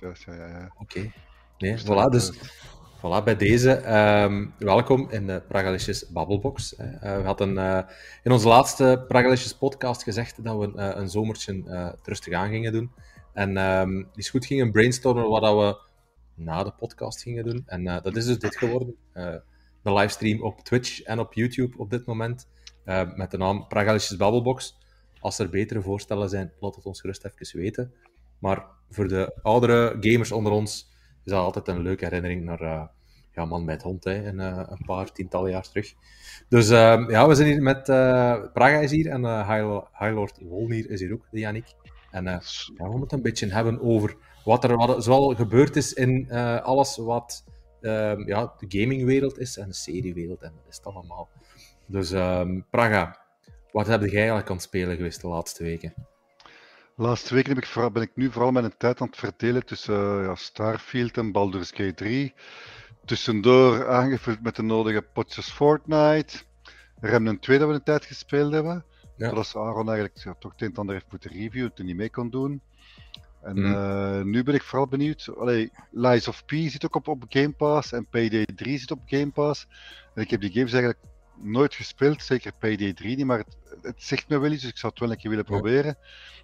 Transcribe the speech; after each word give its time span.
juist, 0.00 0.22
juist, 0.24 0.40
ja, 0.40 0.46
ja. 0.48 0.58
ja. 0.58 0.72
Oké. 0.78 1.12
Nee, 1.58 1.78
voilà, 1.78 2.10
dus 2.10 2.32
voilà, 2.98 3.24
bij 3.24 3.36
deze 3.36 3.70
ehm, 3.72 4.46
welkom 4.58 5.10
in 5.10 5.26
de 5.26 5.42
Pragalicious 5.48 6.08
Babbelbox. 6.10 6.74
Eh, 6.76 7.16
we 7.16 7.22
hadden 7.24 7.58
eh, 7.58 7.82
in 8.22 8.32
onze 8.32 8.48
laatste 8.48 9.04
Pragalicious 9.08 9.54
podcast 9.56 10.02
gezegd 10.02 10.44
dat 10.44 10.58
we 10.58 10.72
eh, 10.76 11.00
een 11.00 11.08
zomertje 11.08 11.62
eh, 11.66 11.92
rustig 12.02 12.32
aan 12.34 12.48
gingen 12.48 12.72
doen. 12.72 12.92
En 13.32 13.56
ehm 13.56 14.04
die 14.12 14.30
goed 14.30 14.46
gingen 14.46 14.72
brainstormen 14.72 15.28
wat 15.28 15.42
dat 15.42 15.56
we 15.56 15.80
na 16.34 16.64
de 16.64 16.72
podcast 16.72 17.22
gingen 17.22 17.44
doen. 17.44 17.62
En 17.66 17.86
eh, 17.86 18.02
dat 18.02 18.16
is 18.16 18.24
dus 18.26 18.38
dit 18.38 18.56
geworden. 18.56 18.96
Eh 19.12 19.34
de 19.82 19.92
livestream 19.92 20.42
op 20.42 20.60
Twitch 20.60 21.02
en 21.02 21.18
op 21.18 21.34
YouTube 21.34 21.78
op 21.78 21.90
dit 21.90 22.06
moment. 22.06 22.48
eh, 22.84 23.14
met 23.14 23.30
de 23.30 23.36
naam 23.36 23.66
Pragalicious 23.68 24.16
Babbelbox. 24.16 24.76
Als 25.20 25.38
er 25.38 25.48
betere 25.50 25.82
voorstellen 25.82 26.28
zijn, 26.28 26.52
laat 26.60 26.74
het 26.74 26.84
ons 26.86 27.00
gerust 27.00 27.24
even 27.24 27.58
weten. 27.58 27.92
Maar 28.38 28.64
voor 28.90 29.08
de 29.08 29.38
oudere 29.42 29.96
gamers 30.00 30.32
onder 30.32 30.52
ons 30.52 30.90
is 31.24 31.32
dat 31.32 31.44
altijd 31.44 31.68
een 31.68 31.82
leuke 31.82 32.04
herinnering 32.04 32.44
naar 32.44 32.60
eh, 32.60 32.84
ja, 33.36 33.44
Man 33.44 33.64
met 33.64 33.82
Hond, 33.82 34.04
hè, 34.04 34.26
een, 34.26 34.40
eh, 34.40 34.72
paar 34.86 35.12
tientallen 35.12 35.50
jaar 35.50 35.68
terug. 35.68 35.94
Dus 36.48 36.68
eh, 36.68 37.04
ja, 37.08 37.28
we 37.28 37.34
zijn 37.34 37.48
hier 37.48 37.62
met... 37.62 37.88
eh, 37.88 38.42
Praga 38.52 38.78
is 38.78 38.90
hier 38.90 39.10
en 39.10 39.24
eh 39.24 39.48
High, 39.48 39.80
High 39.98 40.14
Lord 40.14 40.38
Wolnir 40.42 40.90
is 40.90 41.00
hier 41.00 41.12
ook, 41.12 41.26
de 41.30 41.38
Yannick. 41.38 41.74
En 42.10 42.24
we 42.76 42.96
moeten 42.96 43.16
een 43.16 43.22
beetje 43.22 43.52
hebben 43.52 43.80
over 43.80 44.16
wat 44.44 44.64
er 44.64 44.76
wat, 44.76 45.04
zoal 45.04 45.34
gebeurd 45.34 45.76
is 45.76 45.92
in 45.92 46.30
alles 46.62 46.96
wat 46.96 47.44
ehm, 47.80 48.28
ja, 48.28 48.52
de 48.58 48.80
gamingwereld 48.80 49.38
is 49.38 49.56
en 49.56 49.68
de 49.68 49.74
seriewereld 49.74 50.42
en 50.42 50.52
dat 50.56 50.64
is 50.68 50.76
het 50.76 50.86
allemaal. 50.86 51.28
Dus 51.86 52.10
ehm, 52.10 52.60
Praga, 52.70 53.18
wat 53.72 53.86
heb 53.86 54.00
jij 54.00 54.18
eigenlijk 54.18 54.48
aan 54.48 54.54
het 54.54 54.64
spelen 54.64 54.96
geweest 54.96 55.20
de 55.20 55.28
laatste 55.28 55.62
weken? 55.62 55.94
Laatste 56.98 57.34
weken 57.34 57.54
heb 57.54 57.62
ik 57.64 57.68
vooral, 57.70 57.90
ben 57.90 58.02
ik 58.02 58.10
nu 58.14 58.30
vooral 58.30 58.50
mijn 58.52 58.76
tijd 58.76 59.00
aan 59.00 59.06
het 59.06 59.16
verdelen 59.16 59.64
tussen 59.66 59.94
eh, 60.18 60.24
ja, 60.24 60.34
Starfield 60.34 61.16
en 61.16 61.32
Baldur's 61.32 61.70
Gate 61.70 61.94
3. 61.94 62.34
Tussendoor 63.04 63.88
aangevuld 63.88 64.42
met 64.42 64.56
de 64.56 64.62
nodige 64.62 65.02
potjes 65.02 65.50
Fortnite. 65.50 66.38
Remnant 67.00 67.42
2 67.42 67.58
dat 67.58 67.68
we 67.68 67.74
een 67.74 67.82
tijd 67.82 68.04
gespeeld 68.04 68.52
hebben. 68.52 68.84
Ja. 69.16 69.30
Dat 69.30 69.44
is 69.44 69.56
Aaron 69.56 69.88
eigenlijk 69.88 70.18
ja, 70.24 70.34
toch 70.38 70.52
het 70.52 70.62
een 70.62 70.68
en 70.70 70.74
ander 70.76 70.94
heeft 70.94 71.10
moeten 71.10 71.30
reviewen, 71.30 71.74
toen 71.74 71.86
niet 71.86 71.96
mee 71.96 72.10
kon 72.10 72.30
doen. 72.30 72.60
En 73.42 73.60
Mhm. 73.60 73.72
eh, 73.74 74.22
nu 74.22 74.42
ben 74.42 74.54
ik 74.54 74.62
vooral 74.62 74.86
benieuwd. 74.88 75.28
Allee, 75.38 75.72
Lies 75.90 76.28
of 76.28 76.44
P 76.44 76.50
zit 76.50 76.84
ook 76.84 76.94
op, 76.94 77.08
op 77.08 77.24
Game 77.28 77.52
Pass 77.52 77.92
en 77.92 78.06
Payday 78.08 78.46
3 78.54 78.78
zit 78.78 78.90
op 78.90 79.00
Game 79.06 79.30
Pass. 79.30 79.66
En 80.14 80.22
ik 80.22 80.30
heb 80.30 80.40
die 80.40 80.52
games 80.52 80.72
eigenlijk 80.72 81.02
nooit 81.42 81.74
gespeeld, 81.74 82.22
zeker 82.22 82.52
Payday 82.58 82.92
3 82.92 83.16
niet, 83.16 83.26
maar 83.26 83.38
het, 83.38 83.56
het 83.82 84.02
zegt 84.02 84.28
me 84.28 84.38
wel 84.38 84.50
iets, 84.50 84.62
dus 84.62 84.70
ik 84.70 84.76
zou 84.76 84.92
het 84.92 85.00
wel 85.02 85.10
een 85.10 85.16
keer 85.16 85.30
willen 85.30 85.44
proberen. 85.44 85.96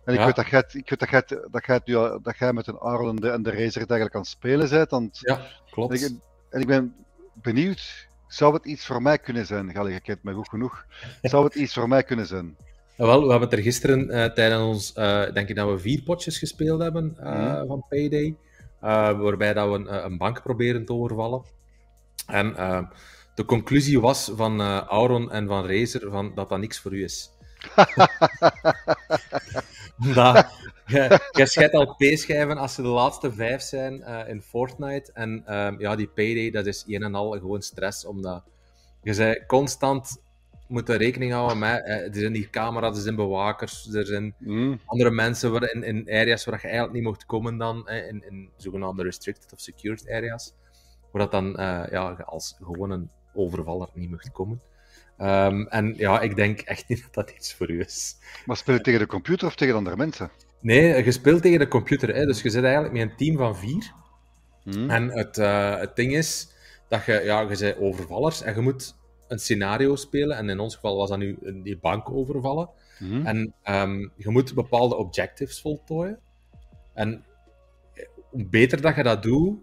En 0.04 0.12
ik 0.12 0.18
Ja. 0.18 0.26
weet 0.26 0.36
dat 0.36 0.46
jij, 0.48 0.64
ik 0.72 0.88
weet 0.90 0.98
dat 0.98 1.08
jij, 1.10 1.22
dat 1.50 1.64
jij, 1.66 1.74
het 1.74 1.86
nu 1.86 1.94
dat 2.22 2.38
jij 2.38 2.52
met 2.52 2.66
een 2.66 2.78
Aaron 2.80 3.08
en 3.08 3.16
de, 3.16 3.30
en 3.30 3.42
de 3.42 3.50
Razer 3.50 3.76
eigenlijk 3.76 4.14
aan 4.14 4.20
het 4.20 4.30
spelen 4.30 4.68
bent. 4.70 4.90
Want, 4.90 5.18
Ja, 5.20 5.36
en, 5.38 5.44
klopt. 5.70 6.02
ik, 6.02 6.10
en 6.50 6.60
ik 6.60 6.66
ben 6.66 6.94
benieuwd, 7.34 8.08
zou 8.28 8.54
het 8.54 8.64
iets 8.64 8.86
voor 8.86 9.02
mij 9.02 9.18
kunnen 9.18 9.46
zijn? 9.46 9.70
Galli, 9.72 9.92
je 9.92 10.00
kent 10.00 10.22
mij 10.22 10.34
goed 10.34 10.48
genoeg. 10.48 10.84
Zou 11.22 11.44
het 11.44 11.54
iets 11.54 11.74
voor 11.74 11.88
mij 11.88 12.02
kunnen 12.02 12.26
zijn? 12.26 12.56
Ja, 12.96 13.06
wel, 13.06 13.22
we 13.24 13.30
hebben 13.30 13.48
het 13.48 13.58
er 13.58 13.64
gisteren 13.64 14.10
eh, 14.10 14.24
tijdens 14.32 14.62
ons, 14.62 14.92
eh, 14.92 15.32
denk 15.32 15.48
ik 15.48 15.56
dat 15.56 15.68
we 15.70 15.78
vier 15.78 16.02
potjes 16.02 16.38
gespeeld 16.38 16.80
hebben 16.82 17.16
eh, 17.18 17.32
Mhm. 17.56 17.66
van 17.66 17.84
Payday. 17.88 18.36
waarbij 18.80 19.52
dat 19.52 19.68
we 19.68 19.74
een, 19.74 20.04
een 20.04 20.18
bank 20.18 20.42
proberen 20.42 20.84
te 20.84 20.92
overvallen. 20.92 21.42
En 22.26 22.56
de 23.34 23.44
conclusie 23.44 24.00
was 24.00 24.30
van 24.34 24.60
eh 24.60 24.80
Auron 24.80 25.30
en 25.30 25.46
van 25.46 25.66
Razer 25.66 26.10
van, 26.10 26.34
dat 26.34 26.48
dat 26.48 26.58
niks 26.58 26.80
voor 26.80 26.92
u 26.92 27.02
is. 27.02 27.30
Omdat 30.04 30.46
je, 30.86 31.46
schijnt 31.46 31.72
al 31.72 31.94
P-schijven 31.94 32.58
als 32.58 32.74
ze 32.74 32.82
de 32.82 32.88
laatste 32.88 33.32
vijf 33.32 33.62
zijn 33.62 34.02
eh, 34.02 34.28
in 34.28 34.42
Fortnite. 34.42 35.10
En 35.12 35.42
ehm, 35.46 35.80
ja, 35.80 35.96
die 35.96 36.08
Payday, 36.08 36.50
dat 36.50 36.66
is 36.66 36.84
een 36.86 37.02
en 37.02 37.14
al 37.14 37.30
gewoon 37.30 37.62
stress, 37.62 38.06
omdat 38.06 38.42
je 39.02 39.14
zei 39.14 39.46
constant 39.46 40.20
moet 40.72 40.88
rekening 40.88 41.32
houden 41.32 41.58
met, 41.58 41.84
eh, 41.84 42.06
er 42.06 42.14
zijn 42.14 42.34
hier 42.34 42.50
camera's, 42.50 42.96
er 42.96 43.02
zijn 43.02 43.16
bewakers, 43.16 43.94
er 43.94 44.06
zijn 44.06 44.34
Hm? 44.38 44.76
andere 44.84 45.10
mensen 45.10 45.52
waar, 45.52 45.74
in, 45.74 45.82
in 45.82 46.08
areas 46.08 46.44
waar 46.44 46.58
je 46.60 46.66
eigenlijk 46.66 46.94
niet 46.94 47.04
mocht 47.04 47.26
komen 47.26 47.58
dan, 47.58 47.88
eh, 47.88 48.08
in, 48.08 48.24
in 48.28 48.50
zogenaamde 48.56 49.02
restricted 49.02 49.52
of 49.52 49.60
secured 49.60 50.10
areas, 50.10 50.54
waar 51.10 51.22
dat 51.22 51.30
dan 51.30 51.56
eh, 51.56 51.82
ja, 51.90 52.10
als 52.12 52.56
gewoon 52.62 52.90
een 52.90 53.10
overvaller 53.34 53.88
niet 53.94 54.10
mocht 54.10 54.32
komen. 54.32 54.60
Ehm, 55.16 55.62
en 55.62 55.94
ja, 55.96 56.20
ik 56.20 56.36
denk 56.36 56.60
echt 56.60 56.88
niet 56.88 57.02
dat 57.02 57.14
dat 57.14 57.30
iets 57.36 57.54
voor 57.54 57.70
u 57.70 57.80
is. 57.80 58.16
Maar 58.46 58.56
speel 58.56 58.74
je 58.74 58.80
tegen 58.80 59.00
de 59.00 59.06
computer 59.06 59.46
of 59.46 59.54
tegen 59.54 59.74
andere 59.74 59.96
mensen? 59.96 60.30
Nee, 60.60 61.04
je 61.04 61.12
speelt 61.12 61.42
tegen 61.42 61.58
de 61.58 61.68
computer, 61.68 62.14
hè, 62.14 62.26
dus 62.26 62.42
je 62.42 62.50
zit 62.50 62.62
eigenlijk 62.64 62.94
met 62.94 63.02
een 63.02 63.16
team 63.16 63.36
van 63.36 63.56
vier. 63.56 63.92
Hm? 64.62 64.90
En 64.90 65.08
het, 65.10 65.38
eh, 65.38 65.76
het 65.78 65.96
ding 65.96 66.12
is 66.16 66.48
dat 66.88 67.04
je, 67.04 67.20
ja, 67.24 67.40
je 67.40 67.46
bent 67.46 67.76
overvallers 67.78 68.42
en 68.42 68.54
je 68.54 68.60
moet 68.60 68.94
een 69.28 69.38
scenario 69.38 69.96
spelen. 69.96 70.36
En 70.36 70.48
in 70.48 70.58
ons 70.58 70.74
geval 70.74 70.96
was 70.96 71.08
dat 71.08 71.18
nu 71.18 71.36
een- 71.42 71.62
die 71.62 71.78
bank 71.78 72.10
overvallen. 72.10 72.68
Hm? 72.98 73.26
En 73.26 73.54
ehm, 73.62 73.98
je 74.16 74.28
moet 74.30 74.54
bepaalde 74.54 74.96
objectives 74.96 75.60
voltooien. 75.60 76.18
En 76.94 77.24
hoe 78.30 78.44
beter 78.46 78.80
dat 78.80 78.94
je 78.96 79.02
dat 79.02 79.22
doet, 79.22 79.58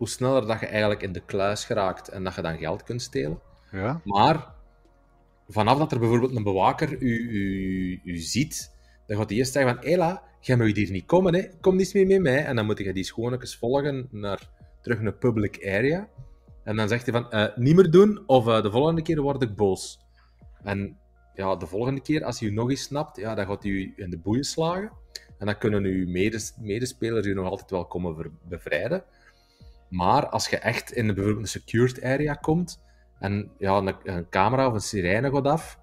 hoe 0.00 0.08
sneller 0.08 0.46
dat 0.46 0.60
je 0.60 0.66
eigenlijk 0.66 1.02
in 1.02 1.12
de 1.12 1.24
kluis 1.24 1.64
geraakt 1.64 2.08
en 2.08 2.24
dat 2.24 2.34
je 2.34 2.42
dan 2.42 2.58
geld 2.58 2.82
kunt 2.82 3.02
stelen. 3.02 3.40
Ja? 3.70 4.00
Maar 4.04 4.46
vanaf 5.48 5.78
dat 5.78 5.92
er 5.92 5.98
bijvoorbeeld 5.98 6.36
een 6.36 6.42
bewaker 6.42 7.02
u, 7.02 7.18
u, 7.30 8.00
u 8.04 8.18
ziet, 8.18 8.74
dan 9.06 9.16
gaat 9.16 9.28
hij 9.28 9.38
eerst 9.38 9.52
zeggen 9.52 9.74
van 9.74 9.84
Ela, 9.84 10.22
jij 10.40 10.56
mag 10.56 10.74
hier 10.74 10.90
niet 10.90 11.06
komen, 11.06 11.34
hè. 11.34 11.48
kom 11.60 11.78
eens 11.78 11.92
mee 11.92 12.06
met 12.06 12.20
mij. 12.20 12.44
En 12.44 12.56
dan 12.56 12.66
moet 12.66 12.78
je 12.78 12.92
die 12.92 13.04
schoonlijkjes 13.04 13.56
volgen 13.56 14.08
naar 14.10 14.48
terug 14.82 15.00
naar 15.00 15.12
public 15.12 15.66
area. 15.66 16.08
En 16.64 16.76
dan 16.76 16.88
zegt 16.88 17.06
hij 17.06 17.20
van, 17.20 17.30
eh, 17.30 17.56
niet 17.56 17.76
meer 17.76 17.90
doen, 17.90 18.22
of 18.26 18.46
eh, 18.46 18.62
de 18.62 18.70
volgende 18.70 19.02
keer 19.02 19.20
word 19.20 19.42
ik 19.42 19.56
boos. 19.56 20.00
En 20.62 20.96
ja, 21.34 21.56
de 21.56 21.66
volgende 21.66 22.00
keer, 22.00 22.24
als 22.24 22.40
hij 22.40 22.48
u 22.48 22.52
nog 22.52 22.70
eens 22.70 22.82
snapt, 22.82 23.16
ja, 23.16 23.34
dan 23.34 23.46
gaat 23.46 23.62
hij 23.62 23.72
u 23.72 23.92
in 23.96 24.10
de 24.10 24.18
boeien 24.18 24.44
slagen. 24.44 24.90
En 25.38 25.46
dan 25.46 25.58
kunnen 25.58 25.84
uw 25.84 26.08
medes- 26.08 26.54
medespelers 26.60 27.26
u 27.26 27.34
nog 27.34 27.50
altijd 27.50 27.70
wel 27.70 27.86
komen 27.86 28.38
bevrijden. 28.48 29.04
Maar 29.90 30.28
als 30.28 30.48
je 30.48 30.56
echt 30.56 30.92
in 30.92 31.08
een, 31.08 31.14
bijvoorbeeld 31.14 31.44
een 31.44 31.60
secured 31.60 32.02
area 32.02 32.34
komt, 32.34 32.82
en 33.18 33.50
ja, 33.58 33.76
een, 33.76 33.96
een 34.02 34.28
camera 34.28 34.66
of 34.66 34.74
een 34.74 34.80
sirene 34.80 35.30
gaat 35.30 35.44
af, 35.44 35.78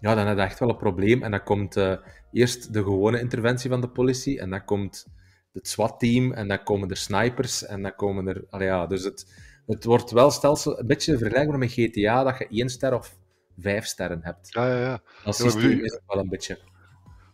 ja, 0.00 0.14
dan 0.14 0.26
heb 0.26 0.36
je 0.36 0.42
echt 0.42 0.58
wel 0.58 0.68
een 0.68 0.76
probleem. 0.76 1.22
En 1.22 1.30
dan 1.30 1.42
komt 1.42 1.76
eh, 1.76 1.96
eerst 2.32 2.72
de 2.72 2.82
gewone 2.82 3.20
interventie 3.20 3.70
van 3.70 3.80
de 3.80 3.88
politie, 3.88 4.40
en 4.40 4.50
dan 4.50 4.64
komt 4.64 5.06
het 5.52 5.68
SWAT-team, 5.68 6.32
en 6.32 6.48
dan 6.48 6.62
komen 6.62 6.90
er 6.90 6.96
snipers, 6.96 7.66
en 7.66 7.82
dan 7.82 7.94
komen 7.94 8.26
er... 8.26 8.44
allee, 8.50 8.66
ja, 8.66 8.86
dus 8.86 9.04
het, 9.04 9.34
het 9.66 9.84
wordt 9.84 10.10
wel 10.10 10.30
stelsel, 10.30 10.78
een 10.78 10.86
beetje 10.86 11.18
vergelijkbaar 11.18 11.58
met 11.58 11.72
GTA, 11.72 12.22
dat 12.22 12.38
je 12.38 12.48
één 12.48 12.68
ster 12.68 12.94
of 12.94 13.16
vijf 13.58 13.84
sterren 13.84 14.20
hebt. 14.22 14.52
Ja, 14.52 14.68
ja, 14.68 14.80
ja. 14.80 15.02
Dat 15.24 15.36
systeem 15.36 15.80
is 15.80 15.92
het 15.92 16.02
wel 16.06 16.18
een 16.18 16.28
beetje... 16.28 16.58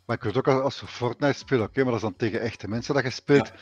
Maar 0.06 0.16
ik 0.16 0.22
weet 0.22 0.36
ook 0.36 0.48
als- 0.48 0.62
als 0.62 0.80
we 0.80 0.86
Fortnite 0.86 1.38
spelen, 1.38 1.64
oké, 1.66 1.76
maar 1.82 1.92
dat 1.92 1.94
is 1.94 2.00
dan 2.08 2.16
tegen 2.16 2.40
echte 2.40 2.68
mensen 2.68 2.94
dat 2.94 3.02
je 3.04 3.10
speelt. 3.10 3.52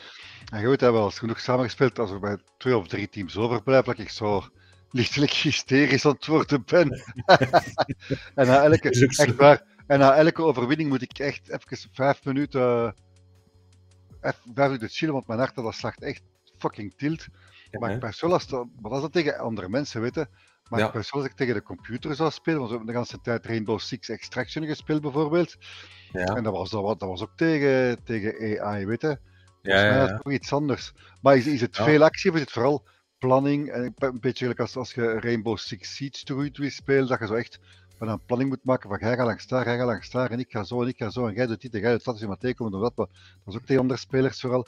En 0.52 0.60
je 0.60 0.68
weet 0.68 0.78
dat 0.80 0.92
wel 0.92 1.04
eens 1.04 1.18
genoeg 1.18 1.40
samengespeeld, 1.40 1.98
als 1.98 2.10
er 2.10 2.20
bij 2.20 2.38
twee 2.56 2.76
of 2.76 2.88
drie 2.88 3.08
teams 3.08 3.36
overblijft, 3.36 3.86
dat 3.86 3.98
ik 3.98 4.10
zo 4.10 4.44
lichtelijk 4.90 5.32
hysterisch 5.32 6.06
aan 6.06 6.12
het 6.12 6.26
worden 6.26 6.62
ben. 6.66 6.90
en, 8.34 8.46
na 8.46 8.62
elke, 8.62 8.88
echt 9.16 9.34
waar, 9.36 9.62
en 9.86 9.98
na 9.98 10.14
elke 10.14 10.42
overwinning 10.42 10.88
moet 10.88 11.02
ik 11.02 11.18
echt 11.18 11.48
even 11.48 11.88
vijf 11.92 12.24
minuten, 12.24 12.60
eh, 12.60 12.92
even 14.30 14.52
vijf 14.54 14.66
minuten 14.66 14.88
chillen, 14.88 15.14
want 15.14 15.26
mijn 15.26 15.38
hart 15.38 15.54
dat 15.54 15.74
slaagt 15.74 16.02
echt 16.02 16.22
fucking 16.58 16.94
tilt. 16.96 17.26
Maar 17.70 17.98
ben 17.98 18.14
zo 18.14 18.28
last, 18.28 18.50
maar 18.50 18.66
dat 18.82 18.94
is 18.94 19.00
dat 19.00 19.12
tegen 19.12 19.38
andere 19.38 19.68
mensen 19.68 20.00
weten. 20.00 20.28
Maar 20.70 20.80
Ja. 20.80 21.02
zo 21.02 21.16
als 21.16 21.24
ik 21.24 21.32
tegen 21.32 21.54
de 21.54 21.62
computer 21.62 22.14
zou 22.14 22.30
spelen, 22.30 22.58
want 22.58 22.70
we 22.70 22.76
hebben 22.76 22.94
de 22.94 23.00
hele 23.08 23.22
tijd 23.22 23.46
Rainbow 23.46 23.78
Six 23.78 24.08
Extraction 24.08 24.66
gespeeld 24.66 25.00
bijvoorbeeld. 25.00 25.56
Ja, 26.12 26.24
En 26.36 26.42
dat 26.42 26.52
was, 26.52 26.70
dat 26.70 26.82
was, 26.82 26.98
dat 26.98 27.08
was 27.08 27.22
ook 27.22 27.32
tegen, 27.36 28.02
tegen 28.04 28.60
AI, 28.60 28.86
weet 28.86 29.00
je. 29.00 29.18
ja, 29.62 29.86
mij 29.86 29.96
ja, 29.96 30.04
is 30.04 30.10
het 30.10 30.22
toch 30.22 30.32
iets 30.32 30.52
anders. 30.52 30.92
Maar 31.20 31.36
is, 31.36 31.46
is 31.46 31.60
het 31.60 31.76
veel 31.76 32.02
actie 32.02 32.30
of 32.30 32.36
is 32.36 32.42
het 32.42 32.52
vooral 32.52 32.86
planning? 33.18 33.70
En 33.70 33.94
een 33.96 34.20
beetje 34.20 34.38
gelijk 34.38 34.60
als, 34.60 34.76
als 34.76 34.92
je 34.92 35.20
Rainbow 35.20 35.56
Six 35.56 35.94
Siege 35.94 36.50
toe 36.52 36.70
speelt, 36.70 37.08
dat 37.08 37.18
je 37.18 37.26
zo 37.26 37.34
echt 37.34 37.58
van 37.96 38.08
een 38.08 38.24
planning 38.24 38.50
moet 38.50 38.64
maken 38.64 38.88
van 38.88 38.98
jij 38.98 39.16
gaat 39.16 39.26
langs 39.26 39.46
daar, 39.46 39.64
jij 39.64 39.76
gaat 39.76 39.86
langs 39.86 40.10
daar, 40.10 40.30
en 40.30 40.38
ik 40.38 40.50
ga 40.50 40.62
zo, 40.64 40.82
en 40.82 40.88
ik 40.88 40.96
ga 40.96 41.10
zo, 41.10 41.26
en 41.26 41.34
jij 41.34 41.46
doet 41.46 41.60
dit, 41.60 41.74
en 41.74 41.80
jij 41.80 41.90
doet 41.90 42.04
dat, 42.04 42.12
als 42.12 42.22
je 42.22 42.26
maar 42.28 42.36
tegenkomt 42.38 42.74
of 42.74 42.80
dat. 42.80 42.96
Maar 42.96 43.06
dat 43.44 43.54
is 43.54 43.60
ook 43.60 43.66
tegen 43.66 43.82
andere 43.82 44.00
spelers 44.00 44.40
vooral. 44.40 44.66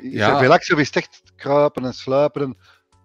Is 0.00 0.12
Ja. 0.12 0.38
veel 0.38 0.52
actie 0.52 0.74
of 0.74 0.80
is 0.80 0.86
het 0.86 0.96
echt 0.96 1.22
kruipen 1.36 1.84
en 1.84 1.94
sluipen 1.94 2.42
en, 2.42 2.56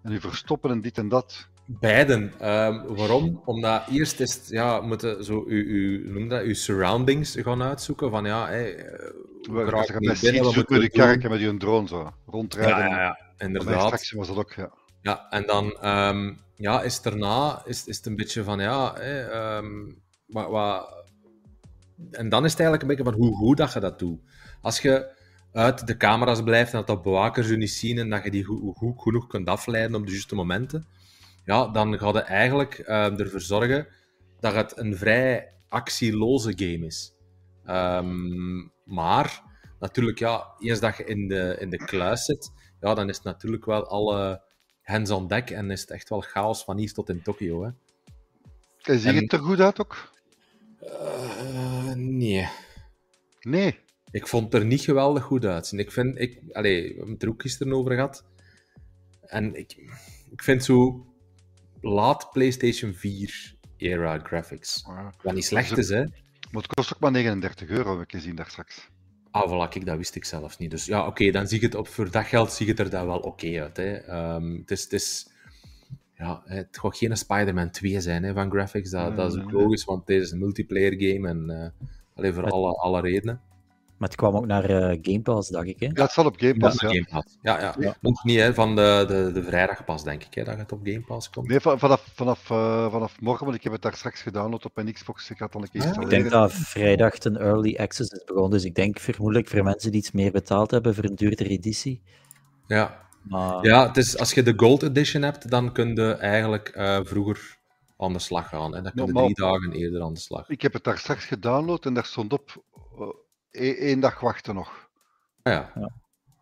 en 0.02 0.12
je 0.12 0.20
verstoppen 0.20 0.70
en 0.70 0.80
dit 0.80 0.98
en 0.98 1.08
dat? 1.08 1.48
Beiden. 1.66 2.32
Ehm, 2.38 2.82
waarom? 2.86 3.42
Omdat 3.44 3.82
eerst 3.90 4.20
is 4.20 4.34
het, 4.34 4.48
ja, 4.48 4.80
moeten 4.80 5.24
zo 5.24 5.44
uw, 5.46 5.64
uw, 5.64 6.12
noem 6.12 6.28
dat, 6.28 6.42
uw 6.42 6.54
surroundings 6.54 7.36
gaan 7.38 7.62
uitzoeken. 7.62 8.10
Van 8.10 8.24
ja, 8.24 8.46
hey, 8.46 8.76
eh, 8.76 9.10
We 9.42 9.66
gaan 9.66 9.84
hier 9.98 10.18
binnen, 10.20 10.42
wat 10.42 10.52
zoeken 10.52 10.80
moeten 10.80 11.30
met 11.30 11.40
je 11.40 11.50
met 11.50 11.60
drone 11.60 11.88
zo, 11.88 12.12
rondrijden. 12.26 12.78
Ja, 12.78 12.86
ja, 12.86 13.00
ja, 13.00 13.18
inderdaad. 13.38 14.12
Was 14.14 14.28
dat 14.28 14.36
ook, 14.36 14.52
ja. 14.52 14.70
Ja, 15.02 15.26
en 15.30 15.46
dan 15.46 15.76
ehm, 15.80 16.32
ja, 16.56 16.82
is 16.82 17.02
daarna 17.02 17.62
is, 17.64 17.86
is 17.86 17.96
het 17.96 18.06
een 18.06 18.16
beetje 18.16 18.44
van 18.44 18.60
ja, 18.60 18.94
hè, 18.94 19.20
ehm, 19.20 19.92
wat, 20.26 20.50
wat... 20.50 21.04
en 22.10 22.28
dan 22.28 22.44
is 22.44 22.50
het 22.50 22.60
eigenlijk 22.60 22.82
een 22.82 22.96
beetje 22.96 23.12
van 23.12 23.22
hoe 23.22 23.36
goed 23.36 23.56
dat 23.56 23.72
je 23.72 23.80
dat 23.80 23.98
doet. 23.98 24.20
Als 24.60 24.80
je 24.80 25.14
uit 25.52 25.86
de 25.86 25.96
camera's 25.96 26.42
blijft 26.42 26.72
en 26.72 26.82
dat 26.86 26.96
de 26.96 27.02
bewakers 27.02 27.48
je 27.48 27.56
niet 27.56 27.70
zien 27.70 27.98
en 27.98 28.10
dat 28.10 28.24
je 28.24 28.30
die 28.30 28.44
goed, 28.44 28.76
goed 28.76 29.02
genoeg 29.02 29.26
kunt 29.26 29.48
afleiden 29.48 29.96
op 29.96 30.04
de 30.06 30.12
juiste 30.12 30.34
momenten, 30.34 30.86
ja, 31.46 31.68
dan 31.68 31.98
gaat 31.98 32.14
het 32.14 32.24
eigenlijk 32.24 32.78
uh, 32.78 33.20
ervoor 33.20 33.40
zorgen 33.40 33.86
dat 34.40 34.54
het 34.54 34.78
een 34.78 34.96
vrij 34.96 35.52
actieloze 35.68 36.52
game 36.56 36.86
is. 36.86 37.12
Um, 37.66 38.72
maar 38.84 39.42
natuurlijk, 39.78 40.18
ja, 40.18 40.54
eens 40.58 40.80
dat 40.80 40.96
je 40.96 41.04
in 41.04 41.28
de, 41.28 41.56
in 41.58 41.70
de 41.70 41.76
kluis 41.76 42.24
zit, 42.24 42.52
ja, 42.80 42.94
dan 42.94 43.08
is 43.08 43.16
het 43.16 43.24
natuurlijk 43.24 43.64
wel 43.64 43.86
alle 43.86 44.42
hens 44.82 45.10
aan 45.10 45.28
dek 45.28 45.50
en 45.50 45.70
is 45.70 45.80
het 45.80 45.90
echt 45.90 46.08
wel 46.08 46.20
chaos 46.20 46.64
van 46.64 46.78
hier 46.78 46.92
tot 46.92 47.08
in 47.08 47.22
Tokio. 47.22 47.64
Hè. 47.64 47.70
En 48.82 48.98
zie 48.98 49.12
je 49.12 49.20
het 49.20 49.32
er 49.32 49.38
goed 49.38 49.60
uit 49.60 49.80
ook? 49.80 50.12
Uh, 50.82 51.92
nee. 51.94 52.48
Nee? 53.40 53.78
Ik 54.10 54.26
vond 54.26 54.52
het 54.52 54.62
er 54.62 54.68
niet 54.68 54.80
geweldig 54.80 55.22
goed 55.22 55.44
uit. 55.44 55.72
Ik 55.72 55.92
vind, 55.92 56.18
ik, 56.18 56.40
allez, 56.52 56.82
we 56.82 56.94
hebben 56.96 57.12
het 57.12 57.22
er 57.22 57.28
ook 57.28 57.42
gisteren 57.42 57.72
over 57.72 57.92
gehad. 57.92 58.24
En 59.20 59.54
ik, 59.54 59.76
ik 60.30 60.42
vind 60.42 60.64
zo 60.64 61.06
laat 61.80 62.30
PlayStation 62.32 62.94
4 62.94 63.54
era 63.76 64.18
graphics. 64.18 64.84
Ah, 64.86 65.06
Wat 65.22 65.34
niet 65.34 65.44
slecht 65.44 65.78
is, 65.78 65.88
hè. 65.88 66.04
Maar 66.50 66.62
het 66.62 66.74
kost 66.74 66.94
ook 66.94 67.00
maar 67.00 67.10
39 67.10 67.68
euro, 67.68 67.98
heb 67.98 68.08
ik 68.08 68.14
gezien 68.14 68.34
daar 68.34 68.50
straks. 68.50 68.88
Ah, 69.30 69.50
voilà, 69.50 69.70
kijk, 69.70 69.86
dat 69.86 69.96
wist 69.96 70.14
ik 70.14 70.24
zelfs 70.24 70.58
niet. 70.58 70.70
Dus 70.70 70.84
ja, 70.86 71.06
oké, 71.06 71.30
dan 71.30 71.48
zie 71.48 71.60
je 71.60 71.66
het 71.66 71.74
op 71.74 71.88
voor 71.88 72.10
dat 72.10 72.24
geld 72.24 72.52
zie 72.52 72.68
het 72.68 72.78
er 72.78 72.90
dan 72.90 73.06
wel 73.06 73.18
oké 73.18 73.62
uit. 73.62 73.76
Hè. 73.76 74.14
Um, 74.34 74.56
het, 74.56 74.70
is, 74.70 74.82
het, 74.82 74.92
is, 74.92 75.28
ja, 76.14 76.42
het 76.44 76.78
gaat 76.78 76.96
geen 76.96 77.16
Spider-Man 77.16 77.70
2 77.70 78.00
zijn 78.00 78.22
hè, 78.22 78.32
van 78.32 78.50
graphics. 78.50 78.90
Dat, 78.90 79.16
dat 79.16 79.34
is 79.34 79.42
ook 79.42 79.50
logisch, 79.50 79.84
want 79.84 80.06
dit 80.06 80.22
is 80.22 80.30
een 80.30 80.38
multiplayer 80.38 80.92
game 80.92 81.28
en 81.28 81.50
uh, 81.50 81.86
alleen 82.14 82.34
voor 82.34 82.50
alle, 82.50 82.72
alle 82.72 83.00
redenen. 83.00 83.40
Maar 83.98 84.08
het 84.08 84.18
kwam 84.18 84.36
ook 84.36 84.46
naar 84.46 84.70
uh, 84.70 84.98
Game 85.02 85.20
Pass, 85.20 85.48
dacht 85.48 85.66
ik. 85.66 85.80
Hè? 85.80 85.86
Ja, 85.86 86.02
het 86.02 86.10
zal 86.10 86.24
op 86.24 86.34
Game 86.38 86.56
Pass. 86.56 86.80
Ja, 86.80 86.88
Game 86.88 87.06
Pass. 87.10 87.36
Ja, 87.42 87.60
ja. 87.60 87.74
ja. 87.78 87.96
Nog 88.00 88.24
niet 88.24 88.38
hè, 88.38 88.54
van 88.54 88.76
de, 88.76 89.04
de, 89.08 89.30
de 89.32 89.42
vrijdag 89.42 89.84
pas, 89.84 90.04
denk 90.04 90.24
ik, 90.24 90.34
hè, 90.34 90.44
dat 90.44 90.58
het 90.58 90.72
op 90.72 90.80
Game 90.82 91.00
Pass 91.00 91.30
komt. 91.30 91.48
Nee, 91.48 91.60
vanaf, 91.60 92.08
vanaf, 92.14 92.50
uh, 92.50 92.90
vanaf 92.90 93.20
morgen, 93.20 93.44
want 93.44 93.56
ik 93.56 93.62
heb 93.62 93.72
het 93.72 93.82
daar 93.82 93.94
straks 93.94 94.22
gedownload 94.22 94.64
op 94.64 94.74
mijn 94.74 94.92
Xbox. 94.92 95.30
Ik 95.30 95.36
ga 95.36 95.44
het 95.44 95.52
dan 95.52 95.62
een 95.62 95.68
keer 95.68 95.82
installeren. 95.82 96.16
Ik 96.16 96.20
denk 96.20 96.32
dat 96.32 96.52
vrijdag 96.52 97.24
een 97.24 97.36
early 97.36 97.76
access 97.76 98.10
is 98.10 98.24
begonnen. 98.24 98.50
Dus 98.50 98.64
ik 98.64 98.74
denk 98.74 98.98
vermoedelijk 98.98 99.48
voor 99.48 99.62
mensen 99.62 99.90
die 99.90 100.00
iets 100.00 100.12
meer 100.12 100.32
betaald 100.32 100.70
hebben 100.70 100.94
voor 100.94 101.04
een 101.04 101.16
duurdere 101.16 101.48
editie. 101.48 102.02
Ja, 102.66 103.08
maar... 103.22 103.64
ja 103.64 103.86
het 103.86 103.96
is, 103.96 104.18
als 104.18 104.32
je 104.32 104.42
de 104.42 104.52
Gold 104.56 104.82
Edition 104.82 105.22
hebt, 105.22 105.50
dan 105.50 105.72
kun 105.72 105.94
je 105.94 106.12
eigenlijk 106.12 106.72
uh, 106.76 106.98
vroeger 107.02 107.58
aan 107.98 108.12
de 108.12 108.18
slag 108.18 108.48
gaan. 108.48 108.74
En 108.76 108.82
dan 108.82 108.92
kun 108.92 109.06
je 109.06 109.12
drie 109.12 109.34
dagen 109.34 109.72
eerder 109.72 110.02
aan 110.02 110.14
de 110.14 110.20
slag. 110.20 110.48
Ik 110.48 110.62
heb 110.62 110.72
het 110.72 110.84
daar 110.84 110.98
straks 110.98 111.24
gedownload 111.24 111.84
en 111.86 111.94
daar 111.94 112.04
stond 112.04 112.32
op 112.32 112.64
één 113.56 114.00
dag 114.00 114.20
wachten 114.20 114.54
nog. 114.54 114.88
Ah, 115.42 115.52
ja. 115.52 115.72
ja. 115.74 115.90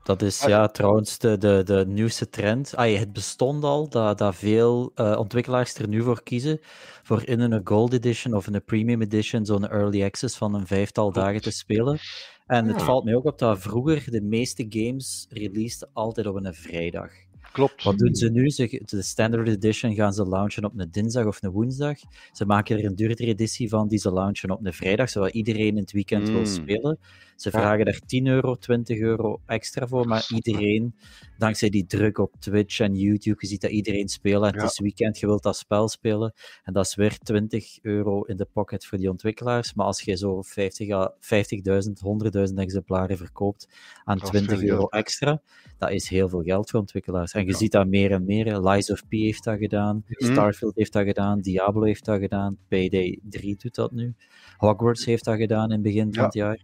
Dat 0.02 0.22
is 0.22 0.42
ah, 0.42 0.48
ja, 0.48 0.68
trouwens 0.68 1.18
de, 1.18 1.38
de, 1.38 1.62
de 1.64 1.84
nieuwste 1.86 2.28
trend. 2.28 2.76
Ah, 2.76 2.98
het 2.98 3.12
bestond 3.12 3.64
al 3.64 3.88
dat, 3.88 4.18
dat 4.18 4.34
veel 4.34 4.92
uh, 4.94 5.18
ontwikkelaars 5.18 5.74
er 5.74 5.88
nu 5.88 6.02
voor 6.02 6.22
kiezen 6.22 6.60
voor 7.02 7.26
in 7.26 7.40
een 7.40 7.60
Gold 7.64 7.92
Edition 7.92 8.34
of 8.34 8.46
in 8.46 8.54
een 8.54 8.64
Premium 8.64 9.02
Edition 9.02 9.44
zo'n 9.46 9.68
early 9.68 10.04
access 10.04 10.36
van 10.36 10.54
een 10.54 10.66
vijftal 10.66 11.12
dagen 11.12 11.40
te 11.40 11.50
spelen. 11.50 11.98
En 12.46 12.66
het 12.66 12.82
valt 12.82 13.04
mij 13.04 13.14
ook 13.14 13.24
op 13.24 13.38
dat 13.38 13.58
vroeger 13.58 14.10
de 14.10 14.20
meeste 14.20 14.66
games 14.68 15.26
released 15.28 15.88
altijd 15.92 16.26
op 16.26 16.34
een 16.34 16.54
vrijdag. 16.54 17.10
Klopt. 17.54 17.82
Wat 17.82 17.98
doen 17.98 18.14
ze 18.14 18.30
nu? 18.30 18.50
Ze, 18.50 18.82
de 18.84 19.02
Standard 19.02 19.48
Edition 19.48 19.94
gaan 19.94 20.12
ze 20.12 20.24
launchen 20.24 20.64
op 20.64 20.72
een 20.76 20.90
dinsdag 20.90 21.26
of 21.26 21.42
een 21.42 21.50
woensdag. 21.50 21.96
Ze 22.32 22.46
maken 22.46 22.78
er 22.78 22.84
een 22.84 22.94
duurdere 22.94 23.28
editie 23.28 23.68
van 23.68 23.88
die 23.88 23.98
ze 23.98 24.10
launchen 24.10 24.50
op 24.50 24.66
een 24.66 24.72
vrijdag, 24.72 25.10
zodat 25.10 25.32
iedereen 25.32 25.66
in 25.66 25.76
het 25.76 25.92
weekend 25.92 26.28
wil 26.28 26.38
mm. 26.38 26.46
spelen. 26.46 26.98
Ze 27.36 27.50
vragen 27.50 27.84
daar 27.84 28.00
10 28.06 28.26
euro, 28.26 28.54
20 28.54 28.98
euro 28.98 29.40
extra 29.46 29.86
voor, 29.86 30.06
maar 30.06 30.26
iedereen, 30.34 30.94
dankzij 31.38 31.68
die 31.68 31.86
druk 31.86 32.18
op 32.18 32.34
Twitch 32.38 32.80
en 32.80 32.94
YouTube, 32.94 33.36
je 33.40 33.46
ziet 33.46 33.60
dat 33.60 33.70
iedereen 33.70 34.08
speelt. 34.08 34.44
En 34.44 34.54
het 34.54 34.70
is 34.70 34.78
weekend, 34.78 35.18
je 35.18 35.26
wilt 35.26 35.42
dat 35.42 35.56
spel 35.56 35.88
spelen. 35.88 36.32
En 36.62 36.72
dat 36.72 36.86
is 36.86 36.94
weer 36.94 37.18
20 37.18 37.78
euro 37.82 38.22
in 38.22 38.36
de 38.36 38.46
pocket 38.52 38.86
voor 38.86 38.98
die 38.98 39.10
ontwikkelaars. 39.10 39.74
Maar 39.74 39.86
als 39.86 40.00
je 40.00 40.16
zo 40.16 40.42
50, 40.42 40.88
50.000, 41.20 42.48
100.000 42.48 42.54
exemplaren 42.54 43.16
verkoopt 43.16 43.68
aan 44.04 44.18
20 44.18 44.62
euro 44.62 44.86
extra, 44.86 45.42
dat 45.78 45.90
is 45.90 46.08
heel 46.08 46.28
veel 46.28 46.42
geld 46.42 46.70
voor 46.70 46.80
ontwikkelaars. 46.80 47.32
En 47.32 47.46
je 47.46 47.54
ziet 47.54 47.72
dat 47.72 47.86
meer 47.86 48.10
en 48.10 48.24
meer. 48.24 48.60
Lies 48.60 48.90
of 48.90 49.08
P 49.08 49.10
heeft 49.10 49.44
dat 49.44 49.58
gedaan, 49.58 50.04
mhm. 50.06 50.32
Starfield 50.32 50.74
heeft 50.74 50.92
dat 50.92 51.04
gedaan, 51.04 51.40
Diablo 51.40 51.82
heeft 51.82 52.04
dat 52.04 52.20
gedaan, 52.20 52.56
Payday 52.68 53.18
3 53.22 53.56
doet 53.56 53.74
dat 53.74 53.92
nu. 53.92 54.14
Hogwarts 54.56 55.04
heeft 55.04 55.24
dat 55.24 55.36
gedaan 55.36 55.64
in 55.64 55.72
het 55.72 55.82
begin 55.82 56.14
van 56.14 56.24
het 56.24 56.34
jaar. 56.34 56.58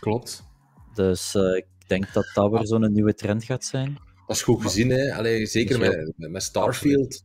Klopt. 0.00 0.44
Dus 0.94 1.34
uh, 1.34 1.56
ik 1.56 1.66
denk 1.86 2.12
dat 2.12 2.30
dat 2.34 2.50
weer 2.50 2.66
zo'n 2.66 2.92
nieuwe 2.92 3.14
trend 3.14 3.44
gaat 3.44 3.64
zijn. 3.64 3.98
Dat 4.26 4.36
is 4.36 4.42
goed 4.42 4.62
gezien, 4.62 4.90
hè? 4.90 5.14
Allee, 5.14 5.46
zeker 5.46 5.78
met, 5.78 6.12
met 6.16 6.42
Starfield. 6.42 7.24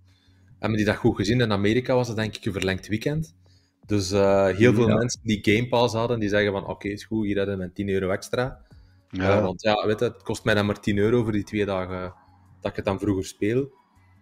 Hebben 0.60 0.78
die 0.78 0.88
dat 0.88 0.96
goed 0.96 1.16
gezien? 1.16 1.42
In 1.42 1.52
Amerika 1.52 1.96
was 1.96 2.08
het 2.08 2.18
denk 2.18 2.36
ik 2.36 2.46
een 2.46 2.54
verlengd 2.54 2.88
weekend. 2.88 3.36
Dus 3.86 4.12
uh, 4.12 4.48
heel 4.48 4.74
veel 4.74 4.88
mensen 4.88 5.20
die 5.24 5.40
Game 5.42 5.68
Pass 5.68 5.94
hadden, 5.94 6.20
die 6.20 6.30
zeggen 6.30 6.52
van 6.52 6.62
oké, 6.62 6.72
okay, 6.72 6.92
is 6.92 7.04
goed, 7.04 7.26
hier 7.26 7.38
hebben 7.38 7.58
we 7.58 7.72
10 7.72 7.90
euro 7.90 8.10
extra. 8.10 8.66
Ja. 9.10 9.38
Uh, 9.38 9.44
want 9.44 9.62
ja, 9.62 9.86
weet 9.86 10.00
je, 10.00 10.06
het 10.06 10.24
kost 10.24 10.44
mij 10.44 10.54
dan 10.54 10.66
maar 10.66 10.80
10 10.80 10.98
euro 10.98 11.24
voor 11.24 11.32
die 11.32 11.44
twee 11.44 11.66
dagen 11.66 12.14
dat 12.62 12.72
ik 12.72 12.76
het 12.76 12.86
dan 12.86 13.00
vroeger 13.00 13.26
speel. 13.26 13.72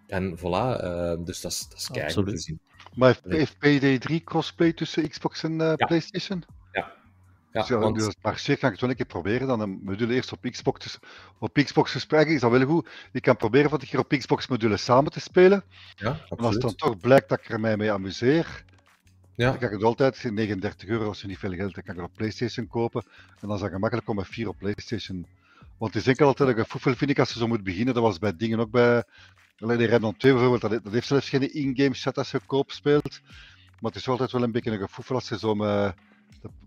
En 0.08 0.38
voilà, 0.38 0.84
uh, 0.84 1.26
dus 1.26 1.42
dat 1.42 1.52
is, 1.52 1.68
dat 1.70 1.78
is 1.78 1.88
keihard 1.88 2.28
te 2.28 2.38
zien. 2.38 2.60
Maar 2.96 3.20
heeft 3.24 3.56
PD3 3.56 4.24
crossplay 4.24 4.74
tussen 4.74 5.10
Xbox 5.10 5.44
en 5.44 5.58
ja. 5.58 5.76
PlayStation? 5.76 6.44
Ja, 7.52 7.60
dus, 7.60 7.70
ja, 7.70 7.78
want... 7.78 7.96
dus 7.96 8.16
maar 8.22 8.40
zeker 8.40 8.60
kan 8.60 8.70
ik 8.70 8.74
het 8.74 8.82
wel 8.82 8.90
een 8.90 8.96
keer 8.96 9.06
proberen. 9.06 9.48
Dan 9.48 9.60
een 9.60 9.80
module 9.84 10.14
eerst 10.14 10.32
op 10.32 10.42
Xbox, 10.42 10.84
dus 10.84 11.00
op 11.40 11.54
Xbox 11.54 11.92
gesprekken 11.92 12.36
is 12.36 12.42
dat 12.42 12.52
wel 12.52 12.66
goed. 12.66 12.90
Ik 13.12 13.22
kan 13.22 13.38
proberen 13.38 13.70
van 13.70 13.80
keer 13.80 14.00
op 14.00 14.10
Xbox 14.10 14.48
module 14.48 14.78
samen 14.78 15.12
te 15.12 15.20
spelen. 15.20 15.64
Ja, 15.96 16.20
en 16.30 16.38
als 16.38 16.54
het 16.54 16.62
dan 16.62 16.76
toch 16.76 16.98
blijkt 16.98 17.30
dat 17.30 17.40
ik 17.40 17.50
er 17.50 17.60
mij 17.60 17.78
mee 17.78 17.92
amuseer, 17.92 18.64
ja. 19.36 19.50
dan 19.50 19.58
kan 19.58 19.68
ik 19.68 19.74
het 19.74 19.84
altijd, 19.84 20.24
39 20.24 20.90
euro 20.90 21.08
als 21.08 21.22
je 21.22 21.28
niet 21.28 21.38
veel 21.38 21.54
geld 21.54 21.74
dan 21.74 21.84
kan 21.84 21.94
ik 21.94 22.02
het 22.02 22.10
op 22.10 22.16
PlayStation 22.16 22.68
kopen. 22.68 23.04
En 23.40 23.48
dan 23.48 23.54
is 23.54 23.62
dat 23.62 23.72
gemakkelijk 23.72 24.10
om 24.10 24.16
met 24.16 24.28
4 24.28 24.48
op 24.48 24.58
PlayStation. 24.58 25.26
Want 25.78 25.94
het 25.94 26.02
is 26.02 26.08
enkel 26.08 26.28
altijd 26.28 26.50
een 26.50 26.66
gevoel, 26.66 26.94
vind 26.96 27.10
ik, 27.10 27.20
als 27.20 27.34
je 27.34 27.40
zo 27.40 27.48
moet 27.48 27.64
beginnen. 27.64 27.94
Dat 27.94 28.04
was 28.04 28.20
bij 28.20 28.38
dingen 28.38 28.60
ook 28.60 28.72
bij. 28.72 29.04
Alleen 29.60 29.78
de 29.78 29.86
Redmond 29.86 30.20
2 30.20 30.34
bijvoorbeeld, 30.34 30.84
dat, 30.84 30.94
heeft 30.94 31.08
zelfs 31.08 31.30
geen 31.30 31.54
in-game 31.54 31.96
set 31.96 32.18
als 32.18 32.32
je 32.32 32.40
koop 32.46 32.72
speelt. 32.72 33.22
Maar 33.80 33.92
het 33.92 33.96
is 33.96 34.08
altijd 34.08 34.32
wel 34.32 34.44
een 34.44 34.52
beetje 34.52 34.72
een 34.72 34.90
gevoel 34.90 35.18
als 35.18 35.30
je 35.30 35.38
zo 35.38 35.56
met 35.56 35.96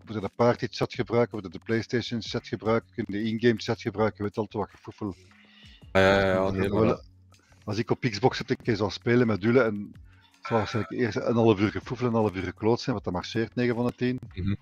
we 0.04 0.20
de 0.20 0.30
party 0.36 0.66
chat 0.70 0.94
gebruiken, 0.94 1.42
we 1.42 1.48
de 1.48 1.58
PlayStation 1.58 2.22
chat 2.22 2.46
gebruiken, 2.46 3.04
de 3.06 3.22
in-game 3.22 3.56
chat 3.56 3.80
gebruiken, 3.80 4.22
weet 4.22 4.36
al 4.36 4.46
te 4.46 4.58
wat 4.58 4.70
gevoel. 4.70 5.14
Ja, 5.92 6.20
ja, 6.20 6.52
ja, 6.52 7.00
als 7.64 7.78
ik 7.78 7.90
op 7.90 8.00
Xbox 8.00 8.36
zit, 8.36 8.62
keer 8.62 8.76
zou 8.76 8.90
spelen 8.90 9.26
met 9.26 9.40
Dule 9.40 9.62
en 9.62 9.94
zou 10.42 10.58
waarschijnlijk 10.58 10.94
eerst 10.94 11.16
een 11.16 11.34
half 11.34 11.60
uur 11.60 11.70
gefoefel 11.70 12.06
en 12.06 12.12
een 12.12 12.18
half 12.18 12.34
uur 12.34 12.42
gekloot 12.42 12.80
zijn, 12.80 12.92
want 12.92 13.04
dat 13.04 13.14
marcheert 13.14 13.54
9 13.54 13.74
van 13.74 13.86
de 13.86 13.94
10. 13.94 14.18
Mm 14.34 14.44
-hmm. 14.44 14.56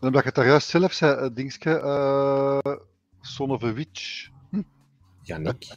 En 0.00 0.08
omdat 0.08 0.20
je 0.20 0.26
het 0.26 0.34
daar 0.34 0.46
juist 0.46 0.68
zelf 0.68 0.92
zei, 0.92 1.24
uh, 1.24 1.34
dingske, 1.34 1.80
uh, 1.84 2.76
Son 3.20 3.50
of 3.50 3.62
a 3.62 3.72
Witch. 3.72 4.28
Hm? 4.50 4.62
Janik. 5.22 5.76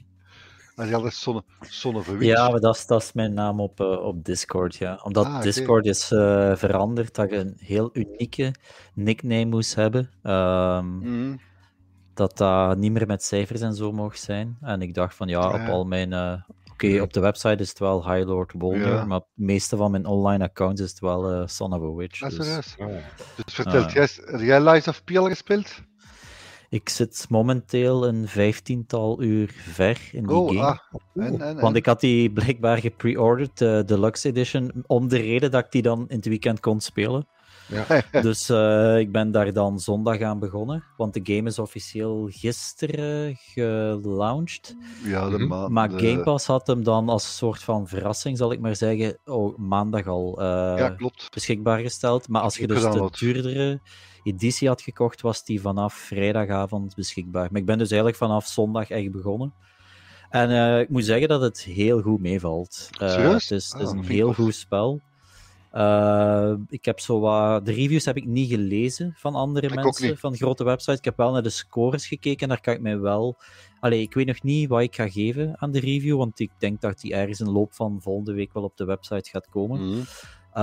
Had 0.76 1.14
Sonne, 1.14 1.44
Sonne 1.60 2.04
Ja, 2.20 2.50
maar 2.50 2.60
dat 2.60 2.76
is, 2.76 2.86
dat 2.86 3.02
is 3.02 3.14
mijn 3.14 3.34
naam 3.34 3.60
op, 3.60 3.80
uh, 3.80 4.06
op 4.06 4.26
Discord, 4.26 4.76
ja. 4.76 5.00
Omdat 5.04 5.26
ah, 5.26 5.42
Discord 5.42 5.86
is 5.86 6.12
uh, 6.12 6.56
veranderd, 6.56 7.16
dat 7.16 7.30
je 7.30 7.36
een 7.36 7.56
heel 7.58 7.90
unieke 7.94 8.54
nickname 8.94 9.46
moest 9.46 9.76
hebben. 9.76 10.10
Um, 10.24 11.00
mm. 11.00 11.40
Dat 12.14 12.38
dat 12.38 12.78
niet 12.78 12.92
meer 12.92 13.08
met 13.08 13.24
cijfers 13.24 13.62
en 13.62 13.76
zo 13.76 13.92
mocht 13.92 14.20
zijn. 14.20 14.58
En 14.62 14.82
ik 14.82 14.94
dacht 14.94 15.16
van, 15.16 15.28
ja, 15.28 15.42
ja. 15.42 15.64
op 15.64 15.70
al 15.70 15.86
mijn... 15.86 16.12
Uh, 16.12 16.34
Oké, 16.72 16.86
okay, 16.86 17.00
op 17.00 17.14
de 17.14 17.20
website 17.20 17.56
is 17.56 17.70
het 17.70 17.80
wel 17.80 18.12
High 18.12 18.28
Lord 18.28 18.58
Boulder, 18.58 18.94
ja. 18.94 19.06
maar 19.06 19.20
de 19.20 19.44
meeste 19.44 19.78
van 19.78 19.92
mijn 19.92 20.06
online 20.06 20.44
accounts 20.44 20.82
is 20.82 20.90
het 20.90 21.00
wel 21.00 21.34
uh, 21.34 21.48
Son 21.48 21.74
of 21.74 21.82
a 21.82 21.96
Witch. 21.96 22.20
Dat 22.20 22.30
dus, 22.30 22.58
is 22.58 22.76
oh. 22.80 22.88
dus 23.46 23.54
vertel, 23.54 23.90
jij, 23.90 24.10
heb 24.26 24.40
jij 24.40 24.62
Lies 24.62 24.88
of 24.88 25.04
P 25.04 25.18
al 25.18 25.28
gespeeld? 25.28 25.82
Ik 26.70 26.90
zit 26.90 27.26
momenteel 27.30 28.08
een 28.08 28.28
vijftiental 28.28 29.22
uur 29.22 29.54
ver 29.54 30.10
in 30.12 30.28
die 30.28 30.36
oh, 30.36 30.48
game. 30.48 30.62
Ah. 30.62 30.78
En, 31.14 31.42
en, 31.42 31.60
Want 31.60 31.76
ik 31.76 31.86
had 31.86 32.00
die 32.00 32.32
blijkbaar 32.32 32.78
gepre-ordered, 32.78 33.58
de 33.58 33.80
uh, 33.82 33.88
Deluxe 33.88 34.28
Edition, 34.28 34.84
om 34.88 35.08
de 35.08 35.18
reden 35.18 35.52
dat 35.52 35.66
ik 35.66 35.72
die 35.72 35.82
dan 35.82 36.06
in 36.08 36.16
het 36.16 36.26
weekend 36.26 36.60
kon 36.60 36.82
spelen. 36.82 37.28
Ja. 37.68 38.04
dus 38.22 38.50
uh, 38.50 38.98
ik 39.04 39.12
ben 39.12 39.32
daar 39.32 39.54
dan 39.54 39.80
zondag 39.80 40.22
aan 40.22 40.40
begonnen, 40.40 40.84
want 40.98 41.14
de 41.14 41.36
game 41.36 41.50
is 41.50 41.60
officieel 41.60 42.28
gisteren 42.32 43.36
gelaunched. 43.36 44.76
Ja, 45.04 45.30
de 45.30 45.38
maand, 45.38 45.72
maar 45.72 45.90
Game 45.90 46.24
Pass 46.24 46.48
had 46.48 46.68
hem 46.68 46.84
dan 46.84 47.10
als 47.10 47.38
soort 47.38 47.64
van 47.64 47.88
verrassing, 47.88 48.38
zal 48.38 48.52
ik 48.52 48.60
maar 48.60 48.76
zeggen, 48.76 49.18
oh, 49.26 49.58
maandag 49.58 50.08
al 50.08 50.42
uh, 50.42 50.46
ja, 50.78 50.90
klopt. 50.90 51.28
beschikbaar 51.34 51.80
gesteld. 51.80 52.28
Maar 52.28 52.42
als 52.42 52.58
je 52.58 52.68
dus 52.68 52.82
de 52.82 53.10
duurdere 53.20 53.80
editie 54.26 54.68
had 54.68 54.82
gekocht, 54.82 55.22
was 55.22 55.44
die 55.44 55.62
vanaf 55.62 55.94
vrijdagavond 55.94 56.96
beschikbaar. 56.96 57.48
Maar 57.52 57.62
ik 57.62 57.66
ben 57.66 57.78
dus 57.78 57.90
eigenlijk 57.90 58.20
vanaf 58.20 58.46
zondag 58.46 58.90
echt 58.90 59.12
begonnen. 59.12 59.54
En 60.30 60.50
uh, 60.50 60.80
ik 60.80 60.90
moet 60.90 61.06
zeggen 61.06 61.28
dat 61.28 61.42
het 61.42 61.62
heel 61.62 62.02
goed 62.02 62.20
meevalt. 62.20 62.90
Uh, 63.02 63.16
het 63.16 63.52
is, 63.52 63.72
het 63.72 63.82
is 63.82 63.88
ah, 63.88 63.98
een 63.98 64.04
heel 64.04 64.34
goed 64.34 64.56
spel. 64.56 65.02
Uh, 65.74 66.54
ik 66.70 66.86
heb 66.86 67.00
zo 67.00 67.20
wat... 67.20 67.66
De 67.66 67.72
reviews 67.72 68.06
heb 68.06 68.18
ik 68.18 68.26
niet 68.26 68.50
gelezen 68.50 69.14
van 69.18 69.36
andere 69.36 69.68
Ik 69.68 69.76
mensen, 69.76 70.18
van 70.18 70.36
grote 70.36 70.64
websites. 70.64 70.98
Ik 70.98 71.06
heb 71.06 71.18
wel 71.18 71.32
naar 71.32 71.44
de 71.44 71.50
scores 71.50 72.08
gekeken, 72.08 72.48
daar 72.48 72.62
kan 72.62 72.74
ik 72.74 72.82
mij 72.82 73.00
wel... 73.00 73.38
Allee, 73.80 74.02
ik 74.02 74.14
weet 74.14 74.28
nog 74.28 74.44
niet 74.44 74.70
wat 74.70 74.82
ik 74.82 74.96
ga 74.96 75.10
geven 75.10 75.54
aan 75.58 75.72
de 75.72 75.80
review, 75.80 76.18
want 76.18 76.40
ik 76.40 76.52
denk 76.58 76.82
dat 76.82 77.00
die 77.00 77.14
ergens 77.14 77.40
in 77.40 77.46
de 77.46 77.52
loop 77.52 77.74
van 77.74 78.02
volgende 78.02 78.34
week 78.34 78.54
wel 78.54 78.64
op 78.64 78.78
de 78.78 78.86
website 78.86 79.30
gaat 79.30 79.50
komen. 79.50 79.86
Mhm. 79.86 80.02
Uh, 80.58 80.62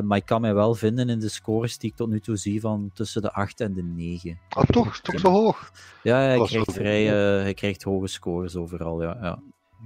maar 0.00 0.16
ik 0.16 0.24
kan 0.26 0.40
mij 0.40 0.54
wel 0.54 0.74
vinden 0.74 1.08
in 1.08 1.20
de 1.20 1.28
scores 1.28 1.78
die 1.78 1.90
ik 1.90 1.96
tot 1.96 2.08
nu 2.08 2.20
toe 2.20 2.36
zie 2.36 2.60
van 2.60 2.90
tussen 2.94 3.22
de 3.22 3.32
8 3.32 3.60
en 3.60 3.72
de 3.72 3.82
9. 3.82 4.38
Ah, 4.48 4.64
toch? 4.64 4.98
Toch 4.98 5.20
zo 5.20 5.30
hoog? 5.30 5.70
Ja, 6.02 6.18
hij, 6.18 6.40
krijgt 6.40 6.72
vrij, 6.72 7.02
goed, 7.04 7.14
eh, 7.14 7.42
hij 7.42 7.54
krijgt 7.54 7.82
hoge 7.82 8.06
scores 8.06 8.56
overal, 8.56 9.02
ja. 9.02 9.18
ja. 9.20 9.38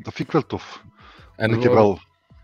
Dat 0.02 0.14
vind 0.14 0.28
ik 0.28 0.32
wel 0.32 0.46
tof. 0.46 0.84
En 1.36 1.50
ik 1.52 1.62
heb 1.62 1.72
wel 1.72 1.98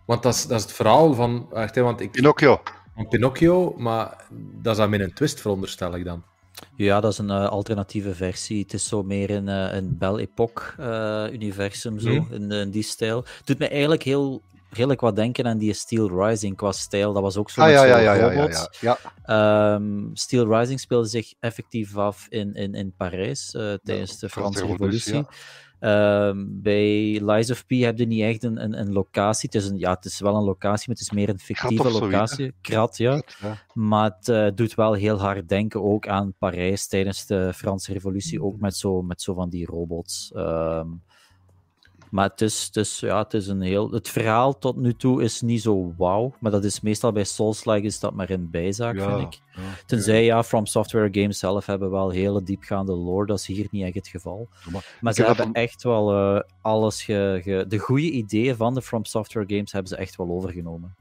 Want 0.05 0.23
dat 0.23 0.35
is, 0.35 0.47
dat 0.47 0.57
is 0.59 0.63
het 0.63 0.73
verhaal 0.73 1.15
van, 1.15 1.47
wacht, 1.51 1.75
hè, 1.75 1.83
want 1.83 2.01
ik, 2.01 2.11
Pinocchio. 2.11 2.63
van 2.95 3.09
Pinocchio, 3.09 3.75
maar 3.77 4.27
dat 4.63 4.73
is 4.73 4.79
dan 4.79 4.91
met 4.91 5.01
een 5.01 5.15
twist, 5.15 5.41
veronderstel 5.41 5.95
ik 5.95 6.05
dan. 6.05 6.23
Ja, 6.77 7.01
dat 7.01 7.13
is 7.13 7.19
een 7.19 7.31
eh, 7.31 7.49
alternatieve 7.49 8.15
versie. 8.15 8.63
Het 8.63 8.73
is 8.73 8.89
zo 8.89 9.03
meer 9.03 9.31
een, 9.31 9.49
eh, 9.49 9.75
een 9.75 9.99
Belle 9.99 10.21
Époque-universum, 10.21 11.99
zo, 11.99 12.09
Mhm. 12.21 12.33
in, 12.35 12.51
in 12.51 12.71
die 12.71 12.83
stijl. 12.83 13.17
Het 13.17 13.43
doet 13.47 13.59
me 13.59 13.69
eigenlijk 13.69 14.03
heel 14.03 14.43
redelijk 14.71 15.01
wat 15.01 15.17
denken 15.17 15.47
aan 15.47 15.59
die 15.59 15.73
Steel 15.73 16.27
Rising 16.27 16.57
qua 16.57 16.73
stijl. 16.73 17.13
Dat 17.13 17.23
was 17.23 17.37
ook 17.37 17.51
zo 17.51 17.61
Ah 17.61 17.71
ja, 17.71 17.85
ja, 17.85 17.95
zo'n 17.95 18.03
ja, 18.03 18.15
ja, 18.15 18.31
ja, 18.31 18.35
robots. 18.35 18.69
ja. 18.81 18.99
ja. 19.25 19.75
Ehm, 19.75 20.05
Steel 20.13 20.59
Rising 20.59 20.81
speelde 20.81 21.09
zich 21.09 21.35
effectief 21.41 21.97
af 21.97 22.27
in, 22.29 22.55
in, 22.55 22.75
in 22.75 22.93
Parijs 22.97 23.55
eh, 23.55 23.75
tijdens 23.85 24.19
de 24.19 24.29
Franse 24.29 24.67
Revolutie, 24.67 25.13
Revolutie. 25.13 25.35
Ehm, 25.79 26.45
bij 26.49 27.21
Lies 27.23 27.51
of 27.51 27.67
P 27.67 27.71
heb 27.71 27.99
je 27.99 28.07
niet 28.07 28.23
echt 28.23 28.45
een, 28.45 28.63
een, 28.63 28.79
een 28.79 28.93
locatie. 28.93 29.49
Het 29.53 29.63
is, 29.63 29.69
een, 29.69 29.79
ja, 29.79 29.93
het 29.93 30.05
is 30.05 30.21
wel 30.21 30.37
een 30.37 30.45
locatie, 30.45 30.89
maar 30.89 30.97
het 30.97 31.05
is 31.05 31.11
meer 31.11 31.29
een 31.29 31.39
fictieve 31.39 31.83
of 31.83 31.91
zoiets, 31.91 32.13
locatie. 32.13 32.55
Krat, 32.61 32.97
ja. 32.97 33.23
Ja. 33.41 33.65
Maar 33.73 34.11
het 34.17 34.29
eh, 34.29 34.49
doet 34.55 34.75
wel 34.75 34.93
heel 34.93 35.21
hard 35.21 35.49
denken 35.49 35.83
ook 35.83 36.09
aan 36.09 36.35
Parijs 36.39 36.87
tijdens 36.87 37.27
de 37.27 37.53
Franse 37.55 37.93
Revolutie, 37.93 38.43
ook 38.43 38.61
met 38.61 38.77
zo, 38.77 39.03
met 39.03 39.23
zo 39.23 39.35
van 39.35 39.49
die 39.49 39.67
robots. 39.67 40.33
Ehm, 40.35 40.89
maar 42.11 42.29
het 42.29 42.41
is, 42.41 42.65
het, 42.65 42.77
is, 42.77 43.01
ja, 43.01 43.19
het 43.23 43.35
is 43.35 43.47
een 43.47 43.61
heel... 43.61 43.91
Het 43.91 44.09
verhaal 44.09 44.59
tot 44.59 44.77
nu 44.77 44.95
toe 44.95 45.23
is 45.23 45.41
niet 45.41 45.63
zo 45.63 45.95
wauw, 45.97 46.35
maar 46.41 46.51
dat 46.51 46.65
is 46.65 46.81
meestal 46.81 47.13
bij 47.13 47.25
Souls-like 47.25 47.87
is 47.87 48.01
dat 48.01 48.15
maar 48.15 48.31
een 48.31 48.51
bijzaak, 48.51 48.97
Ja, 48.97 49.17
vind 49.19 49.35
ik. 49.35 49.41
ja. 49.57 49.63
Tenzij, 49.87 50.25
ja, 50.25 50.43
From 50.45 50.67
Software 50.67 51.09
Games 51.21 51.39
zelf 51.39 51.67
hebben 51.67 51.91
wel 51.91 52.11
hele 52.11 52.43
diepgaande 52.43 52.93
lore, 52.93 53.27
dat 53.27 53.39
is 53.39 53.47
hier 53.47 53.67
niet 53.71 53.85
echt 53.85 53.95
het 53.95 54.09
geval. 54.09 54.49
Maar 54.73 54.97
Maar 55.01 55.13
ze 55.13 55.19
heb 55.21 55.29
hebben 55.37 55.47
van- 55.55 55.63
echt 55.63 55.83
wel 55.83 56.13
eh, 56.37 56.41
alles... 56.61 57.03
Ge, 57.03 57.41
ge- 57.43 57.65
de 57.69 57.79
goede 57.79 58.11
ideeën 58.11 58.57
van 58.57 58.75
de 58.75 58.83
From 58.83 59.05
Software 59.05 59.47
Games 59.49 59.73
hebben 59.73 59.91
ze 59.91 59.97
echt 59.97 60.17
wel 60.17 60.29
overgenomen. 60.31 60.95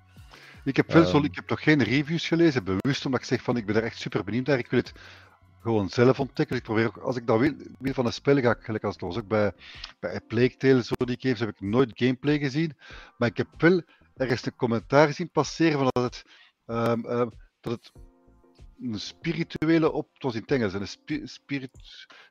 Ik 0.63 0.75
heb, 0.75 0.91
wel 0.91 1.05
zo, 1.05 1.15
Ehm. 1.17 1.25
ik 1.25 1.35
heb 1.35 1.49
nog 1.49 1.63
geen 1.63 1.83
reviews 1.83 2.27
gelezen, 2.27 2.63
bewust 2.63 3.05
omdat 3.05 3.19
ik 3.21 3.25
zeg 3.25 3.41
van 3.41 3.57
ik 3.57 3.65
ben 3.65 3.75
er 3.75 3.83
echt 3.83 3.99
super 3.99 4.23
benieuwd 4.23 4.45
naar. 4.47 4.57
Ik 4.57 4.69
wil 4.69 4.79
het 4.79 4.93
gewoon 5.65 5.89
zelf 5.89 6.19
ontdekken. 6.19 6.55
Ik 6.55 6.63
probeer 6.63 6.85
ook, 6.85 6.97
als 6.97 7.15
ik 7.15 7.27
dat 7.27 7.39
wil, 7.39 7.53
wil 7.79 7.93
van 7.93 8.05
een 8.05 8.13
spel, 8.13 8.41
ga 8.41 8.51
ik 8.51 8.63
gelijk 8.63 8.83
als 8.83 8.95
was 8.97 9.17
ook 9.17 9.27
bij, 9.27 9.51
bij 9.99 10.15
A 10.15 10.19
Plague 10.27 10.57
Tale, 10.57 10.83
zo 10.83 10.93
die 11.05 11.17
games, 11.19 11.39
heb 11.39 11.49
ik 11.49 11.61
nooit 11.61 11.91
gameplay 11.93 12.39
gezien. 12.39 12.77
Maar 13.17 13.29
ik 13.29 13.37
heb 13.37 13.47
wel 13.57 13.81
ergens 14.15 14.45
een 14.45 14.55
commentaar 14.55 15.13
zien 15.13 15.29
passeren 15.29 15.79
van 15.79 15.87
dat 15.91 16.03
het, 16.03 16.25
ehm, 16.65 17.05
ehm, 17.05 17.29
dat 17.61 17.71
het 17.71 17.91
een 18.81 18.99
spirituele 18.99 19.91
op, 19.91 20.09
het 20.13 20.23
was 20.23 20.35
in 20.35 20.41
het 20.41 20.51
Engels, 20.51 20.73
een 20.73 20.87
spi- 20.87 21.27
spirit, 21.27 21.69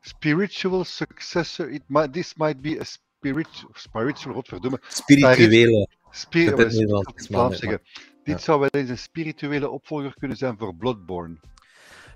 spiritual 0.00 0.84
successor. 0.84 1.70
It 1.70 1.82
might, 1.86 2.12
this 2.12 2.34
might 2.34 2.60
be 2.60 2.80
a 2.80 2.84
spirit, 2.84 3.64
spiritual, 3.72 4.34
wat 4.34 4.48
verdomme. 4.48 4.80
Spirituele. 4.88 5.88
Spir 6.10 6.54
oh, 6.54 6.60
is 6.60 7.58
zeggen. 7.58 7.80
Dit 8.24 8.34
ja. 8.34 8.38
zou 8.38 8.60
wel 8.60 8.68
eens 8.70 8.90
een 8.90 8.98
spirituele 8.98 9.70
opvolger 9.70 10.14
kunnen 10.18 10.36
zijn 10.36 10.58
voor 10.58 10.74
Bloodborne. 10.74 11.36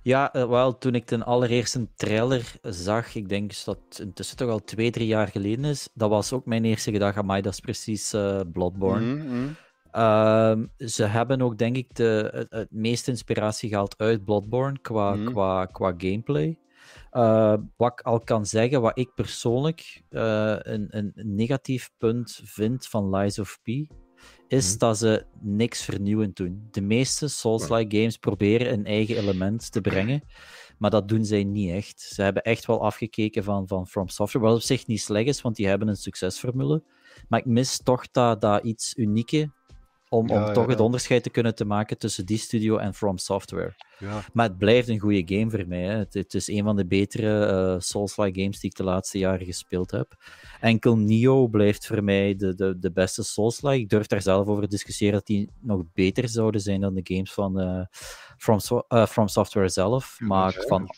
Ja, 0.02 0.32
eh, 0.32 0.48
wel, 0.48 0.78
toen 0.78 0.94
ik 0.94 1.04
ten 1.04 1.22
allereerste 1.22 1.88
trailer 1.96 2.52
zag, 2.62 3.14
ik 3.14 3.28
denk 3.28 3.64
dat 3.64 3.78
het 3.88 3.98
intussen 3.98 4.36
toch 4.36 4.50
al 4.50 4.64
twee, 4.64 4.90
drie 4.90 5.06
jaar 5.06 5.28
geleden 5.28 5.64
is, 5.64 5.88
dat 5.94 6.10
was 6.10 6.32
ook 6.32 6.46
mijn 6.46 6.64
eerste 6.64 6.92
gedachte, 6.92 7.18
amai, 7.18 7.42
dat 7.42 7.52
is 7.52 7.60
precies 7.60 8.12
eh, 8.12 8.40
Bloodborne. 8.52 9.14
Mhm, 9.14 9.26
mhm. 9.26 9.48
Ehm, 9.90 10.66
ze 10.78 11.04
hebben 11.04 11.42
ook, 11.42 11.58
denk 11.58 11.76
ik, 11.76 11.94
de, 11.94 12.30
het, 12.34 12.46
het 12.50 12.70
meeste 12.70 13.10
inspiratie 13.10 13.68
gehaald 13.68 13.98
uit 13.98 14.24
Bloodborne 14.24 14.78
qua, 14.78 15.14
Mhm. 15.14 15.24
qua, 15.24 15.66
qua 15.66 15.94
gameplay. 15.96 16.58
Eh, 17.10 17.54
wat 17.76 17.92
ik 17.92 18.00
al 18.00 18.20
kan 18.20 18.46
zeggen, 18.46 18.80
wat 18.80 18.98
ik 18.98 19.14
persoonlijk 19.14 20.02
een, 20.10 20.86
een 20.90 21.12
negatief 21.14 21.90
punt 21.98 22.40
vind 22.44 22.86
van 22.86 23.16
Lies 23.16 23.38
of 23.38 23.58
P, 23.62 23.66
is 24.48 24.68
Mhm. 24.70 24.78
dat 24.78 24.98
ze 24.98 25.26
niks 25.40 25.84
vernieuwend 25.84 26.36
doen. 26.36 26.68
De 26.70 26.80
meeste 26.80 27.28
Souls-like 27.28 27.96
games 27.96 28.16
proberen 28.16 28.72
een 28.72 28.86
eigen 28.86 29.16
element 29.16 29.72
te 29.72 29.80
brengen, 29.80 30.22
maar 30.78 30.90
dat 30.90 31.08
doen 31.08 31.24
zij 31.24 31.44
niet 31.44 31.70
echt. 31.70 32.00
Ze 32.00 32.22
hebben 32.22 32.42
echt 32.42 32.66
wel 32.66 32.84
afgekeken 32.84 33.44
van, 33.44 33.68
van 33.68 33.86
From 33.86 34.08
Software, 34.08 34.46
wat 34.46 34.54
op 34.54 34.62
zich 34.62 34.86
niet 34.86 35.00
slecht 35.00 35.28
is, 35.28 35.40
want 35.42 35.56
die 35.56 35.66
hebben 35.66 35.88
een 35.88 35.96
succesformule. 35.96 36.82
Maar 37.28 37.38
ik 37.38 37.46
mis 37.46 37.82
toch 37.82 38.10
dat, 38.10 38.40
dat 38.40 38.64
iets 38.64 38.96
unieke 38.96 39.50
om, 40.08 40.26
toch 40.52 40.66
het 40.66 40.80
onderscheid 40.80 41.22
te 41.22 41.30
kunnen 41.30 41.54
te 41.54 41.64
maken 41.64 41.98
tussen 41.98 42.26
die 42.26 42.38
studio 42.38 42.76
en 42.76 42.94
From 42.94 43.18
Software. 43.18 43.74
Ja. 43.98 44.22
Maar 44.32 44.48
het 44.48 44.58
blijft 44.58 44.88
een 44.88 44.98
goede 44.98 45.36
game 45.36 45.50
voor 45.50 45.64
mij. 45.66 45.82
Hè. 45.82 45.96
Het, 45.96 46.14
het 46.14 46.34
is 46.34 46.48
een 46.48 46.64
van 46.64 46.76
de 46.76 46.86
betere 46.86 47.46
eh, 47.46 47.80
Souls-like 47.80 48.40
games 48.40 48.60
die 48.60 48.70
ik 48.70 48.76
de 48.76 48.84
laatste 48.84 49.18
jaren 49.18 49.46
gespeeld 49.46 49.90
heb. 49.90 50.14
Enkel 50.60 50.96
Nio 50.96 51.48
blijft 51.48 51.86
voor 51.86 52.04
mij 52.04 52.36
de, 52.36 52.54
de, 52.54 52.78
de 52.78 52.92
beste 52.92 53.22
Souls-like. 53.22 53.80
Ik 53.80 53.88
durf 53.88 54.06
daar 54.06 54.22
zelf 54.22 54.46
over 54.46 54.62
te 54.62 54.68
discussiëren 54.68 55.14
dat 55.14 55.26
die 55.26 55.50
nog 55.60 55.82
beter 55.94 56.28
zouden 56.28 56.60
zijn 56.60 56.80
dan 56.80 56.94
de 56.94 57.14
games 57.14 57.32
van 57.32 57.60
eh, 57.60 57.82
From, 58.36 58.58
eh, 58.88 59.06
From 59.06 59.28
Software 59.28 59.68
zelf. 59.68 60.16
Maar 60.20 60.64
van, 60.66 60.88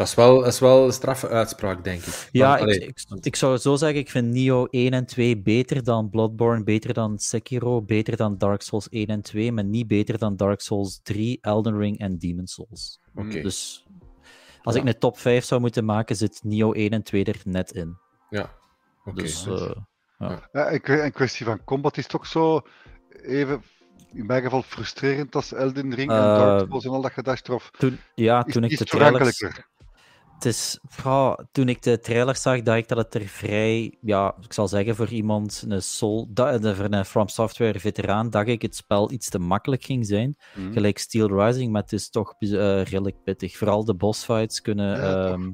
Dat 0.00 0.08
is 0.08 0.14
wel, 0.14 0.44
is 0.44 0.58
wel 0.58 0.84
een 0.84 0.92
straffe 0.92 1.28
uitspraak, 1.28 1.84
denk 1.84 2.02
ik. 2.02 2.28
ja, 2.32 2.58
Want, 2.58 2.70
ik, 2.74 2.82
ik, 2.82 3.24
ik 3.24 3.36
zou 3.36 3.56
zo 3.56 3.76
zeggen, 3.76 3.98
ik 3.98 4.10
vind 4.10 4.32
Nio 4.32 4.66
1 4.70 4.92
en 4.92 5.06
2 5.06 5.38
beter 5.42 5.84
dan 5.84 6.10
Bloodborne, 6.10 6.64
beter 6.64 6.94
dan 6.94 7.18
Sekiro, 7.18 7.82
beter 7.82 8.16
dan 8.16 8.38
Dark 8.38 8.62
Souls 8.62 8.88
1 8.88 9.06
en 9.06 9.22
2, 9.22 9.52
maar 9.52 9.64
niet 9.64 9.86
beter 9.86 10.18
dan 10.18 10.36
Dark 10.36 10.60
Souls 10.60 11.00
3, 11.02 11.38
Elden 11.40 11.78
Ring 11.78 11.98
en 11.98 12.18
Demon 12.18 12.46
Souls. 12.46 13.00
Oké. 13.14 13.40
Dus 13.40 13.86
als 14.62 14.74
Ja. 14.74 14.80
ik 14.80 14.86
een 14.86 14.98
top 14.98 15.18
5 15.18 15.44
zou 15.44 15.60
moeten 15.60 15.84
maken, 15.84 16.16
zit 16.16 16.40
Nio 16.44 16.72
1 16.72 16.90
en 16.90 17.02
2 17.02 17.24
er 17.24 17.40
net 17.44 17.70
in. 17.72 17.96
Ja, 18.30 18.50
oké. 19.04 19.22
Dus 19.22 19.46
eh, 19.46 19.70
Ja, 20.18 20.48
en 20.52 20.82
en 20.82 21.12
kwestie 21.12 21.46
van 21.46 21.64
combat 21.64 21.96
is 21.96 22.06
toch 22.06 22.26
zo 22.26 22.60
even, 23.22 23.62
in 24.12 24.26
mijn 24.26 24.42
geval, 24.42 24.62
frustrerend 24.62 25.34
als 25.34 25.52
Elden 25.52 25.94
Ring 25.94 26.10
en 26.10 26.16
Eh, 26.16 26.36
Dark 26.36 26.68
Souls 26.68 26.84
en 26.84 26.90
al 26.90 27.02
dat 27.02 27.12
gedacht 27.12 27.48
erop. 27.48 27.68
toen, 27.78 27.98
ja, 28.14 28.46
Is, 28.46 28.52
toen 28.52 28.64
ik 28.64 28.70
is 28.70 28.78
de 28.78 28.84
het 28.84 28.92
trailers... 28.92 29.42
Het 30.40 30.48
is, 30.48 30.78
toen 31.52 31.68
ik 31.68 31.82
de 31.82 31.98
trailer 31.98 32.36
zag, 32.36 32.62
dacht 32.62 32.78
ik 32.78 32.88
dat 32.88 32.98
het 32.98 33.14
er 33.14 33.26
vrij, 33.26 33.98
ja, 34.00 34.36
ik 34.40 34.52
zal 34.52 34.68
zeggen, 34.68 34.96
voor 34.96 35.08
iemand, 35.08 35.64
een 35.68 35.82
Soul, 35.82 36.30
voor 36.34 36.86
een 36.90 37.04
From 37.04 37.28
Software 37.28 37.80
veteraan, 37.80 38.30
dacht 38.30 38.46
ik 38.48 38.62
het 38.62 38.76
spel 38.76 39.10
iets 39.12 39.28
te 39.30 39.38
makkelijk 39.38 39.84
ging 39.84 40.06
zijn. 40.06 40.36
Mhm. 40.54 40.72
Gelijk 40.72 40.98
Steel 40.98 41.44
Rising, 41.44 41.72
maar 41.72 41.82
het 41.82 41.92
is 41.92 42.10
toch 42.10 42.34
eh, 42.38 42.48
redelijk 42.82 43.22
pittig. 43.24 43.56
Vooral 43.56 43.84
de 43.84 43.94
bossfights 43.94 44.60
kunnen. 44.60 44.96
Ja, 44.96 45.26
ehm, 45.26 45.50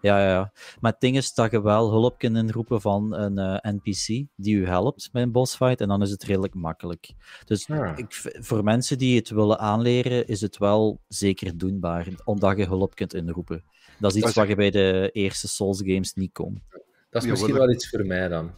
ja, 0.00 0.18
ja, 0.18 0.28
ja. 0.28 0.52
Maar 0.80 0.92
het 0.92 1.00
ding 1.00 1.16
is 1.16 1.34
dat 1.34 1.50
je 1.50 1.62
wel 1.62 1.90
hulp 1.90 2.18
kunt 2.18 2.36
inroepen 2.36 2.80
van 2.80 3.14
een 3.14 3.38
eh, 3.38 3.72
NPC 3.72 4.26
die 4.36 4.54
u 4.54 4.66
helpt 4.66 5.08
met 5.12 5.22
een 5.22 5.32
bossfight, 5.32 5.80
en 5.80 5.88
dan 5.88 6.02
is 6.02 6.10
het 6.10 6.22
redelijk 6.22 6.54
makkelijk. 6.54 7.12
Dus 7.44 7.66
Ja. 7.66 7.96
ik, 7.96 8.12
voor 8.40 8.64
mensen 8.64 8.98
die 8.98 9.16
het 9.16 9.30
willen 9.30 9.58
aanleren, 9.58 10.26
is 10.26 10.40
het 10.40 10.58
wel 10.58 11.00
zeker 11.08 11.56
doenbaar, 11.56 12.06
omdat 12.24 12.56
je 12.56 12.66
hulp 12.66 12.94
kunt 12.94 13.14
inroepen. 13.14 13.64
Dat 14.02 14.14
is 14.14 14.22
iets 14.22 14.34
wat 14.34 14.48
je 14.48 14.54
bij 14.54 14.70
de 14.70 15.10
eerste 15.12 15.48
Souls 15.48 15.78
games 15.84 16.14
niet 16.14 16.32
kon. 16.32 16.62
Dat 17.10 17.22
is 17.22 17.24
Ja, 17.24 17.30
misschien 17.30 17.54
wel- 17.54 17.70
iets 17.70 17.88
voor 17.88 18.06
mij 18.06 18.28
dan. 18.28 18.54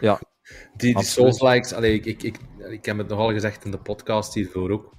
Ja, 0.00 0.20
Die, 0.76 0.94
die. 0.94 1.04
Souls-likes, 1.04 1.72
allee, 1.72 1.94
ik, 1.94 2.04
ik, 2.06 2.22
ik, 2.22 2.36
ik 2.70 2.84
heb 2.84 2.98
het 2.98 3.08
nogal 3.08 3.32
gezegd 3.32 3.64
in 3.64 3.70
de 3.70 3.78
podcast 3.78 4.34
hiervoor 4.34 4.70
ook. 4.70 4.92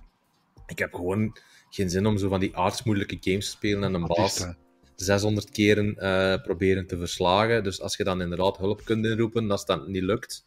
Ik 0.65 0.79
heb 0.79 0.93
gewoon 0.93 1.37
geen 1.69 1.89
zin 1.89 2.05
om 2.05 2.17
zo 2.17 2.29
van 2.29 2.39
die 2.39 2.57
aardsmoeilijke 2.57 3.17
games 3.19 3.45
te 3.45 3.51
spelen 3.51 3.83
en 3.83 3.93
een 3.93 4.05
Dat 4.07 4.17
baas 4.17 4.37
het, 4.37 4.47
hè. 4.47 4.53
600 4.95 5.49
keren 5.51 5.95
eh, 5.97 6.41
proberen 6.43 6.87
te 6.87 6.97
verslagen. 6.97 7.63
Dus 7.63 7.81
als 7.81 7.97
je 7.97 8.03
dan 8.03 8.21
inderdaad 8.21 8.57
hulp 8.57 8.83
kunt 8.85 9.05
inroepen, 9.05 9.51
als 9.51 9.65
dat 9.65 9.87
niet 9.87 10.03
lukt, 10.03 10.45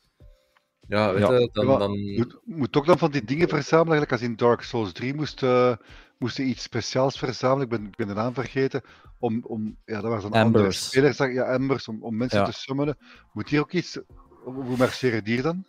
ja, 0.88 1.12
weet 1.12 1.22
Ja. 1.22 1.32
je, 1.32 1.48
dan... 1.52 1.66
Dan... 1.78 2.12
Moet, 2.16 2.40
moet 2.44 2.76
ook 2.76 2.86
dan 2.86 2.98
van 2.98 3.10
die 3.10 3.24
dingen 3.24 3.48
verzamelen, 3.48 3.92
eigenlijk 3.92 4.12
als 4.22 4.30
in 4.30 4.36
Dark 4.36 4.62
Souls 4.62 4.92
3 4.92 5.14
moest, 5.14 5.42
eh, 5.42 5.76
moest 6.18 6.36
je 6.36 6.42
iets 6.42 6.62
speciaals 6.62 7.18
verzamelen. 7.18 7.62
Ik 7.62 7.68
ben, 7.68 7.86
ik 7.86 7.96
ben 7.96 8.06
de 8.06 8.14
naam 8.14 8.34
vergeten. 8.34 8.82
Om, 9.18 9.40
om, 9.46 9.76
ja, 9.84 10.00
dat 10.00 10.10
was 10.10 10.24
een 10.24 10.32
andere 10.32 10.72
speler, 10.72 11.32
ja, 11.32 11.44
Embers, 11.44 11.88
om, 11.88 12.02
om 12.02 12.16
mensen 12.16 12.38
Ja. 12.38 12.44
te 12.44 12.52
summonen. 12.52 12.98
Moet 13.32 13.48
hier 13.48 13.60
ook 13.60 13.72
iets, 13.72 13.98
hoe 14.44 14.76
marcheren 14.76 15.24
die 15.24 15.42
dan? 15.42 15.64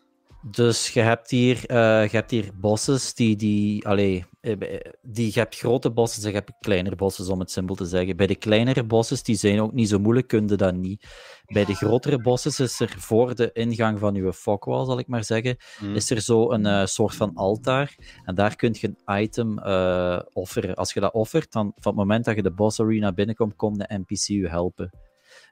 Dus 0.51 0.89
je 0.89 0.99
hebt 0.99 1.29
hier, 1.29 1.55
uh, 1.55 2.03
je 2.03 2.17
hebt 2.17 2.31
hier 2.31 2.49
bosses 2.55 3.13
die, 3.13 3.35
die, 3.35 3.87
allee, 3.87 4.25
eh, 4.41 4.79
die, 5.01 5.31
je 5.33 5.39
hebt 5.39 5.55
grote 5.55 5.91
bossen 5.91 6.23
en 6.23 6.29
je 6.29 6.35
hebt 6.35 6.51
kleinere 6.59 6.95
bossen, 6.95 7.31
om 7.33 7.39
het 7.39 7.51
simpel 7.51 7.75
te 7.75 7.85
zeggen. 7.85 8.17
Bij 8.17 8.27
de 8.27 8.35
kleinere 8.35 8.83
bosses, 8.83 9.23
die 9.23 9.35
zijn 9.35 9.61
ook 9.61 9.73
niet 9.73 9.89
zo 9.89 9.99
moeilijk, 9.99 10.27
kun 10.27 10.47
je 10.47 10.55
dat 10.55 10.75
niet. 10.75 11.05
Bij 11.45 11.65
de 11.65 11.75
grotere 11.75 12.21
bosses 12.21 12.59
is 12.59 12.79
er 12.79 12.95
voor 12.97 13.35
de 13.35 13.51
ingang 13.53 13.99
van 13.99 14.15
je 14.15 14.33
fokwall, 14.33 14.85
zal 14.85 14.99
ik 14.99 15.07
maar 15.07 15.23
zeggen, 15.23 15.57
hmm. 15.77 15.95
is 15.95 16.09
er 16.09 16.21
zo 16.21 16.51
een 16.51 16.65
uh, 16.65 16.85
soort 16.85 17.15
van 17.15 17.35
altaar. 17.35 17.95
En 18.23 18.35
daar 18.35 18.55
kun 18.55 18.75
je 18.79 18.93
een 19.03 19.21
item 19.21 19.59
uh, 19.59 20.19
offeren. 20.33 20.75
Als 20.75 20.93
je 20.93 20.99
dat 20.99 21.13
offert, 21.13 21.51
dan 21.51 21.71
van 21.75 21.91
het 21.91 22.01
moment 22.01 22.25
dat 22.25 22.35
je 22.35 22.41
de 22.41 22.53
boss 22.53 22.79
arena 22.79 23.11
binnenkomt, 23.11 23.55
komt 23.55 23.79
de 23.79 23.97
NPC 23.97 24.27
je 24.27 24.49
helpen. 24.49 24.91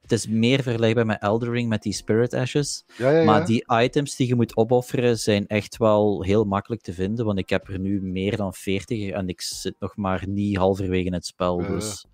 Het 0.04 0.12
is 0.12 0.28
meer 0.28 0.64
vergelijkbaar 0.64 1.06
met 1.06 1.22
Eldering, 1.22 1.70
met 1.70 1.82
die 1.82 1.94
Spirit 1.94 2.34
Ashes. 2.34 2.84
Ja, 2.98 3.10
ja, 3.10 3.18
ja. 3.18 3.24
Maar 3.24 3.46
die 3.46 3.66
items 3.68 4.16
die 4.16 4.28
je 4.28 4.36
moet 4.36 4.58
opofferen 4.58 5.20
zijn 5.20 5.48
echt 5.48 5.78
wel 5.78 6.24
heel 6.24 6.44
makkelijk 6.44 6.82
te 6.82 6.94
vinden, 6.94 7.26
want 7.26 7.38
ik 7.38 7.50
heb 7.50 7.68
er 7.68 7.80
nu 7.80 8.02
meer 8.02 8.38
dan 8.38 8.54
40 8.54 9.10
en 9.10 9.28
ik 9.28 9.42
zit 9.42 9.76
nog 9.80 9.96
maar 9.96 10.24
niet 10.28 10.58
halverwege 10.58 11.14
het 11.14 11.26
spel. 11.26 11.58
Dus, 11.58 12.06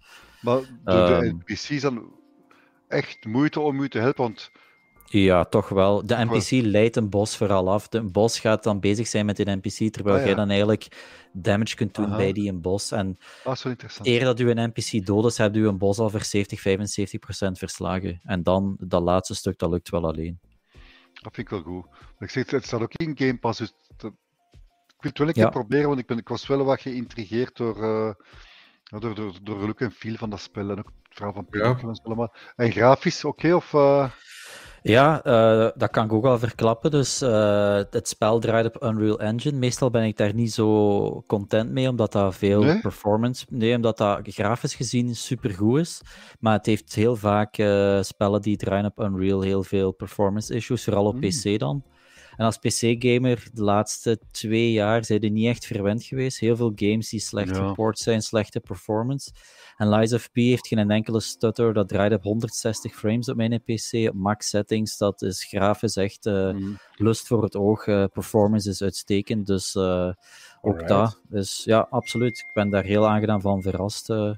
maar 0.41 0.61
de 0.83 1.35
NPC's 1.39 1.69
ehm, 1.69 1.81
dan 1.81 2.13
echt 2.87 3.25
moeite 3.25 3.59
om 3.59 3.79
u 3.79 3.89
te 3.89 3.99
helpen? 3.99 4.23
Want 4.23 4.51
ja, 5.11 5.45
toch 5.45 5.69
wel. 5.69 6.05
De 6.05 6.15
NPC 6.15 6.65
leidt 6.65 6.95
een 6.95 7.09
bos 7.09 7.37
vooral 7.37 7.71
af. 7.71 7.87
De 7.87 8.03
bos 8.03 8.39
gaat 8.39 8.63
dan 8.63 8.79
bezig 8.79 9.07
zijn 9.07 9.25
met 9.25 9.39
een 9.39 9.57
NPC, 9.57 9.93
terwijl 9.93 10.17
ah, 10.17 10.25
jij 10.25 10.35
dan 10.35 10.49
eigenlijk 10.49 10.87
damage 11.33 11.75
kunt 11.75 11.95
doen 11.95 12.09
bij 12.09 12.31
die 12.31 12.49
een 12.49 12.61
bos. 12.61 12.91
En 12.91 13.17
ah, 13.43 13.55
zo 13.55 13.69
interessant. 13.69 14.07
eer 14.07 14.23
dat 14.23 14.39
u 14.39 14.49
een 14.49 14.69
NPC 14.75 15.05
dood 15.05 15.25
is, 15.25 15.37
hebt 15.37 15.55
u 15.55 15.67
een 15.67 15.77
bos 15.77 15.99
al 15.99 16.09
voor 16.09 16.23
70, 16.23 16.61
75 16.61 17.19
procent 17.19 17.57
verslagen. 17.57 18.19
En 18.23 18.43
dan, 18.43 18.77
dat 18.79 19.01
laatste 19.01 19.35
stuk, 19.35 19.59
dat 19.59 19.69
lukt 19.69 19.89
wel 19.89 20.07
alleen. 20.07 20.39
Dat 21.13 21.35
vind 21.35 21.37
ik 21.37 21.49
wel 21.49 21.61
goed. 21.61 21.85
Ik 22.19 22.29
zeg, 22.29 22.49
het 22.49 22.65
staat 22.65 22.81
ook 22.81 22.93
in 22.93 23.17
Game 23.17 23.37
Pass, 23.37 23.59
dus 23.59 23.73
ik 23.97 25.05
wil 25.05 25.11
het 25.11 25.17
wel 25.17 25.27
een 25.27 25.33
keer 25.33 25.49
proberen, 25.49 25.87
want 25.87 25.99
ik, 25.99 26.05
ben, 26.05 26.17
ik 26.17 26.27
was 26.27 26.47
wel 26.47 26.63
wat 26.63 26.81
geïntrigeerd 26.81 27.57
door, 27.57 27.77
uh, 27.77 28.13
door, 28.99 29.15
door, 29.15 29.33
door 29.43 29.59
de 29.59 29.65
look 29.65 29.79
en 29.79 29.91
feel 29.91 30.15
van 30.15 30.29
dat 30.29 30.39
spel. 30.39 30.69
En 30.69 30.79
ook 30.79 30.91
het 31.03 31.15
verhaal 31.15 31.33
van 31.33 31.45
Pinocchio 31.45 31.93
ja. 32.03 32.29
en 32.55 32.65
En 32.65 32.71
grafisch, 32.71 33.25
oké? 33.25 33.55
of... 33.55 33.73
Uh... 33.73 34.11
Ja, 34.81 35.25
uh, 35.25 35.69
dat 35.75 35.89
kan 35.89 36.05
ik 36.05 36.13
ook 36.13 36.25
al 36.25 36.39
verklappen. 36.39 36.91
Dus 36.91 37.21
uh, 37.21 37.81
het 37.89 38.07
spel 38.07 38.39
draait 38.39 38.65
op 38.65 38.83
Unreal 38.83 39.19
Engine. 39.19 39.57
Meestal 39.57 39.89
ben 39.89 40.03
ik 40.03 40.17
daar 40.17 40.33
niet 40.33 40.53
zo 40.53 41.23
content 41.27 41.71
mee, 41.71 41.89
omdat 41.89 42.11
dat 42.11 42.35
veel 42.35 42.63
nee? 42.63 42.79
performance... 42.79 43.45
Nee, 43.49 43.75
omdat 43.75 43.97
dat 43.97 44.19
grafisch 44.23 44.75
gezien 44.75 45.15
supergoed 45.15 45.79
is. 45.79 46.01
Maar 46.39 46.53
het 46.53 46.65
heeft 46.65 46.95
heel 46.95 47.15
vaak 47.15 47.57
uh, 47.57 48.01
spellen 48.01 48.41
die 48.41 48.57
draaien 48.57 48.85
op 48.85 48.99
Unreal 48.99 49.41
heel 49.41 49.63
veel 49.63 49.91
performance 49.91 50.53
issues, 50.53 50.83
vooral 50.83 51.05
op 51.05 51.15
mm. 51.15 51.21
PC 51.21 51.59
dan. 51.59 51.83
En 52.39 52.45
als 52.45 52.57
PC-gamer 52.57 53.47
de 53.53 53.63
laatste 53.63 54.19
twee 54.31 54.71
jaar 54.71 55.05
zijn 55.05 55.21
er 55.21 55.29
niet 55.29 55.47
echt 55.47 55.65
verwend 55.65 56.03
geweest. 56.03 56.39
Heel 56.39 56.55
veel 56.55 56.71
games 56.75 57.09
die 57.09 57.19
slecht 57.19 57.55
ja. 57.55 57.67
report 57.67 57.99
zijn, 57.99 58.21
slechte 58.21 58.59
performance. 58.59 59.31
En 59.79 59.89
Lies 59.89 60.13
of 60.13 60.31
P 60.31 60.35
heeft 60.35 60.67
geen 60.67 60.91
enkele 60.91 61.19
stutter. 61.19 61.73
Dat 61.73 61.87
draait 61.87 62.13
op 62.13 62.23
160 62.23 62.95
frames 62.95 63.29
op 63.29 63.35
mijn 63.35 63.61
PC, 63.63 64.09
op 64.09 64.13
max 64.13 64.49
settings. 64.49 64.97
Dat 64.97 65.21
is 65.21 65.43
grafisch 65.43 65.95
echt 65.95 66.25
uh, 66.25 66.55
lust 66.95 67.27
voor 67.27 67.43
het 67.43 67.55
oog. 67.55 67.87
Uh, 67.87 68.05
performance 68.13 68.69
is 68.69 68.81
uitstekend. 68.81 69.47
Dus 69.47 69.75
uh, 69.75 70.11
ook 70.61 70.87
dat. 70.87 71.21
Dus 71.29 71.63
ja, 71.63 71.87
absoluut. 71.89 72.39
Ik 72.39 72.51
ben 72.53 72.69
daar 72.69 72.83
heel 72.83 73.07
aangenaam 73.07 73.41
van 73.41 73.61
verrast. 73.61 74.07
Ja. 74.07 74.37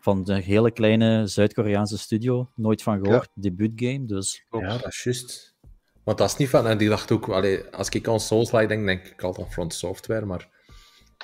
Van 0.00 0.24
de 0.24 0.34
hele 0.34 0.70
kleine 0.70 1.26
Zuid-Koreaanse 1.26 1.98
studio. 1.98 2.50
Nooit 2.54 2.82
van 2.82 3.04
gehoord. 3.04 3.30
Ja. 3.34 3.42
Debuutgame. 3.42 4.06
Dus. 4.06 4.44
Ja, 4.50 4.78
dat 4.78 4.86
is 4.86 5.02
juist. 5.02 5.56
Want 6.04 6.18
dat 6.18 6.28
is 6.30 6.36
niet 6.36 6.48
van... 6.48 6.66
En 6.66 6.78
die 6.78 6.88
dacht 6.88 7.12
ook... 7.12 7.28
Allee, 7.28 7.64
als 7.64 7.88
ik 7.88 8.08
aan 8.08 8.20
Souls-like 8.20 8.66
denk, 8.66 8.86
denk 8.86 9.06
ik 9.06 9.22
altijd 9.22 9.46
aan 9.46 9.52
Front 9.52 9.74
Software, 9.74 10.26
maar 10.26 10.48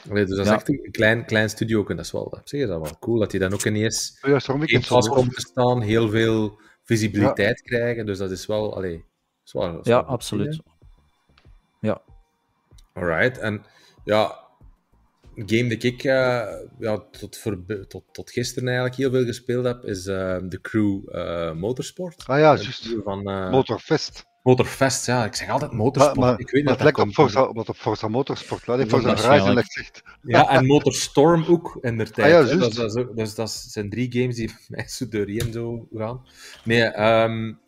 dus 0.02 0.28
dat 0.28 0.46
is 0.46 0.52
echt 0.52 0.68
een 0.68 0.88
klein, 0.90 1.24
klein 1.24 1.50
studio. 1.50 1.84
Dat 1.84 1.98
is 1.98 2.12
wel, 2.12 2.22
op 2.22 2.40
zich 2.44 2.60
is 2.60 2.68
dat 2.68 2.80
wel 2.80 2.98
cool 2.98 3.18
dat 3.18 3.30
hij 3.30 3.40
dan 3.40 3.52
ook 3.52 3.64
ineens 3.64 4.18
ja, 4.22 4.38
geen 4.38 4.82
vast 4.82 5.08
komt 5.08 5.34
te 5.34 5.40
staan, 5.40 5.80
heel 5.80 6.08
veel 6.08 6.60
visibiliteit 6.82 7.62
krijgen. 7.62 8.06
Dus 8.06 8.18
dat 8.18 8.30
is 8.30 8.46
wel, 8.46 8.76
allee, 8.76 9.04
is 9.44 9.52
wel, 9.52 9.80
ja, 9.82 9.98
absoluut. 9.98 10.60
Ja. 11.80 12.02
Alright, 12.92 13.38
en 13.38 13.64
ja, 14.04 14.38
game 15.34 15.76
die 15.76 15.78
ik 15.78 16.04
uh, 16.04 16.46
ja, 16.78 16.98
tot, 17.10 17.36
voor, 17.36 17.64
tot, 17.88 18.04
tot 18.12 18.30
gisteren 18.30 18.68
eigenlijk 18.68 18.96
heel 18.96 19.10
veel 19.10 19.24
gespeeld 19.24 19.64
heb, 19.64 19.84
is 19.84 20.06
uh, 20.06 20.36
The 20.36 20.60
Crew 20.60 21.00
uh, 21.08 21.52
Motorsport. 21.52 22.24
Ah 22.26 22.38
ja, 22.38 22.54
juist. 22.54 22.94
Van, 23.04 23.22
Motorfest. 23.50 24.32
Motorfest, 24.44 25.06
ja. 25.06 25.24
Ik 25.24 25.34
zeg 25.34 25.48
altijd 25.48 25.72
motorsport. 25.72 26.16
Maar, 26.16 26.30
maar, 26.30 26.40
ik 26.40 26.50
weet 26.50 26.64
maar 26.64 26.72
het 26.72 26.82
lijkt 26.82 26.98
op 26.98 27.12
Forza, 27.12 27.52
wat 27.52 27.68
op 27.68 27.76
Forza 27.76 28.08
Motorsport, 28.08 28.66
hè? 28.66 28.86
Forza 28.86 29.28
Horizon 29.28 29.62
zegt. 29.66 30.02
Ja, 30.22 30.48
en 30.48 30.66
Motorstorm 30.66 31.44
ook, 31.48 31.78
in 31.80 31.96
der 31.96 32.10
tijd. 32.10 32.34
Ah, 32.34 32.50
ja, 32.50 32.56
dat, 32.56 32.74
dat, 32.74 33.16
dus 33.16 33.34
dat 33.34 33.50
zijn 33.50 33.90
drie 33.90 34.12
games 34.12 34.36
die 34.36 34.54
mij 34.68 34.88
zo 34.88 35.08
doorheen 35.08 35.52
zo 35.52 35.88
gaan. 35.92 36.26
Nee, 36.64 36.82
um, 37.22 37.58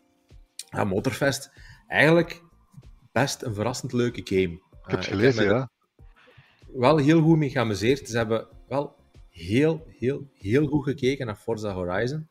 ja, 0.69 0.83
Motorfest, 0.83 1.51
eigenlijk 1.87 2.43
best 3.11 3.41
een 3.41 3.53
verrassend 3.53 3.93
leuke 3.93 4.21
game. 4.23 4.53
Ik 4.53 4.61
heb 4.81 4.99
het 4.99 5.07
uh, 5.07 5.13
gelezen, 5.13 5.43
ja. 5.43 5.69
Wel 6.73 6.97
heel 6.97 7.21
goed 7.21 7.37
mee 7.37 7.49
geamuseerd. 7.49 8.09
Ze 8.09 8.17
hebben 8.17 8.47
wel 8.67 8.95
heel, 9.29 9.85
heel, 9.99 10.27
heel 10.33 10.67
goed 10.67 10.83
gekeken 10.83 11.25
naar 11.25 11.35
Forza 11.35 11.73
Horizon. 11.73 12.27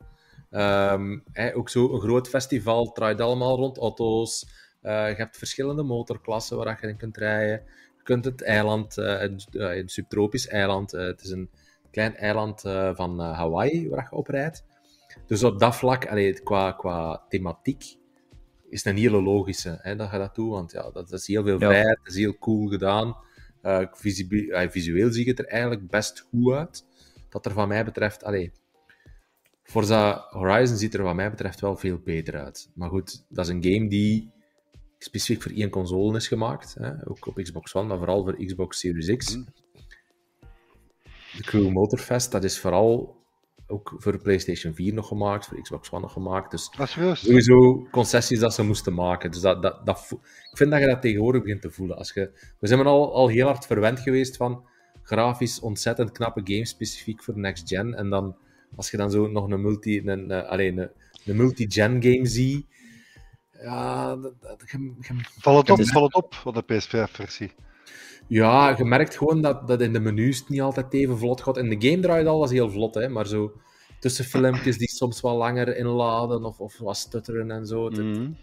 Um, 0.57 1.23
ook 1.53 1.69
zo 1.69 1.93
een 1.93 1.99
groot 1.99 2.27
festival, 2.27 2.91
draait 2.91 3.21
allemaal 3.21 3.55
rond 3.55 3.77
auto's. 3.77 4.45
Uh, 4.83 5.09
je 5.09 5.15
hebt 5.15 5.37
verschillende 5.37 5.83
motorklassen 5.83 6.57
waar 6.57 6.77
je 6.81 6.87
in 6.87 6.97
kunt 6.97 7.17
rijden. 7.17 7.63
Je 7.97 8.03
kunt 8.03 8.25
het 8.25 8.41
eiland, 8.41 8.97
uh, 8.97 9.21
een, 9.21 9.41
een, 9.51 9.89
subtropisch 9.89 10.47
eiland, 10.47 10.91
het 10.91 11.23
is 11.23 11.29
een 11.29 11.49
klein 11.91 12.15
eiland 12.15 12.61
van 12.93 13.19
Hawaii 13.19 13.89
waar 13.89 14.07
je 14.09 14.15
op 14.15 14.27
rijdt. 14.27 14.65
Dus 15.25 15.43
op 15.43 15.59
dat 15.59 15.75
vlak, 15.75 16.07
allee, 16.07 16.41
qua, 16.43 16.71
qua 16.71 17.25
thematiek, 17.29 17.83
is 18.69 18.83
het 18.83 18.93
een 18.93 19.01
hele 19.01 19.21
logische 19.21 19.77
hè, 19.81 19.95
dat 19.95 20.11
je 20.11 20.17
dat 20.17 20.35
doet. 20.35 20.49
Want 20.49 20.71
ja, 20.71 20.91
dat, 20.91 21.11
is 21.11 21.27
heel 21.27 21.43
veel 21.43 21.57
vrijheid, 21.57 21.97
dat 22.03 22.13
is 22.13 22.19
heel 22.19 22.37
cool 22.37 22.67
gedaan. 22.67 23.15
visueel 24.69 25.11
ziet 25.11 25.27
het 25.27 25.39
er 25.39 25.47
eigenlijk 25.47 25.87
best 25.89 26.19
goed 26.19 26.53
uit. 26.53 26.85
Dat 27.29 27.45
er 27.45 27.51
van 27.51 27.67
mij 27.67 27.85
betreft, 27.85 28.23
allee, 28.23 28.51
Forza 29.67 30.27
Horizon 30.29 30.77
ziet 30.77 30.93
er 30.93 31.03
wat 31.03 31.15
mij 31.15 31.29
betreft 31.29 31.59
wel 31.59 31.75
veel 31.75 31.99
beter 32.03 32.37
uit. 32.37 32.69
Maar 32.73 32.89
goed, 32.89 33.25
dat 33.29 33.45
is 33.45 33.51
een 33.51 33.63
game 33.63 33.89
die 33.89 34.31
specifiek 34.97 35.41
voor 35.41 35.51
één 35.51 35.69
console 35.69 36.17
is 36.17 36.27
gemaakt. 36.27 36.75
Hè? 36.79 37.09
Ook 37.09 37.27
op 37.27 37.35
Xbox 37.35 37.75
One, 37.75 37.87
maar 37.87 37.97
vooral 37.97 38.23
voor 38.23 38.45
Xbox 38.45 38.79
Series 38.79 39.15
X. 39.15 39.35
Mm. 39.35 39.45
De 41.37 41.43
Crew 41.43 41.69
Motorfest, 41.69 42.31
dat 42.31 42.43
is 42.43 42.59
vooral 42.59 43.15
ook 43.67 43.95
voor 43.97 44.21
PlayStation 44.21 44.73
4 44.73 44.93
nog 44.93 45.07
gemaakt, 45.07 45.45
voor 45.45 45.61
Xbox 45.61 45.91
One 45.91 46.01
nog 46.01 46.13
gemaakt. 46.13 46.51
Dus 46.51 46.69
sowieso 47.13 47.87
concessies 47.91 48.39
dat 48.39 48.53
ze 48.53 48.63
moesten 48.63 48.93
maken. 48.93 49.31
Dus 49.31 49.41
dat, 49.41 49.61
dat, 49.61 49.85
dat, 49.85 50.07
ik 50.51 50.57
vind 50.57 50.71
dat 50.71 50.79
je 50.79 50.85
dat 50.85 51.01
tegenwoordig 51.01 51.41
begint 51.41 51.61
te 51.61 51.71
voelen. 51.71 51.97
Als 51.97 52.13
je, 52.13 52.31
we 52.59 52.67
zijn 52.67 52.85
al, 52.85 53.13
al 53.13 53.27
heel 53.27 53.45
hard 53.45 53.65
verwend 53.65 53.99
geweest 53.99 54.37
van 54.37 54.67
grafisch 55.01 55.59
ontzettend 55.59 56.11
knappe 56.11 56.41
games, 56.43 56.69
specifiek 56.69 57.23
voor 57.23 57.37
next 57.37 57.67
gen. 57.67 57.93
En 57.93 58.09
dan 58.09 58.37
als 58.77 58.91
je 58.91 58.97
dan 58.97 59.11
zo 59.11 59.27
nog 59.27 59.49
een 59.49 59.61
multi, 59.61 59.99
een, 59.99 60.29
een, 60.31 60.45
alleen 60.45 60.77
een, 60.77 60.89
een 61.25 61.35
multi-gen 61.35 62.03
game 62.03 62.25
ziet, 62.25 62.65
ja, 63.61 64.15
dat, 64.15 64.41
dat, 64.41 64.63
Val 65.39 65.57
het 65.57 65.69
op, 65.69 65.85
val 65.85 66.03
het 66.03 66.15
op, 66.15 66.35
van 66.35 66.53
de 66.53 66.63
PS5-versie. 66.63 67.51
Ja, 68.27 68.77
je 68.77 68.85
merkt 68.85 69.17
gewoon 69.17 69.41
dat, 69.41 69.67
dat 69.67 69.81
in 69.81 69.93
de 69.93 69.99
menus 69.99 70.47
niet 70.47 70.61
altijd 70.61 70.93
even 70.93 71.17
vlot 71.17 71.41
gaat. 71.41 71.57
In 71.57 71.69
de 71.69 71.89
game 71.89 72.01
draait 72.01 72.27
alles 72.27 72.51
heel 72.51 72.69
vlot, 72.69 72.95
hè, 72.95 73.09
maar 73.09 73.27
zo 73.27 73.51
tussen 73.99 74.25
filmpjes 74.25 74.77
die 74.77 74.89
soms 74.89 75.21
wat 75.21 75.35
langer 75.35 75.77
inladen 75.77 76.43
of, 76.43 76.59
of 76.59 76.77
wat 76.77 76.97
stutteren 76.97 77.51
en 77.51 77.65
zo. 77.65 77.89
Mm 77.89 78.37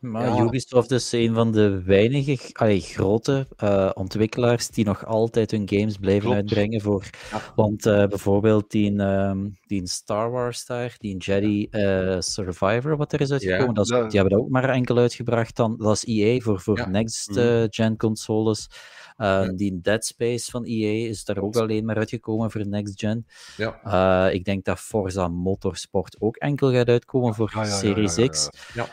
maar 0.00 0.44
Ubisoft 0.44 0.90
is 0.90 1.12
een 1.12 1.34
van 1.34 1.52
de 1.52 1.82
weinige 1.82 2.38
allee, 2.52 2.80
grote 2.80 3.46
uh, 3.62 3.90
ontwikkelaars 3.94 4.68
die 4.68 4.84
nog 4.84 5.06
altijd 5.06 5.50
hun 5.50 5.68
games 5.68 5.96
blijven 5.96 6.32
uitbrengen. 6.32 6.80
Voor, 6.80 7.10
Want 7.54 7.86
uh, 7.86 8.06
bijvoorbeeld 8.06 8.70
die, 8.70 9.00
um, 9.02 9.58
die 9.66 9.88
Star 9.88 10.30
Wars 10.30 10.66
daar, 10.66 10.94
die 10.98 11.16
Jedi 11.16 11.68
uh, 11.70 12.16
Survivor, 12.18 12.96
wat 12.96 13.12
er 13.12 13.20
is 13.20 13.32
uitgekomen, 13.32 13.74
dat 13.74 13.84
is, 13.84 13.90
die 13.90 14.20
hebben 14.20 14.30
dat 14.30 14.40
ook 14.40 14.48
maar 14.48 14.68
enkel 14.68 14.98
uitgebracht. 14.98 15.56
Dan, 15.56 15.76
dat 15.78 15.94
is 15.94 16.04
EA 16.04 16.40
voor, 16.40 16.60
voor 16.60 16.90
next-gen 16.90 17.90
mm. 17.90 17.96
consoles. 17.96 18.68
Uh, 19.18 19.48
Die 19.54 19.80
Dead 19.80 20.04
Space 20.04 20.50
van 20.50 20.64
EA 20.64 21.08
is 21.08 21.24
daar 21.24 21.38
ook 21.38 21.56
alleen 21.56 21.84
maar 21.84 21.96
uitgekomen 21.96 22.50
voor 22.50 22.66
Next 22.66 23.00
Gen. 23.00 23.26
Ja. 23.56 23.80
Uh, 24.28 24.34
ik 24.34 24.44
denk 24.44 24.64
dat 24.64 24.78
Forza 24.78 25.28
Motorsport 25.28 26.16
ook 26.18 26.36
enkel 26.36 26.72
gaat 26.72 26.88
uitkomen 26.88 27.34
voor 27.34 27.52
ja, 27.54 27.64
ja, 27.64 27.70
Series 27.70 28.28
X. 28.28 28.48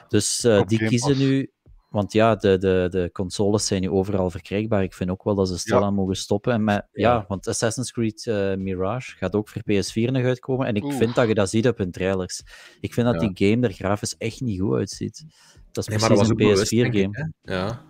Dus 0.08 0.46
uh, 0.46 0.62
die 0.66 0.86
kiezen 0.88 1.18
nu. 1.18 1.52
Want 1.90 2.14
ja, 2.14 2.36
de, 2.36 2.58
de, 2.58 2.88
de 2.92 3.10
consoles 3.12 3.66
zijn 3.66 3.82
nu 3.82 3.90
overal 3.90 4.30
verkrijgbaar. 4.30 4.84
Ik 4.84 4.94
vind 4.94 5.10
ook 5.10 5.24
wel 5.24 5.36
dat 5.36 5.48
ze 5.48 5.58
stilaan 5.58 5.94
mogen 5.94 6.16
stoppen. 6.16 6.54
En 6.54 6.64
met, 6.64 6.88
ja, 6.92 7.26
want 7.28 7.48
Assassin's 7.48 7.92
Creed 7.92 8.26
Mirage 8.58 9.16
gaat 9.18 9.36
ook 9.36 9.50
voor 9.50 9.62
PS4 9.62 10.12
nog 10.12 10.24
uitkomen. 10.24 10.68
En 10.68 10.76
ik 10.76 10.92
vind 10.92 11.16
dat 11.16 11.28
je 11.28 11.34
dat 11.34 11.50
ziet 11.50 11.68
op 11.68 11.78
hun 11.78 11.92
trailers. 11.92 12.44
Ik 12.80 12.94
vind 12.94 13.08
dat 13.08 13.20
die 13.20 13.52
game 13.52 13.68
er 13.68 13.74
grafisch 13.74 14.18
echt 14.18 14.42
niet 14.42 14.60
goed 14.60 14.76
uitziet. 14.76 15.26
Dat 15.72 15.90
is 15.90 15.96
precies 15.96 16.30
een 16.30 16.38
PS4-game. 16.38 17.32
Ja. 17.42 17.82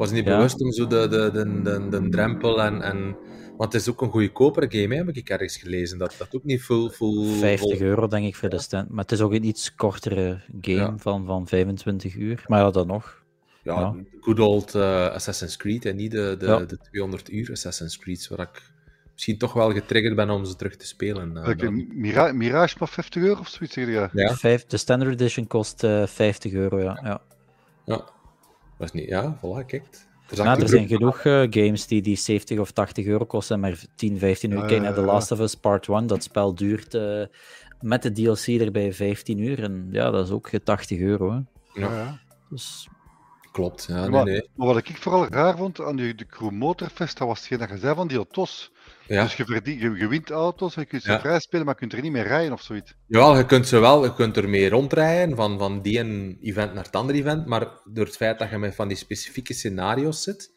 Was 0.00 0.10
niet 0.10 0.24
Ja. 0.24 0.36
bewust 0.36 0.60
om 0.60 0.72
zo 0.72 0.86
de, 0.86 1.08
de, 1.08 1.30
de, 1.32 1.62
de, 1.62 1.88
de 1.88 2.08
drempel 2.08 2.62
en, 2.62 2.82
en... 2.82 3.16
Want 3.56 3.72
het 3.72 3.82
is 3.82 3.88
ook 3.88 4.02
een 4.02 4.10
goedkopere 4.10 4.66
game, 4.80 4.94
hè, 4.94 5.04
heb 5.04 5.16
ik 5.16 5.28
ergens 5.30 5.56
gelezen. 5.56 5.98
Dat 5.98 6.14
dat 6.18 6.28
ook 6.34 6.44
niet 6.44 6.62
full... 6.62 6.88
full 6.88 7.26
50 7.38 7.78
vol- 7.78 7.86
euro 7.86 8.06
denk 8.06 8.26
ik 8.26 8.36
voor 8.36 8.48
de 8.48 8.58
stand. 8.58 8.88
Maar 8.90 9.02
het 9.02 9.12
is 9.12 9.20
ook 9.20 9.32
een 9.32 9.44
iets 9.44 9.74
kortere 9.74 10.40
game 10.60 10.76
Ja. 10.76 10.94
van, 10.96 11.26
van 11.26 11.46
25 11.46 12.14
uur. 12.14 12.44
Maar 12.46 12.60
ja, 12.60 12.70
dan 12.70 12.86
nog. 12.86 13.22
Ja, 13.62 13.80
Ja. 13.80 13.94
good 14.20 14.38
old 14.38 14.74
eh, 14.74 15.06
Assassin's 15.06 15.56
Creed 15.56 15.84
en 15.84 15.96
niet 15.96 16.10
de, 16.10 16.36
de, 16.38 16.46
Ja. 16.46 16.58
de 16.58 16.78
200 16.90 17.30
uur 17.32 17.50
Assassin's 17.52 17.98
Creed, 17.98 18.28
waar 18.28 18.40
ik 18.54 18.62
misschien 19.12 19.38
toch 19.38 19.52
wel 19.52 19.72
getriggerd 19.72 20.14
ben 20.16 20.30
om 20.30 20.44
ze 20.44 20.56
terug 20.56 20.76
te 20.76 20.86
spelen. 20.86 21.36
eh, 21.36 21.44
Welke, 21.44 21.64
dan. 21.64 21.86
Mira 21.94 22.32
Mirage 22.32 22.76
maar 22.78 22.88
50 22.88 23.22
euro 23.22 23.40
of 23.40 23.48
zoiets, 23.48 23.74
zeg 23.74 23.86
je? 23.86 24.08
Ja, 24.12 24.34
Vijf, 24.34 24.64
de 24.66 24.76
standard 24.76 25.10
edition 25.12 25.46
kost 25.46 25.84
eh 25.84 26.06
50 26.06 26.52
euro, 26.52 26.80
ja. 26.80 27.20
ja. 27.84 28.08
Ja. 28.80 28.86
Was 28.86 28.92
niet, 28.92 29.08
ja, 29.08 29.38
voilà, 29.38 29.66
kijk. 29.66 29.84
Er, 30.30 30.46
er 30.46 30.68
zijn 30.68 30.88
genoeg 30.88 31.18
eh, 31.18 31.46
games 31.50 31.86
die, 31.86 32.02
die 32.02 32.16
70 32.16 32.58
of 32.58 32.70
80 32.70 33.06
euro 33.06 33.24
kosten 33.24 33.54
en 33.54 33.60
maar 33.60 33.84
10, 33.94 34.18
15 34.18 34.50
uur. 34.50 34.58
Ja, 34.58 34.66
Kijk 34.66 34.76
ja, 34.76 34.82
naar 34.82 34.94
The. 34.94 35.00
Last 35.00 35.32
of 35.32 35.40
Us 35.40 35.54
Part 35.54 35.88
1, 35.88 36.06
dat 36.06 36.22
spel 36.22 36.54
duurt 36.54 36.94
eh, 36.94 37.22
met 37.80 38.02
de 38.02 38.12
DLC 38.12 38.46
erbij 38.46 38.92
15 38.92 39.38
uur. 39.38 39.62
En 39.62 39.88
ja, 39.90 40.10
dat 40.10 40.26
is 40.26 40.32
ook 40.32 40.50
80 40.64 40.98
euro. 40.98 41.30
Hè. 41.30 41.40
Ja. 41.80 41.94
ja. 41.94 42.20
Dus 42.48 42.88
Klopt, 43.52 43.84
ja, 43.88 44.00
nee, 44.00 44.08
maar, 44.08 44.24
nee. 44.24 44.48
maar 44.54 44.66
wat 44.66 44.76
ik 44.76 44.96
vooral 44.96 45.26
raar 45.26 45.56
vond 45.56 45.80
aan 45.80 45.96
die, 45.96 46.14
de 46.14 46.26
Crew 46.26 46.50
Motorfest, 46.50 47.18
dat 47.18 47.28
was 47.28 47.38
hetgeen 47.38 47.58
dat 47.58 47.68
je 47.68 47.78
zei 47.78 47.94
van 47.94 48.08
die 48.08 48.16
auto's. 48.16 48.72
Ja. 49.14 49.22
Dus 49.22 49.36
je, 49.36 49.44
verdient, 49.44 49.80
je, 49.80 49.90
je 49.90 50.08
wint 50.08 50.30
auto's, 50.30 50.74
en 50.76 50.80
je 50.82 50.86
kunt 50.88 51.02
ze 51.02 51.10
Ja. 51.10 51.20
vrij 51.20 51.40
spelen, 51.40 51.64
maar 51.64 51.74
je 51.74 51.80
kunt 51.80 51.92
er 51.92 52.02
niet 52.02 52.12
meer 52.12 52.26
rijden 52.26 52.52
of 52.52 52.62
zoiets. 52.62 52.94
Jawel, 53.06 53.36
je 53.36 53.46
kunt 53.46 53.66
ze 53.68 53.78
wel, 53.78 54.04
je 54.04 54.14
kunt 54.14 54.36
ermee 54.36 54.68
rondrijden 54.68 55.36
van, 55.36 55.58
van 55.58 55.82
die 55.82 55.98
een 55.98 56.38
event 56.40 56.74
naar 56.74 56.84
het 56.84 56.96
andere 56.96 57.18
event, 57.18 57.46
maar 57.46 57.68
door 57.84 58.04
het 58.04 58.16
feit 58.16 58.38
dat 58.38 58.50
je 58.50 58.58
met 58.58 58.74
van 58.74 58.88
die 58.88 58.96
specifieke 58.96 59.54
scenario's 59.54 60.22
zit, 60.22 60.52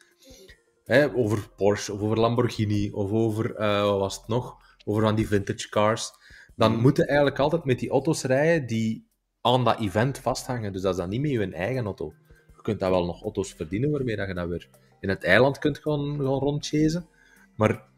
hè, 0.83 1.15
over 1.15 1.49
Porsche 1.55 1.93
of 1.93 2.01
over 2.01 2.19
Lamborghini 2.19 2.91
of 2.91 3.11
over, 3.11 3.55
eh, 3.55 3.81
wat 3.81 3.99
was 3.99 4.15
het 4.15 4.27
nog, 4.27 4.55
over 4.85 5.01
van 5.03 5.15
die 5.15 5.27
vintage 5.27 5.69
cars, 5.69 6.11
dan 6.55 6.79
moet 6.79 6.97
je 6.97 7.05
eigenlijk 7.05 7.39
altijd 7.39 7.63
met 7.65 7.79
die 7.79 7.89
auto's 7.89 8.23
rijden 8.23 8.67
die 8.67 9.07
aan 9.41 9.63
dat 9.63 9.79
event 9.79 10.17
vasthangen. 10.17 10.73
Dus 10.73 10.81
dat 10.81 10.91
is 10.91 10.99
dan 10.99 11.09
niet 11.09 11.21
met 11.21 11.31
je 11.31 11.51
eigen 11.51 11.85
auto. 11.85 12.13
Je 12.55 12.61
kunt 12.61 12.79
daar 12.79 12.91
wel 12.91 13.05
nog 13.05 13.23
auto's 13.23 13.53
verdienen 13.53 13.91
waarmee 13.91 14.15
dat 14.15 14.27
je 14.27 14.33
dat 14.33 14.47
weer 14.47 14.69
in 14.99 15.09
het 15.09 15.23
eiland 15.23 15.57
kunt 15.59 15.77
gaan, 15.77 16.15
gaan 16.17 16.39
rondchasen, 16.39 17.07
maar 17.55 17.91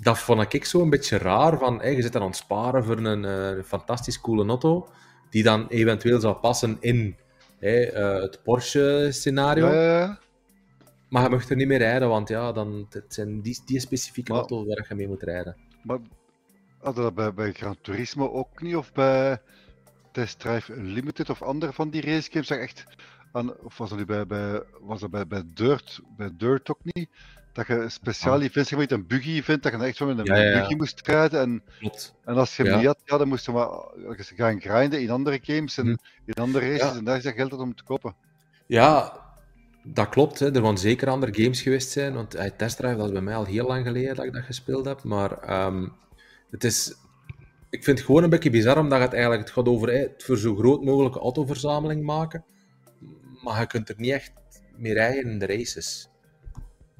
dat 0.00 0.18
vond 0.18 0.54
ik 0.54 0.64
zo 0.64 0.80
een 0.82 0.90
beetje 0.90 1.18
raar. 1.18 1.58
Van, 1.58 1.80
je 1.94 2.02
zit 2.02 2.14
er 2.14 2.20
aan 2.20 2.26
het 2.26 2.36
sparen 2.36 2.84
voor 2.84 2.98
een 2.98 3.24
eh, 3.24 3.64
fantastisch 3.64 4.20
coole 4.20 4.46
auto, 4.46 4.88
die 5.30 5.42
dan 5.42 5.68
eventueel 5.68 6.20
zou 6.20 6.34
passen 6.34 6.76
in 6.80 7.16
eh, 7.58 8.20
het 8.20 8.40
Porsche-scenario. 8.42 9.66
Maar 11.08 11.22
je 11.22 11.28
mag 11.28 11.48
er 11.48 11.56
niet 11.56 11.68
meer 11.68 11.78
rijden, 11.78 12.08
want 12.08 12.28
ja, 12.28 12.52
dan, 12.52 12.86
het 12.90 13.14
zijn 13.14 13.40
die, 13.40 13.62
die 13.66 13.80
specifieke 13.80 14.32
Maar- 14.32 14.40
auto's 14.40 14.66
waar 14.66 14.86
je 14.88 14.94
mee 14.94 15.08
moet 15.08 15.22
rijden. 15.22 15.56
Maar 15.82 15.98
hadden 16.80 17.02
dat 17.04 17.14
bij, 17.14 17.34
bij 17.34 17.52
Gran 17.52 17.76
Turismo 17.80 18.30
ook 18.32 18.62
niet? 18.62 18.76
Of 18.76 18.92
bij 18.92 19.38
Test 20.12 20.38
Drive 20.38 20.72
Unlimited 20.72 21.30
of 21.30 21.42
andere 21.42 21.72
van 21.72 21.90
die 21.90 22.00
racegames? 22.00 22.50
Echt 22.50 22.84
aan, 23.32 23.60
of 23.60 23.78
was 23.78 23.88
dat 23.88 23.98
nu 23.98 24.04
bij, 24.04 24.26
bij, 24.26 24.62
was 24.80 25.00
dat 25.00 25.10
bij, 25.10 25.26
bij, 25.26 25.42
Dirt, 25.54 26.00
bij 26.16 26.30
Dirt 26.36 26.70
ook 26.70 26.80
niet? 26.82 27.08
Dat 27.56 27.66
je 27.66 27.84
speciaal 27.88 28.40
hebt 28.40 28.76
met 28.76 28.90
een 28.92 29.06
buggy 29.06 29.30
event, 29.30 29.62
dat 29.62 29.72
je 29.72 29.78
echt 29.78 29.96
zo 29.96 30.06
met 30.06 30.18
een 30.18 30.30
Ah. 30.30 30.36
Ja, 30.36 30.42
ja, 30.42 30.50
ja. 30.50 30.58
buggy 30.60 30.74
moest 30.74 31.06
rijden. 31.06 31.40
En, 31.40 31.62
Klopt. 31.78 32.14
en 32.24 32.34
als 32.34 32.56
je 32.56 32.62
hem 32.62 32.76
niet 32.76 32.86
had, 32.86 33.00
ja, 33.04 33.18
dan 33.18 33.28
moest 33.28 33.46
je 33.46 33.52
maar 33.52 33.68
gaan 34.36 34.60
grinden 34.60 35.00
in 35.00 35.10
andere 35.10 35.38
games 35.42 35.78
en 35.78 35.84
Hm. 35.86 35.96
in 36.24 36.34
andere 36.34 36.70
races. 36.70 36.96
En 36.98 37.04
daar 37.04 37.16
is 37.16 37.22
dat 37.22 37.34
geld 37.34 37.52
om 37.52 37.74
te 37.74 37.84
kopen. 37.84 38.14
Ja, 38.66 39.20
dat 39.84 40.08
klopt. 40.08 40.38
Hè. 40.38 40.54
Er 40.54 40.62
gaan 40.62 40.78
zeker 40.78 41.08
andere 41.08 41.42
games 41.42 41.62
geweest 41.62 41.90
zijn. 41.90 42.14
Want 42.14 42.34
eh, 42.34 42.50
Test 42.56 42.76
Drive, 42.76 42.96
dat 42.96 43.06
is 43.06 43.12
bij 43.12 43.20
mij 43.20 43.34
al 43.36 43.44
heel 43.44 43.66
lang 43.66 43.86
geleden 43.86 44.14
dat 44.14 44.24
ik 44.24 44.32
dat 44.32 44.42
gespeeld 44.44 44.84
heb. 44.84 45.02
Maar 45.02 45.38
ehm, 45.38 45.88
het 46.50 46.64
is... 46.64 46.94
Ik 47.70 47.84
vind 47.84 47.98
het 47.98 48.06
gewoon 48.06 48.22
een 48.22 48.30
beetje 48.30 48.50
bizar, 48.50 48.78
omdat 48.78 49.00
het 49.00 49.12
eigenlijk 49.12 49.42
het 49.42 49.50
gaat 49.52 49.68
over 49.68 49.92
het 49.92 50.22
voor 50.22 50.38
zo 50.38 50.54
groot 50.56 50.84
mogelijke 50.84 51.18
autoverzameling 51.18 52.02
maken. 52.04 52.44
Maar 53.42 53.60
je 53.60 53.66
kunt 53.66 53.88
er 53.88 53.94
niet 53.98 54.12
echt 54.12 54.32
mee 54.76 54.92
rijden 54.92 55.30
in 55.30 55.38
de 55.38 55.46
races. 55.46 56.08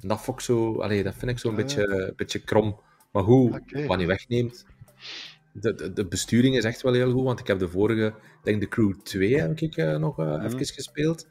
En 0.01 0.07
dat, 0.07 0.21
vond 0.21 0.37
ik 0.39 0.45
zo, 0.45 0.81
allee, 0.81 1.03
dat 1.03 1.13
vind 1.15 1.31
ik 1.31 1.39
zo'n 1.39 1.51
Ah. 1.51 1.57
beetje, 1.57 2.13
beetje 2.15 2.39
krom. 2.39 2.79
Maar 3.11 3.23
hoe, 3.23 3.55
Oké. 3.55 3.85
wat 3.85 3.97
niet 3.97 4.07
wegneemt. 4.07 4.65
De, 5.51 5.73
de, 5.75 5.93
de 5.93 6.05
besturing 6.05 6.55
is 6.57 6.63
echt 6.63 6.81
wel 6.81 6.93
heel 6.93 7.11
goed, 7.11 7.23
want 7.23 7.39
ik 7.39 7.47
heb 7.47 7.59
de 7.59 7.67
vorige, 7.69 8.13
denk 8.43 8.61
de 8.61 8.67
Crew 8.67 8.93
2 9.03 9.39
heb 9.39 9.59
ik 9.59 9.77
eh, 9.77 9.97
nog 9.97 10.19
eh, 10.19 10.43
even 10.45 10.65
gespeeld. 10.65 11.27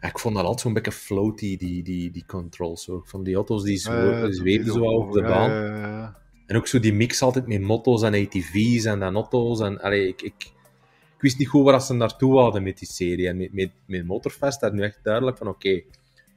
Ja, 0.00 0.08
ik 0.08 0.18
vond 0.18 0.34
dat 0.34 0.42
altijd 0.44 0.60
zo'n 0.62 0.72
beetje 0.72 0.92
floaty, 0.92 1.56
die, 1.56 1.82
die, 1.82 2.10
die 2.10 2.24
controls. 2.26 2.84
Zo. 2.84 3.02
Vond 3.04 3.24
die 3.24 3.34
auto's 3.34 3.62
die, 3.62 3.82
die 4.22 4.32
zweefden 4.32 4.72
zo 4.72 4.84
over 4.84 5.12
de 5.12 5.28
ja, 5.28 5.34
baan. 5.34 5.50
ja, 5.50 5.64
ja, 5.64 5.78
ja. 5.78 6.16
En 6.46 6.56
ook 6.56 6.66
zo 6.66 6.80
die 6.80 6.92
mix 6.92 7.22
altijd 7.22 7.46
met 7.46 7.60
motto's 7.60 8.02
en 8.02 8.14
ATV's 8.14 8.84
en 8.84 8.98
dan 9.00 9.14
auto's. 9.14 9.60
En, 9.60 9.80
allee, 9.80 10.08
ik, 10.08 10.22
ik, 10.22 10.34
ik 11.16 11.20
wist 11.20 11.38
niet 11.38 11.48
goed 11.48 11.64
waar 11.64 11.80
ze 11.82 11.94
naartoe 11.94 12.38
hadden 12.38 12.62
met 12.62 12.78
die 12.78 12.88
serie. 12.88 13.28
En 13.28 13.36
met, 13.36 13.52
met, 13.52 13.70
met 13.86 14.06
Motorfest 14.06 14.60
daar 14.60 14.74
nu 14.74 14.82
echt 14.82 14.98
duidelijk 15.02 15.38
van, 15.38 15.48
oké, 15.48 15.68
het 15.68 15.84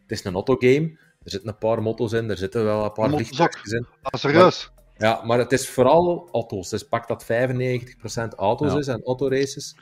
is 0.08 0.24
een 0.24 0.34
autogame. 0.34 0.98
Er 1.28 1.34
zitten 1.34 1.50
een 1.50 1.58
paar 1.58 1.82
motto's 1.82 2.12
in, 2.14 2.30
er 2.30 2.38
zitten 2.38 2.64
wel 2.64 2.84
een 2.86 2.92
paar 2.92 3.10
vliegtuigjes 3.10 3.72
in. 3.72 3.86
Ah, 4.02 4.20
serieus? 4.20 4.72
Ja, 4.98 5.24
maar 5.26 5.38
het 5.40 5.52
is 5.52 5.70
vooral 5.70 6.30
auto's. 6.32 6.70
Dus 6.70 6.84
pak 6.88 7.08
dat 7.08 7.24
95% 7.26 8.36
auto's 8.36 8.72
Ja. 8.72 8.78
is 8.78 8.88
en 8.88 9.04
autoraces. 9.04 9.76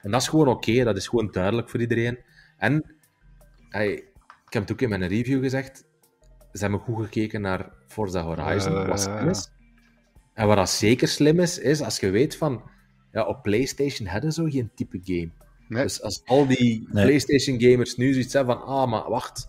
En 0.00 0.10
dat 0.10 0.20
is 0.20 0.28
gewoon 0.28 0.48
oké, 0.48 0.84
dat 0.84 0.96
is 0.96 1.08
gewoon 1.08 1.28
duidelijk 1.32 1.68
voor 1.68 1.80
iedereen. 1.80 2.18
En, 2.58 2.94
ik 3.70 4.52
heb 4.52 4.62
het 4.62 4.72
ook 4.72 4.80
in 4.80 4.88
mijn 4.88 5.06
review 5.08 5.42
gezegd, 5.42 5.84
ze 6.52 6.60
hebben 6.60 6.80
goed 6.80 7.02
gekeken 7.04 7.40
naar 7.40 7.72
Forza 7.86 8.22
Horizon, 8.22 8.76
Eh, 8.76 8.88
wat 8.88 9.00
slim 9.00 9.28
is. 9.28 9.50
En 10.34 10.46
wat 10.46 10.56
dat 10.56 10.70
zeker 10.70 11.08
slim 11.08 11.40
is, 11.40 11.58
is 11.58 11.80
als 11.82 12.00
je 12.00 12.10
weet 12.10 12.36
van, 12.36 12.62
ja, 13.12 13.26
op 13.26 13.42
PlayStation 13.42 14.08
hadden 14.08 14.32
zo 14.32 14.44
geen 14.48 14.70
type 14.74 15.00
game. 15.04 15.30
Nee. 15.68 15.82
Dus 15.82 16.02
als 16.02 16.22
al 16.24 16.46
die 16.46 16.88
Nee. 16.90 17.04
PlayStation 17.04 17.60
gamers 17.60 17.96
nu 17.96 18.12
zoiets 18.12 18.32
hebben 18.32 18.56
van, 18.56 18.66
ah, 18.66 18.90
maar 18.90 19.08
wacht, 19.10 19.48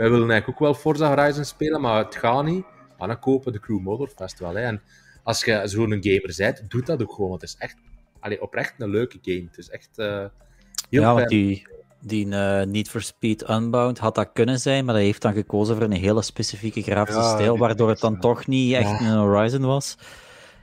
wij 0.00 0.10
willen 0.10 0.30
eigenlijk 0.30 0.48
ook 0.48 0.66
wel 0.66 0.74
Forza 0.74 1.14
Horizon 1.14 1.44
spelen, 1.44 1.80
maar 1.80 2.04
het 2.04 2.16
gaat 2.16 2.44
niet, 2.44 2.64
ah, 2.98 3.08
dan 3.08 3.18
kopen 3.18 3.52
de 3.52 3.60
Crew 3.60 3.80
Motorfest 3.80 4.38
wel. 4.38 4.54
Hè. 4.54 4.60
En 4.60 4.82
als 5.22 5.44
je 5.44 5.62
zo'n 5.64 5.98
gamer 6.00 6.34
bent, 6.36 6.62
doe 6.68 6.82
dat 6.82 7.02
ook 7.02 7.12
gewoon, 7.12 7.28
want 7.30 7.40
het 7.40 7.50
is 7.50 7.56
echt, 7.58 7.76
allee, 8.20 8.42
oprecht 8.42 8.74
een 8.78 8.90
leuke 8.90 9.18
game. 9.22 9.44
Het 9.50 9.58
is 9.58 9.70
echt 9.70 9.88
eh, 9.98 10.24
heel 10.90 11.02
ja, 11.02 11.14
want 11.14 11.28
die, 11.28 11.66
die 12.00 12.34
eh, 12.34 12.66
Need 12.66 12.88
for 12.88 13.02
Speed 13.02 13.48
Unbound 13.50 13.98
had 13.98 14.14
dat 14.14 14.30
kunnen 14.32 14.60
zijn, 14.60 14.84
maar 14.84 14.94
hij 14.94 15.04
heeft 15.04 15.22
dan 15.22 15.32
gekozen 15.32 15.74
voor 15.76 15.84
een 15.84 15.92
hele 15.92 16.22
specifieke 16.22 16.82
grafische 16.82 17.20
Ja, 17.20 17.34
stijl, 17.34 17.58
waardoor 17.58 17.88
het 17.88 18.00
dan 18.00 18.12
ja. 18.12 18.18
toch 18.18 18.46
niet 18.46 18.74
echt 18.74 19.00
een 19.00 19.16
Horizon 19.16 19.62
was. 19.66 19.96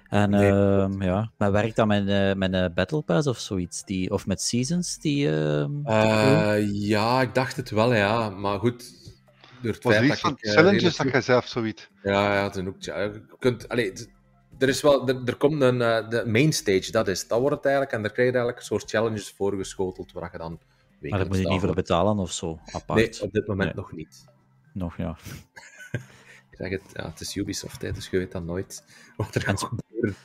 En 0.10 0.30
Nee. 0.30 0.52
ehm, 0.52 1.02
ja, 1.02 1.32
maar 1.38 1.52
werkt 1.52 1.76
dat 1.76 1.88
met, 1.88 2.08
eh, 2.08 2.34
met 2.34 2.54
een 2.54 2.74
Battle 2.74 3.02
Pass 3.02 3.28
of 3.28 3.38
zoiets? 3.40 3.84
Die, 3.84 4.12
of 4.12 4.26
met 4.26 4.42
Seasons? 4.42 4.98
Die, 4.98 5.30
ehm? 5.30 5.72
Eh, 5.84 6.56
ja, 6.74 7.22
ik 7.22 7.36
dacht 7.36 7.56
het 7.56 7.70
wel, 7.70 7.94
ja. 7.94 8.30
Maar 8.30 8.60
goed, 8.60 8.94
door 9.68 9.74
het 9.76 9.84
Was 9.84 9.94
er 9.94 10.00
feit 10.00 10.12
iets 10.12 10.22
dat 10.22 10.32
van 10.32 10.40
ik... 10.40 10.46
eh, 10.46 10.52
challenges 10.54 10.96
dat 10.98 11.10
jij 11.12 11.22
zelf 11.22 11.48
zoiets? 11.48 11.90
Ja, 12.04 12.34
ja, 12.34 12.54
zijn 12.54 12.68
ook. 12.68 12.76
ja, 12.82 13.02
je 13.02 13.22
kunt, 13.40 13.70
allee, 13.70 13.94
er, 14.60 14.68
is 14.70 14.82
wel, 14.82 15.08
er, 15.08 15.22
er 15.26 15.36
komt 15.36 15.62
een 15.62 15.82
eh, 15.82 16.10
de 16.10 16.24
main 16.28 16.54
stage, 16.54 16.92
dat 16.92 17.08
is. 17.08 17.28
Dat 17.28 17.40
wordt 17.40 17.56
het 17.56 17.66
eigenlijk. 17.66 17.96
En 17.96 18.02
daar 18.02 18.12
krijg 18.12 18.28
je 18.30 18.36
eigenlijk 18.36 18.60
een 18.60 18.78
soort 18.80 18.90
challenges 18.90 19.32
voorgeschoteld 19.38 20.12
waar 20.12 20.30
je 20.32 20.38
dan. 20.38 20.52
maar 20.52 20.60
daar 20.60 21.00
wekelijks 21.00 21.30
moet 21.30 21.38
je 21.46 21.50
niet 21.54 21.62
voor 21.62 21.74
betalen 21.74 22.18
of 22.18 22.32
zo, 22.32 22.60
apart. 22.72 23.00
Nee, 23.00 23.22
op 23.22 23.32
dit 23.32 23.48
moment 23.48 23.68
Nee. 23.76 23.84
nog 23.84 23.92
niet. 23.92 24.26
Nog, 24.74 24.98
ja. 24.98 25.18
Ik 26.52 26.58
zeg 26.58 26.70
het, 26.70 26.82
ja, 26.94 27.10
het 27.10 27.20
is 27.20 27.36
Ubisoft, 27.36 27.82
hè, 27.82 27.92
dus 27.92 28.10
je 28.10 28.18
weet 28.18 28.32
dan 28.32 28.46
nooit 28.46 28.84
wat 29.18 29.36
er 29.36 29.42
En- 29.42 29.48
gaat 29.48 29.64
gebeuren. 29.64 30.16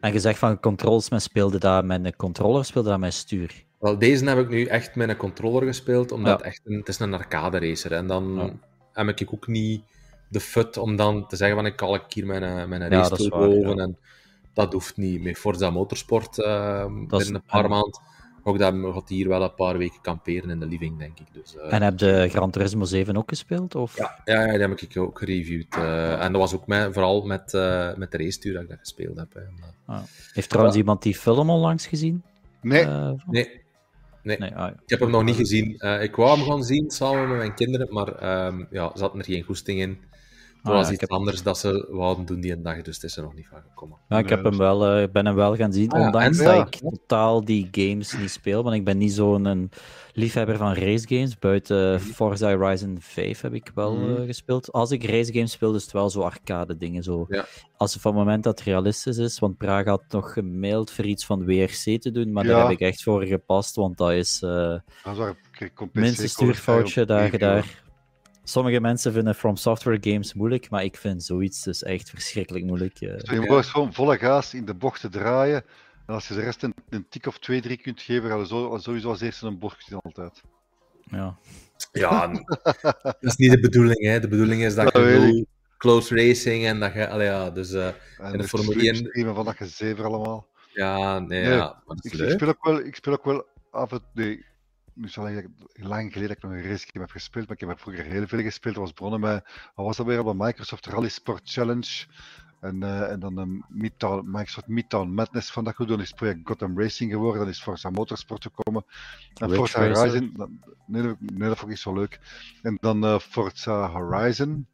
En 0.00 0.12
je 0.12 0.20
zegt 0.20 0.38
van 0.38 0.60
controls, 0.60 1.10
men 1.10 1.20
speelde 1.20 1.58
dat 1.58 1.84
met 1.84 2.04
een 2.04 2.16
controller, 2.16 2.64
speelde 2.64 2.88
dat 2.88 2.98
met 2.98 3.14
stuur. 3.14 3.64
Wel, 3.78 3.98
deze 3.98 4.24
heb 4.24 4.38
ik 4.38 4.48
nu 4.48 4.64
echt 4.64 4.94
met 4.94 5.08
een 5.08 5.16
controller 5.16 5.62
gespeeld, 5.66 6.12
omdat 6.12 6.30
Ja. 6.30 6.36
het 6.36 6.46
echt 6.46 6.60
een, 6.64 6.76
het 6.78 6.88
is 6.88 6.98
een 6.98 7.14
arcade 7.14 7.58
racer. 7.58 7.92
En 7.92 8.06
dan 8.06 8.34
Ja. 8.34 8.52
Heb 8.92 9.20
ik 9.20 9.32
ook 9.32 9.46
niet 9.46 9.82
de 10.28 10.40
fut 10.40 10.76
om 10.76 10.96
dan 10.96 11.26
te 11.26 11.36
zeggen 11.36 11.56
van 11.56 11.66
ik 11.66 11.76
kalk 11.76 12.12
hier 12.12 12.26
mijn, 12.26 12.42
eh, 12.42 12.64
mijn 12.66 12.82
Ja, 12.82 12.88
race 12.88 13.28
waar, 13.28 13.48
boven. 13.48 13.76
ja. 13.76 13.82
En 13.82 13.96
dat 14.54 14.72
hoeft 14.72 14.96
niet. 14.96 15.22
Met 15.22 15.38
Forza 15.38 15.70
Motorsport 15.70 16.38
eh 16.42 16.84
is- 16.88 17.06
binnen 17.06 17.34
een 17.34 17.42
paar 17.46 17.64
en- 17.64 17.70
maanden 17.70 18.00
ook 18.44 18.58
dat 18.58 18.74
gaat 18.92 19.08
hier 19.08 19.28
wel 19.28 19.42
een 19.42 19.54
paar 19.54 19.78
weken 19.78 20.00
kamperen 20.00 20.50
in 20.50 20.60
de 20.60 20.66
living, 20.66 20.98
denk 20.98 21.18
ik. 21.18 21.26
Dus, 21.32 21.56
eh, 21.56 21.72
En 21.72 21.82
heb 21.82 21.98
je 21.98 22.26
Gran 22.30 22.50
Turismo 22.50 22.84
7 22.84 23.16
ook 23.16 23.28
gespeeld? 23.28 23.74
Of? 23.74 23.96
ja, 23.96 24.20
ja, 24.24 24.40
ja, 24.46 24.50
die 24.52 24.60
heb 24.60 24.80
ik 24.80 24.96
ook 24.98 25.18
gereviewd. 25.18 25.74
eh, 25.76 26.24
en 26.24 26.32
dat 26.32 26.40
was 26.40 26.54
ook 26.54 26.66
mijn, 26.66 26.92
vooral 26.92 27.22
met, 27.26 27.54
eh 27.54 27.94
met 27.94 28.10
de 28.10 28.16
race 28.18 28.52
dat 28.52 28.62
ik 28.62 28.68
dat 28.68 28.78
gespeeld 28.78 29.16
heb. 29.16 29.34
Hè. 29.34 29.40
Ah. 29.86 30.00
Heeft 30.32 30.48
trouwens 30.48 30.76
iemand 30.76 31.02
die 31.02 31.14
film 31.14 31.50
onlangs 31.50 31.86
gezien? 31.86 32.22
Nee, 32.60 32.86
Nee, 33.26 33.61
nee, 34.22 34.38
nee, 34.38 34.50
ah, 34.50 34.56
ja. 34.56 34.68
ik 34.68 34.90
heb 34.90 35.00
hem 35.00 35.10
nog 35.10 35.22
niet 35.22 35.36
gezien. 35.36 35.78
Eh, 35.78 36.02
ik 36.02 36.16
wou 36.16 36.38
hem 36.38 36.46
gaan 36.46 36.62
zien 36.62 36.90
samen 36.90 37.28
met 37.28 37.38
mijn 37.38 37.54
kinderen, 37.54 37.88
maar 37.90 38.14
ehm, 38.14 38.64
ja, 38.70 38.90
hadden 38.94 39.18
er 39.18 39.24
geen 39.24 39.42
goesting 39.42 39.80
in. 39.80 39.98
Dat 40.62 40.72
was 40.72 40.90
iets 40.90 41.08
anders 41.08 41.42
dat 41.42 41.58
ze 41.58 41.88
wouden 41.90 42.24
doen 42.24 42.40
die 42.40 42.52
een 42.52 42.62
dag, 42.62 42.82
dus 42.82 42.94
het 42.94 43.04
is 43.04 43.16
er 43.16 43.22
nog 43.22 43.34
niet 43.34 43.46
van 43.50 43.60
gekomen. 43.68 43.98
Ja, 44.08 44.18
ik 44.18 44.28
heb 44.28 44.44
hem 44.44 44.58
wel, 44.58 45.00
uh, 45.00 45.08
ben 45.12 45.26
hem 45.26 45.34
wel 45.34 45.56
gaan 45.56 45.72
zien, 45.72 45.90
ah, 45.90 46.00
ondanks 46.00 46.38
dat 46.38 46.66
ik 46.66 46.80
totaal 46.80 47.44
die 47.44 47.68
games 47.70 48.16
niet 48.16 48.30
speel, 48.30 48.62
want 48.62 48.76
ik 48.76 48.84
ben 48.84 48.98
niet 48.98 49.12
zo'n 49.12 49.70
liefhebber 50.12 50.56
van 50.56 50.74
race 50.74 51.08
games. 51.08 51.38
Buiten 51.38 51.94
mhm. 51.94 52.02
Forza 52.02 52.56
Horizon 52.56 52.96
5 53.00 53.40
heb 53.40 53.54
ik 53.54 53.70
wel 53.74 53.98
uh, 53.98 54.26
gespeeld. 54.26 54.72
Als 54.72 54.90
ik 54.90 55.04
race 55.04 55.32
games 55.32 55.52
speel, 55.52 55.74
is 55.74 55.82
het 55.82 55.92
wel 55.92 56.10
zo 56.10 56.20
arcade 56.20 56.76
dingen. 56.76 57.02
Zo. 57.02 57.26
Ja. 57.28 57.44
Als 57.76 57.92
het 57.92 58.02
van 58.02 58.10
het 58.10 58.20
moment 58.20 58.44
dat 58.44 58.58
het 58.58 58.68
realistisch 58.68 59.16
is, 59.16 59.38
want 59.38 59.56
Praag 59.56 59.84
had 59.84 60.02
nog 60.08 60.32
gemaild 60.32 60.90
voor 60.90 61.04
iets 61.04 61.26
van 61.26 61.44
WRC 61.44 62.00
te 62.00 62.10
doen, 62.10 62.32
maar 62.32 62.44
daar 62.44 62.62
heb 62.62 62.70
ik 62.70 62.80
echt 62.80 63.02
voor 63.02 63.24
gepast, 63.24 63.76
want 63.76 63.96
dat 63.96 64.12
is 64.12 64.42
uh, 64.44 64.78
minste 65.92 66.28
stuurfoutje 66.28 67.04
dat 67.04 67.30
je 67.30 67.38
daar 67.38 67.81
Sommige 68.44 68.80
mensen 68.80 69.12
vinden 69.12 69.34
From 69.34 69.56
Software 69.56 69.98
games 70.00 70.34
moeilijk, 70.34 70.70
maar 70.70 70.84
ik 70.84 70.96
vind 70.96 71.24
zoiets 71.24 71.62
dus 71.62 71.82
echt 71.82 72.10
verschrikkelijk 72.10 72.64
moeilijk. 72.64 73.00
Uh. 73.00 73.18
je 73.18 73.40
moet 73.40 73.66
gewoon 73.66 73.92
volle 73.92 74.18
gas 74.18 74.54
in 74.54 74.64
de 74.64 74.74
bochten 74.74 75.10
draaien. 75.10 75.64
En 76.06 76.14
als 76.14 76.28
je 76.28 76.34
de 76.34 76.40
rest 76.40 76.62
een, 76.62 76.74
een 76.88 77.06
tik 77.08 77.26
of 77.26 77.38
twee, 77.38 77.60
drie 77.60 77.76
kunt 77.76 78.00
geven, 78.00 78.28
gaan 78.28 78.38
we 78.38 78.46
zo, 78.46 78.78
sowieso 78.80 79.08
als 79.08 79.20
eerste 79.20 79.46
een 79.46 79.58
bocht 79.58 79.84
zien 79.84 79.98
altijd. 79.98 80.42
Ja. 81.04 81.36
Ja, 81.92 82.26
dat 83.02 83.16
is 83.20 83.36
niet 83.36 83.50
de 83.50 83.60
bedoeling. 83.60 84.02
Hè. 84.04 84.20
De 84.20 84.28
bedoeling 84.28 84.62
is 84.62 84.74
dat, 84.74 84.92
je 84.92 85.46
close 85.78 86.14
racing 86.14 86.64
en 86.64 86.80
dat 86.80 86.92
je... 86.92 87.08
Allee, 87.08 87.26
ja, 87.26 87.50
dus 87.50 87.72
uh, 87.72 87.86
en 87.86 88.32
in 88.32 88.38
de 88.38 88.48
Formule 88.48 89.10
1... 89.12 89.34
van 89.34 89.44
dat 89.44 89.56
gezever 89.56 90.04
allemaal. 90.04 90.46
Ja, 90.72 91.18
nee, 91.18 91.44
nee 91.44 91.54
ja. 91.54 91.82
Ik, 92.00 92.12
ik, 92.12 92.30
speel 92.30 92.48
ook 92.48 92.64
wel, 92.64 92.78
ik 92.78 92.94
speel 92.94 93.12
ook 93.12 93.24
wel 93.24 93.46
af 93.70 93.92
en 93.92 94.00
toe 94.14 94.44
nu 94.94 95.06
is 95.06 95.18
al 95.18 95.24
lang 95.72 96.12
geleden 96.12 96.28
dat 96.28 96.36
ik 96.36 96.42
nog 96.42 96.52
een 96.52 96.70
race 96.70 96.86
game 96.86 97.04
heb 97.04 97.10
gespeeld, 97.10 97.46
maar 97.46 97.54
ik 97.54 97.60
heb 97.60 97.70
er 97.70 97.78
vroeger 97.78 98.04
heel 98.04 98.26
veel 98.26 98.42
gespeeld. 98.42 98.74
Dat 98.74 98.84
was 98.84 98.92
begonnen 98.92 99.20
met, 99.20 99.44
wat 99.74 99.86
was 99.86 99.96
dat 99.96 100.06
weer, 100.06 100.20
op 100.20 100.38
de 100.38 100.44
Microsoft 100.44 100.86
Rally 100.86 101.08
Sport 101.08 101.40
Challenge. 101.44 102.06
En, 102.60 102.76
uh, 102.82 103.10
en 103.10 103.20
dan 103.20 103.36
een 103.36 103.64
Midtown, 103.68 104.30
Microsoft 104.30 104.66
Midtown 104.66 105.08
Madness 105.08 105.50
van 105.50 105.64
dat 105.64 105.74
goed 105.74 105.88
doen, 105.88 106.00
is 106.00 106.12
project 106.12 106.40
Gotham 106.44 106.80
Racing 106.80 107.10
geworden, 107.10 107.40
dan 107.40 107.48
is 107.48 107.62
Forza 107.62 107.90
Motorsport 107.90 108.42
gekomen. 108.42 108.84
En 109.34 109.46
Ridge 109.48 109.56
Forza 109.56 109.80
Horizon, 109.80 110.32
nee, 110.86 111.02
nee, 111.18 111.48
dat 111.48 111.58
vond 111.58 111.70
ik 111.70 111.78
zo 111.78 111.94
leuk. 111.94 112.20
En 112.62 112.78
dan 112.80 113.04
uh, 113.04 113.18
Forza 113.18 113.88
Horizon. 113.88 114.48
Mm 114.48 114.66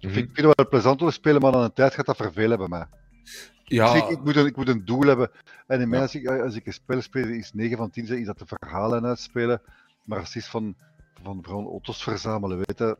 -hmm. 0.00 0.10
vind, 0.10 0.28
ik 0.28 0.34
vind 0.34 0.46
het 0.46 0.56
wel 0.56 0.68
plezant 0.68 1.00
om 1.00 1.08
te 1.08 1.12
spelen, 1.12 1.40
maar 1.40 1.52
dan 1.52 1.62
een 1.62 1.72
tijd 1.72 1.94
gaat 1.94 2.06
dat 2.06 2.16
vervelen 2.16 2.58
bij 2.58 2.68
mij. 2.68 2.86
Ja. 3.72 3.94
ik, 3.94 4.08
ik, 4.08 4.24
moet 4.24 4.36
een, 4.36 4.46
ik 4.46 4.56
moet 4.56 4.68
een 4.68 4.84
doel 4.84 5.06
hebben. 5.06 5.30
En 5.66 5.80
in 5.80 5.88
mij, 5.88 6.00
als, 6.00 6.14
ik, 6.14 6.28
als 6.28 6.54
ik 6.54 6.66
een 6.66 6.72
spel 6.72 7.00
speel, 7.00 7.26
is 7.26 7.52
9 7.52 7.76
van 7.76 7.90
10 7.90 8.06
is 8.06 8.26
dat 8.26 8.38
de 8.38 8.46
verhalen 8.46 9.04
uitspelen. 9.04 9.62
Maar 10.04 10.18
als 10.18 10.28
het 10.28 10.36
is 10.36 10.48
van, 10.48 10.74
van 11.22 11.44
auto's 11.44 12.02
verzamelen, 12.02 12.56
weten. 12.56 12.96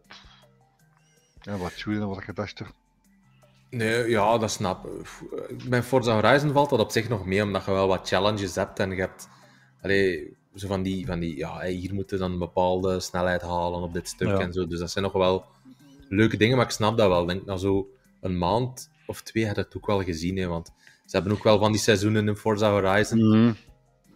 Ja, 1.43 1.57
wat 1.57 1.81
Julian, 1.81 2.09
wat 2.09 2.23
gedacht 2.23 2.59
er. 2.59 2.71
Nee, 3.71 4.09
ja, 4.09 4.39
dat 4.39 4.51
snap 4.51 4.87
ik. 4.87 5.69
Bij 5.69 5.83
Forza 5.83 6.21
Horizon 6.21 6.53
valt 6.53 6.71
dat 6.71 6.81
op 6.81 6.91
zich 6.91 7.09
nog 7.09 7.27
mee, 7.27 7.43
omdat 7.43 7.65
je 7.65 7.71
wel 7.71 7.89
wat 7.89 8.09
challenges 8.09 8.55
hebt 8.55 8.79
en 8.79 8.91
je 8.91 9.01
hebt... 9.01 9.29
Allee, 9.83 10.37
zo 10.55 10.67
van 10.67 10.83
die, 10.83 11.07
van 11.07 11.19
die 11.19 11.37
ja, 11.37 11.61
hier 11.61 11.95
moeten 11.95 12.19
dan 12.19 12.33
een 12.33 12.39
bepaalde 12.39 13.01
snelheid 13.01 13.43
halen 13.43 13.83
op 13.83 13.93
dit 13.93 14.09
stuk 14.09 14.39
en 14.39 14.53
zo. 14.53 14.67
Dus 14.67 14.79
dat 14.79 14.91
zijn 14.91 15.05
nog 15.05 15.13
wel 15.13 15.45
leuke 16.09 16.37
dingen, 16.37 16.57
maar 16.57 16.67
ik 16.67 16.73
snap 16.73 16.97
dat 16.97 17.09
wel. 17.09 17.23
Ik 17.23 17.29
denk, 17.29 17.45
na 17.45 17.57
zo 17.57 17.89
een 18.21 18.39
maand 18.39 18.91
of 19.07 19.23
twee 19.23 19.47
had 19.47 19.57
het 19.57 19.77
ook 19.77 19.87
wel 19.87 20.03
gezien. 20.03 20.37
Hè, 20.37 20.47
want 20.47 20.73
ze 21.07 21.17
hebben 21.17 21.33
ook 21.33 21.45
wel 21.45 21.59
van 21.59 21.73
die 21.73 21.81
seizoenen 21.81 22.29
in 22.29 22.37
Forza 22.37 22.71
Horizon. 22.71 23.29
Mhm. 23.29 23.53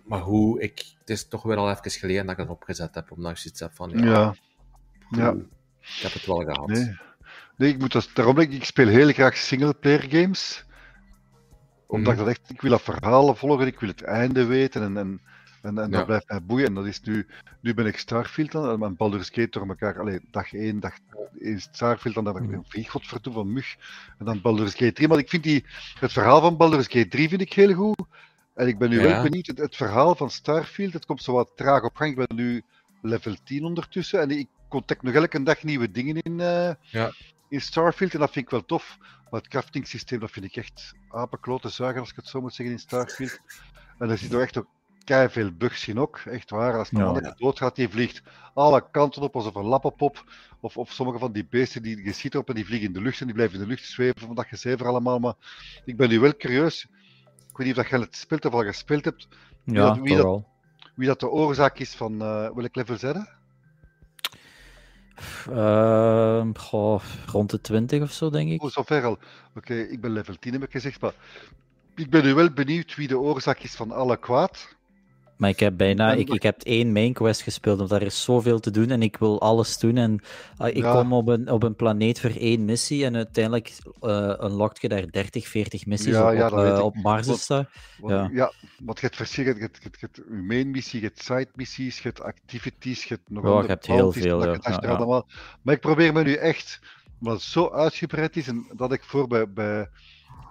Maar 0.04 0.20
hoe 0.20 0.60
ik, 0.60 0.84
het 0.98 1.10
is 1.10 1.28
toch 1.28 1.42
weer 1.42 1.56
al 1.56 1.70
even 1.70 1.90
geleden 1.90 2.26
dat 2.26 2.34
ik 2.34 2.40
het 2.40 2.48
opgezet 2.48 2.94
heb, 2.94 3.10
omdat 3.10 3.30
ik 3.30 3.36
zoiets 3.36 3.60
heb 3.60 3.74
van. 3.74 3.90
Ja, 3.90 4.34
ja. 5.10 5.34
Ik 5.80 6.02
heb 6.02 6.12
het 6.12 6.26
wel 6.26 6.36
gehad. 6.36 6.66
Nee, 6.66 6.96
nee 7.56 7.68
ik 7.72 7.78
moet 7.78 7.92
dat, 7.92 8.10
daarom 8.14 8.38
ik, 8.38 8.52
ik 8.52 8.64
speel 8.64 8.88
heel 8.88 9.12
graag 9.12 9.36
singleplayer 9.36 10.06
games. 10.08 10.64
Omdat 11.86 12.14
mm. 12.14 12.20
ik 12.20 12.26
dat 12.26 12.34
echt, 12.36 12.50
ik 12.50 12.60
wil 12.60 12.70
dat 12.70 12.82
verhalen 12.82 13.36
volgen, 13.36 13.66
ik 13.66 13.80
wil 13.80 13.88
het 13.88 14.02
einde 14.02 14.44
weten 14.44 14.82
en, 14.82 14.96
en 14.96 15.20
en, 15.66 15.78
en 15.78 15.90
dat 15.90 16.06
blijft 16.06 16.28
mij 16.28 16.42
boeien. 16.42 16.66
En 16.66 16.74
dat 16.74 16.86
is 16.86 17.00
nu, 17.00 17.26
nu 17.60 17.74
ben 17.74 17.86
ik 17.86 17.98
Starfield 17.98 18.54
aan, 18.54 18.82
en 18.82 18.96
Baldur's 18.96 19.28
Gate 19.28 19.48
door 19.50 19.68
elkaar. 19.68 20.00
Allee, 20.00 20.20
dag 20.30 20.52
1, 20.52 20.80
dag 20.80 20.94
1 21.38 21.60
Starfield, 21.60 22.14
dan 22.14 22.24
dat 22.24 22.36
ik 22.36 22.42
een 22.42 22.64
vliegvod 22.68 23.06
verdoe 23.06 23.32
van 23.32 23.52
mug. 23.52 23.76
En 24.18 24.24
dan 24.24 24.40
Baldur's 24.40 24.74
Gate 24.74 24.92
3. 24.92 25.08
Maar 25.08 25.18
ik 25.18 25.28
vind 25.28 25.42
die, 25.42 25.64
het 25.98 26.12
verhaal 26.12 26.40
van 26.40 26.56
Baldur's 26.56 26.86
Gate 26.86 27.08
3 27.08 27.28
vind 27.28 27.40
ik 27.40 27.52
heel 27.52 27.74
goed. 27.74 28.04
En 28.54 28.66
ik 28.66 28.78
ben 28.78 28.90
nu 28.90 29.00
wel 29.00 29.22
benieuwd, 29.22 29.46
het, 29.46 29.58
het, 29.58 29.76
verhaal 29.76 30.14
van 30.14 30.30
Starfield, 30.30 30.92
het 30.92 31.06
komt 31.06 31.22
zo 31.22 31.32
wat 31.32 31.52
traag 31.56 31.82
op 31.82 31.96
gang. 31.96 32.10
Ik 32.10 32.26
ben 32.26 32.36
nu 32.36 32.62
level 33.02 33.36
10 33.44 33.64
ondertussen. 33.64 34.20
En 34.20 34.30
ik 34.30 34.48
contact 34.68 35.02
nog 35.02 35.14
elke 35.14 35.42
dag 35.42 35.62
nieuwe 35.62 35.90
dingen 35.90 36.16
in, 36.22 36.32
uh, 36.32 36.70
ja. 36.80 37.12
in 37.48 37.60
Starfield. 37.60 38.14
En 38.14 38.20
dat 38.20 38.32
vind 38.32 38.44
ik 38.44 38.50
wel 38.50 38.64
tof. 38.64 38.96
Maar 39.30 39.40
het 39.40 39.50
crafting 39.50 39.86
systeem, 39.86 40.20
dat 40.20 40.30
vind 40.30 40.44
ik 40.44 40.56
echt 40.56 40.94
apenklote 41.08 41.68
zuigen, 41.68 42.00
als 42.00 42.10
ik 42.10 42.16
het 42.16 42.28
zo 42.28 42.40
moet 42.40 42.54
zeggen, 42.54 42.74
in 42.74 42.80
Starfield. 42.80 43.40
En 43.98 44.10
er 44.10 44.18
zit 44.18 44.32
er 44.32 44.40
echt 44.40 44.56
ook 44.56 44.68
kei 45.06 45.28
veel 45.28 45.50
bugs 45.52 45.88
in 45.88 45.98
ook. 45.98 46.18
Echt 46.18 46.50
waar. 46.50 46.78
Als 46.78 46.90
ja. 46.90 46.98
man 46.98 47.34
doodgaat, 47.36 47.76
die 47.76 47.88
vliegt 47.88 48.22
alle 48.54 48.90
kanten 48.90 49.22
op 49.22 49.34
alsof 49.34 49.54
een 49.54 49.64
lappenpop. 49.64 50.24
Of, 50.60 50.76
of 50.76 50.92
sommige 50.92 51.18
van 51.18 51.32
die 51.32 51.46
beesten, 51.50 51.82
die, 51.82 52.04
je 52.04 52.12
ziet 52.12 52.36
op 52.36 52.48
en 52.48 52.54
die 52.54 52.66
vliegen 52.66 52.86
in 52.86 52.92
de 52.92 53.00
lucht 53.00 53.20
en 53.20 53.26
die 53.26 53.34
blijven 53.34 53.56
in 53.56 53.62
de 53.62 53.68
lucht 53.68 53.84
zweven 53.84 54.20
van 54.20 54.34
dat 54.34 54.46
gezever 54.46 54.86
allemaal. 54.86 55.18
Maar 55.18 55.34
ik 55.84 55.96
ben 55.96 56.08
nu 56.08 56.20
wel 56.20 56.36
curieus. 56.36 56.86
Ik 57.50 57.56
weet 57.56 57.66
niet 57.66 57.78
of 57.78 57.90
je 57.90 57.98
het 57.98 58.16
speelt 58.16 58.44
of 58.44 58.52
al 58.52 58.64
gespeeld 58.64 59.04
hebt. 59.04 59.28
Wie, 59.64 59.74
ja, 59.74 59.86
dat, 59.86 59.98
wie, 59.98 60.16
dat, 60.16 60.42
wie 60.94 61.06
dat 61.06 61.20
de 61.20 61.28
oorzaak 61.28 61.78
is 61.78 61.94
van 61.94 62.12
uh, 62.12 62.50
welk 62.54 62.74
level 62.74 62.96
zetten? 62.96 63.28
Uh, 65.50 66.46
goh, 66.54 67.02
rond 67.26 67.50
de 67.50 67.60
20 67.60 68.02
of 68.02 68.12
zo, 68.12 68.30
denk 68.30 68.50
ik. 68.50 68.62
Oh, 68.62 68.70
zover 68.70 69.04
al. 69.04 69.18
Oké, 69.54 69.74
ik 69.74 70.00
ben 70.00 70.10
level 70.10 70.34
10, 70.38 70.52
heb 70.52 70.62
ik 70.62 70.70
gezegd. 70.70 71.00
Maar 71.00 71.14
ik 71.94 72.10
ben 72.10 72.24
nu 72.24 72.34
wel 72.34 72.50
benieuwd 72.50 72.94
wie 72.94 73.08
de 73.08 73.18
oorzaak 73.18 73.58
is 73.58 73.74
van 73.74 73.90
alle 73.90 74.16
kwaad. 74.16 74.75
Maar 75.36 75.50
ik 75.50 75.60
heb 75.60 75.76
bijna, 75.76 76.12
ik, 76.12 76.28
ik 76.28 76.42
heb 76.42 76.62
één 76.62 76.92
main 76.92 77.12
quest 77.12 77.42
gespeeld, 77.42 77.78
want 77.78 77.90
daar 77.90 78.02
is 78.02 78.22
zoveel 78.22 78.60
te 78.60 78.70
doen 78.70 78.90
en 78.90 79.02
ik 79.02 79.16
wil 79.16 79.40
alles 79.40 79.78
doen. 79.78 79.96
En 79.96 80.20
uh, 80.62 80.76
ik 80.76 80.82
kom 80.82 81.12
op 81.12 81.28
een, 81.28 81.50
op 81.50 81.62
een 81.62 81.76
planeet 81.76 82.20
voor 82.20 82.30
één 82.30 82.64
missie 82.64 83.04
en 83.04 83.16
uiteindelijk 83.16 83.72
uh, 84.02 84.34
unlockt 84.40 84.80
je 84.80 84.88
daar 84.88 85.10
30, 85.10 85.48
40 85.48 85.86
missies 85.86 86.14
ja, 86.14 86.30
op, 86.30 86.36
ja, 86.36 86.46
op, 86.46 86.78
uh, 86.78 86.84
op 86.84 86.94
Mars. 86.94 87.26
Wat, 87.26 87.46
wat, 87.46 88.10
ja. 88.10 88.30
ja, 88.32 88.52
wat 88.78 89.00
je 89.00 89.06
hebt 89.06 89.16
verschillen, 89.16 89.54
je 89.54 89.60
hebt, 89.60 89.78
je, 89.82 89.90
hebt, 90.00 90.16
je 90.16 90.42
main 90.46 90.70
missie, 90.70 91.00
je 91.00 91.06
hebt 91.06 91.22
side 91.22 91.48
missies, 91.54 91.96
je 91.96 92.02
hebt 92.02 92.22
activities, 92.22 93.04
je 93.04 93.14
hebt 93.14 93.30
nog 93.30 93.44
oh, 93.44 93.62
je 93.62 93.68
hebt 93.68 93.86
heel 93.86 94.12
veel. 94.12 94.38
Maar 95.62 95.74
ik 95.74 95.80
probeer 95.80 96.12
me 96.12 96.22
nu 96.22 96.32
echt, 96.32 96.80
het 97.22 97.40
zo 97.40 97.70
uitgebreid 97.70 98.36
is 98.36 98.48
en 98.48 98.66
dat 98.72 98.92
ik 98.92 99.02
voor 99.04 99.26
bij, 99.26 99.48
bij 99.48 99.88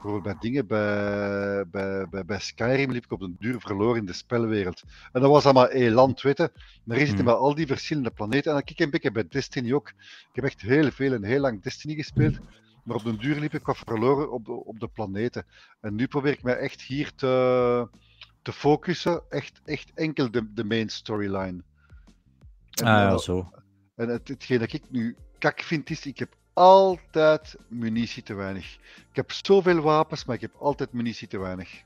bijvoorbeeld 0.06 0.40
bij 0.40 0.50
dingen, 0.50 0.68
bij, 0.68 1.66
bij, 1.68 2.08
bij, 2.10 2.26
bij 2.26 2.40
Skyrim 2.40 2.92
liep 2.92 3.04
ik 3.04 3.12
op 3.12 3.22
een 3.22 3.36
duur 3.40 3.60
verloren 3.60 4.00
in 4.00 4.06
de 4.06 4.14
spelwereld. 4.14 4.84
En 5.12 5.22
dat 5.22 5.32
was 5.32 5.44
allemaal 5.44 5.70
één 5.70 5.92
land, 5.92 6.22
weten. 6.22 6.52
Maar 6.84 6.98
hier 6.98 7.08
zitten 7.08 7.26
mm. 7.26 7.32
al 7.32 7.56
die 7.56 7.68
verschillende 7.68 8.12
planeten. 8.12 8.52
En 8.52 8.54
dan 8.54 8.64
kijk 8.64 8.80
ik 8.80 8.86
een 8.86 8.92
beetje 8.92 9.12
bij 9.12 9.28
Destiny 9.28 9.74
ook. 9.74 9.90
Ik 9.90 10.30
heb 10.32 10.44
echt 10.44 10.62
heel 10.62 10.92
veel 10.92 11.14
en 11.14 11.24
heel 11.24 11.40
lang 11.40 11.64
Destiny 11.64 11.96
gespeeld. 11.96 12.40
Maar 12.84 12.96
op 12.96 13.04
den 13.04 13.18
duur 13.18 13.40
liep 13.40 13.54
ik 13.54 13.66
wat 13.66 13.78
verloren 13.78 14.32
op 14.32 14.46
de, 14.46 14.52
op 14.52 14.80
de 14.80 14.88
planeten. 14.88 15.46
En 15.82 15.96
nu 15.96 16.08
probeer 16.08 16.32
ik 16.32 16.44
mij 16.44 16.58
echt 16.58 16.82
hier 16.82 17.14
te, 17.16 17.88
te 18.42 18.54
focussen. 18.54 19.22
Echt, 19.30 19.62
echt 19.66 19.92
enkel 19.94 20.32
de, 20.32 20.54
de 20.54 20.64
main 20.64 20.90
storyline. 20.90 21.64
En, 22.72 22.86
ah 22.86 22.86
ja, 22.86 23.18
zo. 23.18 23.52
En 23.96 24.10
het, 24.10 24.28
hetgeen 24.28 24.60
dat 24.60 24.74
ik 24.74 24.84
nu 24.90 25.16
kak 25.38 25.62
vind 25.62 25.90
is, 25.90 26.06
ik 26.06 26.20
heb 26.20 26.36
altijd 26.56 27.56
munitie 27.68 28.24
te 28.24 28.34
weinig. 28.34 28.74
Ik 29.10 29.16
heb 29.16 29.32
zoveel 29.32 29.80
wapens, 29.80 30.26
maar 30.26 30.36
ik 30.36 30.42
heb 30.42 30.56
altijd 30.60 30.94
munitie 30.94 31.28
te 31.28 31.38
weinig. 31.38 31.84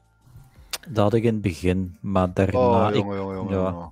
Dat 0.87 1.03
had 1.03 1.13
ik 1.13 1.23
in 1.23 1.33
het 1.33 1.41
begin, 1.41 1.97
maar 2.01 2.33
daarna... 2.33 2.87
Oh, 2.87 2.95
jongen, 2.95 3.17
jongen, 3.17 3.35
jongen, 3.35 3.57
ja. 3.57 3.89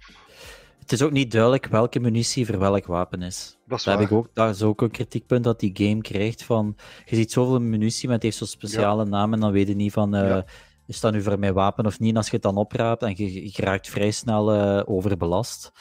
Het 0.80 0.92
is 0.92 1.02
ook 1.02 1.12
niet 1.12 1.32
duidelijk 1.32 1.66
welke 1.66 2.00
munitie 2.00 2.46
voor 2.46 2.60
welk 2.60 2.86
wapen 2.86 3.22
is. 3.22 3.58
Dat 3.66 3.80
is, 3.80 3.86
heb 3.86 4.00
ik 4.00 4.12
ook, 4.12 4.28
dat 4.34 4.56
is 4.56 4.62
ook 4.62 4.82
een 4.82 4.92
kritiekpunt 4.92 5.44
dat 5.44 5.60
die 5.60 5.72
game 5.74 6.02
krijgt 6.02 6.44
van... 6.44 6.76
Je 7.06 7.16
ziet 7.16 7.32
zoveel 7.32 7.60
munitie, 7.60 8.06
maar 8.06 8.16
het 8.16 8.24
heeft 8.24 8.38
zo'n 8.38 8.48
speciale 8.48 9.04
ja. 9.04 9.10
naam 9.10 9.34
en 9.34 9.40
dan 9.40 9.52
weet 9.52 9.68
je 9.68 9.76
niet 9.76 9.94
van... 9.94 10.16
Uh, 10.16 10.38
Is 10.86 11.00
dat 11.00 11.13
nu 11.13 11.22
voor 11.22 11.40
mijn 11.40 11.54
wapen 11.54 11.86
of 11.86 12.00
niet? 12.00 12.12
En 12.12 12.18
als 12.18 12.26
je 12.26 12.34
het 12.34 12.42
dan 12.42 12.58
opraapt 12.58 13.02
en 13.02 13.13
je, 13.16 13.44
je 13.44 13.62
raakt 13.62 13.90
vrij 13.90 14.12
snel 14.12 14.56
uh, 14.56 14.82
overbelast, 14.86 15.72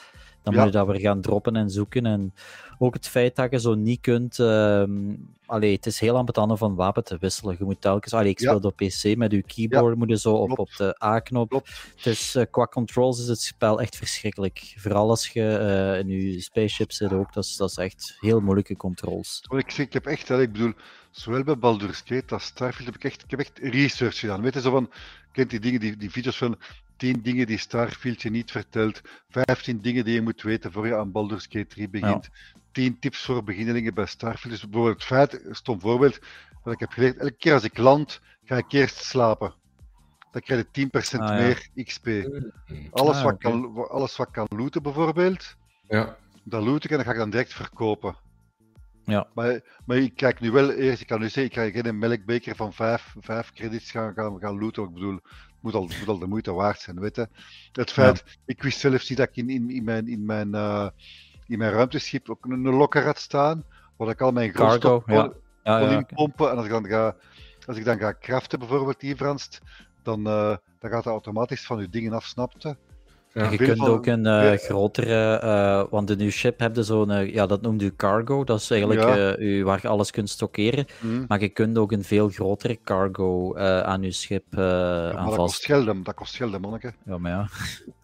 dan 0.46 0.54
moet 0.54 0.72
je 0.72 0.78
dat 0.78 0.87
weer 0.87 1.00
gaan 1.00 1.20
droppen 1.20 1.56
en 1.56 1.70
zoeken. 1.70 2.06
En 2.06 2.35
ook 2.78 2.94
het 2.94 3.09
feit 3.09 3.37
dat 3.37 3.50
je 3.50 3.61
zo 3.61 3.74
niet 3.74 4.00
kunt. 4.00 4.38
Uh, 4.38 4.85
allee, 5.46 5.74
het 5.74 5.87
is 5.87 6.00
heel 6.00 6.16
ambetant 6.16 6.59
van 6.59 6.74
wapen 6.74 7.04
te 7.04 7.16
wisselen. 7.20 7.56
Je 7.59 7.64
moet 7.64 7.80
telkens. 7.80 8.12
Allee, 8.12 8.30
ik 8.30 8.38
speel 8.38 8.59
op 8.59 8.76
PC 8.76 9.16
met 9.16 9.32
je 9.32 9.42
keyboard, 9.42 9.92
ja. 9.92 9.98
moet 9.98 10.09
je 10.09 10.18
zo 10.18 10.35
op, 10.35 10.59
op 10.59 10.70
de 10.76 10.96
A-knop. 11.04 11.62
Dus 12.02 12.35
uh, 12.35 12.42
qua 12.50 12.66
controls 12.66 13.20
is 13.20 13.28
het 13.28 13.40
spel 13.40 13.80
echt 13.80 13.96
verschrikkelijk. 13.96 14.74
Vooral 14.76 15.09
als 15.09 15.28
je 15.28 15.40
uh, 15.40 15.98
in 15.98 16.09
je 16.09 16.40
spaceship 16.40 16.92
zit 16.92 17.12
ook. 17.12 17.32
Dat 17.32 17.44
is, 17.44 17.56
dat 17.56 17.70
is 17.70 17.76
echt 17.76 18.16
heel 18.20 18.40
moeilijke 18.40 18.76
controls. 18.76 19.42
Ik, 19.56 19.72
ik 19.72 19.92
heb 19.92 20.06
echt, 20.06 20.30
ik 20.30 20.52
bedoel, 20.52 20.72
zowel 21.16 21.42
bij 21.44 21.59
Baldur's 21.59 22.02
Gate 22.05 22.35
als 22.35 22.44
Starfield 22.44 22.87
heb 22.87 22.94
ik 22.94 23.05
echt, 23.05 23.22
ik 23.22 23.31
heb 23.31 23.40
echt 23.40 23.59
research 23.59 24.18
gedaan. 24.18 24.40
Weet 24.42 24.55
je, 24.55 24.61
zo 24.61 24.70
van, 24.70 24.90
kent 25.33 25.50
die 25.50 25.61
dingen, 25.61 25.81
die, 25.81 25.96
die 25.96 26.11
video's 26.11 26.37
van 26.38 26.59
10 26.96 27.22
dingen 27.22 27.46
die 27.46 27.59
Starfield 27.59 28.22
je 28.22 28.31
niet 28.31 28.50
vertelt, 28.50 29.00
15 29.29 29.81
dingen 29.81 30.05
die 30.05 30.14
je 30.14 30.22
moet 30.22 30.42
weten 30.42 30.72
voor 30.72 30.87
je 30.87 30.96
aan 30.96 31.12
Baldur's 31.12 31.44
Gate 31.50 31.66
3 31.66 31.88
begint, 31.88 32.29
10 32.72 32.98
tips 32.98 33.24
voor 33.24 33.44
beginnelingen 33.44 33.94
bij 33.94 34.07
Starfield. 34.07 34.52
Dus 34.52 34.62
bijvoorbeeld 34.68 34.94
het 34.96 35.05
feit, 35.05 35.40
stom 35.50 35.81
voorbeeld, 35.81 36.18
dat 36.64 36.72
ik 36.72 36.81
heb 36.81 36.90
geleerd, 36.90 37.16
elke 37.16 37.37
keer 37.37 37.52
als 37.52 37.64
ik 37.64 37.79
land, 37.79 38.20
ga 38.44 38.57
ik 38.57 38.72
eerst 38.72 38.96
slapen. 39.05 39.55
Dan 40.31 40.40
krijg 40.40 40.64
je 40.72 40.88
10% 40.88 41.20
Ah, 41.20 41.29
ja. 41.29 41.35
meer 41.35 41.68
XP. 41.85 42.07
Alles, 42.90 43.16
Ah, 43.16 43.22
wat 43.22 43.38
kan, 43.38 43.88
alles 43.88 44.16
wat 44.16 44.31
kan 44.31 44.46
looten 44.48 44.83
bijvoorbeeld, 44.83 45.57
Ja. 45.88 46.16
dat 46.44 46.62
loot 46.62 46.85
ik 46.85 46.90
en 46.90 46.96
dat 46.96 47.07
ga 47.07 47.12
ik 47.12 47.18
dan 47.18 47.31
direct 47.31 47.55
verkopen. 47.55 48.16
Ja. 49.06 49.26
Maar, 49.34 49.60
maar 49.84 49.96
ik 49.96 50.16
kijk 50.16 50.40
nu 50.40 50.50
wel 50.50 50.70
eerst, 50.70 51.00
ik 51.00 51.06
kan 51.06 51.20
nu 51.20 51.28
zeggen, 51.28 51.62
ik 51.62 51.74
ga 51.74 51.80
geen 51.80 51.98
melkbeker 51.98 52.56
van 52.56 52.72
5 52.72 53.14
vijf 53.20 53.52
credits 53.52 53.90
gaan, 53.90 54.14
gaan, 54.14 54.38
gaan 54.40 54.58
looten. 54.58 54.82
Ik 54.82 54.92
bedoel, 54.92 55.14
het 55.14 55.22
moet 55.60 55.74
al, 55.74 55.88
het 55.88 55.98
moet 55.98 56.08
al 56.08 56.18
de 56.18 56.26
moeite 56.26 56.52
waard 56.52 56.80
zijn, 56.80 57.00
weet 57.00 57.16
je. 57.16 57.28
Het 57.72 57.90
feit, 57.90 58.24
ik 58.44 58.62
wist 58.62 58.78
zelfs 58.78 59.08
niet 59.08 59.18
dat 59.18 59.28
ik 59.28 59.36
in, 59.36 59.50
in, 59.50 59.70
in 59.70 59.84
mijn, 59.84 60.08
in, 60.08 60.24
mijn, 60.24 60.54
eh, 60.54 60.88
in 61.46 61.58
mijn 61.58 61.72
ruimteschip 61.72 62.30
ook 62.30 62.44
een, 62.44 62.64
een 62.64 62.74
lokker 62.74 63.04
had 63.04 63.18
staan, 63.18 63.64
waar 63.96 64.08
ik 64.08 64.20
al 64.20 64.32
mijn 64.32 64.54
grondstof 64.54 65.04
Cargo, 65.04 65.28
kon, 65.28 65.34
Ja, 65.62 65.78
inpompen. 65.78 66.50
En 66.50 66.56
als 66.56 66.64
ik 66.64 66.70
dan 66.70 66.86
ga, 66.86 67.16
als 67.66 67.76
ik 67.76 67.84
dan 67.84 67.98
ga 67.98 68.14
craften 68.20 68.58
bijvoorbeeld, 68.58 69.00
die 69.00 69.16
Frans, 69.16 69.60
dan, 70.02 70.26
eh, 70.26 70.56
dan 70.78 70.90
gaat 70.90 71.04
dat 71.04 71.12
automatisch 71.12 71.66
van 71.66 71.80
je 71.80 71.88
dingen 71.88 72.12
af, 72.12 72.24
snapte. 72.24 72.76
Ja. 73.37 73.42
En 73.44 73.51
je 73.51 73.57
kunt 73.57 73.79
van- 73.79 73.88
ook 73.88 74.07
een 74.07 74.27
eh, 74.27 74.53
grotere, 74.59 75.35
eh, 75.37 75.85
want 75.90 76.11
in 76.11 76.20
uw 76.20 76.31
ship 76.31 76.59
heb 76.61 76.77
je 76.77 76.83
zo'n, 76.83 77.11
eh, 77.11 77.33
ja, 77.35 77.46
dat 77.46 77.62
noemt 77.62 77.83
u 77.83 77.92
cargo, 77.96 78.44
dat 78.44 78.61
is 78.61 78.70
eigenlijk 78.70 79.01
Ja. 79.03 79.33
eh, 79.35 79.46
u, 79.59 79.64
waar 79.64 79.79
je 79.83 79.88
alles 79.88 80.11
kunt 80.11 80.31
stockeren. 80.31 80.87
Hm. 81.01 81.25
Maar 81.29 81.40
je 81.40 81.49
kunt 81.49 81.79
ook 81.79 81.92
een 81.92 82.05
veel 82.05 82.29
grotere 82.29 82.79
cargo 82.85 83.55
eh, 83.55 83.81
aan 83.81 84.03
uw 84.03 84.11
schip 84.11 84.44
eh, 84.51 84.59
Ja, 84.59 85.12
aan 85.12 85.27
dat 85.27 85.37
kost 85.37 85.64
geld, 85.64 86.05
dat 86.05 86.14
kost 86.14 86.37
geld, 86.37 86.61
manneke. 86.61 86.92
Ja, 87.07 87.18
maar 87.18 87.31
ja. 87.31 87.49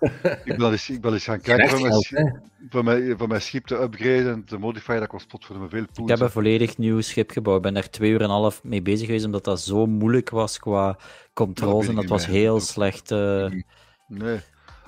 Ik 0.44 0.56
wil 0.56 0.70
eens, 0.72 0.90
ik 0.90 1.02
wil 1.02 1.12
eens 1.12 1.24
gaan 1.24 1.40
kijken 1.40 1.68
van 1.68 1.80
mijn, 1.82 2.42
van, 2.70 2.84
mijn, 2.84 3.18
van 3.18 3.28
mijn 3.28 3.42
schip 3.42 3.66
te 3.66 3.74
upgraden 3.82 4.32
en 4.32 4.44
te 4.44 4.58
modifieren. 4.58 5.00
Dat 5.00 5.08
kost 5.10 5.28
pot 5.28 5.44
voor 5.44 5.58
me 5.58 5.68
veel 5.68 5.84
poen. 5.92 6.04
Ik 6.04 6.10
heb 6.10 6.20
een 6.20 6.30
volledig 6.30 6.78
nieuw 6.78 7.00
schip 7.00 7.30
gebouwd. 7.30 7.56
Ik 7.56 7.62
ben 7.62 7.74
daar 7.74 7.90
twee 7.90 8.10
uur 8.10 8.18
en 8.18 8.24
een 8.24 8.30
half 8.30 8.64
mee 8.64 8.82
bezig 8.82 9.06
geweest, 9.06 9.24
omdat 9.24 9.44
dat 9.44 9.60
zo 9.60 9.86
moeilijk 9.86 10.30
was 10.30 10.58
qua 10.58 10.96
controles. 11.32 11.88
En 11.88 11.94
dat 11.94 12.04
was 12.08 12.26
heel 12.26 12.60
slecht. 12.60 13.10
eh, 13.10 13.46
Nee. 14.08 14.38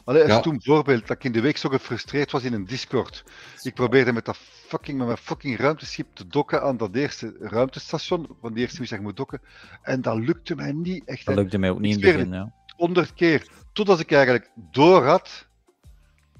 Allee, 0.04 0.26
Ja. 0.26 0.38
stoem 0.38 0.62
voorbeeld 0.62 1.06
dat 1.06 1.16
ik 1.16 1.24
in 1.24 1.32
de 1.32 1.40
week 1.40 1.56
zo 1.56 1.68
gefrustreerd 1.68 2.30
was 2.30 2.42
in 2.44 2.52
een 2.52 2.64
Discord. 2.66 3.24
Ik 3.62 3.74
probeerde 3.74 4.12
met, 4.12 4.24
dat 4.24 4.36
fucking, 4.36 4.98
met 4.98 5.06
mijn 5.06 5.18
fucking 5.18 5.58
ruimteschip 5.58 6.06
te 6.14 6.26
dokken 6.26 6.62
aan 6.62 6.76
dat 6.76 6.94
eerste 6.94 7.36
ruimtestation, 7.40 8.28
van 8.40 8.52
die 8.52 8.62
eerste 8.62 8.80
missie 8.80 9.00
moet 9.00 9.16
dokken. 9.16 9.40
En 9.82 10.00
dat 10.00 10.16
lukte 10.18 10.54
mij 10.54 10.72
niet 10.72 11.04
echt. 11.04 11.26
dat 11.26 11.34
lukte 11.34 11.58
mij 11.58 11.70
ook 11.70 11.80
niet 11.80 11.96
in 11.96 12.02
het 12.06 12.16
begin. 12.16 12.32
Ja. 12.32 12.52
honderd 12.76 13.14
keer. 13.14 13.48
Totdat 13.72 14.00
ik 14.00 14.12
eigenlijk 14.12 14.50
door 14.70 15.04
had 15.04 15.46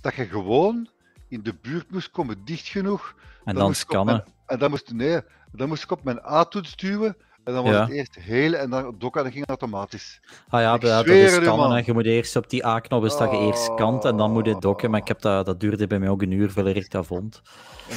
dat 0.00 0.14
je 0.14 0.24
gewoon 0.26 0.88
in 1.28 1.42
de 1.42 1.54
buurt 1.62 1.90
moest 1.90 2.10
komen, 2.10 2.44
dicht 2.44 2.66
genoeg. 2.66 3.14
En 3.44 3.54
dan 3.54 3.74
scannen. 3.74 4.14
mijn- 4.14 4.34
en 4.46 4.58
dan 4.58 4.70
moest, 4.70 4.92
nee, 4.92 5.20
dan 5.52 5.68
moest 5.68 5.82
ik 5.82 5.90
op 5.90 6.04
mijn 6.04 6.24
A-toets 6.24 6.76
duwen. 6.76 7.16
En 7.44 7.52
dan 7.52 7.64
was 7.64 7.72
Ja. 7.72 7.80
het 7.84 7.90
eerst 7.90 8.14
heel 8.14 8.54
en 8.54 8.70
dan 8.70 8.94
dokken 8.98 9.20
en 9.20 9.26
dat 9.26 9.32
ging 9.34 9.46
automatisch. 9.48 10.20
Ah 10.48 10.60
ja, 10.60 10.78
dat 10.78 11.04
zweer 11.04 11.24
is 11.24 11.34
het 11.34 11.44
scannen. 11.44 11.82
Je 11.86 11.92
moet 11.92 12.04
eerst 12.06 12.36
op 12.36 12.50
die 12.50 12.66
A-knop 12.66 13.04
is 13.04 13.16
dat 13.16 13.30
je 13.30 13.36
eerst 13.38 13.62
scant 13.62 14.04
en 14.04 14.16
dan 14.16 14.32
moet 14.32 14.46
je 14.46 14.58
dokken. 14.58 14.90
Maar 14.90 15.00
ik 15.00 15.08
heb 15.08 15.20
dat, 15.20 15.46
dat 15.46 15.60
duurde 15.60 15.86
bij 15.86 15.98
mij 15.98 16.08
ook 16.08 16.22
een 16.22 16.30
uur 16.30 16.50
voordat 16.50 16.76
ik 16.76 16.90
dat 16.90 17.06
vond. 17.06 17.42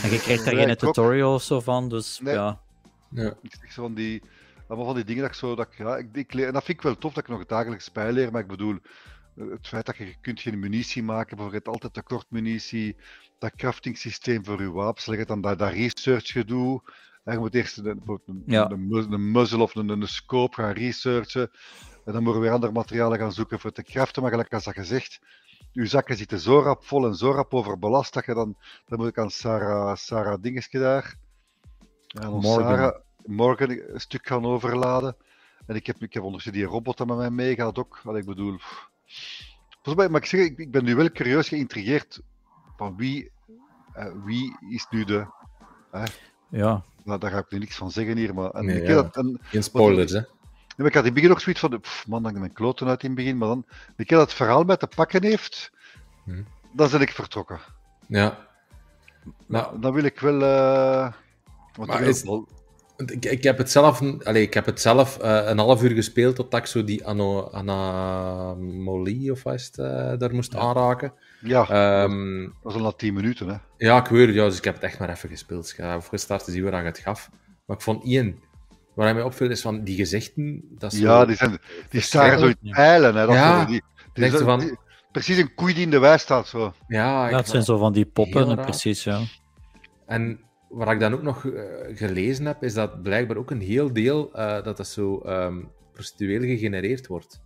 En 0.04 0.10
je 0.12 0.20
krijgt 0.20 0.46
daar 0.46 0.56
geen 0.56 0.76
tutorial 0.76 1.34
of 1.34 1.44
zo 1.44 1.60
van, 1.60 1.90
dus 1.90 2.20
Nee. 2.24 2.34
ja. 2.34 2.60
Ja. 3.10 3.34
Ik 3.42 3.56
zeg 3.62 3.72
zo 3.72 3.82
van 3.82 3.94
die, 3.94 4.22
allemaal 4.68 4.86
van 4.86 4.96
die 4.96 5.04
dingen 5.04 5.22
dat 5.22 5.32
ik 5.32 5.38
zo, 5.38 5.56
dat 5.56 5.68
ik, 5.72 5.78
ja, 5.78 5.96
ik, 5.98 6.08
ik 6.14 6.34
leer, 6.34 6.48
en 6.48 6.54
dat 6.54 6.64
vind 6.64 6.78
ik 6.78 6.84
wel 6.84 6.98
tof 6.98 7.14
dat 7.14 7.24
ik 7.24 7.30
nog 7.30 7.46
dagelijks 7.46 7.92
bijleer, 7.92 8.32
maar 8.32 8.42
ik 8.42 8.48
bedoel, 8.48 8.78
eh, 9.38 9.44
het 9.52 9.68
feit 9.68 9.86
dat 9.86 9.98
je, 9.98 10.06
je 10.06 10.16
kunt 10.22 10.40
geen 10.42 10.60
munitie 10.60 11.04
maken, 11.04 11.36
bijvoorbeeld 11.38 11.64
je 11.64 11.70
hebt 11.72 11.84
altijd 11.84 11.94
tekort 12.08 12.26
munitie, 12.30 12.96
dat 13.40 13.52
crafting 13.56 13.98
systeem 13.98 14.46
voor 14.46 14.62
je 14.62 14.72
wapens, 14.72 15.06
leg 15.06 15.20
het 15.20 15.28
dan 15.28 15.42
dat, 15.42 15.60
dat 15.60 15.72
research 15.72 16.28
gedoe, 16.32 16.82
je 17.34 17.40
moet 17.40 17.56
eerst 17.56 17.78
een, 17.78 18.02
een, 18.26 18.44
Ja. 18.46 18.70
een, 18.72 19.12
een 19.12 19.32
muzzle 19.32 19.62
of 19.62 19.76
een, 19.76 19.90
een 19.90 20.08
scope 20.08 20.56
gaan 20.56 20.72
researchen, 20.72 21.52
en 22.06 22.14
dan 22.14 22.24
moeten 22.24 22.42
we 22.42 22.46
weer 22.48 22.56
andere 22.56 22.72
materialen 22.74 23.18
gaan 23.20 23.32
zoeken 23.32 23.60
voor 23.60 23.72
te 23.72 23.84
craften, 23.84 24.22
maar 24.22 24.32
gelijk 24.32 24.54
als 24.54 24.64
dat 24.64 24.74
gezegd, 24.74 25.20
je 25.72 25.86
zakken 25.86 26.18
zitten 26.18 26.40
zo 26.40 26.60
rap 26.60 26.84
vol 26.86 27.06
en 27.06 27.16
zo 27.16 27.32
rap 27.32 27.54
overbelast, 27.54 28.14
dat 28.14 28.26
je 28.26 28.34
dan, 28.34 28.56
dan 28.86 29.00
moet 29.00 29.08
ik 29.08 29.18
aan 29.18 29.32
Sarah, 29.32 29.96
Sarah 29.96 30.42
Dingeske 30.42 30.80
daar, 30.80 31.16
en 32.08 32.28
ons 32.28 32.46
Morgan. 32.46 32.76
Sarah, 32.76 32.96
morgen 33.26 33.94
een 33.94 34.00
stuk 34.00 34.28
gaan 34.28 34.46
overladen. 34.46 35.16
En 35.66 35.76
ik 35.76 35.88
heb, 35.88 36.02
ik 36.02 36.14
heb 36.14 36.24
ondertussen 36.24 36.54
die 36.54 36.66
robot 36.66 36.98
dat 36.98 37.08
met 37.08 37.18
mij 37.18 37.30
meegaat 37.30 37.78
ook. 37.78 38.00
Wat 38.04 38.16
ik 38.16 38.26
bedoel. 38.26 38.58
maar 39.96 40.16
ik 40.16 40.26
zeg, 40.26 40.40
ik, 40.40 40.58
ik 40.58 40.72
ben 40.72 40.84
nu 40.84 40.96
wel 40.96 41.12
curieus 41.12 41.48
geïntrigeerd 41.48 42.22
van 42.78 42.96
wie, 42.96 43.32
eh, 43.94 44.12
wie 44.24 44.58
is 44.70 44.88
nu 44.90 45.04
de. 45.04 45.26
ja. 46.50 46.84
Nou, 47.08 47.20
daar 47.20 47.32
ga 47.32 47.38
ik 47.38 47.46
nu 47.52 47.58
niks 47.58 47.76
van 47.76 47.92
zeggen 47.92 48.18
hier, 48.18 48.34
maar. 48.34 48.50
En 48.50 48.66
Nee, 48.66 48.82
ik, 48.82 48.88
ja. 48.88 48.94
dat, 48.94 49.16
en, 49.18 49.40
Geen 49.42 49.64
spoilers, 49.64 50.12
hè? 50.12 50.18
nee, 50.20 50.28
maar 50.78 50.88
ik 50.88 50.94
had 50.94 51.02
in 51.04 51.10
het 51.10 51.14
begin 51.14 51.32
ook 51.32 51.40
zoiets 51.40 51.62
van: 51.62 51.80
pff, 51.80 52.08
man, 52.08 52.24
dat 52.24 52.32
ik 52.32 52.38
mijn 52.38 52.54
kloten 52.54 52.88
uit 52.88 53.04
in 53.04 53.10
het 53.10 53.18
begin. 53.18 53.38
Maar 53.38 53.48
dan, 53.48 53.66
de 53.96 54.06
keer 54.06 54.18
dat 54.18 54.26
het 54.28 54.36
verhaal 54.36 54.64
met 54.64 54.80
te 54.80 54.88
pakken 54.96 55.24
heeft, 55.24 55.72
Hm. 56.24 56.42
dan 56.74 56.90
ben 56.92 57.02
ik 57.02 57.12
vertrokken. 57.12 57.60
Ja. 58.08 58.48
Maar 59.46 59.80
Dan 59.80 59.94
wil 59.94 60.04
ik 60.04 60.20
wel. 60.20 60.42
eh, 60.42 61.12
Maar 61.86 62.02
is- 62.02 62.24
wel- 62.24 62.48
Ik, 62.98 63.26
ik 63.26 63.44
heb 63.44 63.58
het 63.58 63.72
zelf, 63.72 64.02
allee, 64.24 64.42
ik 64.44 64.54
heb 64.54 64.66
het 64.66 64.82
zelf 64.82 65.18
eh, 65.18 65.42
een 65.48 65.58
half 65.58 65.84
uur 65.84 65.92
gespeeld 65.92 66.36
totdat 66.36 66.60
ik 66.60 66.66
zo 66.66 66.84
die 66.84 67.06
ano, 67.08 67.50
anomalie 67.52 69.32
of 69.32 69.44
wat 69.44 69.54
is 69.54 69.66
het, 69.66 69.78
eh, 69.78 70.18
daar 70.18 70.34
moest 70.34 70.56
aanraken. 70.56 71.14
Ja, 71.40 71.68
Ehm, 71.70 72.42
dat 72.44 72.52
was 72.62 72.74
al 72.74 72.82
na 72.82 72.92
10 72.92 73.14
minuten. 73.14 73.48
Hè. 73.48 73.56
ja, 73.78 73.98
ik 74.00 74.06
weet 74.08 74.26
het, 74.28 74.36
ja, 74.36 74.44
dus 74.46 74.58
ik 74.58 74.64
heb 74.64 74.74
het 74.74 74.84
echt 74.84 75.00
maar 75.00 75.10
even 75.10 75.30
gespeeld. 75.30 75.70
Ik 75.70 75.78
heb 75.78 76.02
gestart 76.08 76.44
te 76.44 76.52
zien 76.52 76.64
waar 76.64 76.86
het 76.86 76.98
gaf. 76.98 77.30
Maar 77.66 77.76
ik 77.78 77.82
vond 77.84 78.04
één, 78.04 78.36
waar 78.94 79.06
hij 79.06 79.14
mij 79.16 79.24
opviel, 79.24 79.50
is 79.50 79.62
van 79.62 79.84
die 79.84 79.96
gezichten. 79.96 80.62
Dat 80.70 80.94
is 80.94 81.00
Ja, 81.00 81.26
die, 81.26 81.36
zijn, 81.36 81.58
die 81.90 82.02
staren 82.02 82.40
zo 82.40 82.46
in 82.62 82.72
pijlen. 82.72 83.16
Hè, 83.16 83.26
dat 83.26 83.36
Ja. 83.36 83.66
die, 83.66 83.84
die, 84.14 84.32
van- 84.32 84.60
die- 84.60 84.78
precies 85.12 85.38
een 85.38 85.54
koei 85.56 85.74
die 85.74 85.84
in 85.84 85.90
de 85.90 86.00
wei 86.00 86.18
staat. 86.18 86.48
Zo. 86.48 86.74
Ja, 86.88 87.30
het 87.30 87.48
zijn 87.50 87.64
zo 87.64 87.78
van 87.78 87.94
die 87.94 88.06
poppen, 88.06 88.56
precies, 88.56 89.04
ja. 89.04 89.20
En 90.06 90.40
wat 90.70 90.92
ik 90.92 91.00
dan 91.00 91.14
ook 91.14 91.22
nog 91.22 91.46
eh, 91.46 91.62
gelezen 91.98 92.46
heb, 92.46 92.64
is 92.64 92.74
dat 92.74 93.02
blijkbaar 93.04 93.38
ook 93.38 93.52
een 93.52 93.62
heel 93.62 93.94
deel 93.94 94.34
eh, 94.34 94.64
dat 94.64 94.78
dat 94.78 94.88
zo 94.88 95.20
ehm 95.20 95.56
procedueel 95.94 96.42
gegenereerd 96.42 97.08
wordt. 97.08 97.42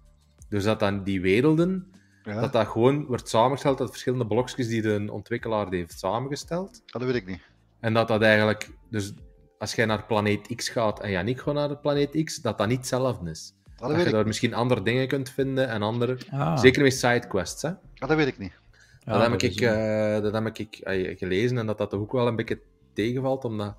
Dus 0.49 0.63
dat 0.63 0.79
dan 0.79 1.03
die 1.03 1.21
werelden, 1.21 1.91
Ja, 2.23 2.39
dat 2.39 2.53
dat 2.53 2.67
gewoon 2.67 3.05
wordt 3.05 3.29
samengesteld 3.29 3.79
uit 3.79 3.89
verschillende 3.89 4.27
blokjes 4.27 4.67
die 4.67 4.81
de 4.81 5.07
ontwikkelaar 5.11 5.67
heeft 5.69 5.99
samengesteld. 5.99 6.81
dat 6.85 7.03
weet 7.03 7.15
ik 7.15 7.25
niet. 7.27 7.41
En 7.79 7.93
dat 7.93 8.07
dat 8.07 8.21
eigenlijk, 8.21 8.69
dus 8.89 9.13
als 9.59 9.73
jij 9.73 9.85
naar 9.85 10.05
planeet 10.05 10.55
X 10.55 10.69
gaat 10.69 10.99
en 10.99 11.11
Yannick 11.11 11.39
gaat 11.39 11.53
naar 11.53 11.67
de 11.67 11.77
planeet 11.77 12.23
X, 12.23 12.35
dat 12.35 12.57
dat 12.57 12.67
niet 12.67 12.77
hetzelfde 12.77 13.29
is. 13.29 13.53
Dat, 13.63 13.77
Dat, 13.77 13.89
weet 13.89 13.99
je 13.99 14.05
ik, 14.05 14.11
daar 14.11 14.25
misschien 14.25 14.53
andere 14.53 14.81
dingen 14.81 15.07
kunt 15.07 15.29
vinden 15.29 15.67
en 15.67 15.81
andere. 15.81 16.17
Ah, 16.31 16.57
Zeker 16.57 16.81
met 16.81 16.93
sidequests, 16.93 17.61
hè? 17.61 17.69
ah, 17.69 18.07
dat 18.07 18.15
weet 18.17 18.27
ik 18.27 18.37
niet. 18.37 18.59
ja, 18.99 19.11
dat, 19.11 19.21
heb 19.21 19.31
dat 19.31 19.41
ik, 19.43 19.61
eh, 19.61 20.21
dat 20.21 20.33
heb 20.33 20.57
ik 20.57 20.75
eh, 20.75 21.17
gelezen 21.17 21.57
en 21.57 21.65
dat 21.65 21.77
dat 21.77 21.89
toch 21.89 21.99
ook 21.99 22.11
wel 22.11 22.27
een 22.27 22.35
beetje 22.35 22.61
tegenvalt, 22.93 23.45
omdat 23.45 23.75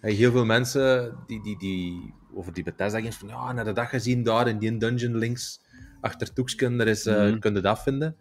eh, 0.00 0.16
heel 0.16 0.30
veel 0.30 0.44
mensen 0.44 1.16
die, 1.26 1.42
die, 1.42 1.58
die 1.58 2.14
over 2.34 2.52
die 2.52 2.64
Bethesda 2.64 2.98
games 2.98 3.16
van 3.16 3.28
ja, 3.28 3.52
naar 3.52 3.64
de 3.64 3.72
dag 3.72 3.90
gezien 3.90 4.22
daar 4.22 4.48
in 4.48 4.58
die 4.58 4.76
dungeon 4.76 5.16
links 5.16 5.60
achter 6.00 6.32
Toeksken, 6.32 6.80
is, 6.80 7.02
kun 7.02 7.54
je 7.54 7.60
dat 7.60 7.82
vinden. 7.82 8.16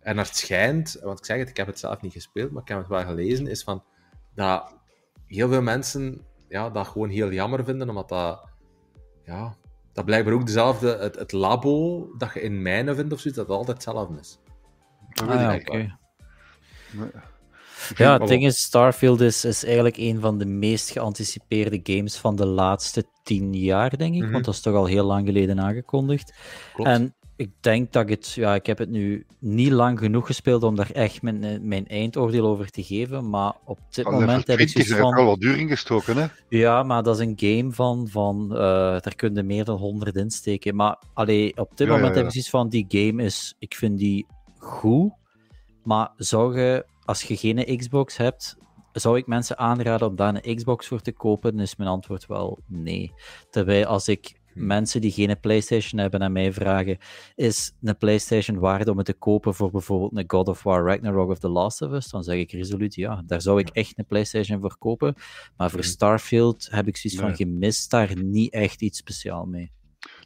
En 0.00 0.16
naar 0.16 0.24
het 0.24 0.36
schijnt, 0.36 0.98
want 1.02 1.18
ik 1.18 1.24
zeg 1.24 1.38
het, 1.38 1.48
ik 1.48 1.56
heb 1.56 1.66
het 1.66 1.78
zelf 1.78 2.00
niet 2.00 2.12
gespeeld, 2.12 2.50
maar 2.50 2.62
ik 2.62 2.68
heb 2.68 2.78
het 2.78 2.88
wel 2.88 3.04
gelezen, 3.04 3.46
is 3.46 3.62
van 3.62 3.84
dat 4.34 4.76
heel 5.26 5.48
veel 5.48 5.62
mensen 5.62 6.24
ja, 6.48 6.70
dat 6.70 6.86
gewoon 6.86 7.08
heel 7.08 7.32
jammer 7.32 7.64
vinden, 7.64 7.88
omdat 7.88 8.08
dat 8.08 8.48
ja, 9.24 9.56
dat 9.92 10.04
blijkbaar 10.04 10.34
ook 10.34 10.46
dezelfde, 10.46 10.96
het, 10.96 11.14
het 11.14 11.32
labo 11.32 12.06
dat 12.16 12.34
je 12.34 12.40
in 12.40 12.62
mijnen 12.62 12.96
vindt 12.96 13.12
of 13.12 13.20
zoiets, 13.20 13.38
dat 13.38 13.48
het 13.48 13.56
altijd 13.56 13.84
hetzelfde 13.84 14.20
is. 14.20 14.38
Dat 15.08 15.28
Ah, 15.28 15.48
weet 15.48 15.68
ik. 15.68 15.96
Ja, 17.96 18.18
het 18.18 18.28
ding 18.28 18.44
is, 18.44 18.62
Starfield 18.62 19.20
is, 19.20 19.44
is 19.44 19.64
eigenlijk 19.64 19.96
een 19.96 20.20
van 20.20 20.38
de 20.38 20.46
meest 20.46 20.90
geanticipeerde 20.90 21.80
games 21.82 22.16
van 22.16 22.36
de 22.36 22.46
laatste 22.46 23.04
tien 23.22 23.54
jaar, 23.54 23.96
denk 23.96 24.14
ik. 24.14 24.22
Mhm. 24.22 24.32
Want 24.32 24.44
dat 24.44 24.54
is 24.54 24.60
toch 24.60 24.74
al 24.74 24.86
heel 24.86 25.04
lang 25.04 25.26
geleden 25.26 25.60
aangekondigd. 25.60 26.34
Klopt. 26.74 26.90
En 26.90 27.14
ik 27.38 27.50
denk 27.60 27.92
dat 27.92 28.02
ik 28.02 28.08
het, 28.08 28.32
ja, 28.32 28.54
ik 28.54 28.66
heb 28.66 28.78
het 28.78 28.88
nu 28.88 29.26
niet 29.38 29.70
lang 29.70 29.98
genoeg 29.98 30.26
gespeeld 30.26 30.62
om 30.62 30.76
daar 30.76 30.90
echt 30.90 31.22
mijn, 31.22 31.44
eh, 31.44 31.60
mijn 31.60 31.86
eindoordeel 31.86 32.46
over 32.46 32.70
te 32.70 32.82
geven. 32.82 33.30
Maar 33.30 33.52
op 33.64 33.78
dit 33.90 34.04
moment 34.04 34.46
heb 34.46 34.58
ik 34.58 34.68
20 34.68 34.70
zoiets 34.70 34.90
er 34.90 34.98
van. 34.98 35.14
al 35.14 35.24
wat 35.24 35.40
duur 35.40 35.58
in 35.58 35.68
gestoken. 35.68 36.16
Hè? 36.16 36.26
Ja, 36.48 36.82
maar 36.82 37.02
dat 37.02 37.20
is 37.20 37.26
een 37.26 37.34
game 37.36 37.72
van, 37.72 38.08
van 38.08 38.50
eh, 38.52 38.58
daar 39.00 39.14
kun 39.16 39.34
je 39.34 39.42
meer 39.42 39.64
dan 39.64 39.76
100 39.76 40.16
insteken. 40.16 40.76
Maar 40.76 40.98
allee, 41.14 41.56
op 41.56 41.70
dit 41.76 41.86
Ja, 41.86 41.92
moment 41.92 42.14
ja, 42.14 42.16
heb 42.16 42.24
ik 42.24 42.32
zoiets 42.32 42.50
van, 42.50 42.68
die 42.68 42.84
game 42.88 43.22
is, 43.22 43.54
ik 43.58 43.74
vind 43.74 43.98
die 43.98 44.26
goed. 44.58 45.12
Maar 45.84 46.10
zou 46.16 46.60
je, 46.60 46.84
als 47.08 47.22
je 47.22 47.36
geen 47.36 47.76
Xbox 47.76 48.16
hebt, 48.16 48.56
zou 48.92 49.18
ik 49.18 49.26
mensen 49.26 49.58
aanraden 49.58 50.08
om 50.08 50.16
daar 50.16 50.40
een 50.42 50.56
Xbox 50.56 50.86
voor 50.86 51.00
te 51.00 51.12
kopen? 51.12 51.52
Dan 51.52 51.60
is 51.60 51.76
mijn 51.76 51.90
antwoord 51.90 52.26
wel 52.26 52.58
nee. 52.66 53.12
Terwijl 53.50 53.86
als 53.86 54.08
ik 54.08 54.38
Hmm. 54.58 54.66
Mensen 54.66 55.00
die 55.00 55.10
geen 55.10 55.40
PlayStation 55.40 56.00
hebben 56.00 56.20
en 56.20 56.32
mij 56.32 56.52
vragen: 56.52 56.98
is 57.34 57.72
een 57.82 57.96
PlayStation 57.96 58.58
waard 58.58 58.88
om 58.88 58.96
het 58.96 59.06
te 59.06 59.12
kopen 59.12 59.54
voor 59.54 59.70
bijvoorbeeld 59.70 60.16
een 60.16 60.24
God 60.26 60.48
of 60.48 60.62
War, 60.62 60.84
Ragnarok 60.84 61.30
of 61.30 61.38
The 61.38 61.48
Last 61.48 61.82
of 61.82 61.92
Us? 61.92 62.08
Dan 62.08 62.22
zeg 62.22 62.36
ik 62.36 62.52
resoluut 62.52 62.94
ja. 62.94 63.22
Daar 63.26 63.40
zou 63.40 63.60
ik 63.60 63.68
echt 63.68 63.98
een 63.98 64.06
PlayStation 64.06 64.60
voor 64.60 64.78
kopen. 64.78 65.14
Maar 65.56 65.70
voor 65.70 65.80
hmm. 65.80 65.88
Starfield 65.88 66.68
heb 66.70 66.88
ik 66.88 66.96
zoiets 66.96 67.20
van: 67.20 67.36
gemist 67.36 67.90
daar 67.90 68.22
niet 68.22 68.52
echt 68.52 68.82
iets 68.82 68.98
speciaal 68.98 69.44
mee. 69.44 69.72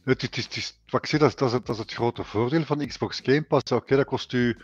Het, 0.03 0.37
is, 0.37 0.43
het 0.43 0.55
is, 0.55 0.81
wat 0.89 1.03
ik 1.03 1.09
zeg, 1.09 1.19
dat, 1.19 1.29
is, 1.29 1.51
dat, 1.51 1.69
is, 1.69 1.77
het 1.77 1.93
grote 1.93 2.23
voordeel 2.23 2.63
van 2.63 2.87
Xbox 2.87 3.19
Game 3.23 3.43
Pass. 3.43 3.71
Oké, 3.71 3.95
dat 3.95 4.05
kost 4.05 4.33
u, 4.33 4.57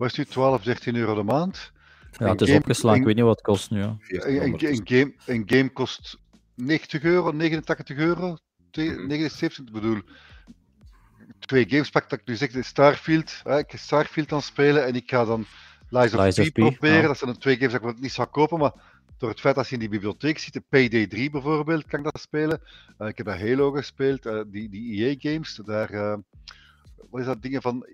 wat 0.00 0.10
is 0.10 0.18
u, 0.18 0.24
12, 0.24 0.62
13 0.62 0.96
euro 0.96 1.14
de 1.14 1.22
maand. 1.22 1.72
Ja, 2.18 2.28
het 2.28 2.40
is 2.40 2.46
game, 2.46 2.58
opgeslagen. 2.58 3.00
ik 3.00 3.06
weet 3.06 3.14
niet 3.14 3.24
wat 3.24 3.36
het 3.36 3.44
kost 3.44 3.70
nu. 3.70 3.78
Ja. 3.78 3.96
Een, 4.08 4.42
een, 4.42 4.80
game, 4.84 5.14
een 5.26 5.42
game 5.46 5.68
kost 5.68 6.18
90 6.54 7.02
euro, 7.02 7.32
89 7.32 7.96
euro, 7.96 8.36
79 8.70 9.64
mhm. 9.64 9.72
bedoel. 9.72 10.00
Twee 11.38 11.68
games 11.68 11.90
pak 11.90 12.10
dat 12.10 12.18
ik 12.18 12.26
nu 12.26 12.36
zeg, 12.36 12.50
Starfield. 12.64 13.40
Hè, 13.44 13.58
ik 13.58 13.70
ga 13.70 13.76
Starfield 13.76 14.32
aan 14.32 14.42
spelen 14.42 14.86
en 14.86 14.94
ik 14.94 15.10
ga 15.10 15.24
dan 15.24 15.46
Lies 15.88 16.14
of, 16.14 16.24
Lies 16.24 16.50
P, 16.50 16.52
proberen. 16.52 17.02
Dat 17.02 17.18
zijn 17.18 17.32
de 17.32 17.38
twee 17.38 17.56
games 17.56 17.72
dat 17.72 17.90
ik 17.90 18.00
niet 18.00 18.12
zou 18.12 18.28
kopen, 18.28 18.58
maar 18.58 18.72
door 19.18 19.28
het 19.28 19.40
feit 19.40 19.54
dat 19.54 19.68
je 19.68 19.74
in 19.74 19.80
die 19.80 19.88
bibliotheek 19.88 20.38
zit, 20.38 20.60
Payday 20.68 21.06
3 21.06 21.30
bijvoorbeeld, 21.30 21.86
kan 21.86 21.98
ik 21.98 22.04
dat 22.04 22.20
spelen. 22.20 22.60
Uh, 22.98 23.08
ik 23.08 23.16
heb 23.16 23.26
dat 23.26 23.38
Halo 23.38 23.70
gespeeld, 23.70 24.26
uh, 24.26 24.40
die, 24.46 24.68
die 24.68 25.04
EA-games, 25.04 25.60
daar... 25.64 25.92
Uh, 25.92 26.14
wat 27.10 27.20
is 27.20 27.26
dat, 27.26 27.42
dingen 27.42 27.62
van 27.62 27.86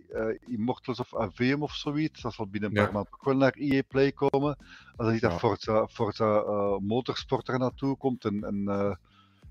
Immortals 0.46 1.00
of 1.00 1.16
Aveum 1.16 1.62
of 1.62 1.74
zoiets. 1.74 2.22
Dat 2.22 2.34
zal 2.34 2.46
binnen 2.46 2.70
een 2.70 2.76
paar 2.76 2.92
maanden 2.92 3.12
ook 3.12 3.24
wel 3.24 3.36
naar 3.36 3.52
EA 3.52 3.82
Play 3.88 4.12
komen. 4.12 4.56
Als 4.96 5.12
niet 5.12 5.20
ja. 5.20 5.28
dat 5.28 5.38
Forza, 5.38 5.86
Forza 5.86 6.40
Motorsport 6.80 7.48
er 7.48 7.58
naartoe 7.58 7.96
komt. 7.96 8.24
En, 8.24 8.44
en 8.44 8.98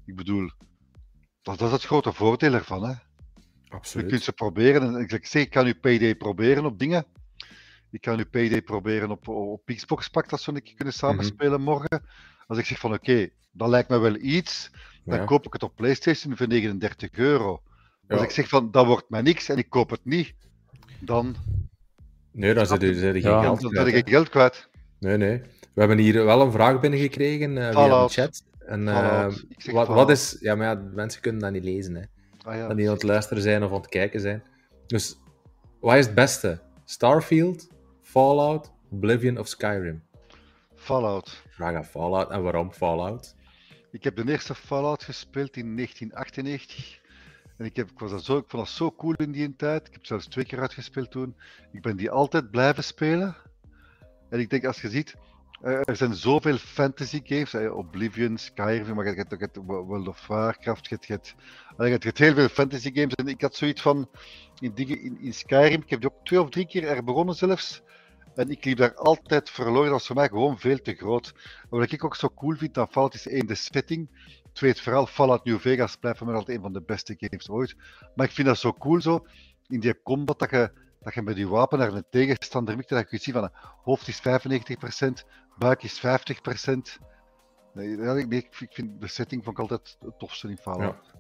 ik 0.06 0.16
bedoel, 0.16 0.49
dat, 1.41 1.58
dat, 1.58 1.68
is 1.68 1.74
het 1.74 1.84
grote 1.84 2.14
voordeel 2.14 2.53
ervan. 2.53 2.84
Hè? 2.84 2.93
Absoluut. 3.70 4.06
Je 4.06 4.12
kunt 4.12 4.24
ze 4.24 4.34
proberen. 4.34 4.95
En 4.95 5.01
ik 5.01 5.26
zeg, 5.26 5.41
ik 5.41 5.49
kan 5.49 5.66
nu 5.66 5.74
PD 5.74 6.18
proberen 6.18 6.66
op 6.66 6.80
dingen. 6.80 7.06
Ik 7.91 8.01
kan 8.01 8.18
nu 8.18 8.24
PD 8.24 8.64
proberen 8.64 9.12
op, 9.12 9.28
op 9.28 9.62
Xbox 9.66 10.08
pak, 10.08 10.30
dat 10.30 10.41
zo 10.41 10.53
een 10.53 10.64
keer 10.64 10.76
kunnen 10.76 10.93
samenspelen 10.93 11.60
mm 11.60 11.66
morgen. 11.66 12.06
Als 12.47 12.58
ik 12.58 12.66
zeg 12.66 12.80
van 12.80 12.93
oké, 12.93 13.12
okay, 13.12 13.34
dat 13.51 13.70
lijkt 13.70 13.89
me 13.89 13.97
wel 13.97 14.16
iets, 14.16 14.72
dan 15.03 15.26
koop 15.26 15.45
ik 15.45 15.53
het 15.53 15.64
op 15.64 15.76
PlayStation 15.76 16.38
voor 16.38 16.47
39 16.47 17.12
euro. 17.12 17.62
Als 18.08 18.22
ik 18.22 18.30
zeg 18.30 18.47
van 18.47 18.72
dat 18.72 18.86
wordt 18.86 19.10
mij 19.10 19.22
niks 19.22 19.49
en 19.49 19.58
ik 19.58 19.70
koop 19.70 19.89
het 19.89 19.99
niet, 20.03 20.34
dan. 20.99 21.36
Nee, 22.32 22.53
dan 22.53 22.66
zit 22.66 22.82
je, 22.82 22.93
geen 22.95 23.22
geld 23.22 23.62
dan 23.62 23.72
kwijt. 23.72 23.89
geen 23.89 24.08
geld 24.08 24.30
kwijt. 24.30 24.70
Nee, 24.99 25.18
nee. 25.18 25.41
We 25.74 25.82
hebben 25.82 25.97
hier 25.97 26.26
wel 26.26 26.41
een 26.41 26.51
vraag 26.51 26.80
binnengekregen 26.80 27.51
uh, 27.58 27.72
via 27.72 28.03
de 28.03 28.14
chat. 28.14 28.43
En, 28.60 28.82
uh, 28.82 29.28
wat, 29.72 29.88
wat, 29.88 30.10
is... 30.10 30.38
Ja, 30.39 30.56
maar 30.56 30.68
ja, 30.68 30.89
mensen 30.93 31.22
kunnen 31.22 31.41
dat 31.41 31.51
niet 31.51 31.64
lezen, 31.64 31.95
hè. 31.95 32.01
Ah, 32.43 32.56
ja, 32.56 32.68
dat 32.68 32.78
die 32.78 32.88
aan 32.88 32.93
het 32.93 33.03
luisteren 33.03 33.43
zijn 33.43 33.64
of 33.64 33.70
aan 33.72 33.78
het 33.78 33.89
kijken 33.89 34.20
zijn. 34.20 34.43
Dus, 34.88 35.18
wat 35.80 35.95
is 35.95 36.06
het 36.06 36.16
beste? 36.16 36.60
Starfield, 36.86 37.68
Fallout, 38.01 38.72
Oblivion 38.91 39.38
of 39.38 39.47
Skyrim? 39.47 40.03
Fallout. 40.76 41.43
Vraag 41.49 41.76
aan 41.76 41.86
Fallout. 41.86 42.30
En 42.30 42.43
waarom 42.43 42.72
Fallout? 42.72 43.36
Ik 43.91 44.03
heb 44.03 44.16
de 44.16 44.32
eerste 44.32 44.56
Fallout 44.56 45.03
gespeeld 45.03 45.58
in 45.58 45.76
1998. 45.76 46.99
En 47.58 47.66
ik, 47.66 47.76
heb, 47.76 47.91
ik, 47.91 47.99
was 47.99 48.12
dat 48.12 48.24
zo, 48.24 48.38
ik 48.38 48.45
vond 48.47 48.66
dat 48.66 48.74
zo 48.74 48.91
cool 48.91 49.14
in 49.14 49.32
die 49.32 49.56
tijd. 49.56 49.88
Ik 49.88 49.93
heb 49.93 50.06
zelfs 50.06 50.28
twee 50.28 50.45
keer 50.45 50.60
uitgespeeld 50.60 51.12
toen. 51.12 51.36
Ik 51.72 51.82
ben 51.82 51.97
die 51.97 52.12
altijd 52.12 52.51
blijven 52.51 52.84
spelen. 52.84 53.36
En 54.30 54.39
ik 54.39 54.49
denk, 54.49 54.66
als 54.66 54.82
je 54.82 54.89
ziet, 54.89 55.16
er 55.62 55.95
zijn 55.95 56.16
zoveel 56.16 56.58
fantasy 56.58 57.22
games, 57.24 57.72
Oblivion, 57.72 58.38
Skyrim, 58.38 58.95
maar 58.95 59.06
je 59.06 59.26
hebt 59.28 59.58
ook 59.58 59.66
World 59.66 60.08
of 60.08 60.28
Warcraft, 60.28 60.88
je 60.88 60.97
hebt, 61.08 61.36
je 61.78 61.84
hebt 61.84 62.18
heel 62.18 62.34
veel 62.34 62.47
fantasy 62.47 62.91
games. 62.93 63.14
En 63.14 63.28
ik 63.28 63.41
had 63.41 63.56
zoiets 63.56 63.82
van, 63.82 64.10
in, 64.60 64.76
in, 64.76 65.18
in 65.20 65.34
Skyrim, 65.34 65.82
ik 65.82 65.89
heb 65.89 66.01
die 66.01 66.12
ook 66.14 66.26
twee 66.26 66.41
of 66.41 66.49
drie 66.49 66.68
keer 66.68 66.88
er 66.88 67.03
begonnen 67.03 67.36
zelfs. 67.36 67.84
En 68.36 68.49
ik 68.49 68.66
liep 68.66 68.78
daar 68.78 68.95
altijd 68.95 69.49
verloren. 69.49 69.84
Dat 69.84 69.91
was 69.91 70.08
voor 70.08 70.16
mij 70.16 70.28
gewoon 70.28 70.60
veel 70.60 70.82
te 70.82 70.93
groot. 70.93 71.34
En 71.62 71.78
wat 71.78 71.91
ik 71.91 72.03
ook 72.03 72.16
zo 72.16 72.30
cool 72.36 72.56
vind 72.56 72.78
aan 72.78 72.88
Fallout 72.88 73.14
is 73.14 73.28
één, 73.28 73.47
de 73.47 73.56
setting. 73.56 74.10
Twee, 74.56 74.70
het 74.70 74.82
verhaal 74.82 75.06
Fallout 75.06 75.45
New 75.45 75.60
Vegas 75.60 75.95
blijft 75.95 76.18
voor 76.18 76.28
mij 76.28 76.36
altijd 76.36 76.58
een 76.58 76.64
van 76.64 76.74
de 76.74 76.82
beste 76.82 77.16
games 77.18 77.49
ooit. 77.49 77.76
Maar 78.16 78.26
ik 78.26 78.32
vind 78.32 78.47
dat 78.47 78.58
zo 78.58 78.74
cool 78.74 79.01
zo, 79.01 79.26
in 79.68 79.80
die 79.80 80.01
combat, 80.01 80.39
dat 80.39 80.49
je, 80.49 80.72
dat 80.99 81.14
je 81.14 81.22
met 81.22 81.38
je 81.38 81.47
wapen 81.47 81.80
naar 81.80 81.93
een 81.93 82.06
tegenstander 82.10 82.76
mikt. 82.76 82.89
Dat 82.89 83.12
je 83.12 83.18
ziet 83.18 83.34
van, 83.34 83.49
hoofd 83.84 84.08
is 84.08 84.20
95%, 84.20 84.24
buik 85.58 85.84
is 85.84 85.99
50%. 85.99 86.01
Nee, 87.74 88.28
ik, 88.28 88.56
ik 88.60 88.70
vind 88.74 89.01
de 89.01 89.08
setting 89.08 89.43
vond 89.43 89.58
ik 89.58 89.62
altijd 89.62 89.97
het 89.99 90.20
tofste 90.20 90.49
in 90.49 90.58
Fallout. 90.58 90.95
Ja. 91.12 91.20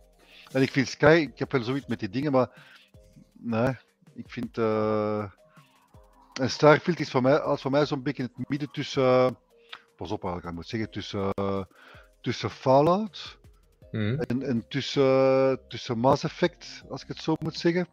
En 0.51 0.61
ik 0.61 0.71
vind 0.71 0.87
Sky, 0.87 1.27
ik 1.31 1.39
heb 1.39 1.51
wel 1.51 1.63
zoiets 1.63 1.87
met 1.87 1.99
die 1.99 2.09
dingen, 2.09 2.31
maar 2.31 2.49
nee, 3.31 3.77
ik 4.13 4.29
vind... 4.29 4.57
Uh, 4.57 5.31
en 6.33 6.49
Starfield 6.49 6.99
is 6.99 7.11
voor 7.11 7.21
mij, 7.21 7.39
als 7.39 7.61
voor 7.61 7.71
mij 7.71 7.85
zo'n 7.85 8.03
beetje 8.03 8.23
in 8.23 8.29
het 8.35 8.49
midden 8.49 8.71
tussen. 8.71 9.03
Uh, 9.03 9.29
pas 9.95 10.11
op, 10.11 10.23
ik 10.23 10.51
moet 10.51 10.67
zeggen, 10.67 10.91
tussen, 10.91 11.29
uh, 11.39 11.63
tussen 12.25 12.49
Fallout 12.49 13.37
mm. 13.91 14.19
en, 14.19 14.41
en 14.41 14.67
tussen, 14.67 15.59
tussen 15.67 15.97
Mass 15.97 16.23
Effect, 16.23 16.83
als 16.89 17.01
ik 17.01 17.07
het 17.07 17.17
zo 17.17 17.35
moet 17.39 17.57
zeggen. 17.57 17.87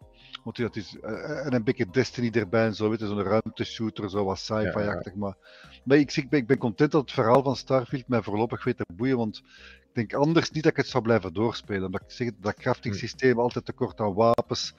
Want 0.44 0.56
het 0.56 0.76
is, 0.76 0.96
uh, 1.04 1.46
en 1.46 1.54
een 1.54 1.64
beetje 1.64 1.90
Destiny 1.90 2.30
erbij 2.30 2.66
en 2.66 2.74
zo, 2.74 2.96
zo'n 2.98 3.22
ruimteshooter, 3.22 4.10
zo 4.10 4.24
wat 4.24 4.38
sci-fi-achtig. 4.38 5.14
Maar, 5.14 5.36
maar 5.84 5.96
ik, 5.96 6.16
ik, 6.16 6.28
ben, 6.30 6.40
ik 6.40 6.46
ben 6.46 6.58
content 6.58 6.90
dat 6.90 7.00
het 7.00 7.12
verhaal 7.12 7.42
van 7.42 7.56
Starfield 7.56 8.08
mij 8.08 8.22
voorlopig 8.22 8.64
weet 8.64 8.76
te 8.76 8.84
boeien, 8.92 9.16
want 9.16 9.36
ik 9.88 9.92
denk 9.92 10.14
anders 10.14 10.50
niet 10.50 10.62
dat 10.62 10.72
ik 10.72 10.78
het 10.78 10.88
zou 10.88 11.02
blijven 11.02 11.32
doorspelen. 11.32 11.84
Omdat 11.84 12.02
ik 12.02 12.10
zeg 12.10 12.30
dat 12.40 12.54
crafting 12.54 12.94
systeem 12.94 13.38
altijd 13.38 13.64
tekort 13.64 14.00
aan 14.00 14.14
wapens. 14.14 14.74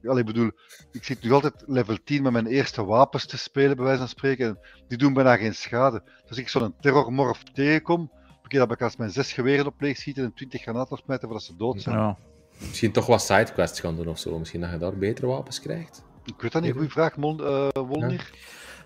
Ja, 0.00 0.16
ik 0.16 0.26
bedoel, 0.26 0.50
ik 0.92 1.04
zit 1.04 1.22
nu 1.22 1.32
altijd 1.32 1.62
level 1.66 1.96
10 2.04 2.22
met 2.22 2.32
mijn 2.32 2.46
eerste 2.46 2.84
wapens 2.84 3.26
te 3.26 3.38
spelen, 3.38 3.76
bij 3.76 3.84
wijze 3.84 3.98
van 3.98 4.08
spreken. 4.08 4.46
En 4.46 4.58
die 4.88 4.98
doen 4.98 5.12
bijna 5.12 5.36
geen 5.36 5.54
schade. 5.54 6.02
Dus 6.04 6.28
als 6.28 6.38
ik 6.38 6.48
zo'n 6.48 6.74
terrormorf 6.80 7.42
tegenkom, 7.42 8.10
dat 8.48 8.70
ik 8.72 8.82
als 8.82 8.96
mijn 8.96 9.10
zes 9.10 9.32
geweren 9.32 9.66
op 9.66 9.80
leeg 9.80 9.96
schieten 9.96 10.24
en 10.24 10.34
20 10.34 10.62
granaten 10.62 10.96
afsmijten 10.96 11.28
voordat 11.28 11.46
ze 11.46 11.56
dood 11.56 11.82
zijn. 11.82 11.96
Ja. 11.96 12.16
Misschien 12.58 12.92
toch 12.92 13.06
wat 13.06 13.22
sidequests 13.22 13.80
gaan 13.80 13.96
doen 13.96 14.08
of 14.08 14.18
zo. 14.18 14.38
Misschien 14.38 14.60
dat 14.60 14.70
je 14.70 14.78
daar 14.78 14.96
betere 14.96 15.26
wapens 15.26 15.60
krijgt. 15.60 16.04
Ik 16.24 16.34
weet 16.40 16.52
dat 16.52 16.62
niet. 16.62 16.72
Goeie 16.72 16.88
vraag, 16.88 17.16
Mon, 17.16 17.40
uh, 17.40 17.68
Wolnir. 17.72 18.30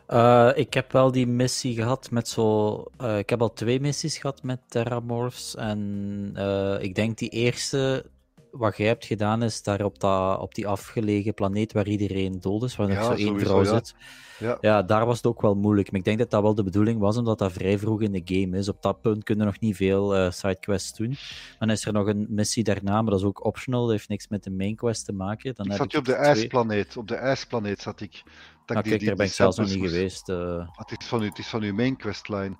Uh, 0.09 0.51
ik 0.55 0.75
heb 0.75 0.93
wel 0.93 1.13
die 1.13 1.27
missie 1.27 1.75
gehad 1.75 2.11
met 2.11 2.29
zo. 2.29 2.85
Uh, 3.01 3.19
ik 3.19 3.31
heb 3.31 3.41
al 3.41 3.53
twee 3.53 3.81
missies 3.81 4.19
gehad 4.19 4.43
met 4.43 4.61
Terramorphs. 4.69 5.55
En 5.55 6.37
ik 6.81 6.95
denk 6.95 7.19
die 7.19 7.29
eerste 7.29 8.11
wat 8.53 8.77
jij 8.77 8.87
hebt 8.87 9.05
gedaan 9.05 9.43
is 9.43 9.63
daar 9.63 9.85
op, 9.85 10.01
dat, 10.01 10.41
op 10.41 10.55
die 10.55 10.67
afgelegen 10.67 11.35
planeet 11.35 11.73
waar 11.73 11.87
iedereen 11.87 12.41
dood 12.41 12.63
is, 12.63 12.77
waar 12.77 12.89
nog 12.89 13.05
zo 13.05 13.13
één 13.13 13.41
vrouw 13.41 13.65
zit. 13.65 13.95
Ja. 14.39 14.59
ja, 14.61 14.83
daar 14.83 15.07
was 15.07 15.17
het 15.17 15.27
ook 15.27 15.43
wel 15.43 15.55
moeilijk. 15.55 15.91
Maar 15.91 15.99
ik 15.99 16.05
denk 16.05 16.19
dat 16.19 16.31
dat 16.31 16.43
wel 16.43 16.55
de 16.55 16.63
bedoeling 16.63 17.01
was, 17.01 17.17
omdat 17.17 17.39
dat 17.39 17.53
vrij 17.53 17.79
vroeg 17.79 18.01
in 18.01 18.13
de 18.13 18.23
game 18.25 18.59
is. 18.59 18.69
Op 18.69 18.83
dat 18.83 19.01
punt 19.01 19.25
kunnen 19.25 19.47
nog 19.47 19.61
niet 19.61 19.77
veel 19.77 20.17
uh, 20.17 20.31
sidequests 20.31 20.97
doen. 20.97 21.17
Dan 21.59 21.71
is 21.71 21.87
er 21.87 21.93
nog 21.93 22.07
een 22.07 22.27
missie 22.29 22.65
daarna, 22.65 23.03
maar 23.03 23.11
dat 23.11 23.21
is 23.21 23.27
ook 23.27 23.45
optional. 23.45 23.83
Dat 23.83 23.91
heeft 23.91 24.09
niks 24.09 24.29
met 24.29 24.45
de 24.45 24.51
main 24.51 24.77
quest 24.77 25.05
te 25.05 25.13
maken. 25.13 25.55
Dan 25.55 25.67
ik 25.67 25.73
zat 25.73 25.93
je 25.93 25.99
op 25.99 26.05
de 26.05 26.15
ijsplaneet. 26.15 26.97
Op 26.97 27.09
de 27.09 27.15
ijsplaneet 27.15 27.81
zat 27.81 28.01
ik. 28.01 28.23
Dat 28.67 28.77
ah, 28.77 28.83
kijk, 28.83 29.07
daar 29.07 29.17
ben 29.17 29.27
ik 29.27 29.33
zelfs 29.33 29.57
nog 29.57 29.69
niet 29.69 29.85
geweest. 29.85 30.29
Uh... 30.29 30.69
Het, 30.73 31.01
is 31.01 31.07
van 31.07 31.23
u, 31.23 31.27
het 31.27 31.39
is 31.39 31.47
van 31.47 31.63
uw 31.63 31.75
main 31.75 31.97
questline. 31.97 32.57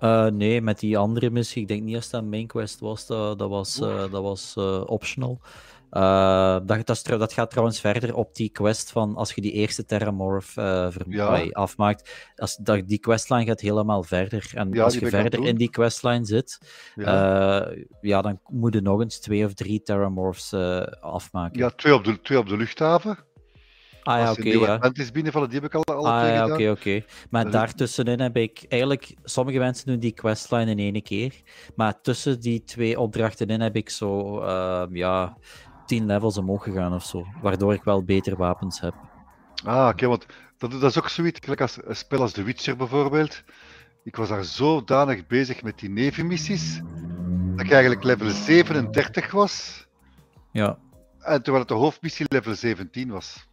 Uh, 0.00 0.26
nee, 0.26 0.60
met 0.60 0.78
die 0.78 0.98
andere 0.98 1.30
missie, 1.30 1.62
ik 1.62 1.68
denk 1.68 1.82
niet 1.82 1.94
dat 1.94 2.08
dat 2.10 2.22
een 2.22 2.28
main 2.28 2.46
quest 2.46 2.80
was, 2.80 3.06
dat, 3.06 3.38
dat 3.38 3.48
was, 3.48 3.80
uh, 3.80 4.10
dat 4.10 4.22
was 4.22 4.54
uh, 4.58 4.82
optional. 4.86 5.40
dat, 5.90 6.86
dat, 6.86 7.04
dat, 7.04 7.32
gaat 7.32 7.50
trouwens 7.50 7.80
verder 7.80 8.14
op 8.14 8.34
die 8.34 8.48
quest 8.48 8.92
van 8.92 9.16
als 9.16 9.32
je 9.32 9.40
die 9.40 9.52
eerste 9.52 9.84
Terramorph 9.84 10.54
ja. 11.08 11.48
afmaakt. 11.52 12.30
Als, 12.36 12.56
dat, 12.56 12.88
die 12.88 12.98
questline 12.98 13.44
gaat 13.44 13.60
helemaal 13.60 14.02
verder. 14.02 14.50
En 14.54 14.72
ja, 14.72 14.84
als 14.84 14.94
je 14.94 15.08
verder 15.08 15.44
in 15.44 15.56
die 15.56 15.70
questline 15.70 16.24
zit, 16.24 16.58
ja. 16.94 17.72
ja. 18.00 18.22
dan 18.22 18.40
moet 18.46 18.74
je 18.74 18.80
nog 18.80 19.00
eens 19.00 19.18
twee 19.20 19.44
of 19.44 19.54
drie 19.54 19.82
Terramorphs 19.82 20.54
afmaken. 21.00 21.58
Ja, 21.58 21.70
twee 21.70 21.94
op 21.94 22.04
de, 22.04 22.20
twee 22.20 22.38
op 22.38 22.48
de 22.48 22.56
luchthaven. 22.56 23.25
Ah 24.06 24.18
ja, 24.18 24.30
oké. 24.30 24.56
Okay, 24.56 24.78
ja. 24.78 24.90
is 24.92 25.10
binnenvallen, 25.10 25.48
die 25.48 25.60
heb 25.60 25.68
ik 25.68 25.74
al, 25.74 25.94
al 25.94 26.08
ah, 26.08 26.28
ja, 26.28 26.46
oké, 26.52 26.70
oké. 26.70 27.04
Maar 27.30 27.50
daartussenin 27.50 28.20
heb 28.20 28.36
ik 28.36 28.64
eigenlijk... 28.68 29.14
Sommige 29.24 29.58
mensen 29.58 29.86
doen 29.86 29.98
die 29.98 30.12
questline 30.12 30.70
in 30.70 30.78
één 30.78 31.02
keer. 31.02 31.32
Maar 31.74 32.00
tussen 32.00 32.40
die 32.40 32.64
twee 32.64 33.00
opdrachten 33.00 33.46
in 33.46 33.60
heb 33.60 33.76
ik 33.76 33.90
zo... 33.90 34.40
Uh, 34.42 34.82
ja, 34.90 35.36
tien 35.86 36.06
levels 36.06 36.38
omhoog 36.38 36.62
gegaan 36.62 36.94
of 36.94 37.04
zo. 37.04 37.26
Waardoor 37.42 37.74
ik 37.74 37.84
wel 37.84 38.04
beter 38.04 38.36
wapens 38.36 38.80
heb. 38.80 38.94
Ah, 39.64 39.88
oké, 39.88 40.06
want 40.06 40.26
dat, 40.58 40.70
dat, 40.70 40.82
is 40.82 40.98
ook 40.98 41.08
zoiets. 41.08 41.40
Gelijk 41.42 41.60
als 41.60 41.78
een 41.84 41.96
spel 41.96 42.20
als 42.20 42.32
The 42.32 42.42
Witcher 42.42 42.76
bijvoorbeeld. 42.76 43.42
Ik 44.04 44.16
was 44.16 44.28
daar 44.28 44.44
zodanig 44.44 45.26
bezig 45.26 45.62
met 45.62 45.78
die 45.78 45.90
nevenmissies. 45.90 46.80
Dat 47.56 47.66
ik 47.66 47.72
eigenlijk 47.72 48.04
level 48.04 48.30
37 48.30 49.30
was. 49.30 49.86
Ja. 50.52 50.78
En 51.18 51.42
terwijl 51.42 51.58
het 51.58 51.68
de 51.68 51.74
hoofdmissie 51.74 52.26
level 52.28 52.54
17 52.54 53.10
was. 53.10 53.45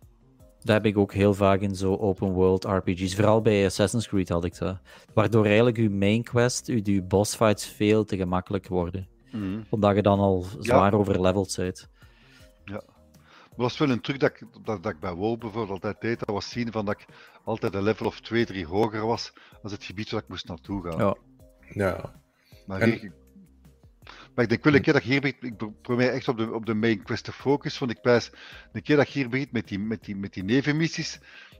Dat 0.63 0.75
heb 0.75 0.85
ik 0.85 0.97
ook 0.97 1.13
heel 1.13 1.33
vaak 1.33 1.59
in 1.59 1.75
zo 1.75 1.95
open 1.95 2.31
world 2.31 2.63
RPG's. 2.63 3.15
Vooral 3.15 3.41
bij 3.41 3.65
Assassin's 3.65 4.07
Creed 4.07 4.29
had 4.29 4.45
ik 4.45 4.57
dat. 4.57 4.77
Waardoor 5.13 5.45
eigenlijk 5.45 5.77
uw 5.77 5.89
main 5.89 6.23
quest, 6.23 6.67
uw, 6.67 6.81
uw 6.83 7.03
boss 7.07 7.35
fights 7.35 7.65
veel 7.67 8.05
te 8.05 8.17
gemakkelijk 8.17 8.67
worden. 8.67 9.07
Mm. 9.31 9.65
Omdat 9.69 9.95
je 9.95 10.01
dan 10.01 10.19
al 10.19 10.45
zwaar 10.59 10.91
ja. 10.91 10.97
overleveld 10.97 11.55
bent. 11.55 11.89
Ja. 12.65 12.81
Maar 13.55 13.67
dat 13.67 13.77
was 13.77 13.77
wel 13.77 13.89
een 13.89 14.01
truc 14.01 14.19
dat 14.19 14.29
ik, 14.29 14.47
dat, 14.63 14.83
dat 14.83 14.91
ik 14.91 14.99
bij 14.99 15.13
WoW 15.13 15.39
bijvoorbeeld 15.39 15.83
altijd 15.83 16.01
deed. 16.01 16.19
Dat 16.19 16.29
was 16.29 16.49
zien 16.49 16.71
van 16.71 16.85
dat 16.85 16.99
ik 16.99 17.05
altijd 17.43 17.73
een 17.73 17.83
level 17.83 18.05
of 18.05 18.19
2, 18.19 18.45
3 18.45 18.65
hoger 18.65 19.05
was 19.05 19.33
als 19.63 19.71
het 19.71 19.83
gebied 19.83 20.11
waar 20.11 20.21
ik 20.21 20.27
moest 20.27 20.47
naartoe 20.47 20.83
gaan. 20.83 20.97
Ja. 20.97 21.15
ja. 21.73 22.13
Maar, 22.65 22.81
en... 22.81 23.13
maar 24.35 24.43
ik 24.43 24.49
denk 24.49 24.63
wel 24.63 24.73
een 24.73 24.81
keer 24.81 24.93
dat 24.93 25.01
ik 25.01 25.07
hier 25.07 25.21
begint, 25.21 25.43
ik 25.43 25.81
probeer 25.81 26.09
echt 26.09 26.27
op 26.27 26.37
de, 26.37 26.53
op 26.53 26.65
de 26.65 26.73
main 26.73 27.03
quest 27.03 27.23
te 27.23 27.31
focussen, 27.31 27.85
want 27.85 27.97
ik 27.97 28.03
wijs 28.03 28.31
een 28.71 28.81
keer 28.81 28.95
dat 28.95 29.11
je 29.11 29.19
hier 29.19 29.29
begint 29.29 29.51
met 29.51 29.67
die, 29.67 29.79
met 29.79 30.03
die, 30.03 30.15
met 30.15 30.33
die 30.33 30.43
nevenmissies, 30.43 31.19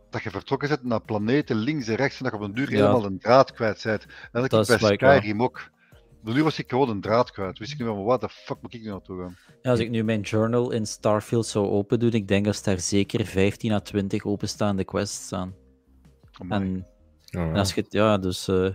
dat 0.10 0.24
je 0.24 0.30
vertrokken 0.30 0.70
bent 0.70 0.84
naar 0.84 1.02
planeten 1.02 1.56
links 1.56 1.88
en 1.88 1.96
rechts 1.96 2.18
en 2.18 2.24
dat 2.24 2.34
je 2.34 2.40
op 2.40 2.46
een 2.46 2.54
duur 2.54 2.70
helemaal 2.70 3.06
een 3.06 3.20
draad 3.20 3.54
kwijt 3.54 3.84
bent. 3.84 4.06
En 4.32 4.42
dat, 4.42 4.50
dat 4.50 4.70
ik 4.70 4.80
bij 4.80 4.94
Skyrim 4.94 5.44
ook. 5.44 5.72
Nu 6.24 6.44
was 6.44 6.60
ik 6.60 6.70
gewoon 6.70 6.90
een 6.90 7.02
draad 7.02 7.32
kwijt. 7.32 7.60
Wist 7.60 7.72
ik 7.72 7.78
niet 7.78 7.88
meer, 7.88 8.04
wat 8.04 8.22
de 8.22 8.30
fuck 8.30 8.62
moet 8.62 8.74
ik 8.74 8.82
nu 8.82 8.90
naartoe 8.90 9.22
gaan? 9.22 9.38
Ja, 9.62 9.70
als 9.72 9.80
ik 9.80 9.90
nu 9.90 10.04
mijn 10.04 10.22
journal 10.22 10.72
in 10.72 10.86
Starfield 10.86 11.46
zou 11.46 11.68
open 11.68 12.00
doen, 12.00 12.12
ik 12.12 12.28
denk 12.28 12.46
dat 12.46 12.62
daar 12.64 12.80
zeker 12.80 13.26
15 13.26 13.72
à 13.72 13.80
20 13.80 14.26
openstaande 14.26 14.84
quests 14.84 15.26
staan. 15.26 15.56
En, 16.50 16.86
oh, 17.32 17.42
en, 17.42 17.56
als 17.56 17.74
je, 17.74 17.86
ja, 17.90 18.18
dus 18.18 18.48
uh, 18.48 18.70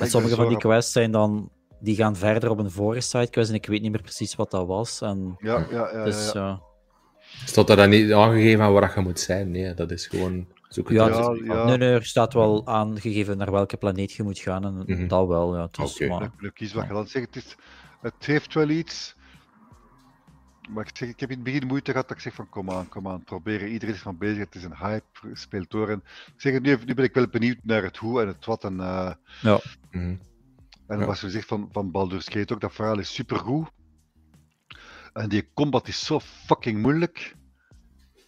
sommige 0.00 0.34
van 0.34 0.48
die 0.48 0.56
quests 0.56 0.92
zijn 0.92 1.10
dan, 1.10 1.50
die 1.82 1.96
gaan 1.96 2.16
verder 2.16 2.50
op 2.50 2.58
een 2.58 2.70
vorige 2.70 3.00
sidequest 3.00 3.48
en 3.48 3.54
ik 3.54 3.66
weet 3.66 3.82
niet 3.82 3.90
meer 3.90 4.02
precies 4.02 4.34
wat 4.34 4.50
dat 4.50 4.66
was. 4.66 5.00
En, 5.00 5.36
ja, 5.38 5.66
ja, 5.70 5.90
ja. 5.92 6.04
Dus, 6.04 6.32
ja, 6.32 6.40
ja. 6.40 6.60
Staat 7.44 7.70
er 7.70 7.76
dan 7.76 7.90
niet 7.90 8.12
aangegeven 8.12 8.72
waar 8.72 8.92
je 8.94 9.00
moet 9.00 9.20
zijn? 9.20 9.50
Nee, 9.50 9.74
dat 9.74 9.90
is 9.90 10.06
gewoon. 10.06 10.46
Ja, 10.68 11.08
ja, 11.08 11.36
ja, 11.44 11.64
Nee, 11.64 11.76
nee, 11.76 11.92
er 11.92 12.04
staat 12.04 12.32
wel 12.32 12.66
aangegeven 12.66 13.36
naar 13.36 13.50
welke 13.50 13.76
planeet 13.76 14.12
je 14.12 14.22
moet 14.22 14.38
gaan 14.38 14.64
en 14.64 14.74
mm 14.74 14.84
-hmm. 14.86 15.08
dat 15.08 15.26
wel. 15.28 15.56
Ja, 15.56 15.68
dus, 15.70 15.94
okay. 15.94 16.08
maar... 16.08 16.30
Ik 16.38 16.54
kies 16.54 16.72
wat 16.72 16.86
je 16.86 16.92
dan 16.92 17.06
zegt. 17.06 17.34
Het, 17.34 17.44
is, 17.44 17.56
het 18.00 18.26
heeft 18.26 18.54
wel 18.54 18.68
iets. 18.68 19.14
Maar 20.70 20.86
ik, 20.86 20.96
zeg, 20.96 21.08
ik 21.08 21.20
heb 21.20 21.30
in 21.30 21.34
het 21.34 21.44
begin 21.44 21.66
moeite 21.66 21.90
gehad 21.90 22.08
dat 22.08 22.16
ik 22.16 22.22
zeg 22.22 22.34
van 22.34 22.48
kom 22.48 22.70
aan, 22.70 22.88
kom 22.88 23.08
aan, 23.08 23.24
proberen. 23.24 23.68
Iedereen 23.68 23.94
is 23.94 24.00
van 24.00 24.18
bezig, 24.18 24.38
het 24.38 24.54
is 24.54 24.64
een 24.64 24.76
hype, 24.76 25.04
speelt 25.32 25.70
door. 25.70 25.88
En 25.88 26.02
ik 26.06 26.40
zeg, 26.40 26.60
nu, 26.60 26.78
nu 26.86 26.94
ben 26.94 27.04
ik 27.04 27.14
wel 27.14 27.26
benieuwd 27.26 27.58
naar 27.62 27.82
het 27.82 27.96
hoe 27.96 28.20
en 28.20 28.26
het 28.26 28.44
wat. 28.44 28.64
En, 28.64 28.76
uh, 28.76 29.12
ja. 29.40 29.60
Mm 29.90 30.00
-hmm. 30.00 30.18
En 30.86 30.98
ja. 30.98 31.06
wat 31.06 31.20
je 31.20 31.30
zegt 31.30 31.46
van, 31.46 31.68
van 31.72 31.90
Baldur's 31.90 32.28
Gate 32.28 32.54
ook, 32.54 32.60
dat 32.60 32.74
verhaal 32.74 32.98
is 32.98 33.14
supergoed. 33.14 33.70
En 35.12 35.28
die 35.28 35.48
combat 35.54 35.88
is 35.88 36.04
zo 36.04 36.20
fucking 36.20 36.82
moeilijk 36.82 37.34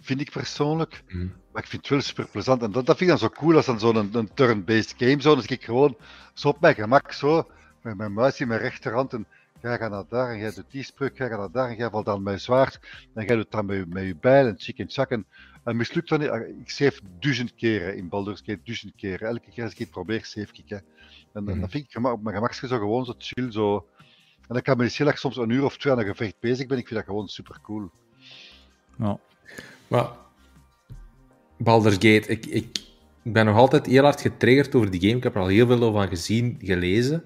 vind 0.04 0.20
ik 0.20 0.30
persoonlijk. 0.30 1.02
Mm. 1.08 1.32
Maar 1.52 1.62
ik 1.62 1.68
vind 1.68 1.82
het 1.82 1.90
wel 1.90 2.00
super 2.00 2.28
plezant. 2.28 2.62
En 2.62 2.70
dat, 2.70 2.86
dat 2.86 2.96
vind 2.96 3.10
ik 3.10 3.18
dan 3.18 3.30
zo 3.30 3.36
cool 3.36 3.56
als 3.56 3.66
dan 3.66 3.80
zo'n 3.80 3.96
een, 3.96 4.10
een 4.12 4.34
turn-based 4.34 4.94
game. 4.96 5.20
Zo, 5.20 5.34
dus 5.34 5.46
ik 5.46 5.64
gewoon 5.64 5.96
zo 6.32 6.48
op 6.48 6.60
mijn 6.60 6.74
gemak, 6.74 7.12
zo, 7.12 7.50
met 7.82 7.96
mijn 7.96 8.12
muis 8.12 8.40
in 8.40 8.48
mijn 8.48 8.60
rechterhand. 8.60 9.12
En 9.12 9.26
jij 9.62 9.78
gaat 9.78 9.90
naar 9.90 10.04
daar 10.08 10.30
en 10.30 10.38
jij 10.38 10.52
doet 10.54 10.70
die 10.70 10.82
spreuk, 10.82 11.18
jij 11.18 11.28
gaat 11.28 11.38
naar 11.38 11.50
daar 11.50 11.68
en 11.68 11.76
jij 11.76 11.90
valt 11.90 12.04
dan 12.04 12.22
met 12.22 12.42
zwaard. 12.42 12.80
En 13.14 13.24
jij 13.24 13.36
doet 13.36 13.50
dan 13.50 13.66
met, 13.66 13.88
met 13.88 14.04
je 14.04 14.16
bijl 14.16 14.46
en 14.46 14.54
chicken 14.58 14.90
chakken. 14.90 15.26
En 15.64 15.76
mislukt 15.76 16.08
dan 16.08 16.20
niet. 16.20 16.30
Ik 16.60 16.70
save 16.70 17.00
duizend 17.20 17.54
keren 17.54 17.96
in 17.96 18.08
Baldur's 18.08 18.42
Gate, 18.44 18.60
duizend 18.64 18.92
keren. 18.96 19.28
Elke 19.28 19.50
keer 19.50 19.64
als 19.64 19.72
ik 19.72 19.78
het 19.78 19.90
probeer, 19.90 20.24
save 20.24 20.48
ik. 20.52 20.68
Hè. 20.68 20.78
En, 21.34 21.42
mm. 21.42 21.60
dan 21.60 21.70
vind 21.70 21.86
ik 21.88 22.04
op 22.04 22.22
mijn 22.22 22.34
gemak 22.34 22.52
zo 22.52 22.78
gewoon 22.78 23.04
zo 23.04 23.14
chill. 23.18 23.52
Zo. 23.52 23.86
En 24.40 24.54
dan 24.54 24.62
kan 24.62 24.76
me 24.76 24.90
heel 24.92 25.06
erg 25.06 25.18
soms 25.18 25.36
een 25.36 25.50
uur 25.50 25.64
of 25.64 25.76
twee 25.76 25.92
aan 25.92 25.98
een 25.98 26.06
gevecht 26.06 26.36
bezig 26.40 26.66
ben. 26.66 26.78
Ik 26.78 26.86
vind 26.86 27.00
dat 27.00 27.08
gewoon 27.08 27.28
super 27.28 27.58
cool. 27.62 27.90
Ja. 28.98 29.18
Maar 29.88 30.10
Baldur's 31.58 31.94
Gate, 31.94 32.26
ik, 32.26 32.46
ik 32.46 32.80
ben 33.22 33.44
nog 33.44 33.56
altijd 33.56 33.86
heel 33.86 34.02
hard 34.02 34.20
getriggerd 34.20 34.74
over 34.74 34.90
die 34.90 35.00
game. 35.00 35.16
Ik 35.16 35.22
heb 35.22 35.34
er 35.34 35.40
al 35.40 35.46
heel 35.46 35.66
veel 35.66 35.82
over 35.82 36.08
gezien, 36.08 36.56
gelezen. 36.62 37.24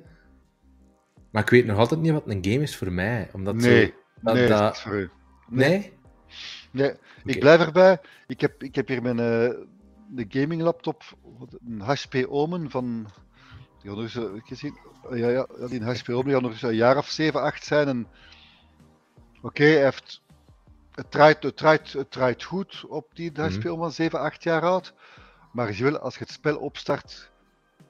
Maar 1.31 1.43
ik 1.43 1.51
weet 1.51 1.67
nog 1.67 1.79
altijd 1.79 2.01
niet 2.01 2.13
wat 2.13 2.27
een 2.27 2.45
game 2.45 2.63
is 2.63 2.77
voor 2.77 2.93
mij. 2.93 3.29
Omdat 3.33 3.55
nee, 3.55 3.87
zo, 3.87 3.93
dat, 4.21 4.35
nee, 4.35 4.49
dat... 4.49 4.75
is 4.75 4.81
voor 4.81 4.95
u. 4.95 5.11
Nee? 5.49 5.93
Nee, 6.71 6.93
nee. 7.25 7.35
ik 7.35 7.41
blijf 7.41 7.61
erbij. 7.61 8.01
Ik 8.27 8.41
heb, 8.41 8.63
ik 8.63 8.75
heb 8.75 8.89
hier 8.89 9.03
mijn 9.03 9.19
uh, 9.19 9.65
de 10.09 10.27
gaming 10.29 10.63
laptop, 10.63 11.03
een 11.67 11.81
HP 11.81 12.27
Omen 12.29 12.71
van... 12.71 13.09
Die 13.83 13.91
nog 13.91 14.01
eens 14.01 14.19
gezien. 14.45 14.79
Ja, 15.11 15.29
ja, 15.29 15.47
die 15.69 15.85
HP 15.85 16.09
Omen 16.09 16.33
die 16.33 16.41
nog 16.41 16.63
een 16.63 16.75
jaar 16.75 16.97
of 16.97 17.09
7, 17.09 17.43
8 17.43 17.65
zijn. 17.65 17.89
En... 17.89 18.07
Oké, 19.37 19.47
okay, 19.47 19.67
hij 19.67 19.83
heeft 19.83 20.23
het 20.95 21.11
draait, 21.11 21.43
het, 21.43 21.57
draait, 21.57 21.93
het 21.93 22.11
draait 22.11 22.43
goed 22.43 22.85
op 22.89 23.07
die 23.15 23.31
mm 23.31 23.37
-hmm. 23.37 23.61
van 23.63 23.93
7, 23.93 24.21
8 24.21 24.43
jaar 24.43 24.63
oud. 24.63 24.95
Maar 25.53 25.75
je 25.75 25.83
wil, 25.83 25.99
als 25.99 26.15
je 26.15 26.21
het 26.21 26.33
spel 26.33 26.57
opstart, 26.57 27.31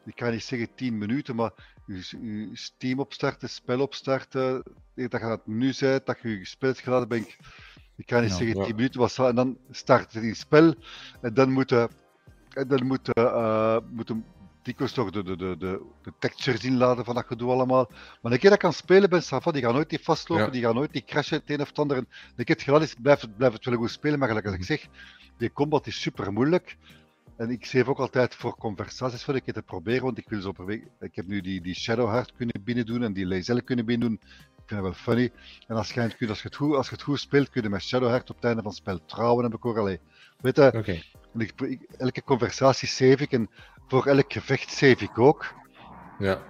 ik 0.04 0.14
kan 0.14 0.30
niet 0.30 0.42
zeggen 0.42 0.74
10 0.74 0.98
minuten, 0.98 1.36
maar 1.36 1.52
je, 1.86 1.94
je 2.20 2.50
Steam 2.52 2.98
opstarten, 2.98 3.40
het 3.40 3.50
spel 3.50 3.80
opstarten, 3.80 4.62
dat 4.94 5.10
je 5.10 5.18
dat 5.18 5.46
nu 5.46 5.72
zei, 5.72 6.00
dat 6.04 6.18
je 6.22 6.38
je 6.38 6.46
spel 6.46 6.68
hebt 6.68 6.80
geladen, 6.80 7.08
ben 7.08 7.18
ik, 7.18 7.36
ik 7.96 8.06
kan 8.06 8.20
niet 8.20 8.30
ja, 8.30 8.36
zeggen 8.36 8.56
10 8.56 8.66
ja. 8.66 8.74
minuten, 8.74 9.00
was 9.00 9.18
en 9.18 9.34
dan 9.34 9.58
start 9.70 10.12
het 10.12 10.22
in 10.22 10.28
het 10.28 10.38
spel 10.38 10.74
en 11.20 11.34
dan 11.34 11.52
moeten 11.52 11.90
en 12.58 12.68
dan 12.68 12.86
moet, 12.86 13.18
uh, 13.18 13.78
moet 13.90 14.12
dikwijls 14.68 14.92
toch 14.92 15.10
de, 15.10 15.22
de, 15.22 15.36
de, 15.36 15.56
de, 15.58 15.82
de 16.02 16.12
textures 16.18 16.64
inladen 16.64 17.04
van 17.04 17.14
dat 17.14 17.26
gedoe 17.26 17.50
allemaal. 17.50 17.90
Maar 18.22 18.32
een 18.32 18.38
keer 18.38 18.50
dat 18.50 18.58
ik 18.58 18.64
kan 18.64 18.72
spelen 18.72 19.10
ben, 19.10 19.22
Safa, 19.22 19.50
die 19.50 19.62
gaan 19.62 19.74
nooit 19.74 19.90
die 19.90 20.02
vastlopen, 20.02 20.44
ja. 20.44 20.50
die 20.50 20.62
gaan 20.62 20.74
nooit 20.74 20.92
die 20.92 21.04
crashen 21.04 21.38
het 21.38 21.50
een 21.50 21.60
of 21.60 21.68
het 21.68 21.78
ander. 21.78 21.96
En 21.96 22.06
een 22.36 22.44
keer 22.44 22.54
het 22.54 22.64
gedaan 22.64 22.82
is, 22.82 22.94
blijft 23.02 23.22
het, 23.22 23.30
het 23.38 23.64
wel 23.64 23.76
goed 23.76 23.90
spelen. 23.90 24.18
Maar 24.18 24.28
gelijk 24.28 24.46
als 24.46 24.54
ik 24.54 24.64
zeg, 24.64 24.86
die 25.36 25.52
combat 25.52 25.86
is 25.86 26.00
super 26.00 26.32
moeilijk. 26.32 26.76
En 27.36 27.50
ik 27.50 27.66
geef 27.66 27.86
ook 27.88 27.98
altijd 27.98 28.34
voor 28.34 28.56
conversaties 28.56 29.24
voor 29.24 29.34
een 29.34 29.42
keer 29.42 29.54
te 29.54 29.62
proberen, 29.62 30.02
want 30.02 30.18
ik 30.18 30.28
wil 30.28 30.40
zo 30.40 30.52
proberen. 30.52 30.88
Ik 31.00 31.16
heb 31.16 31.26
nu 31.26 31.40
die, 31.40 31.60
die 31.60 31.74
Shadowheart 31.74 32.32
kunnen 32.36 32.62
binnen 32.64 32.86
doen 32.86 33.02
en 33.02 33.12
die 33.12 33.26
Lazel 33.26 33.62
kunnen 33.62 33.84
binnen 33.84 34.08
doen. 34.08 34.20
Ik 34.56 34.64
vind 34.66 34.80
dat 34.80 34.80
wel 34.80 34.92
funny. 34.92 35.32
En 35.66 35.76
als 35.76 35.92
je, 35.92 36.02
als 36.02 36.16
je, 36.18 36.48
het, 36.48 36.56
goed, 36.56 36.74
als 36.74 36.88
je 36.88 36.94
het 36.94 37.02
goed 37.02 37.20
speelt, 37.20 37.48
kun 37.50 37.62
je 37.62 37.68
met 37.68 37.82
Shadowheart 37.82 38.30
op 38.30 38.36
het 38.36 38.44
einde 38.44 38.62
van 38.62 38.70
het 38.70 38.80
spel 38.80 39.04
trouwen, 39.04 39.44
heb 39.44 39.54
ik 39.54 39.66
ook 39.66 39.76
al. 39.76 39.96
Weet 40.40 40.56
je, 40.56 40.72
okay. 40.74 41.02
ik, 41.36 41.60
ik, 41.60 41.82
elke 41.98 42.22
conversatie 42.22 42.88
save 42.88 43.22
ik 43.22 43.32
en 43.32 43.50
voor 43.88 44.06
elk 44.06 44.32
gevecht 44.32 44.70
save 44.70 45.04
ik 45.04 45.18
ook. 45.18 45.54
Ja. 46.18 46.42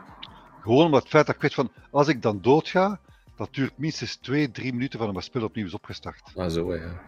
Gewoon 0.60 0.84
omdat 0.84 1.02
het 1.02 1.10
feit 1.10 1.26
dat 1.26 1.34
ik 1.34 1.40
weet 1.40 1.54
van, 1.54 1.72
als 1.90 2.08
ik 2.08 2.22
dan 2.22 2.40
doodga, 2.40 3.00
dat 3.36 3.54
duurt 3.54 3.78
minstens 3.78 4.16
2, 4.16 4.50
3 4.50 4.72
minuten 4.72 4.98
van 4.98 5.12
mijn 5.12 5.24
spel 5.24 5.42
opnieuw 5.42 5.66
is 5.66 5.74
opgestart. 5.74 6.22
Ah, 6.34 6.50
zo 6.50 6.74
ja. 6.74 7.00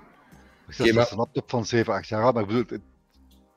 Dus 0.67 0.77
dat 0.77 0.89
okay, 0.89 1.03
is 1.03 1.11
een 1.11 1.17
laptop 1.17 1.51
van 1.51 1.65
7, 1.65 1.93
8 1.93 2.09
jaar 2.09 2.23
oud, 2.23 2.35
maar 2.35 2.43
ik 2.43 2.49
bedoel... 2.49 2.65
Het... 2.69 2.81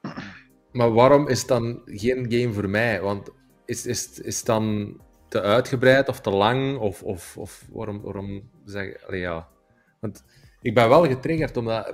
Maar 0.73 0.93
waarom 0.93 1.27
is 1.27 1.39
het 1.39 1.47
dan 1.47 1.81
geen 1.85 2.31
game 2.31 2.53
voor 2.53 2.69
mij? 2.69 3.01
Want 3.01 3.29
is, 3.65 3.85
is, 3.85 4.19
is 4.19 4.37
het 4.37 4.45
dan 4.45 4.95
te 5.29 5.41
uitgebreid 5.41 6.09
of 6.09 6.21
te 6.21 6.29
lang? 6.29 6.77
Of, 6.77 7.03
of, 7.03 7.37
of 7.37 7.65
waarom, 7.71 8.01
waarom 8.01 8.49
zeg 8.65 9.07
Allee, 9.07 9.19
ja. 9.19 9.47
Want 9.99 10.23
ik 10.61 10.73
ben 10.73 10.89
wel 10.89 11.07
getriggerd, 11.07 11.57
omdat 11.57 11.93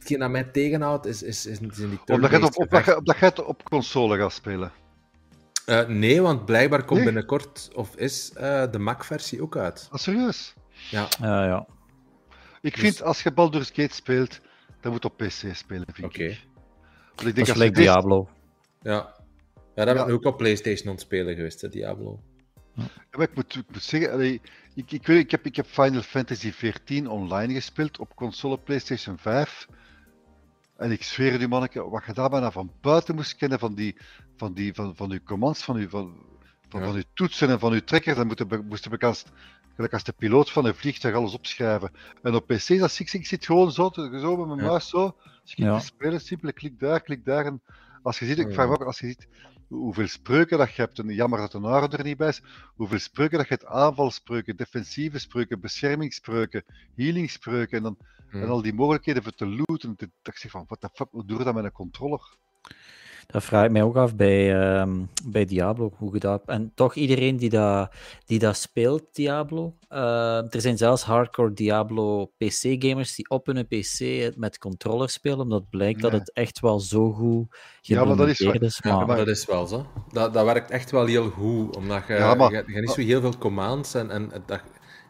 hetgeen 0.00 0.18
dat 0.18 0.30
mij 0.30 0.44
tegenhoudt 0.44 1.06
is, 1.06 1.22
is, 1.22 1.46
is, 1.46 1.58
is 1.60 1.78
in 1.78 1.90
die 1.90 2.00
Omdat 2.06 2.30
je 2.30 2.36
het 2.36 2.56
op, 2.56 2.72
op, 2.72 2.96
op, 2.96 3.14
het 3.16 3.44
op 3.44 3.62
console 3.62 4.18
gaat 4.18 4.32
spelen? 4.32 4.72
Uh, 5.66 5.86
nee, 5.86 6.22
want 6.22 6.44
blijkbaar 6.44 6.84
komt 6.84 6.94
nee? 6.94 7.04
binnenkort, 7.04 7.70
of 7.74 7.96
is 7.96 8.32
uh, 8.34 8.70
de 8.70 8.78
Mac-versie 8.78 9.42
ook 9.42 9.56
uit. 9.56 9.88
Ah, 9.90 9.98
serieus? 9.98 10.54
Ja. 10.90 11.08
Uh, 11.22 11.26
ja. 11.26 11.66
Ik 12.60 12.72
dus... 12.72 12.82
vind, 12.82 13.02
als 13.02 13.22
je 13.22 13.32
Baldur's 13.32 13.70
Gate 13.72 13.94
speelt, 13.94 14.40
dan 14.80 14.92
moet 14.92 15.04
op 15.04 15.16
PC 15.16 15.54
spelen, 15.54 15.86
vind 15.92 16.06
okay. 16.06 16.26
ik. 16.26 16.46
Want 17.14 17.28
ik 17.28 17.34
denk 17.34 17.36
dat 17.36 17.46
is 17.46 17.52
gelijk 17.52 17.74
Diablo. 17.74 18.28
Ja. 18.82 19.14
Ja, 19.74 19.84
dat 19.84 19.96
ja. 19.96 20.04
ben 20.04 20.14
ik 20.14 20.26
ook 20.26 20.32
op 20.32 20.36
PlayStation 20.36 20.90
ontspelen 20.90 21.34
geweest, 21.34 21.60
hè, 21.60 21.68
Diablo. 21.68 22.20
Ja. 22.74 22.82
maar 23.10 23.28
ik, 23.28 23.34
moet, 23.34 23.54
ik 23.54 23.64
moet 23.72 23.82
zeggen, 23.82 24.12
allee, 24.12 24.40
ik, 24.74 24.92
ik, 24.92 25.06
weet, 25.06 25.18
ik, 25.18 25.30
heb, 25.30 25.46
ik 25.46 25.56
heb 25.56 25.66
Final 25.66 26.02
Fantasy 26.02 26.50
XIV 26.50 27.06
online 27.06 27.54
gespeeld 27.54 27.98
op 27.98 28.14
console 28.14 28.58
PlayStation 28.58 29.18
5. 29.18 29.66
En 30.80 30.90
ik 30.90 31.02
zweer 31.02 31.40
u, 31.40 31.48
manneke, 31.48 31.88
wat 31.88 32.04
je 32.06 32.12
daar 32.12 32.30
bijna 32.30 32.50
van 32.50 32.72
buiten 32.80 33.14
moest 33.14 33.36
kennen 33.36 33.58
van 33.58 33.74
die, 33.74 33.96
van 34.36 34.52
die, 34.52 34.74
van, 34.74 34.96
van 34.96 35.10
uw 35.10 35.22
commands, 35.24 35.64
van 35.64 35.76
uw, 35.76 35.88
van, 35.88 36.14
van, 36.68 36.80
ja. 36.80 36.86
van 36.86 36.96
uw 36.96 37.02
toetsen 37.14 37.48
en 37.48 37.58
van 37.58 37.72
uw 37.72 37.80
trekkers, 37.80 38.16
dan 38.16 38.26
moest 38.26 38.62
moesten 38.68 38.90
bekend, 38.90 39.24
gelijk 39.74 39.92
als 39.92 40.04
de 40.04 40.12
piloot 40.12 40.50
van 40.50 40.64
een 40.64 40.74
vliegtuig 40.74 41.14
alles 41.14 41.34
opschrijven. 41.34 41.90
En 42.22 42.34
op 42.34 42.46
PC, 42.46 42.78
dat 42.78 42.92
zie 42.92 43.06
ik, 43.06 43.12
ik 43.12 43.26
zit 43.26 43.46
gewoon 43.46 43.72
zo, 43.72 43.90
zo 43.94 44.36
met 44.36 44.46
mijn 44.46 44.60
ja. 44.60 44.66
muis 44.66 44.88
zo, 44.88 45.16
als 45.42 45.52
ik 45.52 45.56
ja. 45.56 45.78
spelen, 45.78 46.20
simpele 46.20 46.52
klik 46.52 46.78
daar, 46.78 47.00
klik 47.00 47.24
daar. 47.24 47.46
En 47.46 47.62
als 48.02 48.18
je 48.18 48.26
ziet, 48.26 48.38
ik 48.38 48.52
vraag 48.52 48.66
me 48.66 48.72
ook, 48.72 48.84
als 48.84 48.98
je 48.98 49.06
ziet 49.06 49.28
hoeveel 49.70 50.08
spreuken 50.08 50.58
dat 50.58 50.74
je 50.74 50.82
hebt, 50.82 50.98
en 50.98 51.14
jammer 51.14 51.38
dat 51.38 51.52
de 51.52 51.60
Naro 51.60 51.88
er 51.88 52.04
niet 52.04 52.16
bij 52.16 52.28
is, 52.28 52.42
hoeveel 52.74 52.98
spreuken 52.98 53.38
dat 53.38 53.48
je 53.48 53.54
hebt, 53.54 53.66
aanvalspreuken, 53.66 54.56
defensieve 54.56 55.18
spreuken, 55.18 55.60
beschermingsspreuken, 55.60 56.64
healingspreuken, 56.94 57.76
en 57.76 57.82
dan 57.82 57.96
Hmm. 58.30 58.42
En 58.42 58.48
al 58.48 58.62
die 58.62 58.74
mogelijkheden 58.74 59.22
voor 59.22 59.32
te 59.32 59.46
looten. 59.46 59.94
Dat 59.96 60.08
ik 60.22 60.36
zeg 60.36 60.50
van, 60.50 60.64
wat 60.68 60.80
de 60.80 60.88
fuck, 60.92 61.08
hoe 61.10 61.24
doe 61.24 61.38
je 61.38 61.44
dat 61.44 61.54
met 61.54 61.64
een 61.64 61.72
controller? 61.72 62.36
Dat 63.32 63.44
vraag 63.44 63.64
ik 63.64 63.70
mij 63.70 63.82
ook 63.82 63.96
af 63.96 64.16
bij, 64.16 64.78
um, 64.80 65.08
bij 65.24 65.44
Diablo. 65.44 65.92
Hoe 65.96 66.12
je 66.12 66.20
dat... 66.20 66.42
En 66.46 66.72
toch 66.74 66.94
iedereen 66.94 67.36
die 67.36 67.50
dat, 67.50 67.90
die 68.26 68.38
dat 68.38 68.56
speelt, 68.56 69.02
Diablo. 69.12 69.74
Uh, 69.90 70.54
er 70.54 70.60
zijn 70.60 70.76
zelfs 70.76 71.02
hardcore 71.02 71.52
Diablo 71.52 72.26
PC-gamers 72.26 73.14
die 73.14 73.28
op 73.28 73.46
hun 73.46 73.66
PC 73.66 74.30
met 74.36 74.58
controller 74.58 75.08
spelen, 75.08 75.40
omdat 75.40 75.70
blijkt 75.70 76.00
nee. 76.00 76.10
dat 76.10 76.20
het 76.20 76.32
echt 76.32 76.60
wel 76.60 76.80
zo 76.80 77.12
goed 77.12 77.48
ja, 77.80 78.04
maar 78.04 78.16
dat 78.16 78.28
is, 78.28 78.38
wel, 78.38 78.52
is. 78.52 78.82
Maar... 78.82 78.92
Ja, 78.92 79.06
maar 79.06 79.16
dat 79.16 79.28
is 79.28 79.46
wel 79.46 79.66
zo. 79.66 79.86
Dat, 80.12 80.34
dat 80.34 80.44
werkt 80.44 80.70
echt 80.70 80.90
wel 80.90 81.06
heel 81.06 81.30
goed, 81.30 81.76
omdat 81.76 82.06
je, 82.06 82.14
ja, 82.14 82.34
maar, 82.34 82.50
je, 82.50 82.62
je, 82.66 82.72
je 82.72 82.80
niet 82.80 82.90
zo 82.90 83.00
heel 83.00 83.20
veel 83.20 83.38
commands 83.38 83.94
en, 83.94 84.10
en 84.10 84.32
dat, 84.46 84.60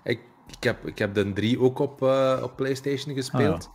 ik, 0.05 0.21
ik, 0.47 0.63
heb, 0.65 0.87
ik 0.87 0.99
heb 0.99 1.15
de 1.15 1.33
3 1.33 1.61
ook 1.61 1.79
op, 1.79 2.03
uh, 2.03 2.41
op 2.43 2.57
PlayStation 2.57 3.15
gespeeld. 3.15 3.67
Ah, 3.67 3.75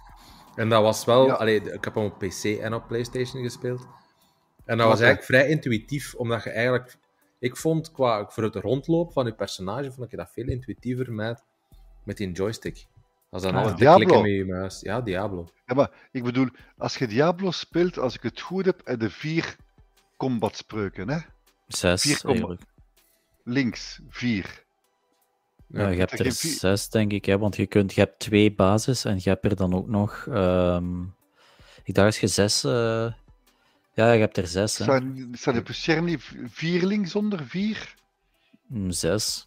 ja. 0.55 0.61
En 0.61 0.69
dat 0.69 0.81
was 0.81 1.05
wel. 1.05 1.25
Ja. 1.25 1.33
Allee, 1.33 1.61
ik 1.61 1.83
heb 1.83 1.95
hem 1.95 2.05
op 2.05 2.17
PC 2.17 2.43
en 2.43 2.73
op 2.73 2.87
PlayStation 2.87 3.43
gespeeld. 3.43 3.87
En 4.65 4.77
dat 4.77 4.87
was 4.87 4.99
eigenlijk 4.99 5.23
vrij 5.23 5.47
intuïtief, 5.47 6.15
omdat 6.15 6.43
je 6.43 6.49
eigenlijk. 6.49 6.97
Ik 7.39 7.57
vond 7.57 7.91
qua 7.91 8.25
voor 8.29 8.43
het 8.43 8.55
rondloop 8.55 9.11
van 9.11 9.25
je 9.25 9.33
personage, 9.33 9.91
vond 9.91 10.11
ik 10.11 10.17
dat 10.17 10.31
veel 10.31 10.47
intuïtiever 10.47 11.13
met, 11.13 11.43
met 12.03 12.17
die 12.17 12.31
joystick. 12.31 12.87
Als 13.29 13.43
dan 13.43 13.55
ah, 13.55 13.61
alles 13.61 13.79
te 13.79 13.93
klikken 13.95 14.21
met 14.21 14.31
je 14.31 14.45
muis. 14.45 14.81
Ja, 14.81 15.01
Diablo. 15.01 15.47
Ja, 15.65 15.75
maar 15.75 15.91
ik 16.11 16.23
bedoel, 16.23 16.47
als 16.77 16.97
je 16.97 17.07
Diablo 17.07 17.51
speelt, 17.51 17.97
als 17.97 18.15
ik 18.15 18.21
het 18.21 18.41
goed 18.41 18.65
heb, 18.65 18.81
heb 18.83 19.01
je 19.01 19.09
vier 19.09 19.55
combatspreuken, 20.17 21.09
hè? 21.09 21.19
Zes, 21.67 22.01
vier 22.01 22.21
combat... 22.21 22.57
Links, 23.43 23.99
vier. 24.09 24.63
Ja, 25.67 25.87
je 25.87 25.99
hebt 25.99 26.19
er 26.19 26.31
zes, 26.31 26.89
denk 26.89 27.11
ik, 27.11 27.25
hè, 27.25 27.37
want 27.37 27.55
je, 27.55 27.65
kunt, 27.65 27.93
je 27.93 28.01
hebt 28.01 28.19
twee 28.19 28.53
basis 28.53 29.05
en 29.05 29.15
je 29.15 29.29
hebt 29.29 29.45
er 29.45 29.55
dan 29.55 29.73
ook 29.73 29.87
nog. 29.87 30.25
Um, 30.29 31.15
ik 31.83 31.93
dacht 31.93 32.07
als 32.07 32.19
je 32.19 32.27
zes. 32.27 32.63
Uh, 32.63 33.13
ja, 33.95 34.11
je 34.11 34.19
hebt 34.19 34.37
er 34.37 34.47
zes. 34.47 34.73
Staan, 34.73 35.27
staan 35.31 35.55
er 35.85 36.01
niet 36.03 36.31
vier 36.45 36.85
links 36.85 37.15
onder? 37.15 37.45
Vier? 37.45 37.95
Mm, 38.67 38.91
zes, 38.91 39.45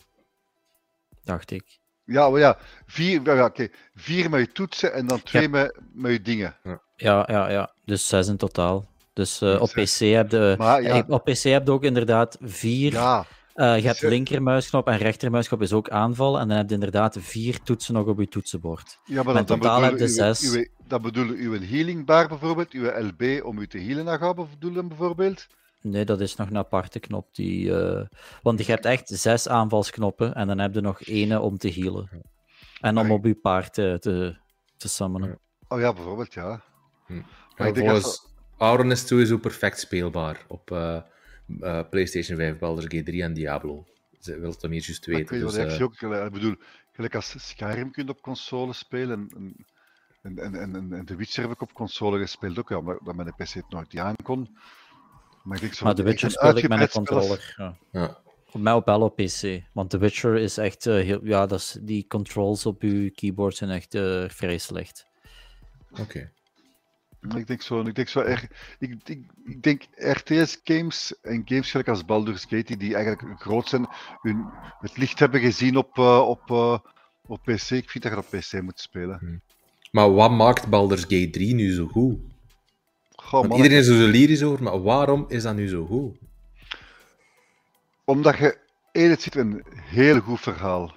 dacht 1.24 1.50
ik. 1.50 1.78
Ja, 2.04 2.30
maar 2.30 2.40
ja, 2.40 2.58
vier, 2.86 3.22
ja, 3.24 3.44
okay. 3.44 3.70
vier 3.94 4.30
met 4.30 4.40
je 4.40 4.52
toetsen 4.52 4.92
en 4.92 5.06
dan 5.06 5.22
twee 5.22 5.48
met, 5.48 5.78
met 5.92 6.12
je 6.12 6.22
dingen. 6.22 6.56
Ja, 6.96 7.24
ja, 7.26 7.50
ja. 7.50 7.72
Dus 7.84 8.08
zes 8.08 8.28
in 8.28 8.36
totaal. 8.36 8.88
Dus 9.12 9.42
uh, 9.42 9.60
op, 9.60 9.68
PC 9.68 9.98
heb 9.98 10.30
je, 10.30 10.54
maar, 10.58 10.82
ja. 10.82 11.04
op 11.08 11.24
PC 11.24 11.42
heb 11.42 11.66
je 11.66 11.72
ook 11.72 11.84
inderdaad 11.84 12.36
vier. 12.40 12.92
Ja. 12.92 13.26
Uh, 13.54 13.78
je 13.78 13.86
hebt 13.86 14.02
linkermuisknop 14.02 14.88
en 14.88 14.96
rechtermuisknop 14.96 15.62
is 15.62 15.72
ook 15.72 15.90
aanval. 15.90 16.38
En 16.38 16.48
dan 16.48 16.56
heb 16.56 16.68
je 16.68 16.74
inderdaad 16.74 17.16
vier 17.20 17.62
toetsen 17.62 17.94
nog 17.94 18.06
op 18.06 18.18
je 18.18 18.28
toetsenbord. 18.28 18.98
Ja, 19.04 19.22
maar 19.22 19.34
dan, 19.34 19.44
totaal 19.44 19.82
heb 19.82 19.98
je 19.98 20.08
zes. 20.08 20.52
Uw, 20.52 20.64
dat 20.88 21.02
bedoelen 21.02 21.36
uw 21.36 21.60
healing 21.60 22.06
bar 22.06 22.28
bijvoorbeeld, 22.28 22.72
uw 22.72 23.06
LB 23.06 23.44
om 23.44 23.58
u 23.58 23.66
te 23.66 23.78
healen 23.78 24.04
naar 24.04 24.18
gaan 24.18 24.34
bedoelen 24.34 24.88
bijvoorbeeld? 24.88 25.46
Nee, 25.80 26.04
dat 26.04 26.20
is 26.20 26.36
nog 26.36 26.48
een 26.48 26.56
aparte 26.56 26.98
knop. 26.98 27.34
Die, 27.34 27.66
uh... 27.66 28.04
Want 28.42 28.66
je 28.66 28.72
hebt 28.72 28.84
echt 28.84 29.08
zes 29.08 29.48
aanvalsknoppen 29.48 30.34
en 30.34 30.46
dan 30.46 30.58
heb 30.58 30.74
je 30.74 30.80
nog 30.80 31.04
ene 31.04 31.40
om 31.40 31.58
te 31.58 31.72
healen. 31.72 32.08
En 32.80 32.98
om 32.98 33.10
op 33.10 33.24
je 33.24 33.34
paard 33.34 33.74
te, 33.74 33.96
te, 34.00 34.36
te 34.76 34.88
summonen. 34.88 35.38
Oh 35.68 35.80
ja, 35.80 35.92
bijvoorbeeld, 35.92 36.34
ja. 36.34 36.62
Hm. 37.06 37.22
Maar 37.56 37.74
volgens 37.74 38.26
Auron 38.58 38.90
is 38.90 39.06
sowieso 39.06 39.38
perfect 39.38 39.78
speelbaar 39.78 40.44
op 40.48 40.70
uh, 40.70 41.00
uh, 41.60 41.80
PlayStation 41.90 42.36
5, 42.36 42.58
Baldur's 42.58 42.86
Gate 42.88 43.02
3 43.02 43.22
en 43.22 43.34
Diablo. 43.34 43.84
Ze 44.20 44.38
wil 44.38 44.50
het 44.50 44.60
dan 44.60 44.70
meer 44.70 44.82
juist 44.84 45.06
weten. 45.06 45.22
Ik, 45.22 45.30
weet 45.30 45.40
dus, 45.40 45.80
ook, 45.80 46.02
ik 46.02 46.32
bedoel, 46.32 46.54
gelijk 46.92 47.14
als 47.14 47.34
Skyrim 47.48 47.90
kunt 47.90 48.08
op 48.08 48.20
console 48.20 48.72
spelen 48.72 49.28
en, 49.36 49.66
en, 50.22 50.38
en, 50.38 50.74
en, 50.74 50.92
en 50.92 51.04
The 51.04 51.16
Witcher 51.16 51.42
heb 51.42 51.52
ik 51.52 51.60
op 51.60 51.72
console 51.72 52.18
gespeeld 52.18 52.58
ook, 52.58 52.68
ja, 52.68 52.76
omdat, 52.76 52.98
dat 53.04 53.14
mijn 53.14 53.34
PC 53.34 53.52
het 53.52 53.70
nooit 53.70 53.92
niet 53.92 54.02
aan 54.02 54.16
kon. 54.22 54.56
Maar, 55.42 55.62
ik 55.62 55.80
maar 55.80 55.94
The 55.94 56.02
Witcher 56.02 56.30
speel 56.30 56.56
ik 56.56 56.68
met 56.68 56.80
een 56.80 56.88
controller. 56.88 57.54
Ja. 57.56 57.76
ja. 57.92 58.18
Op 58.52 58.60
mij 58.60 58.72
op 58.72 58.86
wel 58.86 59.00
op 59.00 59.16
PC. 59.16 59.62
Want 59.72 59.90
The 59.90 59.98
Witcher 59.98 60.36
is 60.36 60.58
echt 60.58 60.86
uh, 60.86 60.94
heel. 60.94 61.20
Ja, 61.22 61.46
dat 61.46 61.58
is, 61.58 61.78
die 61.80 62.06
controls 62.06 62.66
op 62.66 62.82
uw 62.82 63.10
keyboard 63.10 63.56
zijn 63.56 63.70
echt 63.70 63.94
uh, 63.94 64.28
vrij 64.28 64.58
slecht. 64.58 65.06
Oké. 66.00 66.32
Ik 67.36 67.46
denk 67.46 67.62
zo, 67.62 67.80
ik 67.80 67.94
denk 67.94 68.08
zo 68.08 68.20
erg. 68.20 68.42
Ik, 68.78 68.96
ik, 69.04 69.26
ik 69.44 69.62
denk 69.62 69.82
RTS-games 69.94 71.20
en 71.20 71.42
games 71.44 71.70
gelijk 71.70 71.88
als 71.88 72.04
Baldur's 72.04 72.44
Gate, 72.44 72.76
die 72.76 72.94
eigenlijk 72.94 73.40
groot 73.40 73.68
zijn, 73.68 73.88
hun, 74.20 74.46
het 74.80 74.96
licht 74.96 75.18
hebben 75.18 75.40
gezien 75.40 75.76
op, 75.76 75.98
uh, 75.98 76.28
op, 76.28 76.50
op 77.26 77.42
PC. 77.42 77.70
Ik 77.70 77.90
vind 77.90 78.04
dat 78.04 78.12
je 78.12 78.18
op 78.18 78.30
PC 78.30 78.62
moet 78.62 78.80
spelen. 78.80 79.18
Hmm. 79.18 79.42
Maar 79.90 80.12
wat 80.12 80.30
maakt 80.30 80.68
Baldur's 80.68 81.02
Gate 81.02 81.30
3 81.30 81.54
nu 81.54 81.72
zo 81.72 81.86
goed? 81.86 82.18
iedereen 83.32 83.78
is 83.78 83.86
er 83.86 83.96
zo 83.96 84.06
lyrisch 84.06 84.42
over, 84.42 84.62
maar 84.62 84.82
waarom 84.82 85.24
is 85.28 85.42
dat 85.42 85.54
nu 85.54 85.68
zo 85.68 85.86
goed? 85.86 86.16
Omdat 88.04 88.36
je, 88.36 88.58
één, 88.92 89.10
het 89.10 89.22
zit 89.22 89.34
een 89.34 89.64
heel 89.74 90.20
goed 90.20 90.40
verhaal. 90.40 90.96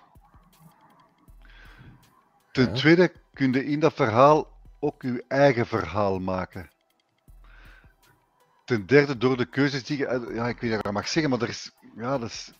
Ten 2.51 2.73
tweede 2.73 3.11
kun 3.33 3.53
je 3.53 3.65
in 3.65 3.79
dat 3.79 3.93
verhaal 3.93 4.47
ook 4.79 5.01
je 5.01 5.23
eigen 5.27 5.67
verhaal 5.67 6.19
maken. 6.19 6.69
Ten 8.65 8.85
derde, 8.85 9.17
door 9.17 9.37
de 9.37 9.45
keuzes 9.45 9.83
die 9.83 9.97
je. 9.97 10.29
Ja, 10.33 10.47
ik 10.47 10.59
weet 10.59 10.69
niet 10.71 10.79
of 10.79 10.85
ik 10.85 10.91
mag 10.91 11.07
zeggen, 11.07 11.31
maar 11.31 11.41
er 11.41 11.49
is. 11.49 11.71
Ja, 11.95 12.17
dat 12.17 12.29
is. 12.29 12.51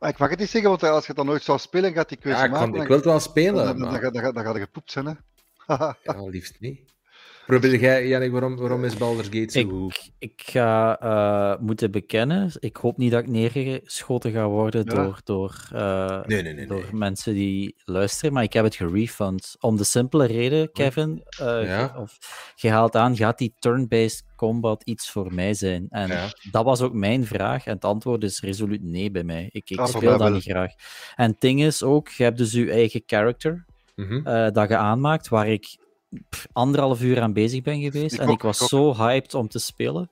Ik 0.00 0.18
mag 0.18 0.30
het 0.30 0.38
niet 0.38 0.50
zeggen, 0.50 0.70
want 0.70 0.82
als 0.82 1.00
je 1.00 1.06
het 1.06 1.16
dan 1.16 1.26
nooit 1.26 1.42
zou 1.42 1.58
spelen, 1.58 1.92
gaat 1.92 2.08
die 2.08 2.18
keuze 2.18 2.38
ja, 2.38 2.44
ik 2.44 2.50
maken. 2.50 2.74
ik 2.74 2.88
wil 2.88 2.96
het 2.96 3.04
wel 3.04 3.20
spelen. 3.20 3.64
Dan, 3.64 3.78
dan, 3.78 4.00
dan, 4.00 4.12
dan, 4.12 4.34
dan 4.34 4.44
gaat 4.44 4.54
je 4.54 4.60
gepoept 4.60 4.90
zijn, 4.90 5.06
hè? 5.06 5.12
Ja, 5.66 5.96
liefst 6.30 6.60
niet. 6.60 6.94
Probeer 7.46 7.80
jij, 7.80 8.08
Jannik, 8.08 8.30
waarom, 8.30 8.56
waarom 8.56 8.84
is 8.84 8.96
Baldur's 8.96 9.28
Gate 9.30 9.50
zo 9.50 9.58
ik, 9.58 9.68
goed? 9.68 10.10
Ik 10.18 10.42
ga 10.44 11.02
uh, 11.02 11.60
moeten 11.60 11.90
bekennen, 11.90 12.50
ik 12.58 12.76
hoop 12.76 12.96
niet 12.96 13.10
dat 13.10 13.20
ik 13.20 13.28
neergeschoten 13.28 14.32
ga 14.32 14.48
worden 14.48 14.84
ja. 14.84 14.94
door, 14.94 15.20
door, 15.24 15.68
uh, 15.72 16.24
nee, 16.24 16.42
nee, 16.42 16.52
nee, 16.52 16.66
door 16.66 16.88
mensen 16.92 17.34
die 17.34 17.74
luisteren, 17.84 18.32
maar 18.32 18.42
ik 18.42 18.52
heb 18.52 18.64
het 18.64 18.74
gerefund. 18.74 19.56
Om 19.60 19.76
de 19.76 19.84
simpele 19.84 20.26
reden, 20.26 20.72
Kevin, 20.72 21.24
uh, 21.40 21.64
ja. 21.64 21.94
of, 21.98 22.18
je 22.54 22.70
haalt 22.70 22.96
aan, 22.96 23.16
gaat 23.16 23.38
die 23.38 23.54
turn-based 23.58 24.24
combat 24.36 24.82
iets 24.84 25.10
voor 25.10 25.34
mij 25.34 25.54
zijn? 25.54 25.86
En 25.88 26.08
ja. 26.08 26.28
dat 26.50 26.64
was 26.64 26.80
ook 26.80 26.92
mijn 26.92 27.26
vraag, 27.26 27.66
en 27.66 27.74
het 27.74 27.84
antwoord 27.84 28.22
is 28.22 28.40
resoluut 28.40 28.82
nee 28.82 29.10
bij 29.10 29.24
mij. 29.24 29.48
Ik, 29.52 29.70
ik 29.70 29.78
ah, 29.78 29.86
speel 29.86 30.18
dat 30.18 30.32
niet 30.32 30.42
graag. 30.42 30.72
En 31.16 31.30
het 31.30 31.40
ding 31.40 31.62
is 31.62 31.82
ook, 31.82 32.08
je 32.08 32.22
hebt 32.22 32.38
dus 32.38 32.52
je 32.52 32.70
eigen 32.70 33.02
character, 33.06 33.64
mm 33.96 34.06
-hmm. 34.06 34.52
dat 34.52 34.68
je 34.68 34.76
aanmaakt, 34.76 35.28
waar 35.28 35.48
ik 35.48 35.78
anderhalf 36.52 37.02
uur 37.02 37.20
aan 37.20 37.32
bezig 37.32 37.62
ben 37.62 37.80
geweest. 37.80 38.14
Ik 38.14 38.20
en 38.20 38.28
ik 38.28 38.42
was 38.42 38.58
zo 38.58 38.94
hyped 38.94 39.34
om 39.34 39.48
te 39.48 39.58
spelen. 39.58 40.10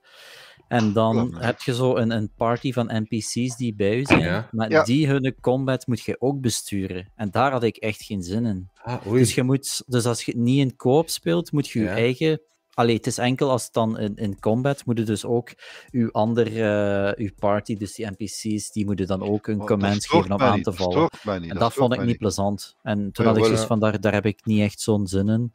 En 0.68 0.92
dan 0.92 1.36
heb 1.38 1.60
je 1.60 1.74
zo 1.74 1.96
een, 1.96 2.10
een 2.10 2.30
party 2.36 2.72
van 2.72 2.90
NPC's 2.92 3.56
die 3.56 3.74
bij 3.74 3.98
u 3.98 4.04
zijn. 4.04 4.20
Ja. 4.20 4.48
Maar 4.50 4.70
ja. 4.70 4.84
die 4.84 5.06
hun 5.06 5.34
combat 5.40 5.86
moet 5.86 6.02
je 6.02 6.20
ook 6.20 6.40
besturen. 6.40 7.12
En 7.16 7.30
daar 7.30 7.50
had 7.50 7.62
ik 7.62 7.76
echt 7.76 8.02
geen 8.02 8.22
zin 8.22 8.46
in. 8.46 8.68
Ah, 8.82 9.06
dus, 9.06 9.34
je 9.34 9.42
moet, 9.42 9.82
dus 9.86 10.06
als 10.06 10.24
je 10.24 10.36
niet 10.36 10.58
in 10.58 10.76
koop 10.76 11.08
speelt, 11.08 11.52
moet 11.52 11.68
je 11.68 11.80
je 11.80 11.88
eigen. 11.88 12.40
Allee, 12.74 12.96
het 12.96 13.06
is 13.06 13.18
enkel 13.18 13.50
als 13.50 13.64
het 13.64 13.72
dan 13.72 13.98
in, 13.98 14.16
in 14.16 14.40
combat 14.40 14.86
moet 14.86 14.98
je 14.98 15.04
dus 15.04 15.24
ook 15.24 15.50
uw 15.90 16.10
andere 16.10 17.14
uh, 17.16 17.24
uw 17.24 17.30
party, 17.38 17.76
dus 17.76 17.94
die 17.94 18.06
NPC's, 18.06 18.70
die 18.70 18.84
moeten 18.84 19.06
dan 19.06 19.22
ook 19.22 19.46
een 19.46 19.60
oh, 19.60 19.66
command 19.66 20.06
geven 20.06 20.32
om 20.32 20.40
aan 20.40 20.62
te 20.62 20.72
vallen. 20.72 21.10
En 21.24 21.58
dat, 21.58 21.72
vond 21.72 21.94
ik 21.94 22.02
niet 22.02 22.18
plezant. 22.18 22.76
En 22.82 23.12
toen 23.12 23.26
had 23.26 23.36
ik 23.36 23.44
dus 23.44 23.62
van 23.62 23.80
daar, 23.80 24.00
daar 24.00 24.12
heb 24.12 24.26
ik 24.26 24.44
niet 24.44 24.60
echt 24.60 24.80
zo'n 24.80 25.06
zin 25.06 25.28
in. 25.28 25.52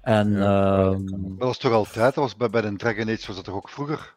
En, 0.00 0.32
ja, 0.32 0.90
uh, 0.90 0.98
dat 1.36 1.48
was 1.48 1.58
toch 1.58 1.72
altijd? 1.72 2.14
Dat 2.14 2.24
was 2.24 2.36
bij, 2.36 2.50
bij 2.50 2.60
de 2.60 2.76
Dragon 2.76 3.08
Age 3.08 3.26
was 3.26 3.36
dat 3.36 3.44
toch 3.44 3.54
ook 3.54 3.68
vroeger? 3.68 4.14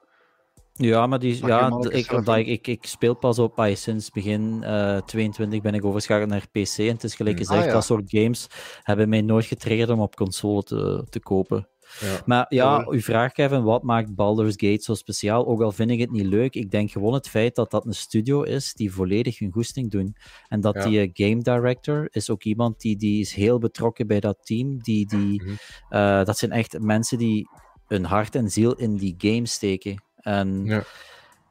Ja, 0.73 1.07
maar 1.07 1.19
die, 1.19 1.45
ja, 1.45 1.65
ik, 1.89 2.11
omdat 2.11 2.37
ik, 2.37 2.47
ik, 2.47 2.67
ik, 2.67 2.85
speel 2.85 3.13
pas 3.13 3.39
op 3.39 3.59
ah, 3.59 3.75
sinds 3.75 4.09
begin 4.09 4.61
uh, 4.63 4.97
22 4.97 5.61
ben 5.61 5.73
ik 5.73 5.85
overschakeld 5.85 6.29
naar 6.29 6.47
PC. 6.51 6.77
En 6.77 6.87
het 6.87 7.03
is 7.03 7.15
gelijk 7.15 7.37
hmm. 7.37 7.45
gezegd, 7.45 7.61
ah, 7.61 7.67
ja. 7.67 7.73
dat 7.73 7.85
soort 7.85 8.03
games 8.09 8.47
hebben 8.83 9.09
mij 9.09 9.21
nooit 9.21 9.45
getriggerd 9.45 9.89
om 9.89 9.99
op 9.99 10.15
console 10.15 10.63
te, 10.63 11.05
te 11.09 11.19
kopen. 11.19 11.67
Ja. 11.99 12.21
Maar 12.25 12.45
ja, 12.49 12.85
uw 12.89 12.99
vraag, 12.99 13.31
Kevin, 13.31 13.63
wat 13.63 13.83
maakt 13.83 14.15
Baldur's 14.15 14.55
Gate 14.57 14.83
zo 14.83 14.93
speciaal? 14.93 15.45
Ook 15.47 15.61
al 15.61 15.71
vind 15.71 15.91
ik 15.91 15.99
het 15.99 16.11
niet 16.11 16.25
leuk, 16.25 16.55
ik 16.55 16.71
denk 16.71 16.91
gewoon 16.91 17.13
het 17.13 17.29
feit 17.29 17.55
dat 17.55 17.71
dat 17.71 17.85
een 17.85 17.93
studio 17.93 18.41
is 18.41 18.73
die 18.73 18.93
volledig 18.93 19.39
hun 19.39 19.51
goesting 19.51 19.91
doen. 19.91 20.15
En 20.47 20.61
dat 20.61 20.83
die 20.83 21.07
uh, 21.07 21.09
game 21.13 21.41
director 21.41 22.07
is 22.11 22.29
ook 22.29 22.43
iemand 22.43 22.81
die, 22.81 22.95
die 22.95 23.19
is 23.19 23.33
heel 23.33 23.59
betrokken 23.59 24.07
bij 24.07 24.19
dat 24.19 24.37
team. 24.45 24.81
Die, 24.81 25.05
die, 25.05 25.41
mm 25.41 25.47
-hmm. 25.47 25.57
uh, 25.89 26.23
dat 26.23 26.37
zijn 26.37 26.51
echt 26.51 26.79
mensen 26.79 27.17
die 27.17 27.47
hun 27.87 28.05
hart 28.05 28.35
en 28.35 28.49
ziel 28.49 28.73
in 28.73 28.95
die 28.95 29.15
game 29.17 29.47
steken. 29.47 30.03
En 30.15 30.65
ja. 30.65 30.83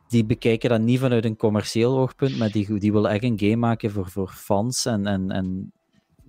die 0.09 0.25
bekijken 0.25 0.71
dat 0.71 0.81
niet 0.81 0.99
vanuit 0.99 1.25
een 1.25 1.37
commercieel 1.37 1.99
oogpunt, 1.99 2.39
maar 2.39 2.51
die, 2.51 2.79
die 2.79 2.93
willen 2.93 3.11
echt 3.11 3.23
een 3.23 3.39
game 3.39 3.57
maken 3.57 3.91
voor, 3.91 4.09
voor 4.09 4.29
fans 4.29 4.87
en, 4.87 5.07
en, 5.07 5.31
en 5.31 5.73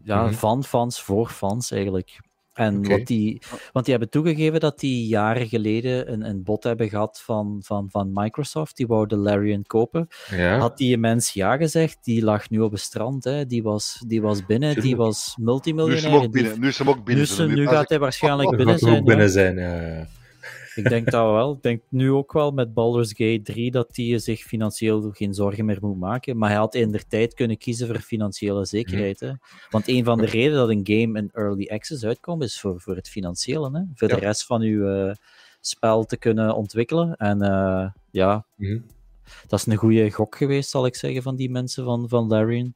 ja, 0.04 0.22
mm 0.22 0.28
-hmm. 0.28 0.34
van 0.34 0.64
fans 0.64 1.02
voor 1.02 1.30
fans 1.30 1.72
eigenlijk. 1.72 2.20
En 2.54 2.78
okay. 2.78 2.98
wat 2.98 3.08
die, 3.08 3.42
want 3.72 3.86
die 3.86 3.94
hebben 3.94 4.12
toegegeven 4.12 4.60
dat 4.60 4.80
die 4.80 5.08
jaren 5.08 5.48
geleden 5.48 6.12
een, 6.12 6.22
een 6.22 6.44
bot 6.44 6.64
hebben 6.64 6.90
gehad 6.90 7.22
van, 7.22 7.60
van, 7.64 7.90
van 7.90 8.12
Microsoft. 8.14 8.78
Die 8.78 8.88
wou 8.88 9.08
de 9.08 9.16
Larian 9.16 9.64
kopen. 9.64 10.08
Ja. 10.30 10.58
Had 10.58 10.78
die 10.78 10.98
mens 10.98 11.34
ja 11.34 11.58
gezegd, 11.58 11.98
die 12.04 12.24
lag 12.24 12.50
nu 12.50 12.60
op 12.60 12.72
het 12.72 12.82
strand. 12.82 13.24
Hè. 13.24 13.46
Die, 13.46 13.64
was, 13.64 14.04
die 14.08 14.22
was 14.22 14.46
binnen, 14.46 14.82
die 14.82 14.96
was 14.96 15.38
multimiljonair. 15.40 16.02
Nu 16.02 16.08
is 16.08 16.14
hem 16.14 16.24
ook 16.24 16.32
binnen. 16.32 16.60
Nu, 16.60 16.68
is 16.68 16.78
hem 16.78 16.90
ook 16.90 17.04
binnen. 17.04 17.48
nu, 17.48 17.56
nu 17.56 17.68
gaat 17.68 17.90
hij 17.90 18.00
waarschijnlijk 18.00 18.58
binnen 18.58 18.80
zijn. 18.80 19.00
Ook 19.00 19.06
binnen 19.06 19.30
zijn, 19.30 19.58
ja. 19.58 20.08
Ik 20.76 20.90
denk 20.90 21.12
dat 21.12 21.32
wel. 21.32 21.54
Ik 21.54 21.62
denk 21.62 21.82
nu 21.90 22.12
ook 22.12 22.34
wel 22.34 22.52
met 22.52 22.74
Baldur's 22.74 23.10
Gate 23.10 23.42
3 23.44 23.72
dat 23.72 23.96
hij 23.96 24.20
zich 24.20 24.42
financieel 24.42 25.12
geen 25.12 25.34
zorgen 25.34 25.66
meer 25.66 25.78
moet 25.82 26.00
maken. 26.00 26.38
Maar 26.38 26.50
hij 26.50 26.58
had 26.58 26.76
in 26.76 26.92
de 26.92 27.08
tijd 27.08 27.34
kunnen 27.34 27.58
kiezen 27.58 27.88
voor 27.88 28.00
financiële 28.00 28.66
zekerheid. 28.66 29.20
Hè? 29.20 29.32
Want 29.70 29.88
een 29.88 30.04
van 30.04 30.18
de 30.18 30.26
redenen 30.26 30.58
dat 30.58 30.70
een 30.70 30.82
game 30.84 31.20
in 31.20 31.30
early 31.34 31.68
access 31.68 32.06
uitkomt, 32.06 32.44
is 32.44 32.60
voor, 32.60 32.82
voor 32.82 32.96
het 32.96 33.10
financiële. 33.10 33.70
Hè? 33.72 33.82
Voor 33.94 34.10
ja. 34.10 34.16
de 34.16 34.22
rest 34.22 34.46
van 34.46 34.62
uw 34.62 35.08
uh, 35.08 35.12
spel 35.60 36.04
te 36.04 36.18
kunnen 36.18 36.56
ontwikkelen. 36.56 37.16
En 37.16 37.44
uh, 37.44 37.90
ja, 38.12 38.46
mm 38.56 38.68
-hmm. 38.68 38.86
dat 39.48 39.60
is 39.60 39.66
een 39.66 39.76
goede 39.76 40.12
gok 40.12 40.36
geweest, 40.36 40.70
zal 40.70 40.86
ik 40.86 40.96
zeggen, 40.96 41.22
van 41.22 41.36
die 41.36 41.50
mensen 41.50 41.84
van, 41.84 42.10
van 42.10 42.28
Larian. 42.28 42.74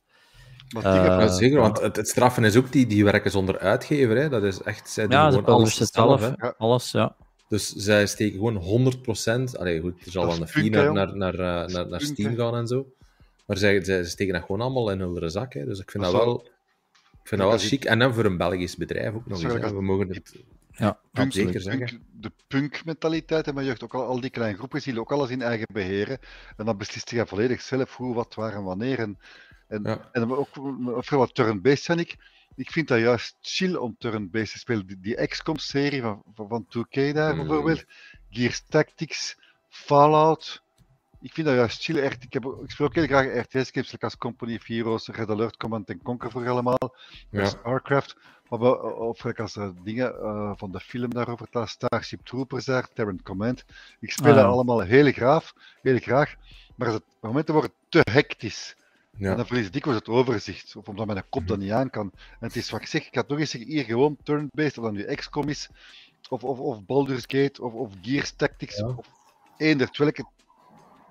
Eh, 0.76 0.82
Ja, 0.82 1.28
zeker, 1.28 1.60
want 1.60 1.82
het, 1.82 1.95
het 1.95 2.08
straffen 2.08 2.43
is 2.43 2.56
ook, 2.56 2.72
die, 2.72 2.88
die 2.88 3.04
werken 3.04 3.32
zonder 3.32 3.60
uitgever. 3.60 4.18
Hè. 4.18 4.30
Dat 4.30 4.43
is 4.43 4.62
echt, 4.62 4.89
zij 4.89 5.08
doen 5.08 5.18
Ja, 5.18 5.32
ze 5.32 5.38
gewoon 5.38 5.56
alles 5.56 5.91
zelf. 5.91 6.22
hè. 6.22 6.28
hè. 6.28 6.45
Ja. 6.45 6.54
Alles, 6.58 6.91
ja. 6.91 7.16
Dus 7.50 7.74
zij 7.74 8.08
steken 8.08 8.38
gewoon 8.39 8.93
100%. 9.54 9.60
Allee, 9.60 9.80
goed, 9.82 10.06
er 10.06 10.12
zal 10.12 10.26
wel 10.26 10.34
is 10.34 10.39
een 10.39 10.48
fee 10.48 10.70
naar, 10.70 10.93
naar, 10.93 11.18
naar, 11.18 11.34
eh, 11.34 11.74
naar, 11.74 11.88
naar 11.88 12.02
Steam 12.02 12.36
gaan 12.36 12.56
en 12.56 12.68
zo. 12.68 12.91
Maar 13.45 13.58
zij, 13.58 13.84
zij, 13.84 14.04
ze 14.04 14.10
steken 14.10 14.34
dat 14.34 14.41
gewoon 14.41 14.62
allemaal 14.62 14.91
in 14.91 15.00
hun 15.00 15.30
zak. 15.30 15.54
Hè. 15.54 15.66
Dus 15.66 15.80
ik 15.80 15.91
vind 15.91 16.04
Dat 16.04 16.14
wel, 16.14 16.45
ik 17.24 17.28
vind 17.28 17.41
dat 17.41 17.50
wel 17.50 17.60
chic. 17.60 17.86
En 17.86 18.00
dan 18.00 18.14
voor 18.14 18.26
een 18.26 18.38
Belgisch 18.38 18.76
bedrijf 18.76 19.14
ook 19.14 19.28
nog 19.28 19.43
eens. 19.43 19.54
hè. 19.54 19.74
We 19.74 19.82
mogen 19.82 20.08
het... 20.10 20.36
Ja, 20.72 21.00
Punk, 21.12 21.34
zeker 21.34 21.62
zeggen. 21.62 21.86
punk- 21.86 22.02
de 22.12 22.32
punk-mentaliteit 22.48 23.48
in 23.48 23.54
mijn 23.54 23.66
jeugd, 23.66 23.84
ook 23.84 23.93
al, 23.93 24.04
al 24.04 24.20
die 24.22 24.30
kleine 24.30 24.58
groepen, 24.58 24.82
die 24.82 25.00
ook 25.00 25.12
alles 25.12 25.30
in 25.30 25.41
eigen 25.41 25.68
beheren. 25.74 26.20
En 26.58 26.66
dan 26.66 26.78
beslist 26.78 27.10
je 27.10 27.26
volledig 27.26 27.62
zelf 27.62 27.95
hoe, 27.95 28.16
wat, 28.16 28.36
waar 28.36 28.54
en 28.54 28.64
wanneer. 28.64 29.00
En, 29.00 29.18
en, 29.68 29.84
Ja. 29.84 30.09
en 30.11 30.32
ook 30.32 30.47
of 30.95 31.05
veel 31.05 31.18
wat 31.18 31.36
turn-based 31.36 31.84
zijn. 31.84 31.99
Ik, 31.99 32.15
ik 32.55 32.72
vind 32.72 32.88
dat 32.88 32.99
juist 32.99 33.38
chill 33.41 33.76
om 33.76 33.95
turn-based 33.99 34.51
te 34.51 34.57
spelen. 34.59 34.88
Die, 34.88 34.99
die 34.99 35.28
XCOM-serie 35.28 36.01
van, 36.01 36.24
van, 36.34 36.47
van 36.47 36.65
2K 36.65 37.13
daar 37.13 37.36
Mm. 37.36 37.47
bijvoorbeeld, 37.47 37.86
Gears 38.30 38.63
Tactics, 38.70 39.38
Fallout. 39.70 40.61
Ik 41.22 41.34
vind 41.34 41.47
dat 41.47 41.55
juist 41.55 41.84
chill. 41.84 41.97
Echt, 41.99 42.24
ik, 42.24 42.34
heb, 42.34 42.43
ik 42.63 42.72
speel 42.72 42.86
ook 42.86 42.95
heel 42.95 43.05
graag 43.05 43.26
RTS-games, 43.26 43.89
zoals 43.89 44.18
Company 44.18 44.55
of 44.55 44.65
Heroes, 44.68 45.07
Red 45.07 45.30
Alert, 45.30 45.57
Command 45.57 45.95
Conquer 46.03 46.32
voor 46.32 46.49
allemaal. 46.49 46.95
Ja. 47.30 47.45
StarCraft. 47.45 48.15
Maar 48.49 48.59
wel, 48.59 48.74
of 48.76 49.26
als 49.39 49.55
er 49.55 49.74
dingen 49.84 50.15
eh, 50.20 50.51
van 50.55 50.72
de 50.72 50.80
film 50.80 51.09
daarover 51.13 51.47
staan, 51.47 51.68
Starship 51.68 52.26
Troopers 52.26 52.65
daar, 52.65 52.88
Terran 52.93 53.22
Command. 53.24 53.65
Ik 53.99 54.11
speel 54.11 54.30
Ah, 54.32 54.36
ja. 54.36 54.41
dat 54.43 54.51
allemaal 54.51 54.80
heel 54.80 55.11
graag, 55.11 55.51
heel 55.82 55.97
graag. 55.97 56.36
Maar 56.76 56.93
op 56.93 57.03
momenten 57.22 57.53
wordt 57.53 57.70
het 57.89 58.05
te 58.05 58.11
hectisch. 58.11 58.76
Ja. 59.18 59.30
En 59.32 59.38
dan 59.38 59.45
verlies 59.45 59.65
ik 59.65 59.74
dikwijls 59.74 59.99
het 59.99 60.09
overzicht. 60.09 60.76
Of 60.76 60.88
omdat 60.88 61.05
mijn 61.07 61.24
kop 61.30 61.47
dat 61.47 61.57
niet 61.57 61.72
aan 61.72 61.89
kan. 61.89 62.11
En 62.13 62.47
het 62.47 62.55
is 62.55 62.70
wat 62.70 62.82
ik 62.82 62.88
zeg, 62.88 63.07
ik 63.07 63.15
had 63.15 63.28
nog 63.28 63.39
eens 63.39 63.49
zeggen, 63.51 63.70
hier 63.70 63.84
gewoon 63.84 64.18
turn-based, 64.24 64.78
of 64.78 64.84
dat 64.84 64.93
nu 64.93 65.03
XCOM 65.15 65.49
is, 65.49 65.70
of, 66.30 66.43
of, 66.43 66.59
of 66.59 66.86
Baldur's 66.86 67.24
Gate, 67.28 67.63
of, 67.63 67.74
of 67.74 67.91
Gears 68.01 68.32
Tactics, 68.32 68.78
Ja. 68.78 68.88
of 68.88 69.07
eender 69.57 69.89
welke 69.97 70.26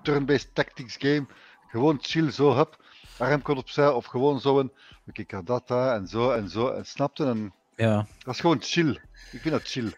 turn-based 0.03 0.49
tactics 0.55 0.95
game. 0.99 1.25
Gewoon 1.67 1.97
chill, 2.01 2.31
zo, 2.31 2.55
hup, 2.55 2.83
armkant 3.17 3.57
opzij, 3.57 3.89
of 3.89 4.05
gewoon 4.05 4.39
zo'n, 4.39 4.71
oké, 5.07 5.21
ik 5.21 5.31
ga 5.31 5.41
dat 5.41 5.67
daar, 5.67 5.95
en 5.95 6.07
zo, 6.07 6.31
en 6.31 6.49
zo, 6.49 6.67
en 6.69 6.85
snapte, 6.85 7.25
en 7.25 7.53
Ja. 7.75 8.07
dat 8.23 8.33
is 8.33 8.39
gewoon 8.39 8.61
chill. 8.61 8.89
Ik 9.31 9.41
vind 9.41 9.49
dat 9.53 9.63
chill. 9.67 9.91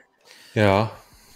Ja, 0.53 0.91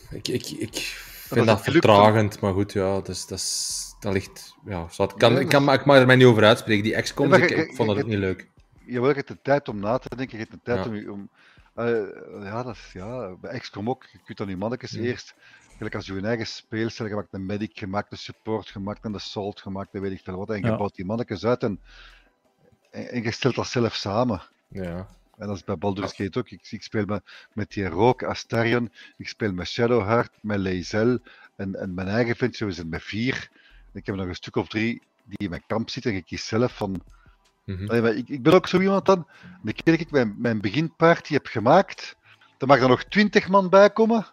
ik, 0.09 0.27
ik, 0.27 0.49
ik 0.49 1.01
vind 1.33 1.45
dat, 1.45 1.61
vertragend, 1.61 2.39
maar 2.39 2.53
goed, 2.53 2.73
ja, 2.73 3.01
dus, 3.01 3.25
dat, 3.27 3.37
is, 3.37 3.95
dat 3.99 4.13
ligt... 4.13 4.55
Ja, 4.65 4.87
zo, 4.89 5.03
het 5.03 5.13
kan, 5.13 5.33
Ja, 5.33 5.39
ik, 5.39 5.49
kan, 5.49 5.73
ik 5.73 5.85
mag 5.85 5.97
er 5.97 6.05
mij 6.05 6.15
niet 6.15 6.25
over 6.25 6.43
uitspreken. 6.43 6.83
Die 6.83 7.01
XCOM's, 7.01 7.31
Ja, 7.31 7.37
maar 7.39 7.49
ik, 7.51 7.75
vond 7.75 7.89
dat 7.89 7.97
ook 7.97 8.05
niet 8.05 8.17
leuk. 8.17 8.49
Je 8.85 9.01
hebt 9.01 9.27
de 9.27 9.41
tijd 9.41 9.69
om 9.69 9.79
na 9.79 9.97
te 9.97 10.15
denken, 10.15 10.37
je 10.37 10.43
hebt 10.43 10.51
de 10.55 10.59
tijd 10.63 10.83
Ja. 10.83 10.89
om... 10.89 10.95
je- 10.95 11.11
om 11.11 11.29
eh, 11.73 12.01
ja, 12.43 12.63
dat 12.63 12.75
is, 12.75 12.89
ja, 12.93 13.35
bij 13.41 13.59
XCOM 13.59 13.89
ook. 13.89 14.05
Je 14.11 14.19
kunt 14.25 14.37
dan 14.37 14.47
je 14.47 14.57
mannetjes 14.57 14.91
Ja. 14.91 15.01
eerst, 15.01 15.35
gelijk 15.77 15.95
als 15.95 16.05
je 16.05 16.13
een 16.13 16.25
eigen 16.25 16.47
speelstijl 16.47 17.09
gemaakt, 17.09 17.27
een 17.31 17.45
medic 17.45 17.77
gemaakt, 17.77 18.11
een 18.11 18.17
support 18.17 18.67
gemaakt, 18.69 19.05
een 19.05 19.15
assault 19.15 19.61
gemaakt, 19.61 19.93
en 19.93 20.01
weet 20.01 20.11
ik 20.11 20.21
veel 20.23 20.37
wat. 20.37 20.49
En 20.49 20.61
je 20.61 20.65
Ja. 20.67 20.77
bouwt 20.77 20.95
die 20.95 21.05
mannetjes 21.05 21.45
uit 21.45 21.63
en, 21.63 21.79
en, 22.91 23.09
en 23.09 23.23
je 23.23 23.31
stelt 23.31 23.55
dat 23.55 23.67
zelf 23.67 23.93
samen. 23.93 24.41
Ja. 24.67 25.07
En 25.43 25.49
dat 25.49 25.57
is 25.57 25.63
bij 25.63 25.77
Baldur's 25.77 26.13
Gate 26.13 26.39
ook. 26.39 26.49
Ik, 26.49 26.67
ik 26.69 26.83
speel 26.83 27.05
met, 27.05 27.21
met 27.53 27.71
die 27.71 27.87
Rook, 27.87 28.23
Astarion, 28.23 28.91
ik 29.17 29.27
speel 29.27 29.53
met 29.53 29.67
Shadowheart, 29.67 30.31
met 30.41 30.59
Lae'zel 30.59 31.19
en, 31.55 31.75
en 31.75 31.93
mijn 31.93 32.07
eigen 32.07 32.35
ventje, 32.35 32.65
we 32.65 32.71
zijn 32.71 32.89
met 32.89 33.03
vier. 33.03 33.49
Ik 33.93 34.05
heb 34.05 34.15
nog 34.15 34.27
een 34.27 34.35
stuk 34.35 34.55
of 34.55 34.67
drie 34.67 35.01
die 35.25 35.37
in 35.37 35.49
mijn 35.49 35.63
kamp 35.67 35.89
zitten 35.89 36.11
en 36.11 36.17
ik 36.17 36.25
kies 36.25 36.47
zelf 36.47 36.75
van... 36.75 37.03
Allee, 37.87 38.01
maar 38.01 38.15
ik, 38.15 38.29
ik 38.29 38.43
ben 38.43 38.53
ook 38.53 38.67
zo 38.67 38.79
iemand 38.79 39.05
dan, 39.05 39.27
de 39.61 39.73
keer 39.73 39.93
dat 39.93 40.05
ik 40.05 40.11
mijn, 40.11 40.35
mijn 40.37 40.61
beginparty 40.61 41.33
heb 41.33 41.45
gemaakt, 41.45 42.15
dan 42.57 42.67
mag 42.67 42.79
er 42.79 42.87
nog 42.87 43.03
twintig 43.03 43.47
man 43.49 43.69
bij 43.69 43.89
komen. 43.89 44.25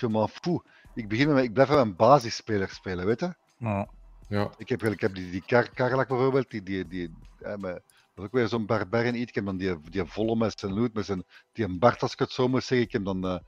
Je 0.00 0.08
m'en 0.08 0.28
fout. 0.28 0.62
Ik, 0.94 1.08
begin 1.08 1.32
met, 1.32 1.44
ik 1.44 1.52
blijf 1.52 1.68
met 1.68 1.78
mijn 1.78 1.96
basisspeler 1.96 2.68
spelen, 2.68 3.06
weet 3.06 3.20
je? 3.20 3.34
Ja. 3.58 3.88
Ja. 4.28 4.50
Ik 4.56 4.68
heb, 4.68 4.82
ik 4.82 5.00
heb 5.00 5.14
die, 5.14 5.30
die 5.30 5.42
Kar 5.46 5.70
Karlak 5.74 6.08
bijvoorbeeld, 6.08 6.50
die, 6.50 6.62
die, 6.62 6.88
die, 6.88 7.10
eh, 7.40 7.56
met- 7.56 7.82
dat 8.18 8.26
is 8.26 8.32
ook 8.32 8.40
weer 8.40 8.48
zo'n 8.48 8.66
barbarian 8.66 9.14
iets. 9.14 9.28
Ik 9.28 9.34
heb 9.34 9.44
dan 9.44 9.56
die, 9.56 9.80
die 9.90 10.04
volle 10.04 10.36
met 10.36 10.58
zijn 10.58 10.72
loot, 10.72 10.92
met 10.92 11.04
zijn, 11.04 11.24
die 11.52 11.64
een 11.64 11.78
Bart, 11.78 12.02
als 12.02 12.12
ik 12.12 12.18
het 12.18 12.32
zo 12.32 12.48
moet 12.48 12.64
zeggen. 12.64 12.86
Ik 12.86 12.92
heb 12.92 13.04
dan, 13.04 13.26
eh 13.26 13.38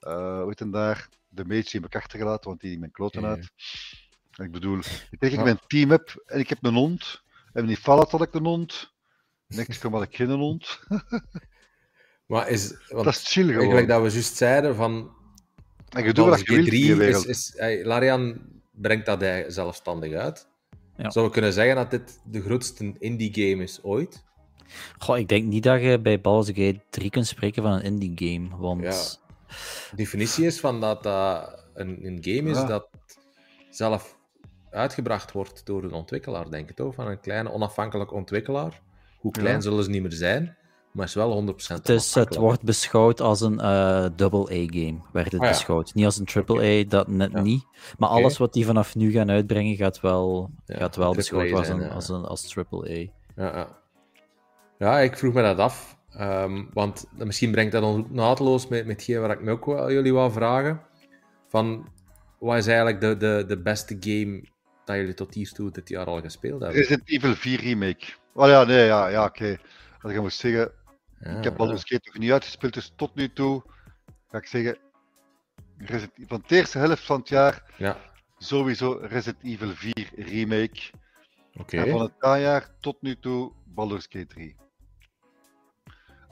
eh, 0.00 0.40
hoe 0.40 0.54
heet 0.56 0.72
daar, 0.72 1.08
de 1.28 1.44
mage 1.44 1.76
in 1.76 1.82
elkaar 1.82 2.02
achtergelaten, 2.02 2.48
want 2.48 2.60
die 2.60 2.72
in 2.72 2.78
mijn 2.78 2.92
kloten 2.92 3.24
uit. 3.24 3.48
En 4.30 4.44
ik 4.44 4.50
bedoel, 4.50 4.78
ik 5.10 5.20
denk 5.20 5.32
ik 5.32 5.42
mijn 5.42 5.60
team 5.66 5.90
heb 5.90 6.22
en 6.26 6.38
ik 6.38 6.48
heb 6.48 6.64
een 6.64 6.74
hond. 6.74 7.22
En 7.52 7.60
in 7.62 7.66
die 7.66 7.76
Fallout 7.76 8.10
had 8.10 8.22
ik 8.22 8.34
een 8.34 8.44
hond. 8.44 8.92
Niks 9.46 9.78
kan 9.78 9.92
had 9.92 10.02
ik 10.02 10.16
geen 10.16 10.30
hond. 10.30 10.78
Maar 12.26 12.48
is... 12.48 12.74
Want, 12.88 13.04
Dat 13.04 13.14
is 13.14 13.32
chill 13.32 13.42
gewoon. 13.42 13.58
eigenlijk 13.58 13.88
dat 13.88 14.02
we 14.02 14.10
juist 14.10 14.36
zeiden 14.36 14.74
van... 14.74 15.14
En 15.88 16.04
je 16.04 16.12
doet 16.12 16.28
wat 16.28 16.40
je 16.40 16.54
wilt 16.54 16.66
in 16.66 16.72
die 16.72 16.94
G3 16.94 16.98
is, 16.98 17.24
is, 17.24 17.52
hey, 17.56 17.84
Larian 17.84 18.40
brengt 18.70 19.06
dat 19.06 19.20
hij 19.20 19.50
zelfstandig 19.50 20.12
uit. 20.12 20.48
Ja. 21.02 21.10
Zou 21.10 21.26
we 21.26 21.32
kunnen 21.32 21.52
zeggen 21.52 21.76
dat 21.76 21.90
dit 21.90 22.20
de 22.24 22.40
grootste 22.42 22.94
indie 22.98 23.32
game 23.34 23.62
is 23.62 23.82
ooit? 23.82 24.24
Goh, 24.98 25.18
ik 25.18 25.28
denk 25.28 25.44
niet 25.44 25.62
dat 25.62 25.80
je 25.82 26.00
bij 26.00 26.20
Baldur's 26.20 26.58
Gate 26.58 26.80
3 26.90 27.10
kunt 27.10 27.26
spreken 27.26 27.62
van 27.62 27.72
een 27.72 27.82
indie 27.82 28.12
game, 28.14 28.56
want... 28.56 28.82
Ja. 28.82 29.18
De 29.90 29.96
definitie 29.96 30.46
is 30.46 30.60
van 30.60 30.80
dat 30.80 31.02
dat 31.02 31.64
een, 31.74 32.06
een 32.06 32.18
game 32.20 32.50
is 32.50 32.56
Ja. 32.56 32.64
dat 32.66 32.88
zelf 33.70 34.18
uitgebracht 34.70 35.32
wordt 35.32 35.66
door 35.66 35.82
een 35.84 35.92
ontwikkelaar, 35.92 36.50
denk 36.50 36.70
ik 36.70 36.76
toch? 36.76 36.94
Van 36.94 37.06
een 37.06 37.20
kleine 37.20 37.52
onafhankelijke 37.52 38.14
ontwikkelaar. 38.14 38.80
Hoe 39.18 39.32
klein 39.32 39.54
Ja. 39.54 39.60
zullen 39.60 39.84
ze 39.84 39.90
niet 39.90 40.02
meer 40.02 40.12
zijn, 40.12 40.56
maar 40.92 41.06
is 41.06 41.14
wel 41.14 41.54
100% 41.54 41.56
Het, 41.66 41.88
is, 41.88 42.14
het 42.14 42.36
wordt 42.36 42.62
beschouwd 42.62 43.20
als 43.20 43.40
een 43.40 43.60
eh 43.60 44.06
double-A-game, 44.16 44.98
werd 45.12 45.32
het 45.32 45.40
Ah, 45.40 45.46
ja. 45.46 45.52
beschouwd. 45.52 45.94
Niet 45.94 46.04
als 46.04 46.18
een 46.18 46.24
triple-A, 46.24 46.84
dat 46.88 47.08
net 47.08 47.32
Ja. 47.32 47.40
niet. 47.40 47.64
Maar 47.98 48.08
alles 48.08 48.38
wat 48.38 48.52
die 48.52 48.66
vanaf 48.66 48.94
nu 48.94 49.10
gaan 49.10 49.30
uitbrengen, 49.30 49.76
gaat 49.76 50.00
wel, 50.00 50.50
Ja, 50.66 50.76
gaat 50.78 50.96
wel 50.96 51.14
beschouwd 51.14 51.52
als 51.52 51.68
een, 51.68 51.80
ja. 51.80 51.88
als 51.88 52.08
een 52.08 52.24
als 52.24 52.48
triple-A. 52.48 53.10
Ja, 53.36 53.56
ja. 53.56 53.68
ja, 54.78 54.98
ik 54.98 55.16
vroeg 55.18 55.34
me 55.34 55.42
dat 55.42 55.58
af. 55.58 55.98
Ehm, 56.10 56.64
want 56.72 57.04
misschien 57.12 57.50
brengt 57.50 57.72
dat 57.72 57.82
ons 57.82 57.98
ook 57.98 58.10
naadloos 58.10 58.68
met, 58.68 58.86
met 58.86 58.96
hetgeen 58.96 59.20
waar 59.20 59.30
ik 59.30 59.40
me 59.42 59.50
ook 59.50 59.64
wel 59.64 59.92
jullie 59.92 60.12
wou 60.14 60.32
vragen. 60.32 60.80
Van, 61.48 61.88
wat 62.38 62.56
is 62.56 62.66
eigenlijk 62.66 63.00
de, 63.00 63.16
de, 63.16 63.44
de 63.48 63.58
beste 63.62 63.96
game 64.00 64.44
dat 64.84 64.96
jullie 64.96 65.14
tot 65.14 65.34
hiertoe 65.34 65.70
dit 65.70 65.88
jaar 65.88 66.06
al 66.06 66.20
gespeeld 66.20 66.60
hebben? 66.60 66.78
Resident 66.78 67.08
Evil 67.08 67.34
4 67.34 67.60
Remake. 67.60 68.06
Oh 68.34 68.48
ja, 68.48 68.64
nee, 68.64 68.84
ja, 68.86 69.08
ja 69.08 69.24
oké. 69.24 69.58
Als 70.02 70.12
ik 70.12 70.20
moet 70.20 70.32
zeggen, 70.32 70.70
Ja, 71.20 71.36
ik 71.38 71.44
heb. 71.44 71.56
Baldur's 71.56 71.82
Gate 71.84 72.00
nog 72.12 72.18
niet 72.22 72.30
uitgespeeld, 72.32 72.74
dus 72.74 72.92
tot 72.96 73.14
nu 73.14 73.32
toe 73.32 73.62
ga 74.28 74.38
ik 74.38 74.46
zeggen, 74.46 74.78
Resident- 75.76 76.28
van 76.28 76.42
de 76.46 76.56
eerste 76.56 76.78
helft 76.78 77.04
van 77.04 77.18
het 77.18 77.28
jaar 77.28 77.74
Ja, 77.76 77.96
sowieso 78.38 78.92
Resident 79.02 79.44
Evil 79.44 79.74
4 79.74 80.10
Remake. 80.16 80.80
oké. 81.54 81.76
En 81.76 81.90
van 81.90 82.00
het 82.00 82.12
najaar 82.20 82.68
tot 82.80 83.02
nu 83.02 83.18
toe 83.18 83.52
Baldur's 83.64 84.06
Gate 84.08 84.26
3. 84.26 84.56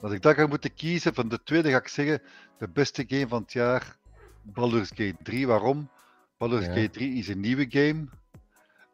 Als 0.01 0.11
ik 0.11 0.21
dat 0.21 0.35
ga 0.35 0.47
moeten 0.47 0.73
kiezen, 0.73 1.13
van 1.13 1.29
de 1.29 1.43
tweede 1.43 1.69
ga 1.71 1.77
ik 1.77 1.87
zeggen, 1.87 2.21
de 2.57 2.67
beste 2.69 3.03
game 3.07 3.27
van 3.27 3.41
het 3.41 3.51
jaar, 3.53 3.97
Baldur's 4.43 4.87
Gate 4.89 5.15
3. 5.23 5.47
Waarom? 5.47 5.89
Baldur's 6.37 6.65
Ja. 6.65 6.73
Gate 6.73 6.89
3 6.89 7.13
is 7.17 7.27
een 7.27 7.39
nieuwe 7.39 7.65
game. 7.69 8.07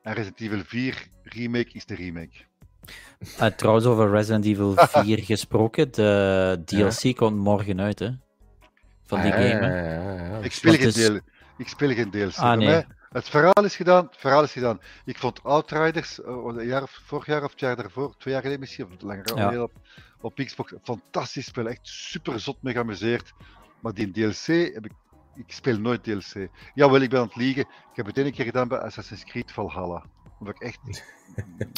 En 0.02 0.14
Resident 0.14 0.39
Evil 0.41 0.64
4 0.64 1.08
Remake 1.24 1.70
is 1.72 1.86
de 1.86 1.96
remake. 1.96 2.36
Uh, 3.39 3.45
trouwens, 3.45 3.86
over 3.86 4.09
Resident 4.11 4.45
Evil 4.45 4.73
4 5.03 5.19
gesproken, 5.23 5.91
de 5.91 6.61
DLC 6.65 7.15
komt 7.15 7.38
morgen 7.38 7.81
uit, 7.81 7.99
hè? 7.99 8.09
Van 9.05 9.21
die 9.21 9.31
Ah, 9.33 9.38
game, 9.38 9.65
hè? 9.65 9.93
ja, 9.93 10.01
ja, 10.15 10.25
ja. 10.25 10.38
Ik 10.38 10.51
speel, 10.51 10.73
geen 10.73 10.86
het 10.86 10.95
is- 10.95 11.07
deel, 11.07 11.19
ik 11.57 11.67
speel 11.67 11.89
geen 11.93 12.11
DLC. 12.11 12.36
Ah, 12.38 12.57
nee. 12.57 12.67
mij, 12.67 12.86
het 13.09 13.29
verhaal 13.29 13.63
is 13.63 13.75
gedaan, 13.75 14.05
het 14.05 14.17
verhaal 14.17 14.43
is 14.43 14.51
gedaan. 14.51 14.79
Ik 15.05 15.17
vond 15.17 15.43
Outriders, 15.43 16.21
eh, 16.21 16.67
jaar 16.67 16.81
of, 16.83 16.99
vorig 17.05 17.25
jaar 17.25 17.43
of 17.43 17.51
het 17.51 17.59
jaar 17.59 17.75
daarvoor, 17.75 18.15
twee 18.17 18.33
jaar 18.33 18.41
geleden 18.41 18.61
misschien, 18.61 18.86
of 18.86 19.01
langer 19.01 19.23
Ja. 19.36 19.41
geleden 19.43 19.63
op, 19.63 19.71
op 20.21 20.36
Xbox, 20.36 20.71
een 20.71 20.79
fantastisch 20.83 21.45
spel, 21.45 21.67
echt 21.67 21.79
super 21.83 22.39
zot 22.39 22.57
mee 22.61 22.73
geamuseerd. 22.73 23.33
Maar 23.81 23.93
die 23.93 24.11
DLC 24.11 24.73
heb 24.73 24.86
ik, 24.86 24.91
ik 25.36 25.51
speel 25.51 25.77
nooit 25.79 26.03
DLC. 26.03 26.47
Jawel, 26.73 27.01
ik 27.01 27.09
ben 27.09 27.19
aan 27.19 27.25
het 27.25 27.36
liegen. 27.36 27.61
Ik 27.61 27.95
heb 27.95 28.05
het 28.05 28.17
ene 28.17 28.31
keer 28.31 28.45
gedaan 28.45 28.67
bij 28.67 28.77
Assassin's 28.79 29.23
Creed 29.23 29.51
Valhalla. 29.51 30.03
Omdat 30.46 30.62
ik 30.62 30.68
echt 30.68 30.80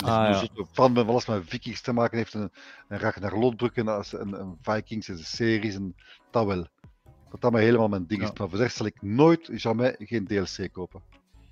Ah, 0.04 0.06
ja. 0.06 0.42
een 0.56 0.68
fan 0.72 0.94
ben 0.94 1.04
van 1.04 1.12
alles 1.14 1.26
met 1.26 1.44
Vikings 1.46 1.82
te 1.82 1.94
maken 1.94 2.18
heeft. 2.18 2.34
En, 2.34 2.52
en 2.88 3.00
Ragnar 3.00 3.38
Lodbrok 3.38 3.76
en, 3.76 3.88
als- 3.88 4.14
en, 4.14 4.38
en 4.40 4.58
Vikings 4.62 5.08
en 5.10 5.16
de 5.16 5.24
series 5.24 5.76
en 5.76 5.96
dat 6.32 6.46
wel. 6.46 6.68
Dat 7.30 7.42
dat 7.42 7.52
maar 7.52 7.62
helemaal 7.62 7.88
mijn 7.88 8.08
ding 8.08 8.22
is. 8.22 8.32
Maar 8.34 8.50
voor 8.50 8.58
de 8.58 8.68
zal 8.68 8.86
ik 8.86 9.02
nooit, 9.02 9.50
jamais, 9.54 9.96
geen 10.00 10.28
DLC 10.28 10.72
kopen. 10.72 11.02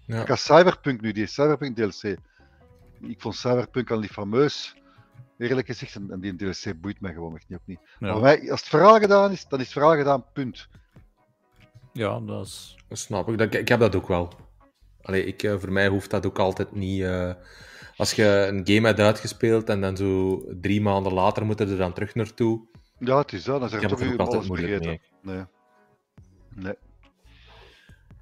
Ja. 0.05 0.21
Ik 0.21 0.27
had 0.27 0.39
Cyberpunk 0.39 1.01
nu, 1.01 1.11
die 1.11 1.25
Cyberpunk 1.27 1.75
DLC. 1.75 2.17
Ik 3.01 3.21
vond 3.21 3.35
Cyberpunk 3.35 3.91
al 3.91 3.99
niet 3.99 4.11
fameus, 4.11 4.75
eerlijk 5.37 5.67
gezegd. 5.67 5.95
En, 5.95 6.11
en 6.11 6.19
die 6.19 6.35
DLC 6.35 6.81
boeit 6.81 7.01
mij 7.01 7.13
gewoon 7.13 7.35
echt 7.35 7.45
niet. 7.49 7.59
Ook 7.59 7.67
niet. 7.67 7.79
Ja. 7.81 7.87
Maar 7.99 8.11
voor 8.11 8.21
mij, 8.21 8.51
als 8.51 8.59
het 8.59 8.69
verhaal 8.69 8.99
gedaan 8.99 9.31
is, 9.31 9.47
dan 9.47 9.59
is 9.59 9.65
het 9.65 9.73
verhaal 9.73 9.95
gedaan, 9.95 10.25
punt. 10.33 10.67
Ja, 11.93 12.19
dat 12.19 12.45
is... 12.45 12.77
Dat 12.87 12.97
snap 12.97 13.29
ik. 13.29 13.37
Dat, 13.37 13.53
ik 13.53 13.67
heb 13.67 13.79
dat 13.79 13.95
ook 13.95 14.07
wel. 14.07 14.33
Allee, 15.05 15.25
ik, 15.25 15.43
eh, 15.43 15.55
voor 15.57 15.71
mij 15.71 15.87
hoeft 15.87 16.09
dat 16.09 16.25
ook 16.25 16.39
altijd 16.39 16.71
niet. 16.71 17.01
eh, 17.01 17.33
als 17.97 18.13
je 18.13 18.47
een 18.49 18.61
game 18.67 18.87
hebt 18.87 18.99
uitgespeeld 18.99 19.69
en 19.69 19.81
dan 19.81 19.97
zo 19.97 20.43
drie 20.61 20.81
maanden 20.81 21.13
later 21.13 21.45
moet 21.45 21.59
er 21.59 21.77
dan 21.77 21.93
terug 21.93 22.15
naartoe. 22.15 22.61
Ja, 22.99 23.17
het 23.17 23.33
is 23.33 23.43
dat. 23.43 23.59
Dan 23.59 23.69
zeg 23.69 23.81
je 23.81 23.87
toch 23.87 23.99
het 23.99 24.09
weer 24.09 24.17
alles 24.17 24.47
moeilijk 24.47 24.73
vergeten. 24.83 25.01
Nee. 25.21 25.43
Nee. 26.55 26.73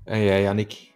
En 0.03 0.19
jij, 0.23 0.41
Yannick? 0.41 0.91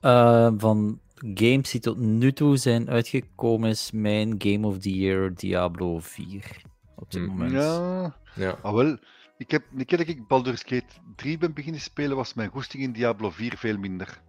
Eh, 0.00 0.50
van 0.56 1.00
games 1.34 1.70
die 1.70 1.80
tot 1.80 1.98
nu 1.98 2.32
toe 2.32 2.56
zijn 2.56 2.90
uitgekomen, 2.90 3.70
is 3.70 3.90
mijn 3.92 4.34
Game 4.38 4.66
of 4.66 4.78
the 4.78 4.90
Year 4.98 5.34
Diablo 5.34 5.98
4. 5.98 6.62
Op 6.96 7.10
dit 7.10 7.22
Hm. 7.22 7.28
moment. 7.28 7.52
Ja, 7.52 8.16
Ja. 8.34 8.58
ah 8.62 8.74
wel. 8.74 8.98
Ik 9.38 9.50
heb, 9.50 9.62
een 9.76 9.84
keer 9.84 9.98
dat 9.98 10.08
ik 10.08 10.26
Baldur's 10.26 10.60
Gate 10.62 10.84
3 11.16 11.38
ben 11.38 11.52
beginnen 11.54 11.80
spelen, 11.80 12.16
was 12.16 12.34
mijn 12.34 12.50
goesting 12.50 12.82
in 12.82 12.92
Diablo 12.92 13.30
4 13.30 13.56
veel 13.56 13.76
minder. 13.78 14.20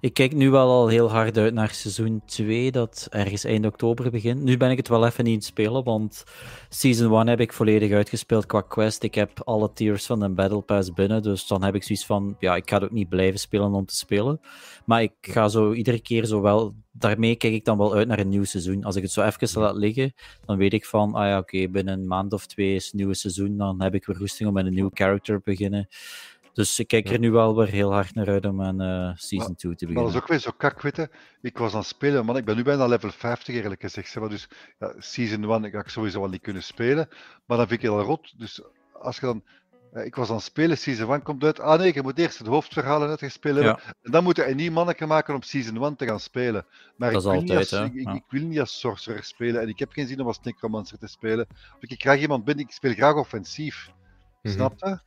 Ik 0.00 0.14
kijk 0.14 0.34
nu 0.34 0.50
wel 0.50 0.68
al 0.70 0.88
heel 0.88 1.10
hard 1.10 1.38
uit 1.38 1.54
naar 1.54 1.70
seizoen 1.70 2.22
2, 2.26 2.72
dat 2.72 3.06
ergens 3.10 3.44
eind 3.44 3.66
oktober 3.66 4.10
begint. 4.10 4.42
Nu 4.42 4.56
ben 4.56 4.70
ik 4.70 4.76
het 4.76 4.88
wel 4.88 5.06
even 5.06 5.24
niet 5.24 5.34
het 5.34 5.44
spelen, 5.44 5.84
want 5.84 6.24
season 6.68 7.12
1 7.18 7.26
heb 7.26 7.40
ik 7.40 7.52
volledig 7.52 7.92
uitgespeeld 7.92 8.46
qua 8.46 8.60
quest. 8.60 9.02
Ik 9.02 9.14
heb 9.14 9.40
alle 9.44 9.72
tiers 9.72 10.06
van 10.06 10.20
de 10.20 10.28
Battle 10.28 10.60
Pass 10.60 10.92
binnen, 10.92 11.22
dus 11.22 11.46
dan 11.46 11.62
heb 11.62 11.74
ik 11.74 11.82
zoiets 11.82 12.06
van, 12.06 12.36
ja, 12.38 12.56
ik 12.56 12.68
ga 12.68 12.74
het 12.74 12.84
ook 12.84 12.90
niet 12.90 13.08
blijven 13.08 13.40
spelen 13.40 13.72
om 13.72 13.86
te 13.86 13.96
spelen. 13.96 14.40
Maar 14.84 15.02
ik 15.02 15.12
ga 15.20 15.48
zo 15.48 15.72
iedere 15.72 16.00
keer 16.00 16.24
zo 16.24 16.40
wel, 16.40 16.74
daarmee 16.92 17.36
kijk 17.36 17.52
ik 17.52 17.64
dan 17.64 17.78
wel 17.78 17.94
uit 17.94 18.08
naar 18.08 18.18
een 18.18 18.28
nieuw 18.28 18.44
seizoen. 18.44 18.84
Als 18.84 18.96
ik 18.96 19.02
het 19.02 19.12
zo 19.12 19.22
even 19.22 19.60
laat 19.60 19.76
liggen, 19.76 20.12
dan 20.44 20.56
weet 20.56 20.72
ik 20.72 20.86
van, 20.86 21.14
ah 21.14 21.26
ja, 21.26 21.38
oké, 21.38 21.68
binnen 21.68 21.98
een 21.98 22.06
maand 22.06 22.32
of 22.32 22.46
twee 22.46 22.74
is 22.74 22.84
het 22.84 22.94
nieuwe 22.94 23.14
seizoen, 23.14 23.56
dan 23.56 23.82
heb 23.82 23.94
ik 23.94 24.06
weer 24.06 24.16
roesting 24.16 24.48
om 24.48 24.54
met 24.54 24.66
een 24.66 24.74
nieuw 24.74 24.90
character 24.92 25.36
te 25.36 25.42
beginnen. 25.44 25.88
Dus 26.58 26.78
ik 26.78 26.88
kijk 26.88 27.08
er 27.08 27.18
nu 27.18 27.30
wel 27.30 27.56
weer 27.56 27.66
heel 27.68 27.92
hard 27.92 28.14
naar 28.14 28.28
uit 28.28 28.44
om 28.46 28.62
aan 28.62 28.80
eh, 28.80 29.10
Season 29.14 29.54
2 29.54 29.74
te 29.74 29.84
Maar 29.84 29.94
beginnen. 29.94 30.02
dat 30.02 30.12
is 30.14 30.16
ook 30.20 30.28
weer 30.28 30.38
zo 30.38 30.50
kak, 30.56 30.82
weet 30.82 30.96
je. 30.96 31.08
Ik 31.42 31.58
was 31.58 31.72
aan 31.72 31.78
het 31.78 31.88
spelen, 31.88 32.24
man. 32.24 32.36
Ik 32.36 32.44
ben 32.44 32.56
nu 32.56 32.62
bijna 32.62 32.86
level 32.86 33.10
50 33.10 33.54
eerlijk 33.54 33.80
gezegd. 33.80 34.10
zeg 34.10 34.20
Maar 34.22 34.30
dus 34.30 34.48
ja, 34.78 34.94
Season 34.98 35.50
1 35.64 35.70
ga 35.70 35.78
ik 35.78 35.88
sowieso 35.88 36.20
wel 36.20 36.28
niet 36.28 36.40
kunnen 36.40 36.62
spelen. 36.62 37.08
Maar 37.46 37.56
dan 37.56 37.66
vind 37.68 37.82
ik 37.82 37.88
het 37.88 37.98
al 37.98 38.02
rot. 38.04 38.38
Dus 38.38 38.60
als 38.92 39.14
je 39.18 39.26
dan... 39.26 39.42
eh, 39.92 40.04
Ik 40.04 40.14
was 40.14 40.28
aan 40.28 40.34
het 40.34 40.44
spelen, 40.44 40.78
Season 40.78 41.10
1 41.12 41.22
komt 41.22 41.44
uit. 41.44 41.60
Ah 41.60 41.78
nee, 41.78 41.94
je 41.94 42.02
moet 42.02 42.18
eerst 42.18 42.38
het 42.38 42.46
hoofdverhaal 42.46 43.02
uitgespeeld 43.02 43.56
hebben. 43.56 43.82
Ja. 43.86 43.94
En 44.02 44.10
dan 44.10 44.22
moet 44.24 44.36
je 44.36 44.48
een 44.48 44.56
nieuw 44.56 44.72
mannetje 44.72 45.06
maken 45.06 45.34
om 45.34 45.42
Season 45.42 45.84
1 45.84 45.96
te 45.96 46.06
gaan 46.06 46.20
spelen. 46.20 46.66
Maar 46.96 47.12
Dat 47.12 47.24
ik, 47.24 47.28
is 47.28 47.32
wil 47.34 47.42
niet 47.42 47.50
altijd, 47.50 47.72
als, 47.72 47.90
ik, 47.90 47.94
ik- 47.94 48.14
ik 48.14 48.24
wil 48.28 48.42
niet 48.42 48.60
als 48.60 48.80
sorcerer 48.80 49.24
spelen. 49.24 49.60
En 49.60 49.68
ik 49.68 49.78
heb 49.78 49.92
geen 49.92 50.06
zin 50.06 50.20
om 50.20 50.26
als 50.26 50.40
necromancer 50.42 50.98
te 50.98 51.06
spelen. 51.06 51.46
Of 51.50 51.90
ik 51.90 51.98
krijg 51.98 52.20
iemand 52.20 52.44
binnen, 52.44 52.64
ik 52.64 52.70
speel 52.72 52.92
graag 52.92 53.14
offensief. 53.14 53.90
Mhm. 54.42 54.52
Snap 54.54 54.72
je? 54.76 54.98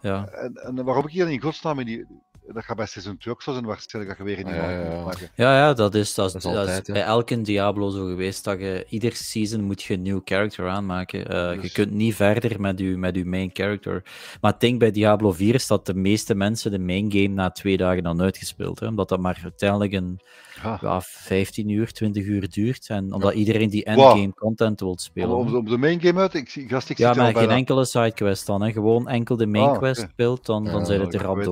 Ja. 0.00 0.26
En, 0.26 0.54
en 0.54 0.84
waarom 0.84 1.04
ik 1.04 1.12
hier 1.12 1.30
in 1.30 1.40
godsnaam 1.40 1.78
in 1.78 1.86
die... 1.86 2.06
Dat 2.54 2.64
gaat 2.64 2.76
bij 2.76 2.86
seizoen 2.86 3.16
2 3.16 3.34
ook 3.34 3.42
zo 3.42 3.52
zijn 3.52 3.64
waarschijnlijk 3.64 4.18
dat 4.18 4.26
je 4.28 4.34
weer 4.34 4.46
Ja, 4.54 4.70
ja, 4.70 4.80
ja. 4.80 4.94
moet 4.96 5.04
maken. 5.04 5.28
Ja, 5.34 5.56
ja, 5.56 5.72
dat 5.74 5.94
is, 5.94 6.14
dat 6.14 6.26
is, 6.26 6.32
Dat 6.32 6.42
is 6.42 6.42
dat 6.42 6.52
is 6.54 6.58
altijd, 6.58 6.86
hè. 6.86 6.92
bij 6.92 7.02
elke 7.02 7.40
Diablo 7.40 7.90
zo 7.90 8.06
geweest. 8.06 8.44
Dat 8.44 8.58
je 8.60 8.86
ieder 8.88 9.12
season 9.14 9.60
moet 9.64 9.82
je 9.82 9.94
een 9.94 10.02
nieuw 10.02 10.20
character 10.24 10.68
aanmaken. 10.68 11.26
Eh, 11.28 11.54
Je 11.54 11.60
Dus- 11.60 11.72
kunt 11.72 11.90
niet 11.92 12.14
verder 12.14 12.60
met 12.60 12.78
je, 12.78 12.96
met 12.96 13.16
je 13.16 13.24
main 13.24 13.50
character. 13.52 14.02
Maar 14.40 14.52
ik 14.52 14.60
denk 14.60 14.78
bij 14.78 14.90
Diablo 14.90 15.32
4 15.32 15.54
is 15.54 15.66
dat 15.66 15.86
de 15.86 15.94
meeste 15.94 16.34
mensen 16.34 16.70
de 16.70 16.78
main 16.78 17.12
game 17.12 17.28
na 17.28 17.50
twee 17.50 17.76
dagen 17.76 18.02
dan 18.02 18.22
uitgespeeld. 18.22 18.80
Hè? 18.80 18.86
Omdat 18.86 19.08
dat 19.08 19.20
maar 19.20 19.40
uiteindelijk 19.42 19.92
een 19.92 20.20
Ja. 20.62 20.78
ja, 20.82 21.00
15 21.00 21.68
uur, 21.68 21.92
20 21.92 22.24
uur 22.24 22.50
duurt. 22.50 22.88
En 22.88 23.12
omdat 23.12 23.34
iedereen 23.34 23.68
die 23.70 23.84
Wow. 23.84 23.98
endgame 24.04 24.34
content 24.34 24.80
wil 24.80 24.98
spelen. 24.98 25.36
om, 25.36 25.64
de 25.64 25.76
main 25.78 26.00
game 26.00 26.20
uit, 26.20 26.34
ik 26.34 26.48
zie 26.48 26.68
gast, 26.68 26.90
ik 26.90 26.98
Ja, 26.98 27.14
maar 27.14 27.24
geen 27.24 27.34
bijna... 27.34 27.52
enkele 27.54 27.84
sidequest 27.84 28.46
dan. 28.46 28.62
Hè? 28.62 28.72
Gewoon 28.72 29.08
enkel 29.08 29.36
de 29.36 29.46
main 29.46 29.68
Ah, 29.68 29.78
quest 29.78 30.00
speelt, 30.12 30.46
dan, 30.46 30.64
dan 30.64 30.78
Ja, 30.78 30.84
zijn 30.84 31.00
het 31.00 31.14
er 31.14 31.20
rap 31.20 31.36
hè. 31.36 31.42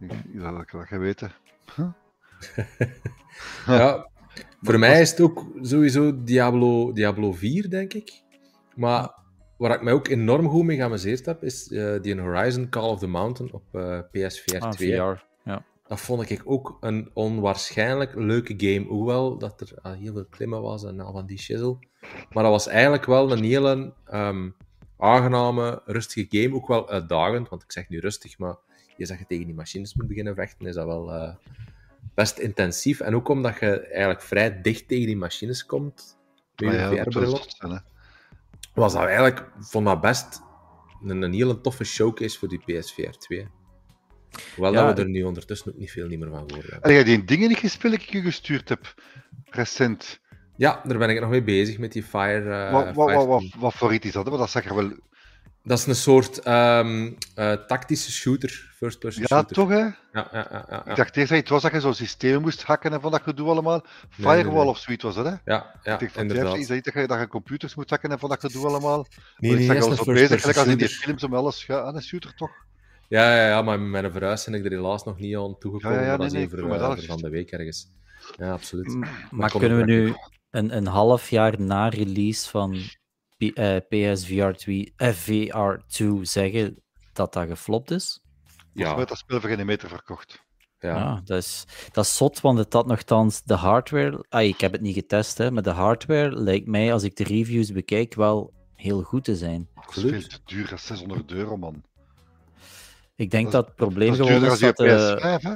Ik- 0.00 0.12
ik- 0.12 0.40
Dat 0.40 0.60
ik 0.60 0.70
dat 0.72 0.88
je 0.88 0.98
weten. 0.98 1.32
Ja, 3.66 4.08
voor 4.62 4.78
mij 4.78 5.00
is 5.00 5.10
het 5.10 5.20
ook 5.20 5.46
sowieso 5.62 6.22
Diablo, 6.24 6.92
Diablo 6.92 7.32
4, 7.32 7.70
denk 7.70 7.92
ik. 7.94 8.22
Maar 8.74 9.14
waar 9.56 9.74
ik 9.74 9.82
mij 9.82 9.92
ook 9.92 10.08
enorm 10.08 10.48
goed 10.48 10.64
mee 10.64 10.76
geamuseerd 10.76 11.26
heb, 11.26 11.42
is 11.42 11.70
eh, 11.70 12.00
die 12.02 12.20
Horizon 12.20 12.68
Call 12.68 12.88
of 12.88 12.98
the 12.98 13.06
Mountain 13.06 13.52
op 13.52 13.62
eh, 13.72 13.98
PSVR 14.10 14.58
Ah, 14.58 14.70
2. 14.70 14.96
VR. 14.96 15.22
Ja. 15.44 15.64
Dat 15.86 16.00
vond 16.00 16.30
ik 16.30 16.42
ook 16.44 16.76
een 16.80 17.10
onwaarschijnlijk 17.14 18.14
leuke 18.14 18.54
game. 18.56 18.86
Hoewel 18.86 19.38
dat 19.38 19.60
er 19.60 19.72
al 19.82 19.92
heel 19.92 20.12
veel 20.12 20.26
klimmen 20.30 20.60
was 20.62 20.84
en 20.84 21.00
al 21.00 21.12
van 21.12 21.26
die 21.26 21.38
shizzle. 21.38 21.78
Maar 22.30 22.42
dat 22.42 22.52
was 22.52 22.66
eigenlijk 22.66 23.04
wel 23.04 23.32
een 23.32 23.44
hele 23.44 23.92
ehm, 24.04 24.50
aangename, 24.98 25.82
rustige 25.84 26.26
game. 26.42 26.54
Ook 26.54 26.68
wel 26.68 26.88
uitdagend, 26.90 27.48
want 27.48 27.62
ik 27.62 27.72
zeg 27.72 27.88
nu 27.88 27.98
rustig, 27.98 28.38
maar 28.38 28.56
je 28.98 29.06
dat 29.06 29.18
je 29.18 29.26
tegen 29.26 29.46
die 29.46 29.54
machines 29.54 29.94
moet 29.94 30.06
beginnen 30.06 30.34
vechten, 30.34 30.66
is 30.66 30.74
dat 30.74 30.86
wel 30.86 31.12
eh, 31.12 31.34
best 32.14 32.38
intensief. 32.38 33.00
En 33.00 33.14
ook 33.14 33.28
omdat 33.28 33.58
je 33.58 33.80
eigenlijk 33.80 34.22
vrij 34.22 34.60
dicht 34.60 34.88
tegen 34.88 35.06
die 35.06 35.16
machines 35.16 35.66
komt, 35.66 36.18
met 36.56 36.72
je 36.72 36.78
ja, 36.78 37.04
VR-bril 37.04 37.40
was 38.74 38.92
dat 38.92 39.04
eigenlijk, 39.04 39.50
vond 39.58 39.86
dat 39.86 40.00
best 40.00 40.40
een, 41.02 41.22
een 41.22 41.32
hele 41.32 41.60
toffe 41.60 41.84
showcase 41.84 42.38
voor 42.38 42.48
die 42.48 42.58
PSVR 42.58 43.10
2. 43.10 43.48
Hoewel 44.54 44.72
Ja, 44.72 44.86
dat 44.86 44.96
we 44.96 45.02
er 45.02 45.08
nu 45.08 45.22
ondertussen 45.22 45.72
ook 45.72 45.78
niet 45.78 45.90
veel 45.90 46.06
niet 46.06 46.18
meer 46.18 46.30
van 46.30 46.48
gehoord 46.48 46.70
hebben. 46.70 46.92
Heb 46.92 47.06
jij 47.06 47.16
die 47.16 47.24
dingen 47.24 47.48
niet 47.48 47.58
gespeeld 47.58 47.92
die 47.94 48.02
ik 48.02 48.12
je 48.12 48.20
gestuurd 48.20 48.68
heb? 48.68 48.94
Recent. 49.44 50.20
Ja, 50.56 50.80
daar 50.84 50.98
ben 50.98 51.10
ik 51.10 51.20
nog 51.20 51.30
mee 51.30 51.42
bezig 51.42 51.78
met 51.78 51.92
die 51.92 52.02
Fire. 52.02 52.50
eh, 52.86 52.94
wat, 52.94 53.26
wat, 53.26 53.44
wat, 53.58 53.74
voor 53.74 53.94
iets 53.94 54.06
is 54.06 54.12
dat? 54.12 54.24
Want 54.24 54.38
dat 54.38 54.50
zag 54.50 54.64
er 54.64 54.74
wel... 54.74 54.92
Dat 55.68 55.78
is 55.78 55.86
een 55.86 55.94
soort 55.94 56.38
ehm, 56.38 57.10
eh, 57.34 57.52
tactische 57.52 58.12
shooter, 58.12 58.72
first-person 58.76 59.22
Ja, 59.22 59.36
shooter. 59.36 59.54
toch 59.56 59.68
hè? 59.68 59.76
Ja, 59.76 59.94
ja, 60.12 60.28
ja, 60.32 60.46
ja, 60.50 60.64
ja. 60.70 60.86
Ik 60.86 60.96
dacht 60.96 61.16
eerst 61.16 61.28
dat 61.30 61.38
het 61.38 61.48
was 61.48 61.62
dat 61.62 61.72
je 61.72 61.80
zo'n 61.80 61.94
systeem 61.94 62.40
moest 62.40 62.62
hacken 62.62 62.92
en 62.92 63.00
van 63.00 63.10
dat 63.10 63.22
gedoe 63.22 63.48
allemaal. 63.48 63.80
nee, 63.82 64.28
Firewall 64.28 64.60
nee. 64.60 64.68
of 64.68 64.78
zoiets 64.78 65.02
was 65.04 65.14
dat 65.14 65.24
hè? 65.24 65.30
Ja, 65.30 65.40
ja 65.82 65.92
ik 65.92 66.00
dacht 66.00 66.12
van 66.12 66.22
inderdaad. 66.22 66.46
Jeff, 66.46 66.60
is 66.60 66.66
dat 66.66 66.76
iets 66.76 66.86
dat 66.86 67.02
je, 67.02 67.08
dat 67.08 67.18
je 67.18 67.28
computers 67.28 67.74
moet 67.74 67.90
hacken 67.90 68.10
en 68.10 68.18
van 68.18 68.28
dat 68.28 68.40
gedoe 68.40 68.66
allemaal? 68.66 69.06
Nee, 69.36 69.52
nee, 69.52 69.60
ik 69.74 69.80
dat 69.80 69.90
is 69.92 69.98
zo 69.98 70.12
bezig, 70.12 70.40
gelijk 70.40 70.58
als 70.58 70.66
in 70.66 70.78
die 70.78 70.88
films 70.88 71.22
om 71.22 71.34
alles... 71.34 71.66
Ja, 71.66 71.82
aan 71.82 71.94
een 71.96 72.02
shooter 72.02 72.34
toch? 72.34 72.50
Ja, 73.08 73.34
ja, 73.36 73.48
ja, 73.48 73.62
maar 73.62 73.80
met 73.80 73.90
mijn 74.02 74.12
verhuis 74.12 74.44
ben 74.44 74.54
ik 74.54 74.64
er 74.64 74.70
helaas 74.70 75.04
nog 75.04 75.18
niet 75.18 75.36
aan 75.36 75.58
toegekomen. 75.58 75.98
Ja, 75.98 76.04
ja, 76.04 76.10
dat 76.10 76.18
nee, 76.18 76.26
is 76.26 76.32
nee, 76.32 76.68
dat 76.68 76.80
over 76.80 77.02
van 77.04 77.16
de 77.16 77.28
week 77.30 77.50
ergens. 77.50 77.90
Ja, 78.36 78.52
absoluut. 78.52 78.86
M- 78.86 78.98
Maar 78.98 79.26
Maar 79.30 79.50
kunnen 79.50 79.78
we 79.78 79.84
nu 79.84 80.14
een, 80.50 80.76
een 80.76 80.86
half 80.86 81.30
jaar 81.30 81.60
na 81.60 81.88
release 81.88 82.50
van 82.50 82.78
P- 83.38 83.42
eh, 83.58 83.76
PSVR 83.88 84.50
2, 84.50 84.92
eh, 84.96 85.08
VR 85.08 85.80
2 85.86 86.24
zeggen 86.24 86.82
dat 87.12 87.32
dat 87.32 87.48
geflopt 87.48 87.90
is? 87.90 88.20
Ja. 88.72 88.94
Met 88.96 89.08
dat 89.08 89.18
spel 89.18 89.40
voor 89.40 89.50
geen 89.50 89.66
meter 89.66 89.88
verkocht. 89.88 90.46
ja. 90.78 90.96
Ja, 90.96 91.20
dat, 91.24 91.38
is, 91.38 91.64
dat 91.92 92.04
is 92.04 92.16
zot, 92.16 92.40
want 92.40 92.58
het 92.58 92.72
had 92.72 92.86
nogthans 92.86 93.42
de 93.44 93.54
hardware. 93.54 94.24
Ah, 94.28 94.42
ik 94.42 94.60
heb 94.60 94.72
het 94.72 94.80
niet 94.80 94.94
getest, 94.94 95.38
hè, 95.38 95.50
maar 95.50 95.62
de 95.62 95.70
hardware 95.70 96.30
lijkt 96.42 96.66
mij, 96.66 96.92
als 96.92 97.02
ik 97.02 97.16
de 97.16 97.24
reviews 97.24 97.72
bekijk, 97.72 98.14
wel 98.14 98.52
heel 98.74 99.02
goed 99.02 99.24
te 99.24 99.36
zijn. 99.36 99.68
Dat 99.74 99.96
is 99.96 100.02
veel 100.10 100.20
te 100.22 100.38
duur, 100.44 100.68
dat 100.68 100.78
is 100.78 100.86
600 100.86 101.30
euro 101.32 101.56
man. 101.56 101.82
Ik 103.16 103.30
denk 103.30 103.44
Dat 103.44 103.52
dat, 103.52 103.66
het 103.66 103.74
probleem 103.74 104.08
Dat 104.16 104.18
is 104.18 104.26
gewoon 104.34 104.52
is 104.52 104.58
dat 104.58 104.76
de, 104.76 105.16
PS5 105.20 105.42
hè? 105.42 105.54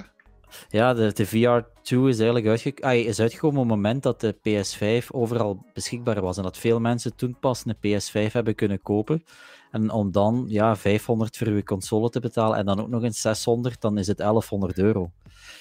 Ja, 0.69 0.95
de, 0.95 1.13
de 1.13 1.27
VR 1.27 1.61
2 1.83 2.09
is 2.09 2.17
eigenlijk 2.19 2.47
uitge 2.47 2.75
ah, 2.81 2.95
is 2.95 3.21
uitgekomen 3.21 3.61
op 3.61 3.67
het 3.67 3.75
moment 3.77 4.03
dat 4.03 4.21
de 4.21 4.35
PS5 4.35 5.07
overal 5.11 5.65
beschikbaar 5.73 6.21
was. 6.21 6.37
En 6.37 6.43
dat 6.43 6.59
veel 6.59 6.81
mensen 6.81 7.17
toen 7.17 7.37
pas 7.41 7.63
een 7.67 7.77
PS5 7.77 8.33
hebben 8.33 8.55
kunnen 8.55 8.83
kopen. 8.83 9.25
En 9.71 9.91
om 9.91 10.11
dan 10.11 10.45
ja, 10.49 10.77
500 10.77 11.37
voor 11.37 11.47
uw 11.47 11.63
console 11.63 12.11
te 12.11 12.21
betalen 12.21 12.59
en 12.59 12.67
dan 12.67 12.81
ook 12.81 12.89
nog 12.89 13.03
eens 13.03 13.21
600, 13.21 13.81
dan 13.81 13.99
is 13.99 14.07
het 14.07 14.19
1100 14.19 14.79
euro. 14.79 15.11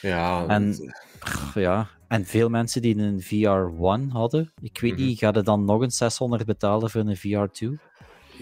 ja 0.02 0.46
En- 0.48 0.68
dat- 0.72 1.06
Ja, 1.54 1.88
en 2.08 2.26
veel 2.26 2.50
mensen 2.50 2.82
die 2.82 2.98
een 2.98 3.22
VR1 3.22 4.10
hadden, 4.12 4.52
ik 4.62 4.80
weet 4.80 4.92
Mhm. 4.98 5.02
niet, 5.02 5.18
gaat 5.20 5.46
dan 5.46 5.66
nog 5.66 5.82
eens 5.82 5.98
600 5.98 6.46
betalen 6.46 6.90
voor 6.90 7.02
een 7.02 7.18
VR2? 7.18 7.80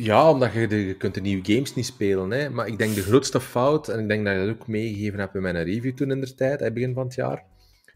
Ja, 0.02 0.30
omdat 0.32 0.54
je, 0.54 0.68
de, 0.68 0.86
je 0.86 0.94
kunt 0.94 1.14
de 1.14 1.22
nieuwe 1.22 1.54
games 1.54 1.76
niet 1.76 1.86
spelen. 1.86 2.32
Hè. 2.32 2.50
Maar 2.50 2.68
ik 2.68 2.78
denk 2.78 2.96
de 2.96 3.02
grootste 3.02 3.40
fout, 3.42 3.88
en 3.88 4.00
ik 4.00 4.08
denk 4.08 4.26
dat 4.26 4.34
je 4.34 4.40
dat 4.46 4.50
ook 4.50 4.68
meegegeven 4.68 5.20
hebt 5.20 5.36
in 5.36 5.42
mijn 5.42 5.64
review 5.64 5.94
toen 5.96 6.12
in 6.12 6.22
de 6.22 6.36
tijd, 6.36 6.74
begin 6.74 6.94
van 6.94 7.04
het 7.06 7.16
jaar, 7.16 7.44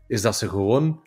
is 0.08 0.22
dat 0.22 0.36
ze 0.36 0.50
gewoon... 0.50 1.02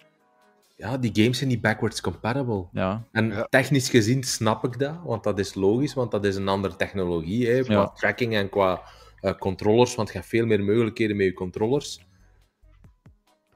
Ja, 0.76 0.98
die 0.98 1.10
games 1.14 1.38
zijn 1.38 1.50
niet 1.50 1.60
backwards 1.60 2.00
compatible. 2.00 2.66
Ja, 2.72 3.06
En 3.12 3.28
Ja. 3.28 3.46
technisch 3.50 3.88
gezien 3.88 4.22
snap 4.22 4.64
ik 4.64 4.78
dat, 4.78 4.94
want 5.04 5.24
dat 5.24 5.38
is 5.38 5.54
logisch, 5.54 5.94
want 5.94 6.10
dat 6.10 6.24
is 6.24 6.36
een 6.36 6.48
andere 6.48 6.76
technologie, 6.76 7.46
hè, 7.48 7.62
qua 7.62 7.72
Ja. 7.74 7.86
tracking 7.86 8.34
en 8.34 8.48
qua 8.48 8.82
eh, 9.20 9.38
controllers, 9.38 9.94
want 9.94 10.08
je 10.08 10.14
hebt 10.14 10.26
veel 10.28 10.46
meer 10.46 10.64
mogelijkheden 10.64 11.16
met 11.16 11.26
je 11.26 11.32
controllers. 11.32 12.06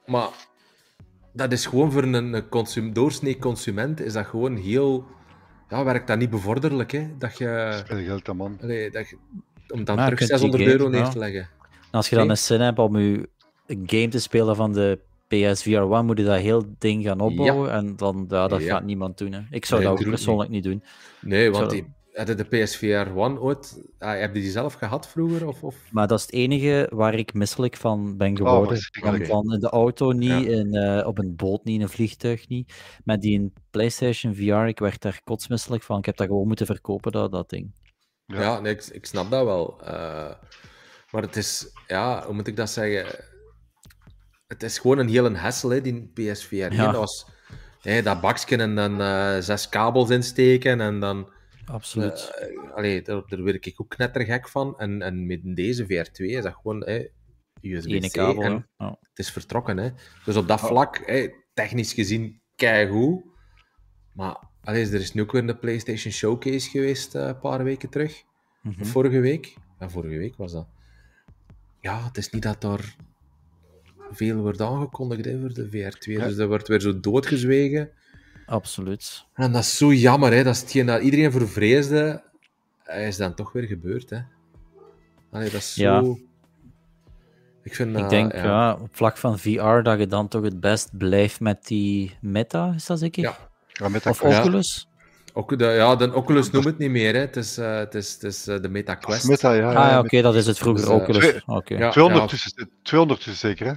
Maar 0.07 0.29
dat 1.33 1.53
is 1.53 1.67
gewoon 1.67 1.93
voor 1.93 2.03
een, 2.03 2.15
een 2.15 2.49
consum, 2.49 2.93
doorsnee 2.93 3.39
consument, 3.39 4.01
is 4.01 4.13
dat 4.13 4.27
gewoon 4.27 4.57
heel... 4.57 5.05
Ja, 5.71 5.85
werkt 5.85 6.07
dat 6.07 6.19
niet 6.19 6.31
bevorderlijk, 6.31 6.91
hè? 6.93 7.09
Dat 7.19 7.39
je... 7.39 7.83
Geld 7.87 8.29
aan 8.29 8.37
man. 8.37 8.59
Allee, 8.63 8.91
dat 8.91 9.09
je- 9.09 9.17
om 9.69 9.85
dan 9.85 9.97
Maar 9.97 10.05
terug 10.05 10.19
kunt 10.29 10.31
die 10.31 10.39
600 10.39 10.63
game- 10.63 10.73
euro 10.79 10.89
neer 10.89 11.09
te 11.09 11.19
leggen. 11.19 11.41
En 11.71 11.91
als 11.91 12.09
je 12.09 12.15
dan 12.17 12.25
Nee. 12.27 12.35
een 12.37 12.43
zin 12.43 12.61
hebt 12.61 12.79
om 12.79 12.99
je 12.99 13.29
een 13.67 13.83
game 13.87 14.09
te 14.09 14.19
spelen 14.21 14.57
van 14.57 14.73
de 14.73 14.99
PSVR 15.29 15.71
1, 15.71 16.07
moet 16.07 16.19
je 16.19 16.25
dat 16.25 16.39
heel 16.41 16.65
ding 16.79 17.05
gaan 17.05 17.21
opbouwen. 17.21 17.73
En 17.73 17.97
dan, 17.97 18.27
ja, 18.29 18.49
dat 18.49 18.63
Ja. 18.63 18.75
gaat 18.75 18.85
niemand 18.85 19.19
doen. 19.19 19.33
Hè. 19.33 19.41
Ik 19.51 19.65
zou 19.65 19.81
Nee, 19.81 19.91
dat 19.91 20.01
ook 20.01 20.09
persoonlijk 20.09 20.51
niet 20.51 20.65
doen. 20.65 20.83
Nee, 21.21 21.51
want 21.51 21.71
die, 21.71 21.85
Heb 22.21 22.29
je 22.29 22.35
de 22.35 22.63
PSVR 22.63 23.19
1 23.19 23.41
ooit... 23.41 23.83
Ah, 23.99 24.19
heb 24.19 24.35
je 24.35 24.41
die 24.41 24.51
zelf 24.51 24.75
gehad 24.75 25.09
vroeger? 25.09 25.47
Of, 25.47 25.63
of? 25.63 25.77
Maar 25.91 26.07
dat 26.07 26.19
is 26.19 26.25
het 26.25 26.35
enige 26.35 26.91
waar 26.95 27.15
ik 27.15 27.35
misselijk 27.35 27.77
van 27.77 28.17
ben 28.17 28.37
geworden. 28.37 28.69
verschrikkelijk. 28.69 29.27
van, 29.27 29.45
van 29.45 29.55
in 29.55 29.61
de 29.61 29.69
auto 29.69 30.13
niet, 30.13 30.31
Ja. 30.31 30.37
in, 30.59 30.75
eh, 30.75 31.07
op 31.07 31.19
een 31.19 31.37
boot 31.37 31.65
niet, 31.65 31.75
in 31.75 31.83
een 31.83 31.89
vliegtuig 31.89 32.49
niet. 32.49 32.73
Met 33.05 33.21
die 33.21 33.33
in 33.33 33.53
PlayStation 33.71 34.35
VR, 34.35 34.67
ik 34.67 34.79
werd 34.79 35.03
daar 35.03 35.21
kotsmisselijk 35.25 35.83
van. 35.83 35.99
Ik 35.99 36.05
heb 36.05 36.17
dat 36.17 36.27
gewoon 36.27 36.47
moeten 36.47 36.67
verkopen, 36.67 37.13
dat, 37.13 37.33
dat 37.33 37.51
ding. 37.51 37.73
Ja. 38.27 38.41
Ja, 38.41 38.61
nee, 38.61 38.73
ik, 38.73 38.87
ik 38.87 39.07
snap 39.07 39.31
dat 39.31 39.45
wel. 39.45 39.81
Eh, 39.85 40.33
maar 41.11 41.23
het 41.23 41.37
is, 41.37 41.73
ja, 41.87 42.25
hoe 42.25 42.35
moet 42.35 42.47
ik 42.47 42.57
dat 42.57 42.71
zeggen? 42.71 43.25
Het 44.47 44.63
is 44.63 44.79
gewoon 44.79 44.99
een 44.99 45.09
hele 45.09 45.37
hassel, 45.37 45.71
hè, 45.71 45.81
die 45.81 46.11
PSVR. 46.15 46.55
Ja. 46.55 46.85
Dat 46.85 46.95
was 46.95 47.27
hè, 47.81 48.03
dat 48.03 48.21
bakje 48.21 48.57
en 48.57 48.75
dan 48.75 49.01
eh, 49.01 49.37
zes 49.39 49.69
kabels 49.69 50.11
insteken 50.11 50.81
en 50.81 51.01
dan... 51.01 51.39
Absoluut. 51.71 52.33
eh, 52.39 52.73
allee, 52.75 53.03
daar, 53.03 53.23
daar 53.27 53.43
werd 53.43 53.67
ik 53.67 53.81
ook 53.81 53.89
knettergek 53.89 54.49
van. 54.49 54.79
En, 54.79 55.03
en 55.03 55.27
met 55.27 55.41
deze 55.43 55.85
VR2 55.85 56.25
is 56.25 56.43
dat 56.43 56.55
gewoon 56.55 56.81
hè, 56.85 56.95
Ene 57.61 57.77
USB-C 57.77 58.13
kabel. 58.13 58.43
en 58.43 58.53
hè. 58.53 58.85
Ja. 58.85 58.97
het 59.01 59.19
is 59.19 59.31
vertrokken. 59.33 59.77
Hè. 59.77 59.91
Dus 60.25 60.37
op 60.37 60.49
dat 60.49 60.61
vlak, 60.61 61.03
hè, 61.07 61.29
technisch 61.55 61.93
gezien, 61.93 62.41
keigoed. 62.57 63.23
Maar 64.15 64.37
allee, 64.65 64.87
er 64.87 65.01
is 65.01 65.13
nu 65.13 65.23
ook 65.23 65.33
weer 65.33 65.49
een 65.49 65.59
PlayStation 65.59 66.13
Showcase 66.13 66.71
geweest 66.71 67.15
eh, 67.15 67.27
een 67.27 67.39
paar 67.39 67.65
weken 67.65 67.89
terug. 67.91 68.23
Mhm. 68.63 68.85
Vorige 68.85 69.21
week? 69.21 69.57
Ja, 69.79 69.89
vorige 69.89 70.19
week 70.19 70.37
was 70.37 70.53
dat. 70.53 70.69
Ja, 71.81 72.05
het 72.05 72.17
is 72.17 72.31
niet 72.31 72.43
dat 72.43 72.61
daar 72.61 72.97
veel 74.11 74.37
wordt 74.37 74.61
aangekondigd 74.61 75.25
hè, 75.25 75.41
voor 75.41 75.53
de 75.55 75.69
VR2. 75.69 76.13
Ja. 76.13 76.25
Dus 76.27 76.37
dat 76.37 76.49
wordt 76.49 76.69
weer 76.69 76.81
zo 76.81 77.01
doodgezwegen. 77.01 77.91
Absoluut. 78.51 79.25
En 79.35 79.53
dat 79.53 79.63
is 79.63 79.77
zo 79.77 79.93
jammer, 79.93 80.33
hè. 80.33 80.43
Dat 80.43 80.55
is 80.55 80.61
hetgeen 80.61 80.87
dat 80.87 81.03
iedereen 81.03 81.33
voor 81.33 81.49
vreesde. 81.49 82.23
Hij 82.83 83.07
is 83.07 83.17
dan 83.17 83.35
toch 83.35 83.53
weer 83.53 83.63
gebeurd, 83.67 84.11
hè. 84.11 84.19
Allee, 85.31 85.51
dat 85.51 85.61
is 85.61 85.75
zo... 85.75 85.83
Ja. 85.83 86.29
Ik 87.63 87.75
vind 87.75 87.99
ik 87.99 88.09
denk, 88.09 88.33
ja. 88.33 88.45
ja. 88.45 88.79
op 88.81 88.89
vlak 88.93 89.17
van 89.17 89.39
VR, 89.39 89.83
dat 89.83 89.99
je 89.99 90.07
dan 90.07 90.29
toch 90.29 90.43
het 90.43 90.61
best 90.61 90.99
blijft 90.99 91.41
met 91.41 91.67
die 91.67 92.17
Meta, 92.21 92.73
is 92.77 92.87
dat 92.87 92.99
zeker? 92.99 93.23
Ja. 93.23 93.37
Ja, 93.69 93.89
met 93.89 94.03
dat 94.03 94.13
Of 94.21 94.31
Ja. 94.31 94.41
Oculus? 94.41 94.89
Ook 95.33 95.59
de, 95.59 95.65
ja, 95.65 95.97
de 95.97 96.15
Oculus 96.15 96.51
noemt 96.51 96.65
het 96.65 96.79
niet 96.79 96.91
meer, 96.91 97.15
hè. 97.15 97.21
Het 97.21 97.37
is, 97.37 97.59
eh, 97.59 97.77
het 97.77 97.95
is, 97.95 98.13
het 98.13 98.23
is 98.23 98.47
eh, 98.47 98.61
de 98.61 98.69
Meta 98.69 98.95
Quest. 98.95 99.29
Meta, 99.29 99.53
ja. 99.53 99.69
ah 99.69 99.91
ja, 99.91 99.99
oké, 99.99 100.23
dat 100.23 100.35
is 100.35 100.47
het 100.47 100.59
vroeger 100.59 100.85
Dus, 100.85 100.91
eh, 100.91 101.01
Oculus. 101.01 101.43
twee-. 101.65 101.79
Ja. 101.79 101.91
200 101.91 102.29
tussen, 102.29 102.71
200 102.83 103.23
tussen 103.23 103.49
zeker, 103.49 103.67
hè? 103.67 103.73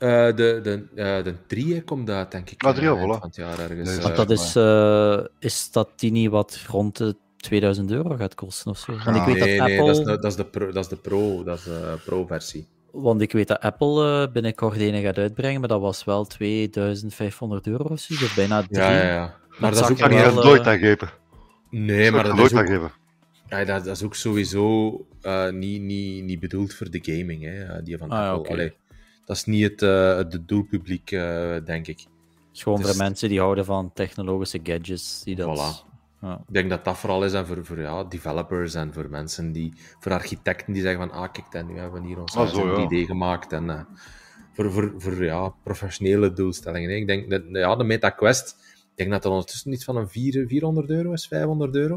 Eh, 0.00 0.26
de, 0.26 0.60
de, 0.62 0.84
eh, 0.94 1.24
de 1.24 1.34
3 1.46 1.82
komt 1.82 2.10
uit, 2.10 2.30
denk 2.30 2.50
ik. 2.50 2.62
Ah, 2.62 2.74
drie, 2.74 2.88
voilà. 2.88 2.92
eind 2.98 3.10
van 3.18 3.20
het 3.22 3.36
jaar 3.36 3.58
ergens. 3.58 3.88
Nee, 3.88 3.96
eh. 3.98 4.02
Want 4.02 4.16
dat 4.16 4.30
is, 4.30 4.56
eh, 4.56 5.18
is 5.38 5.70
dat 5.70 5.88
die 5.96 6.10
niet 6.10 6.30
wat 6.30 6.58
rond 6.68 6.96
de 6.96 7.16
2000 7.36 7.90
euro 7.90 8.16
gaat 8.16 8.34
kosten 8.34 8.70
of 8.70 8.78
zo? 8.78 8.92
Want 8.92 9.16
ik 9.16 9.22
Ah, 9.22 9.26
weet 9.26 9.34
nee, 9.38 9.58
dat 9.58 9.66
nee, 9.66 9.78
Apple... 9.80 9.86
dat 9.86 9.98
is, 9.98 10.04
de, 10.04 10.18
dat, 10.18 10.30
is 10.30 10.36
de 10.36 10.44
pro, 10.44 10.66
dat 10.72 10.82
is 10.84 10.88
de 10.88 10.96
Pro, 10.96 11.44
dat 11.44 11.58
is 11.58 11.64
de 11.64 11.98
Pro-versie. 12.04 12.66
Want 12.92 13.20
ik 13.20 13.32
weet 13.32 13.48
dat 13.48 13.60
Apple 13.60 14.22
eh, 14.26 14.32
binnenkort 14.32 14.76
ene 14.76 15.00
gaat 15.00 15.18
uitbrengen, 15.18 15.60
maar 15.60 15.68
dat 15.68 15.80
was 15.80 16.04
wel 16.04 16.24
2500 16.26 17.66
euro 17.66 17.84
of 17.84 18.00
zo, 18.00 18.14
dus 18.18 18.34
bijna 18.34 18.62
drie. 18.62 18.76
Ja, 18.82 18.90
ja, 18.96 19.04
ja. 19.12 19.34
Maar 19.58 19.70
dat 19.74 19.80
is 19.84 19.90
ook 19.90 19.96
kan 19.98 20.10
niet 20.10 20.18
eh, 20.18 20.34
nooit 20.34 20.66
aangeven. 20.66 21.08
Nee, 21.70 22.10
maar 22.10 22.24
dat 22.24 22.38
is 22.38 22.52
ook, 22.52 22.58
aangeven. 22.58 22.90
ja, 23.48 23.64
dat, 23.64 23.84
dat 23.84 23.96
is 23.96 24.02
ook 24.02 24.14
sowieso 24.14 24.90
eh, 25.22 25.50
niet, 25.50 25.82
niet, 25.82 26.24
niet 26.24 26.40
bedoeld 26.40 26.74
voor 26.74 26.90
de 26.90 26.98
gaming, 27.02 27.42
hè, 27.44 27.82
die 27.82 27.98
van 27.98 28.10
Ah, 28.10 28.18
Apple. 28.28 28.38
oké. 28.40 28.50
Allee, 28.52 28.72
dat 29.30 29.38
is 29.38 29.44
niet 29.44 29.62
het, 29.70 29.82
eh, 29.82 30.16
het 30.16 30.48
doelpubliek, 30.48 31.10
eh, 31.10 31.56
denk 31.64 31.86
ik. 31.86 32.06
Gewoon 32.52 32.80
voor 32.80 32.90
is- 32.90 32.96
mensen 32.96 33.28
die 33.28 33.38
houden 33.40 33.64
van 33.64 33.92
technologische 33.92 34.60
gadgets. 34.62 35.22
Die 35.24 35.36
dat... 35.36 35.58
Voilà. 35.58 35.88
Ja. 36.20 36.34
Ik 36.48 36.54
denk 36.54 36.70
dat 36.70 36.84
dat 36.84 36.96
vooral 36.98 37.24
is 37.24 37.32
en 37.32 37.46
voor, 37.46 37.64
voor 37.64 37.80
ja, 37.80 38.04
developers 38.04 38.74
en 38.74 38.92
voor 38.92 39.10
mensen 39.10 39.52
die, 39.52 39.72
voor 40.00 40.12
architecten 40.12 40.72
die 40.72 40.82
zeggen 40.82 41.08
van, 41.08 41.18
ah 41.18 41.32
kijk, 41.32 41.46
en 41.54 41.66
nu 41.66 41.78
hebben 41.78 42.00
we 42.02 42.06
hier 42.08 42.20
ons 42.20 42.36
Ah, 42.36 42.48
zo, 42.48 42.66
ja. 42.66 42.74
3D 42.88 43.06
gemaakt. 43.06 43.52
En 43.52 43.70
eh, 43.70 43.80
voor, 44.52 44.72
voor, 44.72 44.92
voor 44.96 45.24
ja, 45.24 45.54
professionele 45.62 46.32
doelstellingen. 46.32 46.90
Ik 46.96 47.06
denk 47.06 47.30
dat 47.30 47.42
ja, 47.52 47.76
de 47.76 47.84
Meta 47.84 48.10
Quest, 48.10 48.56
ik 48.74 48.96
denk 48.96 49.10
dat 49.10 49.22
dat 49.22 49.32
ondertussen 49.32 49.72
iets 49.72 49.84
van 49.84 49.96
een 49.96 50.08
4, 50.08 50.46
400 50.48 50.90
euro 50.90 51.12
is, 51.12 51.26
500 51.26 51.74
euro. 51.74 51.96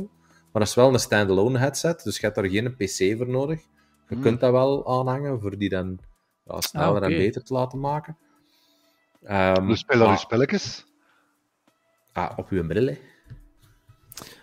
Maar 0.52 0.62
dat 0.62 0.68
is 0.68 0.76
wel 0.76 0.94
een 0.94 1.00
standalone 1.00 1.58
headset, 1.58 2.04
dus 2.04 2.16
je 2.16 2.22
hebt 2.26 2.36
daar 2.36 2.50
geen 2.50 2.76
PC 2.76 3.18
voor 3.18 3.30
nodig. 3.30 3.60
Je 4.08 4.14
Hmm. 4.14 4.22
kunt 4.22 4.40
dat 4.40 4.52
wel 4.52 4.88
aanhangen, 5.00 5.40
voor 5.42 5.58
die 5.58 5.70
dan 5.70 6.00
ja, 6.46 6.62
sneller 6.62 6.88
Ah, 6.90 6.96
oké. 6.96 7.06
en 7.06 7.18
beter 7.18 7.44
te 7.44 7.54
laten 7.54 7.80
maken. 7.80 8.18
Ehm, 9.24 9.68
Dus 9.68 9.80
speel 9.80 9.98
dan 9.98 10.08
maar- 10.08 10.16
uw 10.18 10.22
spelletjes. 10.24 10.86
ah, 12.14 12.32
op 12.38 12.50
uw 12.50 12.68
bril, 12.68 12.86
hè. 12.86 12.98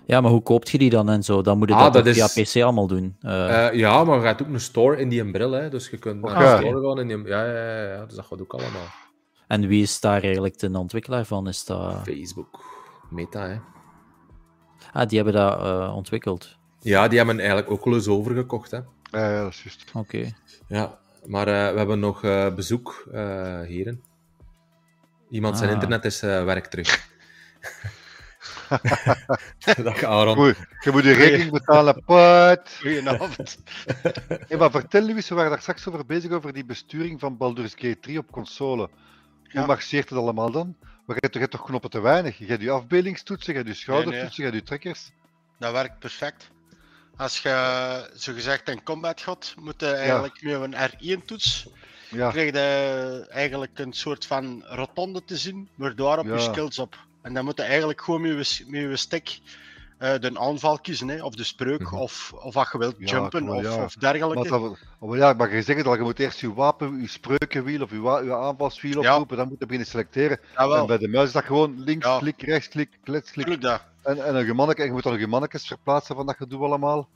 ja, 0.06 0.20
maar 0.20 0.30
hoe 0.30 0.42
koopt 0.42 0.70
je 0.70 0.78
die 0.78 0.90
dan 0.90 1.08
en 1.10 1.22
zo? 1.22 1.42
Dan 1.42 1.58
moet 1.58 1.68
je 1.68 1.74
Ah, 1.74 1.80
dat, 1.80 1.92
dat 1.92 2.04
toch 2.04 2.14
is- 2.14 2.32
via 2.32 2.60
PC 2.60 2.64
allemaal 2.64 2.86
doen. 2.86 3.16
Eh, 3.20 3.66
Eh, 3.66 3.74
ja, 3.74 4.04
maar 4.04 4.18
je 4.20 4.26
hebt 4.26 4.42
ook 4.42 4.48
een 4.48 4.60
store 4.60 4.96
in 4.96 5.08
die 5.08 5.30
bril, 5.30 5.50
hè. 5.50 5.68
Dus 5.68 5.90
je 5.90 5.98
kunt 5.98 6.20
naar 6.22 6.38
de 6.38 6.66
store 6.66 6.88
gaan 6.88 7.00
in 7.00 7.08
die... 7.08 7.26
Ja, 7.26 7.44
ja, 7.44 7.52
ja, 7.76 7.82
ja, 7.92 8.04
dus 8.06 8.14
dat 8.14 8.26
gaat 8.26 8.40
ook 8.40 8.52
allemaal. 8.54 8.86
en 9.46 9.66
wie 9.66 9.82
is 9.82 10.00
daar 10.00 10.22
eigenlijk 10.22 10.58
de 10.58 10.78
ontwikkelaar 10.78 11.24
van? 11.24 11.48
Is 11.48 11.64
dat... 11.64 11.94
Facebook, 12.04 12.64
Meta, 13.10 13.46
hè. 13.48 13.56
Ah, 14.92 15.08
die 15.08 15.16
hebben 15.22 15.34
dat 15.34 15.60
eh, 15.60 15.92
ontwikkeld. 15.96 16.56
Ja, 16.80 17.08
die 17.08 17.18
hebben 17.18 17.38
eigenlijk 17.38 17.70
Oculus 17.70 18.08
overgekocht, 18.08 18.70
hè. 18.70 18.76
Ja, 19.10 19.30
ja, 19.30 19.42
dat 19.42 19.50
is 19.52 19.62
juist. 19.62 19.84
Oké. 19.94 20.30
Ja, 20.68 20.98
maar 21.26 21.48
eh, 21.48 21.72
we 21.72 21.78
hebben 21.78 21.98
nog 21.98 22.24
eh, 22.24 22.54
bezoek, 22.54 23.04
eh 23.12 23.60
heren. 23.60 24.02
Iemand 25.30 25.56
zijn 25.56 25.68
Ah. 25.68 25.74
internet 25.74 26.04
is 26.04 26.22
eh, 26.22 26.44
werk 26.44 26.66
terug. 26.66 27.08
Dag 29.84 30.02
Aaron. 30.04 30.34
Goed, 30.36 30.56
je 30.80 30.90
moet 30.90 31.04
je 31.04 31.12
rekening 31.12 31.50
betalen, 31.50 32.04
pat. 32.04 32.76
Goedenavond. 32.80 33.58
Hey, 34.48 34.58
maar 34.58 34.70
vertel 34.70 35.02
Louis, 35.02 35.28
we 35.28 35.34
waren 35.34 35.50
daar 35.50 35.60
straks 35.60 35.88
over 35.88 36.06
bezig, 36.06 36.30
over 36.30 36.52
die 36.52 36.64
besturing 36.64 37.20
van 37.20 37.36
Baldur's 37.36 37.72
Gate 37.76 38.00
3 38.00 38.18
op 38.18 38.30
console. 38.30 38.88
Hoe 39.42 39.60
Ja. 39.60 39.66
marcheert 39.66 40.08
het 40.08 40.18
allemaal 40.18 40.50
dan? 40.50 40.76
Maar 40.80 40.90
je 41.06 41.12
hebt, 41.20 41.22
toch- 41.22 41.32
je 41.32 41.38
hebt 41.38 41.50
toch 41.50 41.64
knoppen 41.64 41.90
te 41.90 42.00
weinig? 42.00 42.38
Je 42.38 42.46
hebt 42.46 42.62
je 42.62 42.70
afbeeldingstoetsen, 42.70 43.52
je 43.52 43.58
hebt 43.58 43.70
je 43.70 43.76
schoudertoetsen, 43.80 44.44
je 44.44 44.50
hebt 44.50 44.54
je 44.54 44.62
trekkers. 44.62 45.10
Dat 45.58 45.72
werkt 45.72 45.98
perfect. 45.98 46.50
Als 47.20 47.38
je 47.42 48.10
zogezegd 48.14 48.68
een 48.68 48.82
combat 48.82 49.20
gaat, 49.20 49.54
moet 49.58 49.80
je 49.80 49.86
eigenlijk 49.86 50.42
met 50.42 50.62
een 50.62 51.20
R1-toets 51.20 51.66
Ja, 52.08 52.30
krijg 52.30 52.52
je 52.52 53.26
eigenlijk 53.30 53.78
een 53.78 53.92
soort 53.92 54.26
van 54.26 54.64
rotonde 54.66 55.24
te 55.24 55.36
zien, 55.36 55.68
maar 55.74 55.94
daarop 55.94 56.26
je 56.26 56.38
skills 56.38 56.78
op. 56.78 56.96
En 57.22 57.34
dan 57.34 57.44
moet 57.44 57.56
je 57.56 57.62
eigenlijk 57.62 58.00
gewoon 58.00 58.20
met 58.20 58.56
je, 58.56 58.64
met 58.68 58.80
je 58.80 58.96
stick 58.96 59.38
eh, 60.00 60.18
de 60.20 60.38
aanval 60.38 60.78
kiezen, 60.78 61.08
hè, 61.08 61.22
of 61.22 61.34
de 61.34 61.44
spreuk, 61.44 61.80
Mhm. 61.80 61.94
of, 61.94 62.32
of 62.32 62.54
wat 62.54 62.68
je 62.72 62.78
wilt 62.78 62.94
Ja, 62.98 63.04
jumpen, 63.06 63.48
of, 63.48 63.62
ja. 63.62 63.84
of 63.84 63.94
dergelijke. 63.94 64.48
maar, 64.50 64.60
dat, 64.60 64.78
maar 65.00 65.18
ja, 65.18 65.32
maar 65.32 65.54
je 65.54 65.62
zegt 65.62 65.86
al, 65.86 65.94
je 65.94 66.00
moet 66.00 66.18
eerst 66.18 66.40
je 66.40 66.54
wapen, 66.54 67.00
je 67.00 67.08
spreukenwiel 67.08 67.82
of 67.82 67.90
je, 67.90 67.96
je 68.24 68.34
aanvalswiel 68.36 69.02
Ja. 69.02 69.10
oproepen, 69.10 69.36
dan 69.36 69.48
moet 69.48 69.58
je 69.58 69.64
beginnen 69.66 69.88
selecteren. 69.90 70.40
En 70.54 70.86
bij 70.86 70.98
de 70.98 71.08
muis 71.08 71.26
is 71.26 71.32
dat 71.32 71.44
gewoon 71.44 71.80
links, 71.80 72.06
Ja. 72.06 72.18
klik, 72.18 72.42
rechts, 72.42 72.68
klik, 72.68 72.98
klets, 73.04 73.30
klik. 73.30 73.60
dat. 73.60 73.82
En, 74.02 74.24
en, 74.26 74.34
een 74.36 74.44
gemanneke, 74.46 74.80
en 74.80 74.86
je 74.86 74.92
moet 74.92 75.02
dan 75.02 75.28
mannetjes 75.28 75.66
verplaatsen 75.66 76.16
van 76.16 76.26
dat 76.26 76.36
gedoe 76.36 76.64
allemaal. 76.64 77.08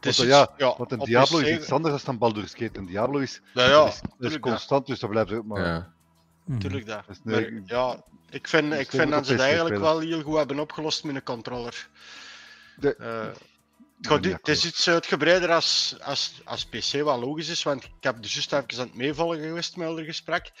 Is 0.00 0.16
Want, 0.18 0.28
ja, 0.30 0.48
ja, 0.56 0.74
Want 0.76 0.92
een 0.92 0.98
Diablo 0.98 1.38
is 1.38 1.50
iets 1.50 1.72
anders 1.72 2.04
dan 2.04 2.18
Baldur's 2.18 2.54
Gate. 2.54 2.78
Een 2.78 2.86
Diablo 2.86 3.18
is, 3.18 3.42
Ja, 3.54 3.64
ja, 3.66 3.70
dat 3.70 3.86
is, 3.88 4.00
dat 4.18 4.30
dat. 4.30 4.40
constant, 4.40 4.86
dus 4.86 4.98
dat 4.98 5.10
blijft 5.10 5.32
ook 5.32 5.44
maar... 5.44 5.92
Mhm. 6.44 6.58
Tuurlijk 6.58 6.86
dat. 6.86 7.04
Is 7.08 7.16
Maar, 7.22 7.50
ja, 7.64 8.02
ik 8.30 8.48
vind, 8.48 8.72
ik 8.72 8.90
vind 8.90 9.10
dat 9.10 9.26
ze 9.26 9.32
het 9.32 9.40
eigenlijk 9.40 9.74
spelen. 9.76 9.92
wel 9.94 10.00
heel 10.08 10.22
goed 10.22 10.36
hebben 10.36 10.58
opgelost 10.58 11.04
met 11.04 11.14
een 11.14 11.22
controller. 11.22 11.88
De- 12.76 12.96
Eh, 12.96 13.26
het, 13.26 14.22
ben 14.22 14.32
gaat, 14.32 14.38
het 14.46 14.48
is 14.48 14.64
iets 14.64 14.88
uitgebreider 14.88 15.50
als, 15.52 15.96
als, 16.00 16.40
als 16.44 16.66
PC, 16.66 17.02
wat 17.02 17.18
logisch 17.20 17.48
is, 17.48 17.62
want 17.62 17.84
ik 17.84 17.90
heb 18.00 18.22
dus 18.22 18.32
juist 18.32 18.52
even 18.52 18.80
aan 18.80 18.86
het 18.86 18.94
meevolgen 18.96 19.38
geweest 19.42 19.76
met 19.76 19.88
het 19.96 20.04
gesprek. 20.06 20.52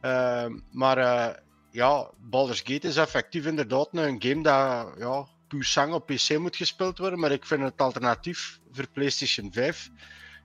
Eh, 0.00 0.46
maar 0.70 0.98
eh, 0.98 1.34
ja, 1.70 2.10
Baldur's 2.18 2.62
Gate 2.64 2.88
is 2.88 2.96
effectief 2.96 3.46
inderdaad 3.46 3.88
een 3.92 4.22
game 4.22 4.42
dat 4.42 4.94
ja, 4.98 5.26
puur 5.48 5.64
sang 5.64 5.92
op 5.92 6.06
PC 6.06 6.38
moet 6.38 6.56
gespeeld 6.56 6.98
worden, 6.98 7.18
maar 7.18 7.32
ik 7.32 7.44
vind 7.46 7.62
het 7.62 7.80
alternatief 7.80 8.58
voor 8.72 8.86
PlayStation 8.88 9.52
5 9.52 9.90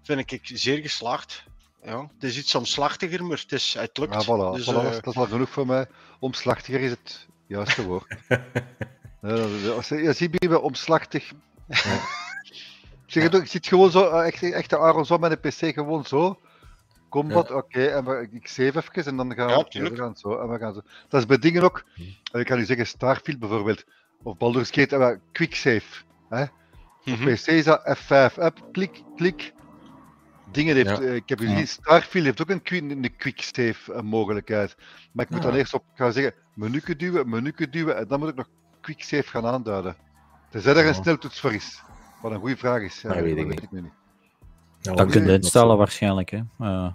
vind 0.03 0.31
ik 0.31 0.39
zeer 0.43 0.77
geslaagd. 0.81 1.43
Ja, 1.83 2.01
het 2.01 2.23
is 2.23 2.37
iets 2.37 2.55
omslachtiger, 2.55 3.23
maar 3.23 3.37
het, 3.37 3.51
is, 3.51 3.73
het 3.79 3.97
lukt. 3.97 4.13
Ja, 4.13 4.23
voilà, 4.23 4.55
Dus, 4.55 4.71
voilà, 4.71 4.75
eh, 4.75 4.91
dat 4.91 5.07
is 5.07 5.15
al 5.15 5.25
genoeg 5.25 5.49
voor 5.49 5.65
mij. 5.65 5.87
Omslachtiger 6.19 6.79
is 6.79 6.89
het 6.89 7.27
juiste 7.47 7.85
woord. 7.85 8.15
Ja, 9.21 9.69
als 9.71 9.87
je, 9.87 9.95
je 9.95 10.13
ziet 10.13 10.39
bij 10.39 10.55
omslachtig. 10.55 11.31
Ik 13.05 13.17
zeg 13.17 13.23
het 13.23 13.35
ook, 13.35 13.41
ik 13.41 13.47
zit 13.47 13.67
gewoon 13.67 13.91
zo, 13.91 14.09
eh, 14.09 14.27
echt, 14.27 14.43
echt 14.43 14.69
de 14.69 14.77
Aaron 14.77 15.05
zo 15.05 15.17
met 15.17 15.31
een 15.31 15.39
PC, 15.39 15.73
gewoon 15.73 16.05
zo. 16.05 16.39
Combat, 17.09 17.51
oké, 17.51 17.85
en 17.85 18.05
we, 18.05 18.29
ik 18.31 18.47
save 18.47 18.83
even 18.95 19.05
en 19.05 19.17
dan 19.17 19.33
gaan 19.35 19.47
we, 19.47 19.65
Ja, 19.69 19.89
we 19.89 19.95
gaan 19.95 20.15
zo, 20.15 20.39
en 20.39 20.49
we 20.49 20.57
gaan 20.57 20.73
zo. 20.73 20.81
Dat 21.09 21.19
is 21.19 21.25
bij 21.25 21.37
dingen 21.37 21.63
ook, 21.63 21.83
en 22.31 22.39
ik 22.39 22.45
kan 22.45 22.59
u 22.59 22.65
zeggen, 22.65 22.87
Starfield 22.87 23.39
bijvoorbeeld, 23.39 23.83
of 24.23 24.37
Baldur's 24.37 24.69
Gate, 24.71 25.19
quick 25.31 25.55
save. 25.55 26.03
Hè? 26.29 26.45
mhm. 27.03 27.33
PC 27.33 27.47
is 27.47 27.63
dat 27.63 27.97
F5, 27.97 28.37
up, 28.43 28.59
klik, 28.71 29.03
klik. 29.15 29.53
Dingen 30.51 30.75
heeft, 30.75 30.89
Ja. 30.89 30.99
eh, 31.01 31.15
ik 31.15 31.29
heb 31.29 31.39
Ja. 31.39 31.49
gezien, 31.49 31.67
Starfield 31.67 32.25
heeft 32.25 32.41
ook 32.41 32.49
een, 32.49 32.61
qui- 32.61 32.89
een 32.91 33.15
quick 33.17 33.41
save 33.41 33.93
eh, 33.93 34.01
mogelijkheid. 34.01 34.75
Maar 35.11 35.25
ik 35.25 35.31
moet 35.31 35.43
Ja. 35.43 35.47
dan 35.49 35.57
eerst 35.57 35.73
op 35.73 35.83
gaan 35.93 36.13
zeggen, 36.13 36.33
menuke 36.53 36.95
duwen, 36.95 37.29
menuke 37.29 37.69
duwen, 37.69 37.97
en 37.97 38.07
dan 38.07 38.19
moet 38.19 38.29
ik 38.29 38.35
nog 38.35 38.47
quick 38.81 39.03
save 39.03 39.27
gaan 39.27 39.45
aanduiden. 39.45 39.95
Tenzij 40.49 40.71
er 40.73 40.79
een 40.79 40.85
Ja. 40.85 40.93
sneltoets 40.93 41.39
voor 41.39 41.53
is. 41.53 41.81
Wat 42.21 42.31
een 42.31 42.39
goede 42.39 42.57
vraag 42.57 42.81
is. 42.81 43.01
Ja, 43.01 43.13
Dat 43.13 43.23
weet 43.23 43.37
ik 43.37 43.47
niet. 43.71 43.91
Ja, 44.81 44.93
Dat 44.93 45.11
kun 45.11 45.25
je 45.25 45.31
instellen 45.33 45.77
waarschijnlijk, 45.77 46.29
hè. 46.29 46.41
Eh, 46.59 46.93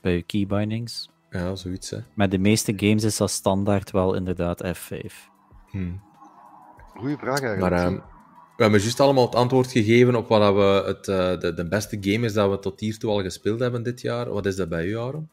bij 0.00 0.12
je 0.14 0.22
keybindings. 0.22 1.10
Ja, 1.30 1.54
zoiets, 1.54 1.90
hè. 1.90 1.98
Met 2.14 2.30
de 2.30 2.38
meeste 2.38 2.72
games 2.76 3.04
is 3.04 3.16
dat 3.16 3.30
standaard 3.30 3.90
wel 3.90 4.14
inderdaad 4.14 4.64
F5. 4.76 5.30
Hm. 5.70 5.92
Goeie 6.94 7.16
vraag 7.16 7.40
eigenlijk. 7.40 7.70
Maar 7.84 8.02
we 8.56 8.62
hebben 8.62 8.80
juist 8.80 9.00
allemaal 9.00 9.24
het 9.24 9.34
antwoord 9.34 9.70
gegeven 9.72 10.14
op 10.14 10.28
wat 10.28 10.40
dat 10.40 10.54
we 10.54 10.82
het, 10.86 11.08
eh, 11.08 11.38
de, 11.40 11.54
de 11.54 11.68
beste 11.68 11.96
game 12.00 12.26
is 12.26 12.32
dat 12.32 12.50
we 12.50 12.58
tot 12.58 12.80
hiertoe 12.80 13.10
al 13.10 13.22
gespeeld 13.22 13.60
hebben 13.60 13.82
dit 13.82 14.00
jaar. 14.00 14.30
Wat 14.32 14.46
is 14.46 14.56
dat 14.56 14.68
bij 14.68 14.84
u, 14.84 14.98
Aaron? 14.98 15.28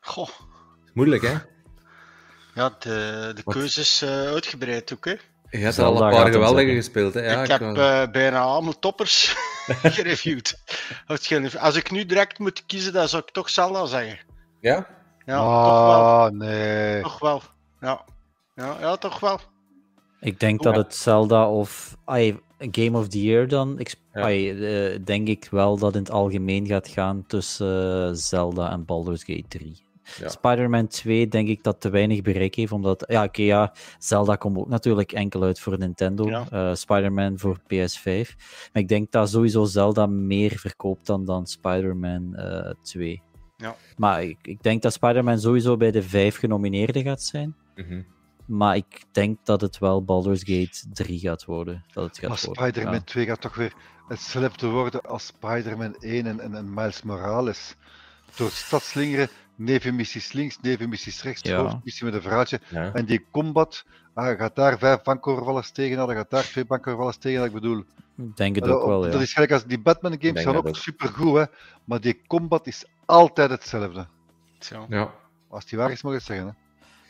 Goh, 0.00 0.28
Moeilijk, 0.94 1.22
hè? 1.22 1.34
ja, 2.54 2.76
de, 2.78 3.32
de 3.34 3.42
keuze 3.44 3.80
is 3.80 4.02
eh, 4.02 4.08
uitgebreid 4.10 4.92
ook, 4.92 5.04
hè. 5.04 5.14
Je 5.50 5.58
hebt 5.58 5.76
er 5.76 5.84
al 5.84 6.02
een 6.02 6.10
paar 6.10 6.32
geweldige 6.32 6.74
gespeeld, 6.74 7.14
hè? 7.14 7.20
Ja, 7.32 7.42
ik 7.42 7.48
heb 7.48 7.60
eh, 7.76 8.02
bijna 8.12 8.40
allemaal 8.40 8.78
toppers 8.78 9.34
gereviewd. 9.82 10.58
Als- 11.06 11.56
Als 11.56 11.76
ik 11.76 11.90
nu 11.90 12.06
direct 12.06 12.38
moet 12.38 12.66
kiezen, 12.66 12.92
dan 12.92 13.08
zou 13.08 13.22
ik 13.26 13.30
toch 13.32 13.50
Zelda 13.50 13.86
zeggen. 13.86 14.18
ja? 14.60 14.86
Ja, 15.24 15.36
toch 15.38 15.86
wel. 15.86 16.04
ah, 16.04 16.30
nee. 16.30 17.02
Toch 17.02 17.18
wel. 17.18 17.42
Ja. 17.80 18.04
Ja, 18.54 18.76
ja, 18.80 18.96
toch 18.96 19.20
wel. 19.20 19.40
Ik 20.20 20.40
denk 20.40 20.62
dat 20.62 20.76
het 20.76 20.94
Zelda 20.94 21.50
of 21.50 21.96
Game 22.58 22.98
of 22.98 23.08
the 23.08 23.22
Year 23.22 23.48
dan, 23.48 23.78
ik, 23.78 23.94
Ja. 24.12 24.30
eh, 24.30 24.98
denk 25.04 25.28
ik 25.28 25.48
wel 25.50 25.78
dat 25.78 25.94
in 25.94 26.00
het 26.00 26.10
algemeen 26.10 26.66
gaat 26.66 26.88
gaan 26.88 27.24
tussen 27.26 28.02
eh, 28.08 28.10
Zelda 28.12 28.70
en 28.70 28.84
Baldur's 28.84 29.24
Gate 29.24 29.48
3. 29.48 29.86
Ja. 30.20 30.28
Spider-Man 30.28 30.86
2 30.86 31.28
denk 31.28 31.48
ik 31.48 31.62
dat 31.62 31.80
te 31.80 31.90
weinig 31.90 32.22
bereik 32.22 32.54
heeft, 32.54 32.72
omdat, 32.72 33.04
ja 33.08 33.24
oké 33.24 33.42
ja, 33.42 33.72
Zelda 33.98 34.36
komt 34.36 34.58
ook 34.58 34.68
natuurlijk 34.68 35.12
enkel 35.12 35.42
uit 35.42 35.60
voor 35.60 35.78
Nintendo, 35.78 36.28
Ja. 36.28 36.46
eh, 36.50 36.74
Spider-Man 36.74 37.38
voor 37.38 37.58
PS5. 37.66 38.36
Maar 38.72 38.82
ik 38.82 38.88
denk 38.88 39.10
dat 39.12 39.30
sowieso 39.30 39.64
Zelda 39.64 40.06
meer 40.06 40.50
verkoopt 40.56 41.06
dan, 41.06 41.24
dan 41.24 41.46
Spider-Man 41.46 42.34
eh, 42.34 42.70
2. 42.82 43.22
Ja. 43.56 43.76
Maar 43.96 44.22
ik, 44.22 44.38
ik 44.42 44.62
denk 44.62 44.82
dat 44.82 44.92
Spider-Man 44.92 45.38
sowieso 45.40 45.76
bij 45.76 45.90
de 45.90 46.02
vijf 46.02 46.36
genomineerden 46.36 47.02
gaat 47.02 47.22
zijn. 47.22 47.54
Mhm. 47.74 48.00
Maar 48.48 48.76
ik 48.76 49.04
denk 49.12 49.38
dat 49.44 49.60
het 49.60 49.78
wel 49.78 50.04
Baldur's 50.04 50.40
Gate 50.44 50.86
3 50.92 51.18
gaat 51.18 51.44
worden. 51.44 51.84
Dat 51.92 52.04
het 52.04 52.18
gaat 52.18 52.28
Maar. 52.28 52.38
Spider-Man 52.38 52.94
ja. 52.94 53.00
2 53.00 53.26
gaat 53.26 53.40
toch 53.40 53.54
weer 53.54 53.72
hetzelfde 54.08 54.66
worden 54.66 55.00
als 55.00 55.26
Spider-Man 55.26 55.94
1 56.00 56.26
en, 56.26 56.40
en, 56.40 56.54
en 56.54 56.74
Miles 56.74 57.02
Morales. 57.02 57.74
Door 58.36 58.46
het 58.46 58.56
stad 58.56 58.82
slingeren, 58.82 59.28
nevenmissies 59.54 60.32
links, 60.32 60.58
nevenmissies 60.60 61.22
rechts, 61.22 61.42
Ja. 61.42 61.56
hoofdmissie 61.62 62.04
met 62.04 62.14
een 62.14 62.22
verhaaltje. 62.22 62.60
Ja. 62.68 62.92
En 62.92 63.04
die 63.04 63.26
combat, 63.30 63.84
ah, 64.14 64.38
gaat 64.38 64.56
daar 64.56 64.78
vijf 64.78 65.02
bankovervallers 65.02 65.70
tegen 65.70 65.98
hadden, 65.98 66.16
je 66.16 66.20
gaat 66.22 66.30
daar 66.30 66.44
twee 66.44 66.64
bankovervallers 66.64 67.16
tegen 67.16 67.38
hadden. 67.40 67.56
Ik 67.56 67.62
bedoel, 67.62 67.84
Ik 68.28 68.36
denk 68.36 68.54
het 68.54 68.64
eh, 68.64 68.70
ook 68.74 68.86
wel, 68.86 69.00
dat 69.00 69.12
ja. 69.12 69.20
is 69.20 69.32
gelijk 69.32 69.52
als 69.52 69.64
die 69.64 69.80
Batman 69.80 70.12
games 70.12 70.24
denk 70.32 70.38
gaan 70.38 70.54
dat 70.54 70.62
ook 70.62 70.68
ook. 70.68 70.76
supergoed, 70.76 71.36
hè. 71.36 71.44
Maar 71.84 72.00
die 72.00 72.20
combat 72.26 72.66
is 72.66 72.84
altijd 73.04 73.50
hetzelfde. 73.50 74.06
Zo. 74.58 74.86
ja. 74.88 75.14
Als 75.48 75.66
die 75.66 75.78
waar 75.78 75.90
is, 75.90 76.02
mag 76.02 76.12
ik 76.12 76.18
het 76.18 76.26
zeggen. 76.26 76.46
Hè. 76.46 76.52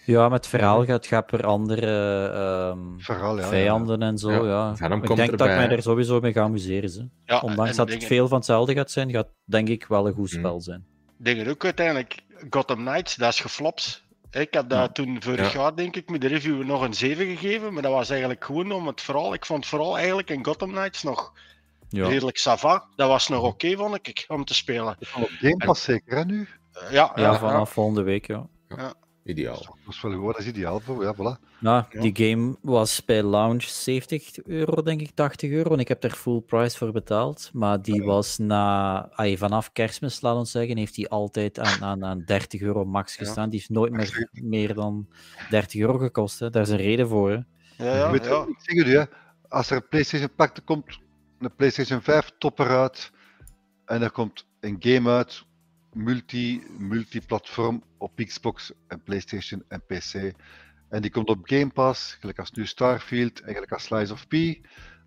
Ja, 0.09 0.28
met 0.28 0.38
het 0.38 0.46
verhaal 0.46 0.84
gaat, 0.84 1.06
gaat 1.06 1.26
per 1.26 1.46
andere 1.46 1.86
ehm, 1.86 2.78
Verhaal, 2.98 3.34
ja. 3.34 3.36
ja, 3.36 3.42
ja. 3.42 3.48
vijanden 3.48 4.02
en 4.02 4.18
zo, 4.18 4.46
Ja, 4.46 4.70
ik 4.70 4.78
komt 4.88 5.16
denk 5.16 5.38
dat 5.38 5.48
ik 5.48 5.54
mij 5.56 5.68
er 5.68 5.82
sowieso 5.82 6.20
mee 6.20 6.32
ga 6.32 6.42
amuseren. 6.42 6.90
Ze. 6.90 7.09
Ja, 7.24 7.40
Ondanks 7.40 7.76
dat 7.76 7.88
het 7.90 8.04
veel 8.04 8.28
van 8.28 8.36
hetzelfde 8.36 8.74
gaat 8.74 8.90
zijn, 8.90 9.11
gaat 9.11 9.28
denk 9.44 9.68
ik 9.68 9.86
wel 9.86 10.06
een 10.06 10.14
goed 10.14 10.30
Hmm. 10.30 10.38
spel 10.38 10.61
zijn. 10.61 10.84
dingen 11.16 11.48
ook 11.48 11.64
uiteindelijk. 11.64 12.16
Gotham 12.50 12.76
Knights, 12.84 13.14
dat 13.16 13.32
is 13.32 13.40
geflopt. 13.40 14.04
Ik 14.30 14.52
heb 14.54 14.68
dat 14.68 14.94
toen 14.94 15.22
vorig 15.22 15.52
Ja. 15.52 15.61
jaar, 15.61 15.76
denk 15.76 15.96
ik, 15.96 16.11
met 16.11 16.20
de 16.20 16.26
review 16.26 16.64
nog 16.64 16.82
een 16.82 16.94
7 16.94 17.26
gegeven. 17.26 17.72
Maar 17.72 17.82
dat 17.82 17.92
was 17.92 18.11
eigenlijk 18.11 18.44
gewoon 18.44 18.72
om 18.72 18.86
het 18.86 19.00
vooral. 19.00 19.34
Ik 19.34 19.46
vond 19.46 19.66
vooral 19.66 19.96
eigenlijk 19.96 20.30
in 20.30 20.44
Gotham 20.44 20.70
Knights 20.70 21.02
nog 21.02 21.32
Ja. 21.88 22.09
redelijk 22.09 22.36
sava. 22.38 22.84
Dat 22.96 23.09
was 23.09 23.28
nog 23.28 23.42
oké, 23.44 23.76
vond 23.76 23.94
ik, 23.94 24.24
om 24.28 24.44
te 24.44 24.54
spelen. 24.54 24.96
Op 25.16 25.28
Game 25.40 25.56
Pass 25.56 25.84
zeker, 25.84 26.16
hè, 26.16 26.24
nu? 26.24 26.48
Ja, 26.72 26.88
Ja, 26.90 27.12
ja, 27.14 27.38
vanaf 27.38 27.70
volgende 27.70 28.02
week, 28.02 28.26
ja. 28.26 28.46
Ideaal. 29.29 29.76
Dat 29.85 29.95
is 29.95 30.01
wel 30.03 30.12
goed, 30.12 30.33
dat 30.33 30.39
is 30.41 30.47
ideaal 30.47 30.81
voor, 30.81 31.03
ja, 31.03 31.14
voilà. 31.14 31.41
Nou, 31.61 31.85
Ja. 31.91 32.01
die 32.01 32.16
game 32.29 32.57
was 32.62 33.05
bij 33.05 33.22
launch 33.22 33.62
70 33.62 34.39
euro, 34.45 34.83
denk 34.83 35.01
ik, 35.01 35.11
80 35.14 35.51
euro. 35.51 35.72
En 35.72 35.79
ik 35.79 35.89
heb 35.89 36.05
er 36.05 36.11
full 36.11 36.41
price 36.41 36.76
voor 36.76 36.93
betaald. 36.93 37.51
Maar 37.53 37.83
die 37.83 38.03
was 38.03 38.39
na, 38.39 39.09
ay, 39.12 39.37
vanaf 39.37 39.72
kerstmis, 39.72 40.20
laat 40.20 40.37
ons 40.37 40.51
zeggen, 40.51 40.76
heeft 40.76 40.95
die 40.95 41.09
altijd 41.09 41.59
aan, 41.59 41.83
aan, 41.85 42.05
aan 42.05 42.22
30 42.26 42.61
euro 42.61 42.85
max 42.85 43.14
Ja. 43.16 43.24
gestaan. 43.24 43.51
Die 43.51 43.59
heeft 43.59 43.70
nooit 43.70 43.93
meer, 43.93 44.29
meer 44.33 44.74
dan 44.74 45.09
30 45.51 45.81
euro 45.81 45.99
gekost. 45.99 46.39
Hè. 46.39 46.51
Daar 46.51 46.62
is 46.62 46.68
een 46.70 46.76
reden 46.76 47.09
voor. 47.09 47.45
Hè. 47.76 47.99
ja, 47.99 48.11
Weet. 48.11 48.26
Ik 48.26 48.57
zeg 48.59 48.85
hè, 48.87 49.05
als 49.49 49.70
er 49.70 49.76
een 49.76 49.89
PlayStation 49.89 50.35
pakte 50.37 50.61
komt, 50.61 50.99
een 51.39 51.55
PlayStation 51.57 52.01
5 52.03 52.31
topper 52.39 52.68
uit, 52.68 53.11
en 53.85 54.03
er 54.03 54.11
komt 54.11 54.47
een 54.61 54.76
game 54.79 55.11
uit, 55.11 55.45
multi, 55.99 56.62
multiplatform 56.78 57.82
op 57.99 58.12
Xbox 58.16 58.72
en 58.88 59.03
PlayStation 59.03 59.64
en 59.68 59.82
PC. 59.86 60.32
En 60.88 61.03
die 61.03 61.11
komt 61.11 61.28
op 61.28 61.38
Game 61.42 61.68
Pass, 61.68 62.16
gelijk 62.20 62.38
als 62.38 62.51
nu 62.53 62.66
Starfield 62.66 63.40
en 63.40 63.53
gelijk 63.53 63.72
als 63.72 63.90
Lies 63.90 64.11
of 64.11 64.26
P. 64.26 64.32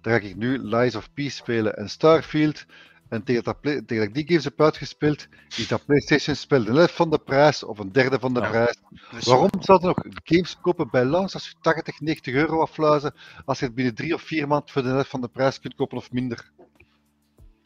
Dan 0.02 0.14
ga 0.14 0.20
ik 0.20 0.36
nu 0.36 0.58
Lies 0.58 0.96
of 0.96 1.14
P 1.14 1.20
spelen 1.28 1.78
en 1.78 1.90
Starfield. 1.90 2.66
En 3.10 3.24
tegen 3.24 3.44
dat, 3.44 3.58
tegen 3.62 3.86
dat 3.88 4.02
ik 4.04 4.14
die 4.14 4.28
games 4.28 4.44
heb 4.44 4.62
uitgespeeld, 4.62 5.28
is 5.58 5.68
dat 5.68 5.86
PlayStation-spel 5.86 6.64
de 6.64 6.72
helft 6.72 6.94
van 6.94 7.10
de 7.10 7.18
prijs 7.20 7.64
of 7.64 7.80
een 7.80 7.92
derde 7.92 8.20
van 8.20 8.34
de 8.34 8.40
Ja. 8.40 8.50
prijs. 8.50 8.78
Waarom 9.26 9.50
zouden 9.60 9.88
nog 9.88 10.04
games 10.24 10.58
kopen 10.62 10.90
bij 10.92 11.06
launch 11.06 11.34
als 11.34 11.48
je 11.48 11.54
80, 11.62 12.00
90 12.00 12.34
euro 12.34 12.62
afluizen, 12.62 13.14
als 13.46 13.60
je 13.60 13.66
het 13.66 13.76
binnen 13.76 13.96
drie 13.96 14.14
of 14.14 14.22
vier 14.22 14.48
maanden 14.48 14.70
voor 14.70 14.82
de 14.82 14.88
helft 14.88 15.10
van 15.10 15.22
de 15.22 15.28
prijs 15.28 15.60
kunt 15.60 15.76
kopen 15.76 15.98
of 15.98 16.12
minder? 16.12 16.52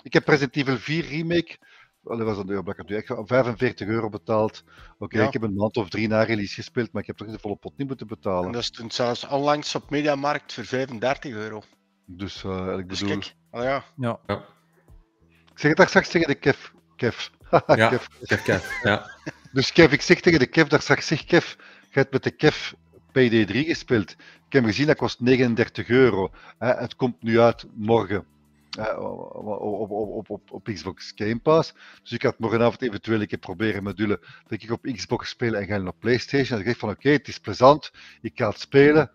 Ik 0.01 0.13
heb 0.13 0.27
Resident 0.27 0.55
Evil 0.55 0.77
4 0.77 1.05
Remake, 1.05 1.57
dat 2.05 2.19
was 2.21 2.37
een 2.37 2.49
euro, 2.49 2.71
ik 2.71 2.77
heb 2.77 2.89
nu 2.89 2.95
echt 2.95 3.13
45 3.25 3.87
euro 3.87 4.09
betaald. 4.09 4.63
Oké, 4.97 5.17
Ja. 5.19 5.27
ik 5.27 5.33
heb 5.33 5.41
een 5.41 5.53
maand 5.55 5.77
of 5.77 5.89
drie 5.89 6.07
na 6.07 6.23
release 6.23 6.53
gespeeld, 6.53 6.91
maar 6.91 7.01
ik 7.01 7.07
heb 7.07 7.17
toch 7.17 7.27
de 7.27 7.39
volle 7.39 7.55
pot 7.55 7.77
niet 7.77 7.87
moeten 7.87 8.07
En 8.07 8.15
betalen. 8.15 8.51
dat 8.51 8.61
is 8.61 8.69
toen 8.69 8.91
zelfs 8.91 9.27
onlangs 9.27 9.75
op 9.75 9.89
Mediamarkt 9.89 10.53
voor 10.53 10.65
35 10.65 11.33
euro. 11.33 11.63
Dus 12.05 12.43
eh, 12.43 12.75
ik 12.77 12.89
Dus 12.89 12.99
bedoel, 12.99 13.17
kijk, 13.17 13.35
al 13.51 13.63
ja. 13.63 13.83
Ja. 13.97 14.19
ik 15.51 15.59
zeg 15.59 15.69
het 15.69 15.77
daar 15.77 15.87
straks 15.87 16.09
tegen 16.09 16.27
de 16.27 16.35
Kev. 16.35 16.67
Kev. 16.95 17.27
Ja. 17.75 17.99
Kev. 18.43 18.65
Ja. 18.83 19.11
Dus 19.51 19.71
Kev, 19.71 19.91
ik 19.91 20.01
zeg 20.01 20.19
tegen 20.21 20.39
de 20.39 20.47
Kev, 20.47 20.67
daar 20.67 20.81
straks 20.81 21.07
zeg 21.07 21.25
Kev, 21.25 21.53
je 21.91 21.99
hebt 21.99 22.11
met 22.11 22.23
de 22.23 22.31
Kev 22.31 22.71
PD3 23.09 23.51
gespeeld. 23.65 24.11
Ik 24.47 24.53
heb 24.53 24.63
gezien, 24.65 24.87
dat 24.87 24.95
kost 24.97 25.19
39 25.19 25.87
euro. 25.87 26.29
Hè, 26.57 26.67
het 26.73 26.95
komt 26.95 27.23
nu 27.23 27.39
uit 27.39 27.65
morgen. 27.75 28.25
Hè, 28.75 28.93
op, 28.93 29.89
op, 29.91 30.29
op, 30.29 30.51
op, 30.51 30.63
Xbox 30.73 31.11
Game 31.15 31.39
Pass. 31.39 31.73
Dus 32.01 32.11
ik 32.11 32.21
had 32.21 32.39
morgenavond 32.39 32.81
eventueel 32.81 33.21
een 33.21 33.27
keer 33.27 33.37
proberen 33.37 33.83
module 33.83 34.19
dat 34.47 34.61
ik 34.61 34.71
op 34.71 34.83
Xbox 34.93 35.29
speel 35.29 35.55
en 35.55 35.65
ga 35.65 35.87
op 35.87 35.95
Playstation. 35.99 36.53
En 36.53 36.59
ik 36.59 36.65
dacht 36.65 36.79
van 36.79 36.89
oké, 36.89 37.09
het 37.09 37.27
is 37.27 37.39
plezant, 37.39 37.91
ik 38.21 38.31
ga 38.37 38.49
het 38.49 38.59
spelen. 38.59 39.11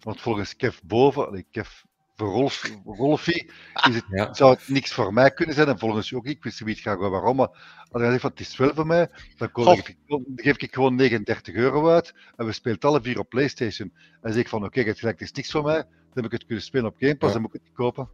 Want 0.00 0.20
volgens 0.20 0.56
Kev 0.56 0.78
boven, 0.84 1.44
Kev 1.50 1.68
voor 2.16 2.28
Rolf, 2.28 2.70
Rolfie, 2.84 3.50
is 3.88 3.94
het 3.94 4.04
Ja. 4.10 4.34
zou 4.34 4.54
het 4.54 4.68
niks 4.68 4.92
voor 4.92 5.12
mij 5.12 5.30
kunnen 5.30 5.54
zijn. 5.54 5.68
En 5.68 5.78
volgens 5.78 6.10
u 6.10 6.16
ook, 6.16 6.26
ik 6.26 6.42
wist 6.42 6.64
niet 6.64 6.80
graag 6.80 6.98
waarom. 6.98 7.36
Maar 7.36 7.48
als 7.90 8.02
hij 8.02 8.08
zegt 8.10 8.20
van 8.20 8.30
het 8.30 8.40
is 8.40 8.56
wel 8.56 8.74
voor 8.74 8.86
mij, 8.86 9.10
dan 9.36 9.48
geef 9.52 9.88
ik, 9.88 9.96
dan 10.06 10.24
geef 10.36 10.56
ik 10.56 10.74
gewoon 10.74 10.94
39 10.94 11.54
euro 11.54 11.88
uit. 11.88 12.14
En 12.36 12.46
we 12.46 12.52
spelen 12.52 12.74
het 12.76 12.84
alle 12.84 13.02
vier 13.02 13.18
op 13.18 13.28
PlayStation. 13.28 13.92
En 13.94 14.18
dan 14.20 14.32
zeg 14.32 14.40
ik 14.42 14.48
van 14.48 14.64
oké, 14.64 14.80
het 14.80 14.98
gelijk, 14.98 15.18
het 15.18 15.28
is 15.28 15.34
niks 15.34 15.50
voor 15.50 15.62
mij. 15.62 15.82
Dan 15.82 16.22
heb 16.22 16.24
ik 16.24 16.32
het 16.32 16.44
kunnen 16.46 16.64
spelen 16.64 16.86
op 16.86 16.96
Game 16.98 17.16
Pass, 17.16 17.32
Ja. 17.32 17.32
dan 17.32 17.40
moet 17.42 17.54
ik 17.54 17.60
het 17.60 17.68
niet 17.68 17.76
kopen. 17.78 18.08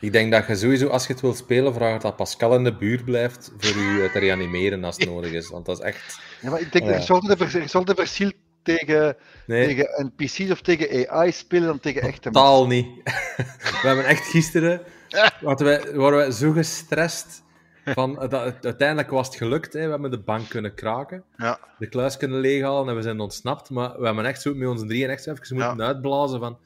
Ik 0.00 0.12
denk 0.12 0.32
dat 0.32 0.46
je 0.46 0.56
sowieso, 0.56 0.88
als 0.88 1.06
je 1.06 1.12
het 1.12 1.22
wilt 1.22 1.36
spelen, 1.36 1.74
vraagt 1.74 2.02
dat 2.02 2.16
Pascal 2.16 2.54
in 2.54 2.64
de 2.64 2.76
buurt 2.76 3.04
blijft 3.04 3.52
voor 3.58 3.82
u 3.82 4.02
eh, 4.02 4.12
te 4.12 4.18
reanimeren 4.18 4.84
als 4.84 4.96
het 4.96 5.08
nodig 5.08 5.32
is. 5.32 5.48
Want 5.48 5.66
dat 5.66 5.78
is 5.78 5.84
echt... 5.84 6.18
Ja, 6.40 6.50
maar 6.50 6.60
ik 6.60 6.72
denk, 6.72 6.86
er 6.88 6.96
is 6.96 7.10
altijd 7.10 7.40
er 7.40 7.62
is 7.62 7.74
altijd 7.74 7.98
een 7.98 8.04
verschil 8.06 8.32
tegen, 8.62 9.16
Nee, 9.46 9.66
tegen 9.66 10.12
NPC's 10.16 10.50
of 10.50 10.60
tegen 10.60 11.08
AI 11.10 11.32
spelen 11.32 11.66
dan 11.66 11.80
tegen 11.80 12.00
echte 12.02 12.30
mensen. 12.30 12.32
totaal 12.32 12.66
niet. 12.66 12.86
We 13.82 13.86
hebben 13.86 14.04
echt 14.06 14.26
gisteren... 14.26 14.80
Wij, 15.56 15.92
waren 15.94 16.16
wij 16.18 16.30
zo 16.30 16.52
gestrest 16.52 17.42
van... 17.84 18.20
eh, 18.22 18.28
Dat, 18.28 18.64
uiteindelijk 18.64 19.10
was 19.10 19.26
het 19.26 19.36
gelukt. 19.36 19.72
Hè. 19.72 19.84
We 19.84 19.90
hebben 19.90 20.10
de 20.10 20.20
bank 20.22 20.48
kunnen 20.48 20.74
kraken. 20.74 21.24
Ja. 21.36 21.58
De 21.78 21.88
kluis 21.88 22.16
kunnen 22.16 22.40
leeghalen 22.40 22.88
en 22.88 22.96
we 22.96 23.02
zijn 23.02 23.20
ontsnapt. 23.20 23.70
Maar 23.70 23.98
we 24.00 24.06
hebben 24.06 24.24
echt 24.24 24.42
zo 24.42 24.54
met 24.54 24.68
onze 24.68 24.86
drieën 24.86 25.10
echt 25.10 25.26
even 25.26 25.56
moeten 25.56 25.82
uitblazen 25.86 26.40
van... 26.40 26.58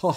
Oh, 0.00 0.16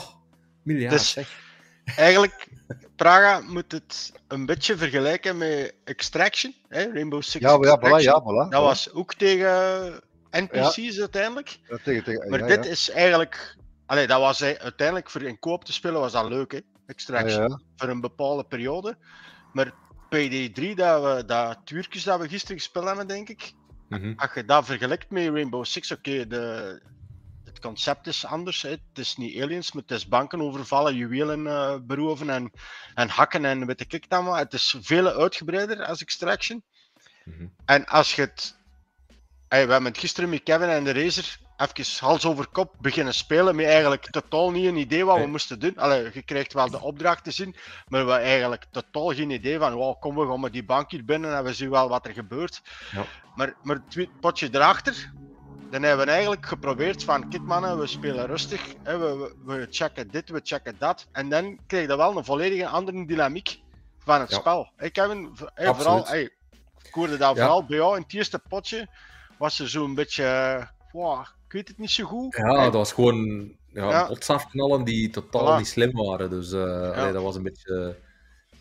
miljard, 0.63 0.91
Dus- 0.93 1.11
zeg. 1.11 1.41
Eigenlijk, 1.85 2.47
Praga 2.95 3.41
moet 3.41 3.71
het 3.71 4.11
een 4.27 4.45
beetje 4.45 4.77
vergelijken 4.77 5.37
met 5.37 5.73
Extraction, 5.83 6.55
hè? 6.67 6.91
Rainbow 6.91 7.21
Six 7.21 7.45
Ja, 7.45 7.57
ja, 7.61 7.79
voilà, 7.79 8.03
ja, 8.03 8.21
voilà. 8.21 8.49
Dat 8.49 8.61
was 8.63 8.91
ook 8.91 9.13
tegen 9.13 10.01
NPC's 10.31 10.99
uiteindelijk. 10.99 11.59
Ja, 11.69 11.77
tegen, 11.83 12.03
tegen, 12.03 12.29
Maar 12.29 12.39
ja, 12.39 12.45
dit 12.47 12.65
ja. 12.65 12.71
is 12.71 12.89
eigenlijk... 12.89 13.57
Allee, 13.85 14.07
dat 14.07 14.19
was 14.19 14.39
hij- 14.39 14.59
uiteindelijk 14.59 15.09
voor 15.09 15.21
in 15.21 15.39
koop 15.39 15.65
te 15.65 15.73
spelen 15.73 15.99
was 15.99 16.11
dat 16.11 16.29
leuk, 16.29 16.51
hè? 16.51 16.59
Extraction. 16.85 17.49
ja. 17.49 17.59
Voor 17.75 17.89
een 17.89 18.01
bepaalde 18.01 18.43
periode. 18.43 18.97
Maar 19.53 19.73
PD3, 20.15 20.73
dat, 20.75 21.03
we, 21.03 21.23
dat 21.25 21.57
dat 22.03 22.19
we 22.19 22.27
gisteren 22.27 22.57
gespeeld 22.57 22.85
hebben, 22.85 23.07
denk 23.07 23.29
ik. 23.29 23.53
Mhm. 23.89 24.13
Als 24.15 24.33
je 24.33 24.45
dat 24.45 24.65
vergelijkt 24.65 25.09
met 25.09 25.29
Rainbow 25.29 25.65
Six, 25.65 25.91
oké, 25.91 26.27
de... 26.27 26.81
concept 27.63 28.07
is 28.07 28.25
anders. 28.25 28.61
Hè. 28.61 28.69
Het 28.69 28.79
is 28.93 29.15
niet 29.17 29.41
aliens, 29.41 29.71
maar 29.71 29.81
het 29.81 29.91
is 29.91 30.07
banken 30.07 30.41
overvallen, 30.41 30.95
juwelen 30.95 31.39
uh, 31.45 31.75
beroven 31.81 32.29
en, 32.29 32.51
en 32.93 33.09
hakken 33.09 33.45
en 33.45 33.65
weet 33.65 33.93
ik 33.93 34.09
dan. 34.09 34.35
Het 34.35 34.53
is 34.53 34.75
veel 34.81 35.07
uitgebreider 35.07 35.85
als 35.85 36.01
Extraction. 36.01 36.63
Mm 37.23 37.33
-hmm. 37.37 37.53
En 37.65 37.85
als 37.85 38.15
je 38.15 38.21
het... 38.21 38.61
Hey, 39.47 39.65
we 39.65 39.71
hebben 39.71 39.91
het 39.91 40.01
gisteren 40.01 40.29
met 40.29 40.43
Kevin 40.43 40.69
en 40.69 40.83
de 40.83 40.93
Razer 40.93 41.37
even 41.57 42.05
hals 42.05 42.25
over 42.25 42.47
kop 42.47 42.75
beginnen 42.79 43.13
spelen 43.13 43.55
met 43.55 43.65
eigenlijk 43.65 44.05
totaal 44.09 44.51
niet 44.51 44.65
een 44.65 44.75
idee 44.75 45.05
wat 45.05 45.19
we 45.19 45.27
moesten 45.27 45.59
doen. 45.59 45.77
Allee, 45.77 46.09
je 46.13 46.21
krijgt 46.21 46.53
wel 46.53 46.69
de 46.69 46.81
opdracht 46.81 47.23
te 47.23 47.31
zien, 47.31 47.55
maar 47.87 48.05
we 48.05 48.11
hebben 48.11 48.29
eigenlijk 48.29 48.65
totaal 48.71 49.13
geen 49.13 49.29
idee 49.29 49.57
van, 49.57 49.73
wow, 49.73 49.99
kom 49.99 50.15
we 50.15 50.27
gaan 50.27 50.39
met 50.39 50.53
die 50.53 50.65
bank 50.65 50.91
hier 50.91 51.05
binnen 51.05 51.37
en 51.37 51.43
we 51.43 51.53
zien 51.53 51.69
wel 51.69 51.89
wat 51.89 52.05
er 52.05 52.13
gebeurt. 52.13 52.61
Ja. 52.91 53.05
Maar, 53.35 53.55
maar 53.61 53.79
het 53.89 54.19
potje 54.19 54.49
erachter, 54.51 55.11
dan 55.73 55.83
hebben 55.83 56.05
we 56.05 56.11
eigenlijk 56.11 56.45
geprobeerd 56.45 57.03
van, 57.03 57.29
kijk 57.29 57.43
mannen, 57.43 57.79
we 57.79 57.87
spelen 57.87 58.25
rustig, 58.25 58.73
hè, 58.83 58.97
we, 58.97 59.35
we, 59.45 59.67
checken 59.69 60.11
dit, 60.11 60.29
we 60.29 60.39
checken 60.43 60.75
dat. 60.79 61.07
En 61.11 61.29
dan 61.29 61.59
krijg 61.67 61.87
je 61.87 61.97
wel 61.97 62.17
een 62.17 62.25
volledig 62.25 62.71
andere 62.71 63.05
dynamiek 63.05 63.59
van 63.97 64.19
het 64.19 64.33
spel. 64.33 64.71
Ik 64.77 64.95
heb 64.95 65.09
een, 65.09 65.35
hey, 65.53 65.73
vooral, 65.73 66.05
hey, 66.05 66.21
ik 66.83 66.93
hoorde 66.93 67.17
dat 67.17 67.37
vooral 67.37 67.65
bij 67.65 67.77
jou 67.77 67.95
in 67.95 68.01
het 68.01 68.13
eerste 68.13 68.39
potje, 68.49 68.87
was 69.37 69.59
er 69.59 69.69
zo'n 69.69 69.95
beetje, 69.95 70.23
wow, 70.91 71.21
ik 71.21 71.51
weet 71.51 71.67
het 71.67 71.77
niet 71.77 71.91
zo 71.91 72.05
goed. 72.05 72.35
Ja, 72.35 72.63
dat 72.63 72.73
was 72.73 72.93
gewoon 72.93 73.51
ja, 73.67 73.89
ja. 73.89 74.17
afknallen 74.27 74.83
die 74.83 75.09
totaal 75.09 75.57
niet 75.57 75.67
slim 75.67 75.91
waren. 75.91 76.29
Dus 76.29 76.51
uh, 76.51 76.59
ja. 76.59 76.91
allee, 76.91 77.11
dat 77.11 77.23
was 77.23 77.35
een 77.35 77.43
beetje. 77.43 77.97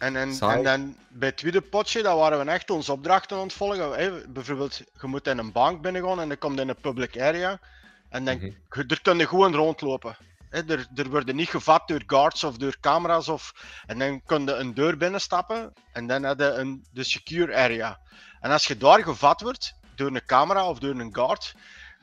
En, 0.02 0.16
en, 0.16 0.38
en 0.40 0.62
dan 0.62 0.96
bij 1.08 1.28
het 1.28 1.36
tweede 1.36 1.60
potje, 1.60 2.02
daar 2.02 2.16
waren 2.16 2.44
we 2.44 2.50
echt 2.50 2.70
onze 2.70 2.92
opdrachten 2.92 3.36
aan 3.36 3.42
het 3.42 3.52
volgen. 3.52 3.90
Hey, 3.90 4.24
bijvoorbeeld, 4.28 4.76
je 5.00 5.06
moet 5.06 5.26
in 5.26 5.38
een 5.38 5.52
bank 5.52 5.82
binnengaan 5.82 6.20
en 6.20 6.28
dan 6.28 6.38
komt 6.38 6.60
in 6.60 6.68
een 6.68 6.80
public 6.80 7.20
area. 7.20 7.60
En 8.08 8.24
dan, 8.24 8.34
mm 8.34 8.56
-hmm. 8.68 8.84
er 8.88 9.02
kun 9.02 9.18
je 9.18 9.26
gewoon 9.26 9.54
rondlopen. 9.54 10.16
He, 10.48 10.62
er, 10.66 10.86
er 10.94 11.10
worden 11.10 11.36
niet 11.36 11.48
gevat 11.48 11.88
door 11.88 12.02
guards 12.06 12.44
of 12.44 12.56
door 12.56 12.76
camera's. 12.80 13.28
Of, 13.28 13.52
en 13.86 13.98
dan 13.98 14.22
kun 14.24 14.44
je 14.44 14.52
een 14.52 14.74
deur 14.74 14.96
binnenstappen 14.96 15.72
en 15.92 16.06
dan 16.06 16.22
heb 16.22 16.38
je 16.38 16.50
een, 16.50 16.84
de 16.92 17.04
secure 17.04 17.54
area. 17.56 17.98
En 18.40 18.50
als 18.50 18.66
je 18.66 18.76
daar 18.76 19.02
gevat 19.02 19.40
wordt 19.40 19.74
door 19.94 20.06
een 20.06 20.26
camera 20.26 20.68
of 20.68 20.78
door 20.78 20.94
een 21.00 21.14
guard, 21.14 21.54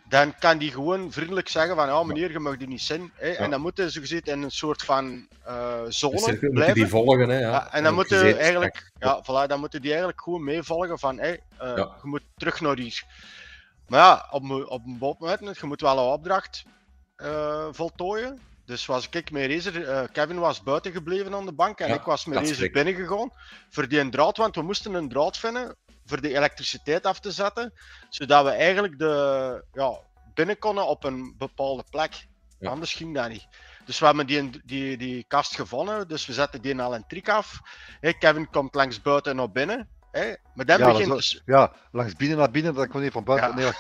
dan 0.10 0.36
kan 0.40 0.58
die 0.58 0.72
gewoon 0.72 1.12
vriendelijk 1.12 1.50
zeggen 1.50 1.76
van, 1.76 1.88
ja 1.88 2.04
meneer, 2.04 2.32
je 2.32 2.40
mag 2.40 2.58
die 2.58 2.68
niet 2.68 2.82
zien. 2.82 3.12
Hè? 3.16 3.30
En 3.30 3.50
dan 3.50 3.62
moeten 3.62 3.92
ze 3.92 4.00
gezien 4.00 4.22
in 4.24 4.42
een 4.42 4.52
soort 4.52 4.82
van 4.82 5.28
uh, 5.48 5.82
zone 5.88 6.40
dus 6.40 6.50
blijven. 6.52 6.74
die 6.74 6.88
volgen, 6.88 7.30
hè. 7.30 7.40
Ja. 7.40 7.50
ja 7.50 7.74
en 7.74 7.84
dan 7.84 7.94
moeten 7.94 8.40
eigenlijk, 8.40 8.92
ja, 9.00 9.24
voilà, 9.24 9.48
dan 9.48 9.60
moeten 9.60 9.82
die 9.82 9.90
eigenlijk 9.90 10.22
gewoon 10.22 10.44
meevolgen 10.44 11.00
van, 11.00 11.20
hey, 11.20 11.40
uh, 11.62 11.68
ja. 11.76 11.96
je 12.02 12.08
moet 12.08 12.24
terug 12.38 12.62
naar 12.62 12.78
hier. 12.78 13.04
Maar 13.88 14.00
ja, 14.00 14.28
op, 14.32 14.52
op 14.66 14.86
een 14.86 14.98
moment, 15.00 15.58
je 15.60 15.66
moet 15.66 15.82
wel 15.82 15.98
een 15.98 16.14
opdracht 16.14 16.64
uh, 17.18 17.68
voltooien. 17.72 18.40
Dus 18.66 18.86
was 18.86 19.10
ik 19.10 19.32
met 19.32 19.52
Razer, 19.52 20.10
Kevin 20.10 20.40
was 20.40 20.64
buiten 20.64 20.92
gebleven 20.92 21.34
aan 21.34 21.46
de 21.46 21.54
bank 21.54 21.80
en 21.80 21.94
ik 21.94 22.02
was 22.02 22.26
met 22.26 22.38
Razer 22.38 22.72
binnengegaan 22.72 23.32
voor 23.70 23.88
die 23.88 24.00
een 24.00 24.12
draad, 24.12 24.38
want 24.38 24.56
we 24.56 24.62
moesten 24.62 24.94
een 24.94 25.10
draad 25.10 25.38
vinden 25.38 25.76
voor 26.10 26.22
de 26.22 26.36
elektriciteit 26.36 27.06
af 27.06 27.20
te 27.20 27.32
zetten, 27.32 27.74
zodat 28.10 28.44
we 28.44 28.50
eigenlijk 28.50 29.00
de, 29.00 29.64
ja, 29.74 30.00
binnen 30.34 30.58
konden 30.60 30.88
op 30.88 31.04
een 31.04 31.36
bepaalde 31.38 31.84
plek. 31.90 32.28
Ja. 32.60 32.70
Anders 32.70 32.94
ging 32.94 33.16
dat 33.16 33.30
niet. 33.30 33.48
Dus 33.86 34.00
we 34.00 34.06
hebben 34.06 34.28
die, 34.28 34.62
die, 34.66 34.98
die 34.98 35.26
kast 35.28 35.56
gevonden, 35.56 36.08
dus 36.08 36.26
we 36.26 36.34
zetten 36.34 36.62
die 36.62 36.82
al 36.82 36.96
een 36.96 37.08
trik 37.08 37.30
af. 37.30 37.60
Hey, 38.00 38.14
Kevin 38.14 38.50
komt 38.50 38.76
langs 38.76 39.02
buiten 39.02 39.36
naar 39.36 39.52
binnen. 39.52 39.88
Hey, 40.12 40.38
maar 40.54 40.66
dan 40.66 40.78
ja, 40.80 40.92
begint... 40.92 41.12
Dus... 41.12 41.42
ja, 41.46 41.74
langs 41.92 42.14
binnen 42.14 42.38
naar 42.38 42.52
binnen, 42.52 42.74
dat 42.74 42.88
kon 42.88 43.02
niet 43.02 43.12
van 43.12 43.24
buiten. 43.24 43.60
Ja. 43.60 43.74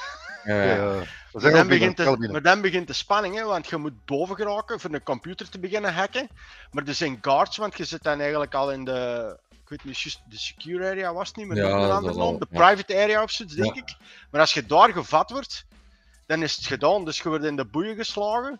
Nee, 0.43 0.55
ja. 0.67 0.75
ja. 0.75 1.03
Maar, 1.31 1.51
dan 1.51 1.67
begint 1.67 1.97
de, 1.97 2.29
maar 2.31 2.41
dan 2.41 2.61
begint 2.61 2.87
de 2.87 2.93
spanning, 2.93 3.35
hè, 3.35 3.43
want 3.43 3.67
je 3.67 3.77
moet 3.77 4.05
boven 4.05 4.35
geraken 4.35 4.79
voor 4.79 4.93
een 4.93 5.03
computer 5.03 5.49
te 5.49 5.59
beginnen 5.59 5.93
hacken. 5.93 6.27
Maar 6.71 6.87
er 6.87 6.93
zijn 6.93 7.17
guards, 7.21 7.57
want 7.57 7.77
je 7.77 7.85
zit 7.85 8.03
dan 8.03 8.19
eigenlijk 8.19 8.53
al 8.53 8.71
in 8.71 8.85
de, 8.85 9.37
ik 9.69 9.81
weet 9.83 10.03
niet, 10.03 10.19
de 10.29 10.37
secure 10.37 10.89
area 10.89 11.13
was 11.13 11.27
het 11.27 11.37
niet, 11.37 11.47
maar 11.47 11.57
ja, 11.57 11.69
een 11.69 11.91
andere 11.91 12.17
naam, 12.17 12.39
de 12.39 12.45
private 12.45 12.95
area 12.95 13.23
of 13.23 13.31
zoiets, 13.31 13.55
denk 13.55 13.75
ik. 13.75 13.95
Maar 14.31 14.41
als 14.41 14.53
je 14.53 14.65
daar 14.65 14.91
gevat 14.91 15.29
wordt, 15.29 15.65
dan 16.25 16.43
is 16.43 16.55
het 16.55 16.65
gedaan. 16.65 17.05
Dus 17.05 17.17
je 17.17 17.29
wordt 17.29 17.45
in 17.45 17.55
de 17.55 17.65
boeien 17.65 17.95
geslagen 17.95 18.59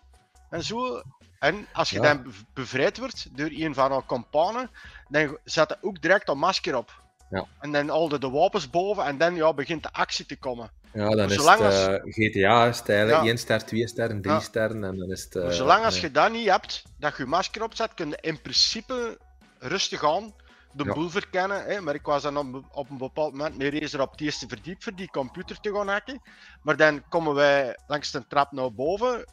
en 0.50 0.64
zo. 0.64 1.02
En 1.38 1.66
als 1.72 1.90
je 1.90 2.00
dan 2.00 2.32
bevrijd 2.54 2.98
wordt 2.98 3.36
door 3.36 3.50
een 3.50 3.74
van 3.74 3.90
haar 3.90 4.04
companen, 4.04 4.70
dan 5.08 5.38
zet 5.44 5.68
je 5.68 5.76
ook 5.80 6.02
direct 6.02 6.28
een 6.28 6.38
masker 6.38 6.76
op. 6.76 7.02
Ja. 7.30 7.46
En 7.60 7.72
dan 7.72 7.90
al 7.90 8.08
de 8.08 8.30
wapens 8.30 8.70
boven 8.70 9.04
en 9.04 9.18
dan 9.18 9.34
ja, 9.34 9.54
begint 9.54 9.82
de 9.82 9.92
actie 9.92 10.26
te 10.26 10.36
komen. 10.36 10.70
Ja, 10.92 11.08
dan 11.08 11.16
maar 11.16 11.30
is 11.30 11.36
het 11.36 11.60
als... 11.60 11.88
uh, 11.88 11.94
GTA-stijlen, 12.04 13.24
ja. 13.24 13.24
1 13.24 13.38
ster, 13.38 13.64
2 13.64 13.88
sterren, 13.88 14.22
3 14.22 14.34
ja. 14.34 14.40
sterren 14.40 14.84
en 14.84 14.96
dan 14.96 15.10
is 15.10 15.24
het... 15.24 15.34
Uh, 15.34 15.42
maar 15.42 15.52
zolang 15.52 15.84
als 15.84 16.00
je 16.00 16.10
dat 16.10 16.32
niet 16.32 16.48
hebt, 16.48 16.82
dat 16.98 17.16
je 17.16 17.22
je 17.22 17.28
masker 17.28 17.62
opzet, 17.62 17.94
kun 17.94 18.08
je 18.08 18.18
in 18.20 18.40
principe 18.40 19.18
rustig 19.58 20.04
aan 20.04 20.34
de 20.72 20.84
ja. 20.84 20.92
boel 20.92 21.10
verkennen. 21.10 21.64
Hè, 21.64 21.80
maar 21.80 21.94
ik 21.94 22.06
was 22.06 22.22
dan 22.22 22.36
op, 22.36 22.64
op 22.72 22.90
een 22.90 22.98
bepaald 22.98 23.32
moment 23.32 23.58
met 23.58 23.74
Razer 23.74 24.00
op 24.00 24.10
het 24.10 24.20
eerste 24.20 24.48
verdiep 24.48 24.82
voor 24.82 24.94
die 24.94 25.10
computer 25.10 25.60
te 25.60 25.74
gaan 25.74 25.88
hacken. 25.88 26.22
Maar 26.62 26.76
dan 26.76 27.02
komen 27.08 27.34
wij 27.34 27.78
langs 27.86 28.10
de 28.10 28.26
trap 28.26 28.52
naar 28.52 28.72
boven 28.72 29.24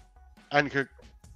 en 0.49 0.69
je. 0.71 0.87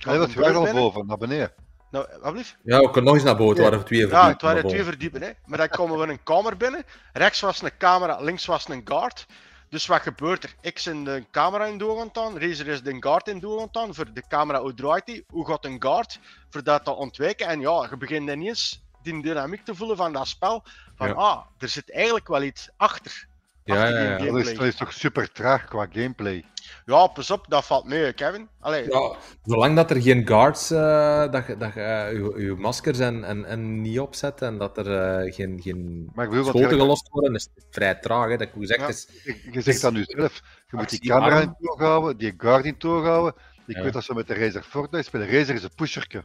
Nee, 0.06 0.18
dat 0.18 0.32
gaat 0.32 0.56
al 0.56 0.74
boven, 0.74 1.06
naar 1.06 1.18
beneden. 1.18 1.54
Nou, 1.92 2.08
wat 2.22 2.56
Ja, 2.64 2.80
we 2.80 2.90
kunnen 2.90 3.04
nog 3.04 3.14
eens 3.14 3.24
naar 3.24 3.36
boven. 3.36 3.56
Het 3.56 3.70
waren 3.70 3.86
twee 3.86 4.00
verdiepen. 4.00 4.26
Ja, 4.26 4.32
het 4.32 4.42
waren 4.42 4.68
twee 4.68 4.84
verdiepen. 4.84 5.22
Hè. 5.22 5.32
Maar 5.46 5.58
dan 5.58 5.70
komen 5.70 6.00
we 6.00 6.08
een 6.08 6.24
kamer 6.24 6.58
binnen. 6.58 6.84
Rechts 7.14 7.40
was 7.40 7.62
een 7.62 7.78
camera, 7.78 8.20
links 8.20 8.46
was 8.46 8.70
een 8.70 8.82
guard. 8.84 9.26
Dus 9.70 9.86
wat 9.86 10.02
gebeurt 10.02 10.44
er? 10.44 10.56
Ik 10.62 10.80
zit 10.80 11.06
de 11.06 11.24
camera 11.32 11.66
in 11.66 11.78
doel 11.78 12.12
aan 12.14 12.40
Razer 12.40 12.68
is 12.68 12.84
de 12.84 12.98
guard 13.00 13.28
in 13.28 13.40
doel 13.40 13.70
aan 13.72 13.96
Voor 13.96 14.14
de 14.14 14.24
camera, 14.28 14.62
hoe 14.62 14.74
draait 14.74 15.06
die? 15.06 15.26
Hoe 15.30 15.48
gaat 15.48 15.66
een 15.66 15.82
guard? 15.82 16.20
Voor 16.50 16.64
dat 16.64 16.86
te 16.86 16.92
ontwijken. 16.92 17.48
En 17.48 17.60
ja, 17.60 17.88
je 17.90 17.98
begint 17.98 18.30
ineens 18.30 18.82
die 19.04 19.22
dynamiek 19.22 19.66
te 19.66 19.76
voelen 19.76 19.98
van 19.98 20.14
dat 20.14 20.28
spel. 20.28 20.64
Van 20.96 21.08
ja. 21.08 21.14
ah, 21.14 21.46
er 21.58 21.68
zit 21.68 21.92
eigenlijk 21.92 22.28
wel 22.28 22.44
iets 22.44 22.70
achter. 22.78 23.30
Ja, 23.64 23.88
ja, 23.88 24.00
ja. 24.00 24.18
Dat, 24.18 24.38
is, 24.38 24.56
dat 24.56 24.66
is 24.66 24.76
toch 24.76 24.94
super 24.94 25.32
traag 25.32 25.66
qua 25.66 25.88
gameplay. 25.92 26.46
Ja, 26.86 27.08
pas 27.08 27.32
op, 27.32 27.46
dat 27.48 27.66
valt 27.66 27.86
mee, 27.86 28.14
Kevin. 28.14 28.50
Allee. 28.60 28.86
Ja, 28.90 29.16
zolang 29.44 29.76
dat 29.76 29.92
er 29.92 30.02
geen 30.02 30.28
guards, 30.28 30.72
uh, 30.72 31.32
dat 31.32 31.48
je, 31.48 31.58
dat 31.58 31.74
je 31.74 32.10
uh, 32.14 32.46
je, 32.46 32.56
maskers 32.56 33.00
en, 33.00 33.24
en, 33.24 33.46
en 33.46 33.82
niet 33.82 34.00
opzet 34.00 34.42
en 34.42 34.58
dat 34.58 34.78
er 34.78 35.24
uh, 35.26 35.34
geen, 35.34 35.60
geen 35.62 36.12
schoten 36.16 36.70
gelost 36.70 37.10
worden, 37.10 37.36
is 37.36 37.50
het 37.56 37.66
vrij 37.70 37.96
traag. 37.96 38.30
Hè. 38.30 38.38
Dat 38.38 38.48
ik 38.48 38.54
zeg, 38.60 38.78
ja. 38.78 38.88
is, 38.88 39.08
je 39.52 39.62
zegt 39.62 39.82
dat 39.82 39.94
nu 39.94 40.04
zelf. 40.08 40.42
Je 40.70 40.78
moet 40.78 40.90
die 40.90 41.00
camera 41.00 41.40
in 41.40 41.56
toog 41.60 41.80
houden, 41.80 42.18
die 42.18 42.34
guard 42.38 42.66
in 42.66 42.78
toog 42.78 43.04
houden. 43.04 43.34
Ik 43.68 43.76
ja. 43.76 43.84
weet 43.84 43.94
dat 43.94 44.04
ze 44.04 44.14
met 44.14 44.28
de 44.28 44.34
Razer 44.34 44.64
Fortnite 44.64 45.04
spelen. 45.04 45.32
Razer 45.32 45.56
is 45.56 45.64
een 45.64 45.76
pusherke. 45.76 46.24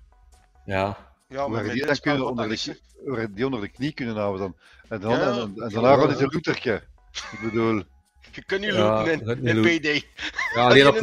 Ja, 0.64 0.96
ja, 1.28 1.48
maar 1.48 1.62
die 1.62 1.86
dan 1.86 2.00
kunnen 2.00 2.26
onder 2.26 2.48
de, 2.48 3.32
die 3.32 3.44
onder 3.44 3.60
de 3.60 3.68
knie 3.68 3.92
kunnen 3.92 4.16
houden 4.16 4.40
dan. 4.40 4.56
En, 4.88 5.00
dan, 5.00 5.10
ja, 5.10 5.20
en, 5.20 5.32
en, 5.32 5.54
en 5.56 5.68
daarna 5.68 5.96
gaat 5.96 6.10
hij 6.10 6.22
een 6.22 6.30
lootertje. 6.32 6.82
Ik 7.32 7.38
bedoel... 7.42 7.82
Je 8.32 8.44
kunt 8.44 8.60
niet 8.60 8.74
ja, 8.74 9.04
looten 9.04 9.44
in, 9.44 9.46
in 9.46 9.62
PD. 9.62 10.06
Ja, 10.54 10.66
alleen 10.68 10.88
op. 10.88 10.96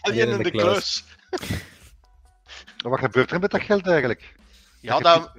Alleen 0.00 0.28
in 0.28 0.42
de 0.42 0.50
klus. 0.50 1.04
Wat 2.76 2.98
gebeurt 2.98 3.30
er 3.30 3.40
met 3.40 3.50
dat 3.50 3.62
geld 3.62 3.86
eigenlijk? 3.86 4.34
Ja, 4.80 4.98
dat, 4.98 5.32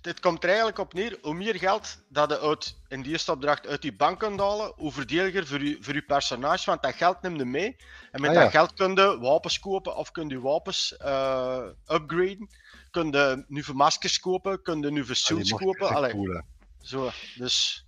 dit 0.00 0.20
komt 0.20 0.42
er 0.42 0.48
eigenlijk 0.48 0.78
op 0.78 0.94
neer. 0.94 1.18
Hoe 1.22 1.34
meer 1.34 1.54
geld 1.54 2.02
dat 2.08 2.30
je 2.30 2.40
uit, 2.40 2.76
in 2.88 3.02
die 3.02 3.12
eerste 3.12 3.32
opdracht 3.32 3.66
uit 3.66 3.82
die 3.82 3.96
bank 3.96 4.18
kunt 4.18 4.40
halen, 4.40 4.72
hoe 4.76 4.92
verdediger 4.92 5.46
voor 5.46 5.62
je, 5.62 5.76
voor 5.80 5.94
je 5.94 6.02
personage, 6.02 6.64
want 6.66 6.82
dat 6.82 6.94
geld 6.94 7.22
neemt 7.22 7.38
je 7.38 7.44
mee. 7.44 7.76
En 8.10 8.20
met 8.20 8.30
ah, 8.30 8.36
dat 8.36 8.50
geld 8.50 8.74
kun 8.74 8.94
je 8.94 9.18
wapens 9.18 9.60
kopen 9.60 9.96
of 9.96 10.10
kun 10.10 10.28
je 10.28 10.40
wapens 10.40 10.96
uh, 11.02 11.66
upgraden 11.86 12.48
kun 12.94 13.10
je 13.10 13.44
nu 13.48 13.62
voor 13.62 13.76
maskers 13.76 14.20
kopen, 14.20 14.62
kun 14.62 14.80
je 14.80 14.90
nu 14.90 15.04
voor 15.06 15.16
suits 15.16 15.52
ah, 15.52 15.58
kopen. 15.58 15.88
Allee, 15.88 16.10
cool, 16.10 16.42
zo, 16.82 17.10
dus... 17.36 17.84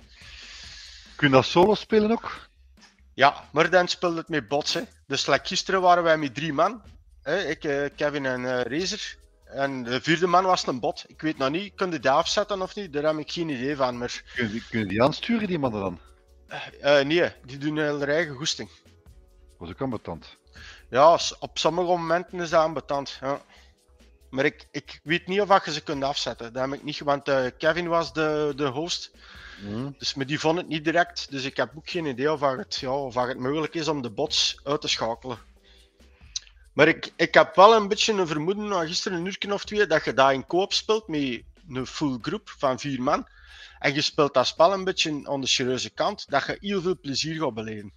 Kun 1.16 1.28
je 1.28 1.34
dat 1.34 1.44
solo 1.44 1.74
spelen 1.74 2.10
ook? 2.10 2.48
Ja, 3.14 3.48
maar 3.52 3.70
dan 3.70 3.88
speelt 3.88 4.16
het 4.16 4.28
met 4.28 4.48
bots. 4.48 4.74
Hè. 4.74 4.82
Dus 5.06 5.26
like 5.26 5.46
gisteren 5.46 5.80
waren 5.80 6.02
wij 6.02 6.18
met 6.18 6.34
drie 6.34 6.52
man. 6.52 6.82
Hè. 7.22 7.38
Ik, 7.38 7.64
uh, 7.64 7.88
Kevin 7.96 8.26
en 8.26 8.40
uh, 8.40 8.60
Razer. 8.60 9.16
En 9.44 9.82
de 9.82 10.00
vierde 10.00 10.26
man 10.26 10.44
was 10.44 10.66
een 10.66 10.80
bot. 10.80 11.04
Ik 11.06 11.20
weet 11.20 11.38
nog 11.38 11.50
niet, 11.50 11.74
kun 11.74 11.90
je 11.90 11.98
die 11.98 12.10
afzetten 12.10 12.62
of 12.62 12.74
niet? 12.74 12.92
Daar 12.92 13.02
heb 13.02 13.18
ik 13.18 13.32
geen 13.32 13.48
idee 13.48 13.76
van. 13.76 13.98
Maar... 13.98 14.22
Kun, 14.34 14.52
je, 14.52 14.66
kun 14.70 14.78
je 14.78 14.86
die 14.86 15.02
aansturen, 15.02 15.48
die 15.48 15.58
mannen 15.58 15.80
dan? 15.80 16.00
Uh, 16.80 17.00
nee, 17.00 17.32
die 17.44 17.58
doen 17.58 17.76
hun 17.76 18.08
eigen 18.08 18.34
goesting. 18.34 18.70
Was 19.58 19.68
ook 19.68 19.80
ambetant? 19.80 20.36
Ja, 20.90 21.18
op 21.38 21.58
sommige 21.58 21.86
momenten 21.86 22.40
is 22.40 22.50
dat 22.50 22.62
ambetant. 22.62 23.18
Ja. 23.20 23.40
Maar 24.30 24.44
ik, 24.44 24.68
ik 24.70 25.00
weet 25.02 25.26
niet 25.26 25.40
of 25.40 25.64
je 25.64 25.72
ze 25.72 25.82
kunt 25.82 26.04
afzetten. 26.04 26.52
Dat 26.52 26.64
heb 26.64 26.78
ik 26.78 26.84
niet, 26.84 26.98
want 26.98 27.28
uh, 27.28 27.46
Kevin 27.58 27.88
was 27.88 28.12
de, 28.12 28.52
de 28.56 28.66
host. 28.66 29.10
Mm. 29.62 29.94
Dus 29.98 30.14
met 30.14 30.28
die 30.28 30.40
vond 30.40 30.58
het 30.58 30.68
niet 30.68 30.84
direct. 30.84 31.30
Dus 31.30 31.44
ik 31.44 31.56
heb 31.56 31.72
ook 31.76 31.90
geen 31.90 32.06
idee 32.06 32.32
of 32.32 32.40
het, 32.40 32.76
ja, 32.76 32.90
of 32.90 33.14
het 33.14 33.38
mogelijk 33.38 33.74
is 33.74 33.88
om 33.88 34.02
de 34.02 34.10
bots 34.10 34.60
uit 34.64 34.80
te 34.80 34.88
schakelen. 34.88 35.38
Maar 36.72 36.88
ik, 36.88 37.12
ik 37.16 37.34
heb 37.34 37.54
wel 37.54 37.74
een 37.74 37.88
beetje 37.88 38.12
een 38.12 38.26
vermoeden, 38.26 38.68
na 38.68 38.86
gisteren 38.86 39.18
een 39.18 39.26
uur 39.26 39.52
of 39.52 39.64
twee, 39.64 39.86
dat 39.86 40.04
je 40.04 40.14
daar 40.14 40.32
in 40.32 40.46
koop 40.46 40.72
speelt 40.72 41.08
met 41.08 41.42
een 41.68 41.86
full 41.86 42.18
groep 42.20 42.54
van 42.58 42.78
vier 42.78 43.02
man. 43.02 43.28
En 43.78 43.94
je 43.94 44.00
speelt 44.00 44.34
dat 44.34 44.46
spel 44.46 44.72
een 44.72 44.84
beetje 44.84 45.28
aan 45.28 45.40
de 45.40 45.46
serieuze 45.46 45.90
kant, 45.90 46.30
dat 46.30 46.46
je 46.46 46.56
heel 46.60 46.82
veel 46.82 46.98
plezier 47.00 47.42
gaat 47.42 47.54
beleven. 47.54 47.92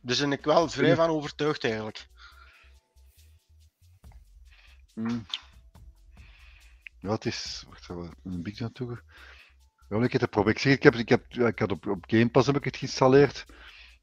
Dus 0.00 0.18
ben 0.18 0.32
ik 0.32 0.44
wel 0.44 0.68
vrij 0.68 0.94
van 0.94 1.10
overtuigd 1.10 1.64
eigenlijk. 1.64 2.06
Hmm. 4.94 5.26
Ja, 7.00 7.10
het 7.10 7.24
is. 7.26 7.64
Wacht 7.68 7.82
even, 7.90 8.10
een 8.24 8.42
beetje 8.42 8.62
naartoe. 8.62 9.02
Ja, 9.88 10.02
ik 10.02 10.12
heb 10.12 10.20
het 10.20 10.30
proberen. 10.30 10.54
Ik 10.56 10.62
zeg, 10.62 10.72
ik 10.72 10.82
heb, 10.82 10.94
ik 10.94 11.08
heb, 11.08 11.24
ik 11.34 11.58
had 11.58 11.70
op, 11.72 11.86
op 11.86 12.04
Game 12.06 12.28
Pass 12.28 12.46
heb 12.46 12.56
ik 12.56 12.64
het 12.64 12.76
geïnstalleerd. 12.76 13.44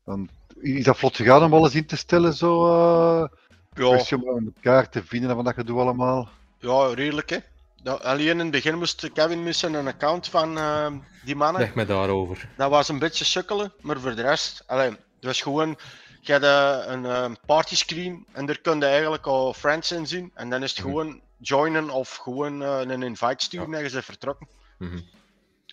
Dan, 0.05 0.29
is 0.59 0.83
dat 0.83 0.97
vlot 0.97 1.15
gegaan 1.15 1.43
om 1.43 1.53
alles 1.53 1.75
in 1.75 1.85
te 1.85 1.95
stellen, 1.97 2.33
zo? 2.33 2.65
eh 2.65 3.27
Ja, 3.73 4.17
om 4.17 4.45
elkaar 4.55 4.89
te 4.89 5.03
vinden 5.03 5.29
en 5.29 5.35
wat 5.35 5.45
dat 5.45 5.53
gedoe 5.53 5.79
allemaal. 5.79 6.29
ja 6.59 6.93
redelijk 6.93 7.29
hè. 7.29 7.37
Dat- 7.83 8.03
alleen 8.03 8.27
in 8.29 8.39
het 8.39 8.51
begin 8.51 8.77
moest 8.77 9.11
Kevin 9.13 9.43
missen 9.43 9.73
een 9.73 9.87
account 9.87 10.27
van 10.27 10.57
eh, 10.57 10.91
die 11.25 11.35
mannen. 11.35 11.61
Leg 11.61 11.75
me 11.75 11.85
daarover. 11.85 12.49
Dat 12.57 12.69
was 12.69 12.87
een 12.87 12.99
beetje 12.99 13.25
sukkelen, 13.25 13.73
maar 13.81 13.99
voor 13.99 14.15
de 14.15 14.21
rest, 14.21 14.63
alleen, 14.67 14.91
het 14.91 15.25
was 15.25 15.41
gewoon, 15.41 15.77
je 16.21 16.31
had 16.33 16.43
eh, 16.43 16.91
een 16.93 17.05
eh, 17.05 17.31
party 17.45 17.75
screen 17.75 18.25
en 18.31 18.45
daar 18.45 18.57
kun 18.59 18.79
je 18.79 18.85
eigenlijk 18.85 19.25
al 19.27 19.53
friends 19.53 19.91
in 19.91 20.07
zien. 20.07 20.31
En 20.33 20.49
dan 20.49 20.63
is 20.63 20.69
het 20.69 20.79
Mhm. 20.79 20.87
gewoon 20.89 21.21
joinen 21.37 21.89
of 21.89 22.15
gewoon 22.15 22.63
eh, 22.63 22.79
een 22.79 23.03
invite 23.03 23.43
sturen 23.45 23.73
en 23.73 23.83
je 23.83 23.91
bent 23.91 24.05
vertrokken. 24.05 24.47
Mhm. 24.77 24.99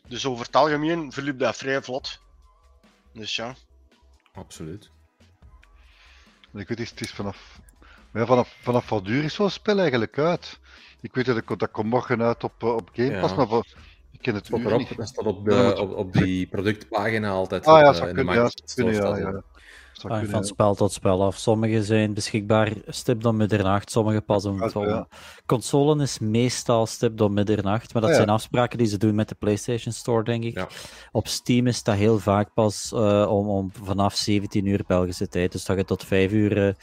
Dus 0.08 0.26
over 0.26 0.46
het 0.46 0.56
algemeen 0.56 1.12
verliep 1.12 1.38
dat 1.38 1.56
vrij 1.56 1.82
vlot. 1.82 2.20
Dus 3.12 3.36
ja. 3.36 3.54
Absoluut. 4.32 4.90
Ik 6.54 6.68
weet, 6.68 6.68
het 6.68 6.80
is, 6.80 6.90
het 6.90 7.00
is 7.00 7.10
vanaf. 7.10 7.58
Maar 8.10 8.22
ja, 8.22 8.28
vanaf, 8.28 8.56
vanaf 8.62 8.88
wat 8.88 9.04
duur 9.04 9.24
is 9.24 9.34
zo'n 9.34 9.50
spel 9.50 9.78
eigenlijk 9.78 10.18
uit? 10.18 10.58
Ik 11.00 11.14
weet 11.14 11.26
dat 11.26 11.36
ik, 11.36 11.58
dat 11.58 11.70
komt 11.70 11.90
morgen 11.90 12.22
uit 12.22 12.44
op, 12.44 12.62
op 12.62 12.90
Game 12.92 13.20
Pass, 13.20 13.30
Ja. 13.30 13.36
maar 13.36 13.48
voor, 13.48 13.66
ik 14.12 14.22
ken 14.22 14.34
het 14.34 14.50
uur 14.50 14.66
erop, 14.66 14.78
niet. 14.78 14.96
dat 14.96 15.08
staat 15.08 15.24
op, 15.26 15.50
op, 15.78 15.96
op 15.96 16.12
die 16.12 16.46
productpagina 16.46 17.30
altijd. 17.30 17.66
Ah 17.66 17.74
op, 17.74 17.80
ja, 17.94 18.00
eh, 18.00 18.06
de 18.06 18.12
kunnen, 18.14 18.94
ja, 18.94 19.16
ja, 19.16 19.16
ja. 19.18 19.42
Zou 19.98 20.12
kunnen, 20.12 20.30
van 20.30 20.44
spel 20.44 20.74
tot 20.74 20.92
spel 20.92 21.22
af. 21.24 21.36
Sommige 21.36 21.84
zijn 21.84 22.14
beschikbaar 22.14 22.72
stipt 22.86 23.24
om 23.24 23.36
middernacht, 23.36 23.90
sommige 23.90 24.20
pas 24.20 24.44
om. 24.44 24.56
Ja, 24.58 24.64
om- 24.82 24.88
ja. 24.88 25.08
Console 25.46 26.02
is 26.02 26.18
meestal 26.18 26.86
stipt 26.86 27.20
om 27.20 27.32
middernacht, 27.32 27.92
maar 27.92 28.02
dat 28.02 28.10
Ah, 28.10 28.16
zijn 28.24 28.34
afspraken 28.36 28.78
die 28.78 28.86
ze 28.86 28.98
doen 28.98 29.14
met 29.14 29.28
de 29.28 29.34
PlayStation 29.34 29.92
Store, 29.92 30.24
denk 30.24 30.44
ik. 30.44 30.54
Op 31.12 31.28
Steam 31.28 31.66
is 31.66 31.82
dat 31.82 31.94
heel 31.94 32.18
vaak 32.18 32.48
pas 32.54 32.92
eh, 32.92 33.26
om, 33.30 33.48
om 33.48 33.70
vanaf 33.82 34.14
17 34.14 34.66
uur 34.66 34.84
Belgische 34.86 35.28
tijd, 35.28 35.52
dus 35.52 35.64
dat 35.64 35.76
je 35.76 35.84
tot 35.84 36.04
5 36.04 36.32
uur. 36.32 36.56
eh, 36.68 36.74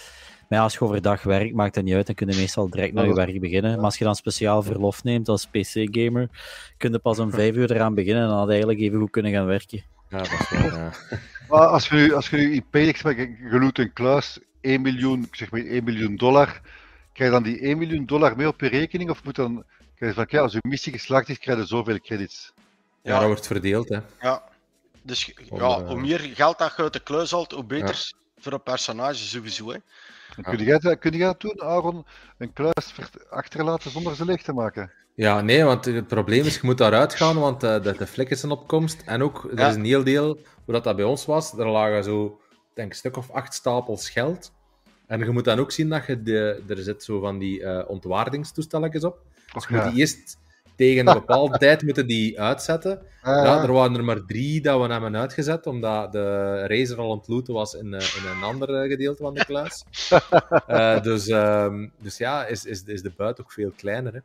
maar 0.50 0.58
ja, 0.60 0.64
als 0.64 0.74
je 0.74 0.80
overdag 0.82 1.24
werkt, 1.24 1.56
maakt 1.56 1.76
dat 1.76 1.84
niet 1.84 1.94
uit. 1.94 2.06
Dan 2.06 2.16
kun 2.16 2.28
je 2.30 2.36
meestal 2.38 2.70
direct 2.70 2.94
naar 2.94 3.04
je 3.04 3.10
werk 3.26 3.40
beginnen. 3.40 3.76
Maar 3.76 3.86
als 3.86 3.98
je 3.98 4.04
dan 4.04 4.16
speciaal 4.16 4.64
verlof 4.64 5.04
neemt 5.04 5.30
als 5.30 5.46
PC-gamer, 5.46 6.30
kun 6.78 6.92
je 6.92 7.00
pas 7.00 7.20
om 7.20 7.32
5 7.32 7.56
uur 7.56 7.72
eraan 7.72 7.94
beginnen 7.96 8.22
en 8.24 8.28
dan 8.30 8.38
had 8.38 8.46
je 8.46 8.52
eigenlijk 8.52 8.82
even 8.82 9.00
goed 9.00 9.10
kunnen 9.10 9.32
gaan 9.32 9.46
werken. 9.46 9.84
Ja, 10.10 10.18
dat 10.18 10.32
is 10.32 10.49
waar. 10.49 10.73
ja. 10.73 10.91
Maar 11.49 11.68
als 11.68 11.88
je 11.88 11.95
nu, 11.95 12.14
als 12.14 12.30
je 12.30 12.38
nu 12.38 12.53
in 12.53 13.60
loot 13.60 13.77
een 13.77 13.94
kluis 13.94 14.40
1 14.61 14.82
miljoen, 14.82 15.23
ik 15.23 15.36
zeg 15.36 15.52
maar 15.52 15.61
1 15.61 15.84
miljoen 15.84 16.15
dollar, 16.15 16.61
krijg 17.14 17.32
je 17.32 17.36
dan 17.40 17.44
die 17.44 17.60
1 17.60 17.77
miljoen 17.77 18.06
dollar 18.06 18.38
mee 18.38 18.48
op 18.48 18.61
je 18.61 18.68
rekening? 18.68 19.10
Of 19.10 19.23
moet 19.23 19.36
dan, 19.36 19.64
krijg 19.95 20.11
je 20.11 20.18
van, 20.18 20.26
kijk, 20.26 20.41
als 20.41 20.53
je 20.53 20.60
missie 20.61 20.94
geslaagd 20.94 21.30
is, 21.30 21.40
krijg 21.40 21.60
je 21.60 21.65
zoveel 21.65 21.99
credits? 21.99 22.53
Ja, 23.02 23.11
Ja. 23.11 23.19
dat 23.19 23.27
wordt 23.27 23.48
verdeeld. 23.48 23.90
Hè. 23.90 23.99
ja. 24.22 24.44
Dus 25.02 25.34
Om, 25.49 25.60
ja, 25.60 25.65
eh, 25.65 25.88
hoe 25.88 25.99
meer 25.99 26.19
geld 26.19 26.57
dat 26.57 26.73
je 26.77 26.84
uit 26.84 26.94
de 26.94 26.99
kluis 26.99 27.32
haalt, 27.32 27.52
hoe 27.52 27.64
beter 27.64 28.14
voor 28.38 28.53
een 28.53 28.64
personage 28.64 29.23
sowieso. 29.23 29.72
Hè. 29.72 29.77
Kun, 30.41 30.64
jij, 30.64 30.80
dat- 30.80 30.99
kun 30.99 31.12
jij 31.12 31.26
dat 31.28 31.41
doen, 31.41 31.62
Aaron? 31.62 32.06
Een 32.38 32.53
kluis 32.53 32.94
achterlaten 33.30 33.91
zonder 33.91 34.16
ze 34.16 34.26
leeg 34.26 34.41
te 34.41 34.53
maken? 34.53 34.91
Ja, 35.16 35.41
nee, 35.41 35.64
want 35.64 35.86
het 35.86 36.07
probleem 36.07 36.45
is, 36.45 36.53
je 36.56 36.60
moet 36.64 36.78
daaruit 36.78 37.14
gaan, 37.16 37.40
want 37.40 37.64
eh, 37.64 37.82
de, 37.84 37.98
de 37.98 38.07
flik 38.07 38.30
is 38.30 38.44
een 38.44 38.52
opkomst. 38.52 39.02
En 39.06 39.22
ook, 39.24 39.44
er 39.52 39.57
Ja. 39.60 39.68
is 39.70 39.76
een 39.76 39.86
heel 39.86 40.03
deel, 40.03 40.26
hoe 40.66 40.74
dat, 40.74 40.84
dat 40.84 40.95
bij 40.95 41.06
ons 41.06 41.26
was, 41.26 41.53
er 41.57 41.70
lagen 41.70 42.03
zo, 42.03 42.40
ik 42.52 42.76
denk 42.76 42.90
een 42.91 42.98
stuk 42.98 43.18
of 43.18 43.32
acht 43.32 43.53
stapels 43.53 44.10
geld. 44.10 44.52
En 45.07 45.20
je 45.20 45.30
moet 45.30 45.45
dan 45.45 45.60
ook 45.60 45.72
zien 45.72 45.90
dat 45.90 46.06
je, 46.06 46.24
de, 46.24 46.64
er 46.68 46.78
zit 46.78 47.03
zo 47.03 47.20
van 47.20 47.38
die 47.40 47.64
eh 47.64 47.90
ontwaardingstoestelletjes 47.90 49.03
op. 49.03 49.18
Dus 49.53 49.68
je 49.68 49.76
moet 49.76 49.84
die 49.91 49.99
eerst 49.99 50.38
tegen 50.76 51.08
een 51.08 51.14
bepaalde 51.14 51.58
tijd 51.66 51.84
moeten 51.84 52.08
die 52.08 52.42
uitzetten. 52.42 53.02
Ja, 53.24 53.64
er 53.64 53.72
waren 53.72 53.96
er 53.96 54.04
maar 54.04 54.26
drie 54.26 54.62
dat 54.62 54.82
we 54.82 54.92
hebben 54.94 55.18
uitgezet, 55.18 55.68
omdat 55.68 56.12
de 56.12 56.68
racer 56.68 56.98
al 56.98 57.10
ontlooten 57.10 57.54
was 57.54 57.74
in, 57.74 57.94
eh, 57.94 58.16
in 58.16 58.30
een 58.30 58.44
ander 58.44 58.82
eh, 58.82 58.90
gedeelte 58.90 59.24
van 59.24 59.34
de 59.34 59.46
kluis. 59.46 59.84
Eh, 60.68 61.02
dus, 61.02 61.28
ehm, 61.28 61.88
dus 62.00 62.18
ja, 62.18 62.46
is, 62.46 62.66
is, 62.66 62.84
is 62.84 63.02
de 63.02 63.12
buit 63.18 63.42
ook 63.42 63.52
veel 63.52 63.72
kleiner. 63.78 64.14
Hè? 64.14 64.20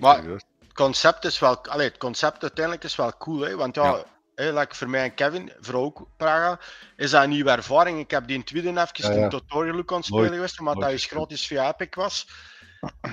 Maar. 0.00 0.24
Het 0.24 0.72
concept 0.72 1.24
is 1.24 1.38
wel, 1.38 1.64
allee, 1.66 1.88
het 1.88 1.98
concept 1.98 2.42
uiteindelijk 2.42 2.84
is 2.84 2.96
wel 2.96 3.12
cool, 3.18 3.40
hè? 3.40 3.56
want 3.56 3.74
ja, 3.74 3.84
Ja. 3.84 4.04
hè, 4.34 4.58
like 4.58 4.74
voor 4.74 4.88
mij 4.88 5.02
en 5.02 5.14
Kevin, 5.14 5.52
voor 5.60 5.74
ook 5.74 6.08
Praga, 6.16 6.60
is 6.96 7.10
dat 7.10 7.22
een 7.22 7.28
nieuwe 7.28 7.50
ervaring. 7.50 7.98
Ik 7.98 8.10
heb 8.10 8.22
die 8.26 8.32
in 8.32 8.40
het 8.40 8.48
tweede 8.48 8.68
even 8.68 8.88
Ja, 8.92 9.12
ja. 9.12 9.22
een 9.22 9.28
tutorial 9.28 9.78
ook 9.78 9.90
aan 9.92 9.96
het 9.96 10.06
spelen 10.06 10.32
geweest, 10.32 10.58
omdat 10.58 10.74
nooit 10.74 10.86
dat 10.86 10.96
is 10.96 11.06
gratis 11.06 11.46
via 11.46 11.68
Epic 11.68 11.94
was. 11.94 12.26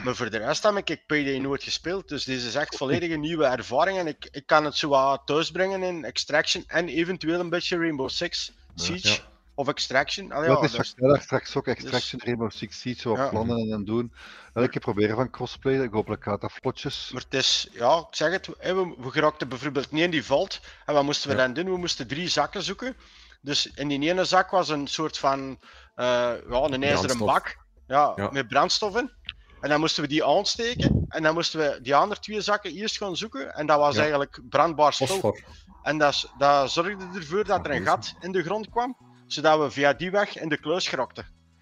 Maar 0.04 0.16
voor 0.16 0.30
de 0.30 0.38
rest 0.38 0.64
heb 0.64 0.90
ik 0.90 1.04
Payday 1.08 1.38
nooit 1.40 1.64
gespeeld, 1.64 2.08
dus 2.10 2.24
deze 2.24 2.48
is 2.48 2.56
echt 2.56 2.76
volledig 2.76 3.12
een 3.12 3.20
nieuwe 3.20 3.46
ervaring 3.46 3.98
en 3.98 4.08
ik, 4.08 4.28
ik 4.32 4.46
kan 4.46 4.66
het 4.66 4.76
zo 4.76 4.90
wat 4.90 5.22
thuisbrengen 5.26 5.84
in 5.84 6.04
Extraction 6.06 6.64
en 6.68 6.88
eventueel 6.88 7.40
een 7.40 7.50
beetje 7.50 7.78
Rainbow 7.78 8.10
Six 8.10 8.52
Siege 8.76 9.08
Ja. 9.08 9.18
of 9.56 9.68
Extraction. 9.68 10.32
Allee, 10.32 10.48
dat 10.50 10.58
ja, 10.60 10.66
is 10.66 10.72
dus- 10.72 10.88
straks, 10.88 11.24
straks 11.24 11.56
ook 11.56 11.68
Extraction, 11.68 12.22
Rainbow 12.24 12.52
Six 12.52 12.80
Siege, 12.80 13.10
wat 13.10 13.30
plannen 13.30 13.58
en, 13.58 13.72
en 13.72 13.86
doen. 13.86 14.14
Elke 14.54 14.70
keer 14.70 14.82
proberen 14.82 15.16
van 15.16 15.30
crossplay, 15.30 15.82
ik 15.84 15.92
hopelijk 15.92 16.24
gaat 16.24 16.42
dat 16.42 16.52
vlotjes. 16.62 17.10
Maar 17.14 17.22
het 17.22 17.34
is, 17.34 17.68
ja, 17.72 17.98
ik 17.98 18.16
zeg 18.16 18.32
het, 18.32 18.48
we, 18.48 18.94
we 18.98 19.12
geraakten 19.12 19.50
bijvoorbeeld 19.50 19.92
niet 19.92 20.04
in 20.04 20.12
die 20.12 20.26
vault. 20.26 20.60
En 20.86 20.94
wat 20.94 21.04
moesten 21.04 21.30
we 21.30 21.36
dan 21.36 21.54
doen? 21.54 21.66
We 21.66 21.78
moesten 21.78 22.08
drie 22.08 22.28
zakken 22.28 22.64
zoeken. 22.64 22.96
Dus 23.42 23.72
in 23.76 23.88
die 23.88 24.10
ene 24.10 24.26
zak 24.26 24.50
was 24.50 24.70
een 24.70 24.88
soort 24.88 25.18
van, 25.18 25.60
eh, 25.96 26.06
ja, 26.50 26.62
een 26.64 26.84
ijzeren 26.84 27.18
bak. 27.18 27.64
Ja, 27.88 28.14
Ja. 28.16 28.30
met 28.32 28.48
brandstof 28.48 28.98
in. 28.98 29.12
En 29.66 29.72
dan 29.72 29.80
moesten 29.80 30.04
we 30.04 30.10
die 30.10 30.26
aansteken. 30.26 31.06
En 31.08 31.24
dan 31.24 31.34
moesten 31.34 31.60
we 31.60 31.80
die 31.82 31.96
andere 31.96 32.20
twee 32.22 32.42
zakken 32.42 32.72
eerst 32.72 32.98
gaan 32.98 33.16
zoeken. 33.18 33.56
En 33.56 33.66
dat 33.66 33.80
was 33.80 33.94
Ja. 33.94 34.00
eigenlijk 34.00 34.40
brandbaar 34.50 34.94
spul. 34.94 35.08
Fosfor. 35.08 35.42
En 35.84 35.98
dat, 35.98 36.32
dat 36.38 36.72
zorgde 36.72 37.06
ervoor 37.16 37.44
dat 37.44 37.66
er 37.66 37.72
een 37.76 37.86
gat 37.86 38.14
in 38.20 38.32
de 38.32 38.44
grond 38.44 38.70
kwam. 38.70 38.98
Zodat 39.28 39.60
we 39.60 39.72
via 39.72 39.94
die 39.94 40.12
weg 40.12 40.38
in 40.38 40.50
de 40.50 40.60
kluis. 40.60 40.94
Amai, 40.94 41.08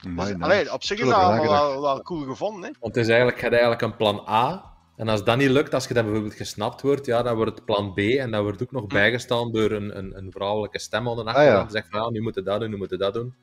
Dus, 0.04 0.26
nice. 0.28 0.44
allee, 0.44 0.74
op 0.74 0.84
zich 0.84 1.00
is 1.00 1.08
dat 1.08 1.16
we 1.16 1.22
wel, 1.22 1.32
nagedacht. 1.32 1.62
wel, 1.72 1.82
wel 1.82 2.02
cool 2.02 2.24
gevonden. 2.26 2.64
Hè? 2.64 2.70
Want 2.80 2.96
het 2.96 3.04
is 3.04 3.08
eigenlijk, 3.10 3.38
je 3.38 3.44
hebt 3.44 3.54
eigenlijk 3.62 3.82
een 3.92 3.96
plan 3.98 4.26
A. 4.30 4.74
En 4.96 5.08
als 5.10 5.24
dat 5.24 5.38
niet 5.38 5.50
lukt, 5.50 5.74
als 5.74 5.88
je 5.88 5.94
dat 5.94 6.04
bijvoorbeeld 6.04 6.34
gesnapt 6.36 6.82
wordt, 6.82 7.06
ja, 7.06 7.22
dan 7.22 7.36
wordt 7.36 7.56
het 7.56 7.66
plan 7.66 7.94
B. 7.94 7.98
En 7.98 8.32
dat 8.32 8.42
wordt 8.44 8.62
ook 8.62 8.72
nog 8.72 8.88
bijgestaan 8.88 9.52
door 9.52 9.72
een, 9.72 9.98
een, 9.98 10.18
een 10.18 10.32
vrouwelijke 10.32 10.80
stem 10.80 11.10
aan 11.10 11.16
de 11.16 11.24
achterkant. 11.24 11.48
Ah, 11.48 11.54
ja. 11.54 11.62
Die 11.62 11.72
zegt 11.72 11.88
van, 11.90 12.02
ja, 12.02 12.10
nu 12.10 12.22
moet 12.22 12.36
je 12.36 12.42
dat 12.44 12.60
doen, 12.60 12.70
nu 12.70 12.78
moet 12.78 12.90
je 12.90 12.98
dat 12.98 13.14
doen. 13.14 13.36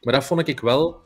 Maar 0.00 0.14
dat 0.14 0.24
vond 0.24 0.48
ik 0.48 0.60
wel... 0.60 1.04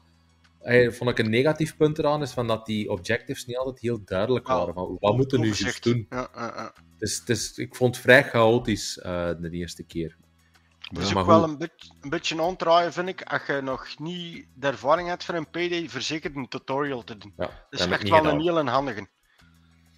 eh, 0.60 0.90
vond 0.92 1.10
ik 1.10 1.18
een 1.18 1.30
negatief 1.30 1.76
punt 1.76 1.98
eraan, 1.98 2.22
is 2.22 2.32
van 2.32 2.46
dat 2.46 2.66
die 2.66 2.90
objectives 2.90 3.46
niet 3.46 3.56
altijd 3.56 3.80
heel 3.80 4.04
duidelijk 4.04 4.46
Ja. 4.48 4.56
waren. 4.56 4.74
Van, 4.74 4.96
wat 5.00 5.16
moeten 5.16 5.40
we 5.40 5.46
nu 5.46 5.52
juist 5.52 5.82
doen? 5.82 6.06
Ja, 6.10 6.28
ja, 6.34 6.52
ja. 6.56 6.74
Dus, 6.98 7.22
is, 7.26 7.58
ik 7.58 7.74
vond 7.76 7.94
het 7.94 8.04
vrij 8.04 8.24
chaotisch 8.24 8.98
eh, 8.98 9.30
de 9.38 9.50
eerste 9.50 9.82
keer. 9.84 10.16
Het 10.80 10.98
is 10.98 11.14
ook 11.14 11.26
wel 11.26 11.42
een, 11.42 11.58
beetje 11.58 11.90
een 12.00 12.10
beetje 12.10 12.42
aantraaien, 12.42 12.92
vind 12.92 13.08
ik, 13.08 13.22
als 13.22 13.46
je 13.46 13.60
nog 13.62 13.98
niet 13.98 14.46
de 14.54 14.66
ervaring 14.66 15.08
hebt 15.08 15.24
voor 15.24 15.34
een 15.34 15.50
PD, 15.50 15.90
verzekerd 15.90 16.36
een 16.36 16.48
tutorial 16.48 17.04
te 17.04 17.18
doen. 17.18 17.32
Ja, 17.36 17.44
Dat 17.70 17.80
is 17.80 17.86
echt 17.86 18.02
niet 18.02 18.10
wel 18.12 18.18
gedaan. 18.18 18.34
een 18.34 18.40
heel 18.40 18.66
handige, 18.68 19.08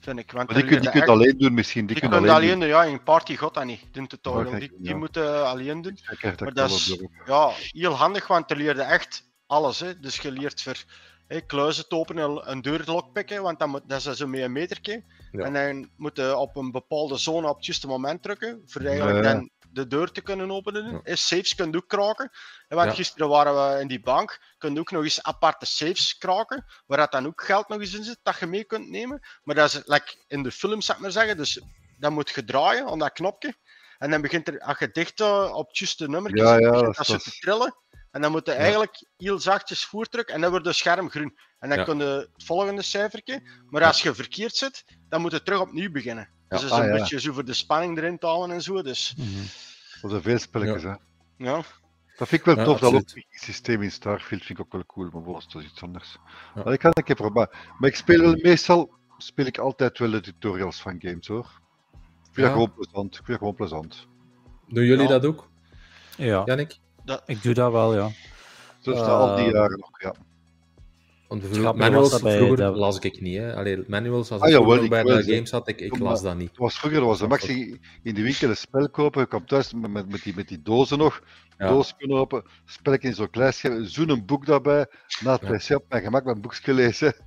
vind 0.01 0.19
ik. 0.19 0.33
Want 0.33 0.49
Maar 0.49 0.57
die, 0.57 0.65
er 0.67 0.71
kun, 0.73 0.81
die 0.81 0.91
echt- 0.91 1.09
alleen 1.09 1.39
doen 1.39 1.55
misschien. 1.55 1.87
Die, 1.87 1.95
die 1.97 2.09
kun 2.09 2.19
je 2.19 2.25
kunt 2.25 2.31
alleen, 2.33 2.49
alleen 2.51 2.61
doen, 2.61 2.69
ja, 2.69 2.85
in 2.85 3.03
party 3.03 3.37
gaat 3.37 3.55
dat 3.55 3.65
niet, 3.65 3.81
de 3.93 4.07
tutorial. 4.07 4.59
Die, 4.59 4.73
die 4.79 4.89
ja. 4.89 4.97
moeten 4.97 5.47
alleen 5.47 5.83
doen. 5.83 5.99
Maar 6.39 6.53
dat 6.55 6.71
is 6.71 6.99
ja, 7.27 7.51
heel 7.57 7.93
handig, 7.93 8.27
want 8.27 8.49
je 8.49 8.57
leerde 8.57 8.83
echt 8.83 9.31
alles. 9.53 9.81
Hè. 9.81 9.99
Dus 10.01 10.17
je 10.17 10.31
leert 10.31 10.63
voor 10.63 10.85
hè, 11.27 11.41
kluizen 11.41 11.89
te 11.89 11.95
openen, 11.97 12.51
een 12.51 12.63
deur 12.63 12.83
lockpicken, 12.87 13.43
want 13.43 13.59
dat, 13.59 13.69
moet, 13.69 13.83
dat 13.87 14.07
is 14.07 14.17
zo 14.17 14.27
met 14.27 14.41
een 14.41 14.53
metertje. 14.53 15.05
Ja. 15.33 15.45
En 15.45 15.53
dan 15.53 15.91
moet 15.97 16.17
je 16.17 16.37
op 16.37 16.57
een 16.57 16.71
bepaalde 16.71 17.17
zone 17.17 17.49
op 17.49 17.57
het 17.57 17.67
juiste 17.67 17.87
moment 17.87 18.23
drukken, 18.23 18.63
voor 18.67 18.81
eigenlijk 18.81 19.23
dan 19.23 19.51
de 19.73 19.87
deur 19.87 20.11
te 20.13 20.21
kunnen 20.21 20.51
openen. 20.51 21.01
Ja. 21.05 21.15
Safes 21.15 21.55
kun 21.55 21.71
je 21.71 21.77
ook 21.77 21.89
kraken. 21.89 22.31
En 22.69 22.77
want 22.77 22.89
Ja. 22.91 22.95
gisteren 22.97 23.29
waren 23.29 23.55
we 23.75 23.81
in 23.81 23.89
die 23.89 24.01
bank, 24.01 24.41
kun 24.59 24.75
je 24.75 24.81
ook 24.81 24.91
nog 24.91 25.03
eens 25.03 25.23
aparte 25.23 25.67
safes 25.67 26.19
kraken, 26.19 26.65
waar 26.87 26.99
dat 26.99 27.13
dan 27.13 27.27
ook 27.27 27.43
geld 27.45 27.69
nog 27.69 27.81
eens 27.81 27.95
in 27.95 28.05
zit, 28.05 28.19
dat 28.23 28.39
je 28.39 28.47
mee 28.47 28.65
kunt 28.65 28.89
nemen. 28.89 29.21
Maar 29.43 29.55
dat 29.55 29.69
is 29.73 29.83
like 29.85 30.25
in 30.29 30.43
de 30.43 30.51
film, 30.51 30.81
zou 30.81 30.97
ik 30.99 31.03
maar 31.03 31.13
zeggen, 31.13 31.37
dus 31.37 31.61
dan 31.99 32.13
moet 32.13 32.31
je 32.31 32.45
draaien 32.45 32.87
aan 32.87 32.99
dat 32.99 33.13
knopje. 33.13 33.55
En 33.99 34.11
dan 34.11 34.21
begint 34.21 34.49
er, 34.49 34.61
als 34.61 34.79
je 34.79 34.91
dicht 34.91 35.21
eh, 35.21 35.51
op 35.55 35.69
het 35.69 35.79
juiste 35.79 36.09
nummer 36.09 36.37
Ja, 36.37 36.57
begint 36.57 36.73
dat 36.75 36.85
dat 36.85 36.99
is- 37.01 37.07
zo 37.07 37.17
te 37.17 37.31
trillen. 37.31 37.75
En 38.13 38.21
dan 38.23 38.31
moet 38.31 38.47
je 38.47 38.53
eigenlijk 38.53 39.05
heel 39.17 39.39
zachtjes 39.39 39.85
voerdrukken 39.85 40.35
en 40.35 40.41
dan 40.41 40.51
wordt 40.51 40.67
het 40.67 40.75
scherm 40.77 41.11
groen. 41.11 41.39
En 41.59 41.69
dan 41.69 41.79
Ja. 41.79 41.85
kun 41.85 41.99
je 41.99 42.05
het 42.05 42.45
volgende 42.45 42.83
cijfertje. 42.83 43.43
Maar 43.69 43.85
als 43.85 44.03
je 44.03 44.15
verkeerd 44.15 44.57
zit, 44.57 44.85
dan 45.09 45.21
moet 45.21 45.33
je 45.33 45.43
terug 45.43 45.61
opnieuw 45.61 45.91
beginnen. 45.91 46.29
Dus 46.49 46.61
dat 46.61 46.71
is 46.71 46.77
Ah, 46.77 46.79
een 46.85 46.93
ja. 46.93 46.99
beetje 46.99 47.21
zo 47.21 47.33
voor 47.33 47.45
de 47.45 47.53
spanning 47.53 47.99
erin 47.99 48.19
te 48.19 48.27
houden 48.27 48.55
en 48.57 48.63
zo. 48.63 48.83
Dus 48.83 49.15
Dat 50.01 50.11
zijn 50.11 50.23
veel 50.23 50.39
spelletjes, 50.39 50.83
hè. 50.83 50.95
ja. 51.37 51.63
Dat 52.17 52.29
vind 52.29 52.41
ik 52.41 52.45
wel 52.45 52.57
Ja, 52.57 52.65
tof, 52.65 52.79
dat 52.81 53.15
systeem 53.31 53.83
in 53.83 53.91
Starfield 53.93 54.45
vind 54.45 54.59
ik 54.59 54.65
ook 54.65 54.73
wel 54.73 54.87
cool, 54.87 55.09
maar 55.13 55.23
bon, 55.23 55.33
dat 55.33 55.63
is 55.63 55.65
iets 55.71 55.83
anders. 55.83 56.17
Ja. 56.55 56.63
Maar 56.65 56.73
ik 56.73 56.81
ga 56.81 56.89
het 56.89 56.99
een 56.99 57.05
keer 57.05 57.15
proberen. 57.15 57.51
Maar 57.79 57.89
ik 57.89 57.97
speel 57.97 58.21
wel, 58.21 58.37
meestal 58.43 58.95
speel 59.19 59.47
ik 59.47 59.59
altijd 59.59 59.99
wel 59.99 60.11
de 60.11 60.21
tutorials 60.21 60.83
van 60.83 60.97
games 60.99 61.27
hoor. 61.27 61.61
Ik 61.93 61.99
vind 62.33 62.37
Ja. 62.37 62.43
dat 62.43 62.53
gewoon 62.53 62.75
plezant. 62.75 63.07
Ik 63.09 63.15
vind 63.17 63.27
dat 63.27 63.39
gewoon 63.39 63.55
plezant. 63.55 64.07
Doen 64.69 64.85
jullie 64.85 65.03
Ja. 65.05 65.09
dat 65.09 65.25
ook, 65.25 65.49
Ja, 66.17 66.43
Jannik? 66.47 66.79
Dat, 67.05 67.23
ik 67.27 67.43
doe 67.43 67.55
dat 67.55 67.73
wel, 67.73 67.95
ja. 67.95 68.11
Zo 68.81 68.93
dat 68.93 69.07
al 69.07 69.37
die 69.37 69.45
Eh, 69.45 69.53
jaren 69.53 69.79
nog, 69.79 70.01
ja. 70.03 70.15
Want 71.29 71.43
was 71.49 71.75
manuals 71.77 72.11
dat 72.11 72.23
bij 72.23 72.37
vroeger 72.37 72.57
dat- 72.57 72.77
las 72.77 72.99
ik 72.99 73.21
niet. 73.21 73.37
Hè. 73.37 73.55
Allee, 73.57 73.85
manuals, 73.87 74.31
als 74.31 74.41
Ah, 74.41 74.49
ik 74.49 74.53
jawel, 74.55 74.71
vroeger 74.77 74.99
ik 74.99 75.05
bij 75.05 75.17
de 75.17 75.33
games 75.35 75.51
had, 75.51 75.69
ik, 75.69 75.81
ik 75.81 75.99
las 75.99 76.23
dat 76.23 76.37
niet. 76.37 76.49
Het 76.49 76.59
was 76.59 76.79
vroeger, 76.79 77.05
was 77.05 77.19
de 77.19 77.27
Max 77.27 77.45
ging 77.45 77.81
in 78.03 78.15
de 78.15 78.23
winkel 78.23 78.49
een 78.49 78.57
spel 78.57 78.89
kopen, 78.91 79.21
je 79.21 79.27
kwam 79.27 79.47
thuis 79.47 79.73
met, 79.73 79.91
met, 79.91 80.09
met 80.11 80.23
die, 80.23 80.35
met 80.35 80.49
die 80.49 80.63
dozen 80.63 80.99
nog, 80.99 81.23
Ja. 81.59 81.69
doos 81.69 81.97
kunnen 81.97 82.17
open, 82.19 82.45
spelletje 82.65 83.09
in 83.09 83.15
zo'n 83.15 83.31
klein 83.31 83.53
scherm, 83.53 83.85
zo'n 83.85 84.09
een 84.11 84.27
boek 84.27 84.47
daarbij, 84.47 84.87
na 85.25 85.33
het 85.33 85.41
Ja. 85.41 85.77
pc 85.77 85.77
op 85.83 85.85
mijn 85.89 86.03
gemak 86.03 86.25
mijn 86.25 86.41
boekje 86.41 86.73
lezen. 86.75 87.15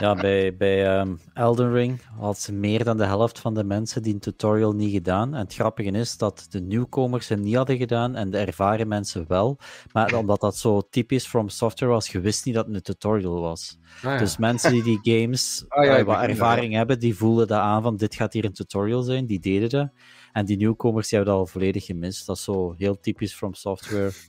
Ja, 0.00 0.14
bij, 0.14 0.56
bij 0.56 0.86
ehm, 0.86 1.14
Elden 1.34 1.72
Ring 1.72 2.00
had 2.18 2.38
ze 2.38 2.52
meer 2.52 2.84
dan 2.84 2.96
de 2.96 3.04
helft 3.04 3.38
van 3.38 3.54
de 3.54 3.64
mensen 3.64 4.02
die 4.02 4.14
een 4.14 4.20
tutorial 4.20 4.72
niet 4.72 4.92
gedaan. 4.92 5.34
En 5.34 5.40
het 5.40 5.54
grappige 5.54 5.90
is 5.90 6.16
dat 6.16 6.46
de 6.50 6.60
nieuwkomers 6.60 7.28
hem 7.28 7.40
niet 7.40 7.54
hadden 7.54 7.76
gedaan 7.76 8.14
en 8.14 8.30
de 8.30 8.38
ervaren 8.38 8.88
mensen 8.88 9.24
wel. 9.28 9.58
Maar 9.92 10.14
omdat 10.18 10.40
dat 10.40 10.56
zo 10.56 10.82
typisch 10.90 11.26
From 11.26 11.48
Software 11.48 11.92
was, 11.92 12.08
je 12.08 12.20
wist 12.20 12.44
niet 12.44 12.54
dat 12.54 12.66
het 12.66 12.74
een 12.74 12.82
tutorial 12.82 13.40
was. 13.40 13.78
Ah, 13.96 14.02
ja. 14.02 14.18
Dus 14.18 14.36
mensen 14.36 14.72
die 14.72 14.82
die 14.82 15.00
games 15.20 15.64
Ah, 15.68 15.84
ja, 15.84 15.96
eh, 15.96 16.04
wat 16.04 16.20
ervaring 16.20 16.74
hebben, 16.74 16.98
die 16.98 17.16
voelden 17.16 17.46
dat 17.46 17.60
aan 17.60 17.82
van 17.82 17.96
dit 17.96 18.14
gaat 18.14 18.32
hier 18.32 18.44
een 18.44 18.52
tutorial 18.52 19.02
zijn, 19.02 19.26
die 19.26 19.40
deden 19.40 19.68
dat. 19.68 19.88
En 20.32 20.44
die 20.44 20.56
nieuwkomers 20.56 21.08
die 21.08 21.18
hebben 21.18 21.36
dat 21.36 21.46
al 21.46 21.52
volledig 21.52 21.84
gemist. 21.84 22.26
Dat 22.26 22.36
is 22.36 22.44
zo 22.44 22.74
heel 22.78 23.00
typisch 23.00 23.34
From 23.34 23.54
Software. 23.54 24.10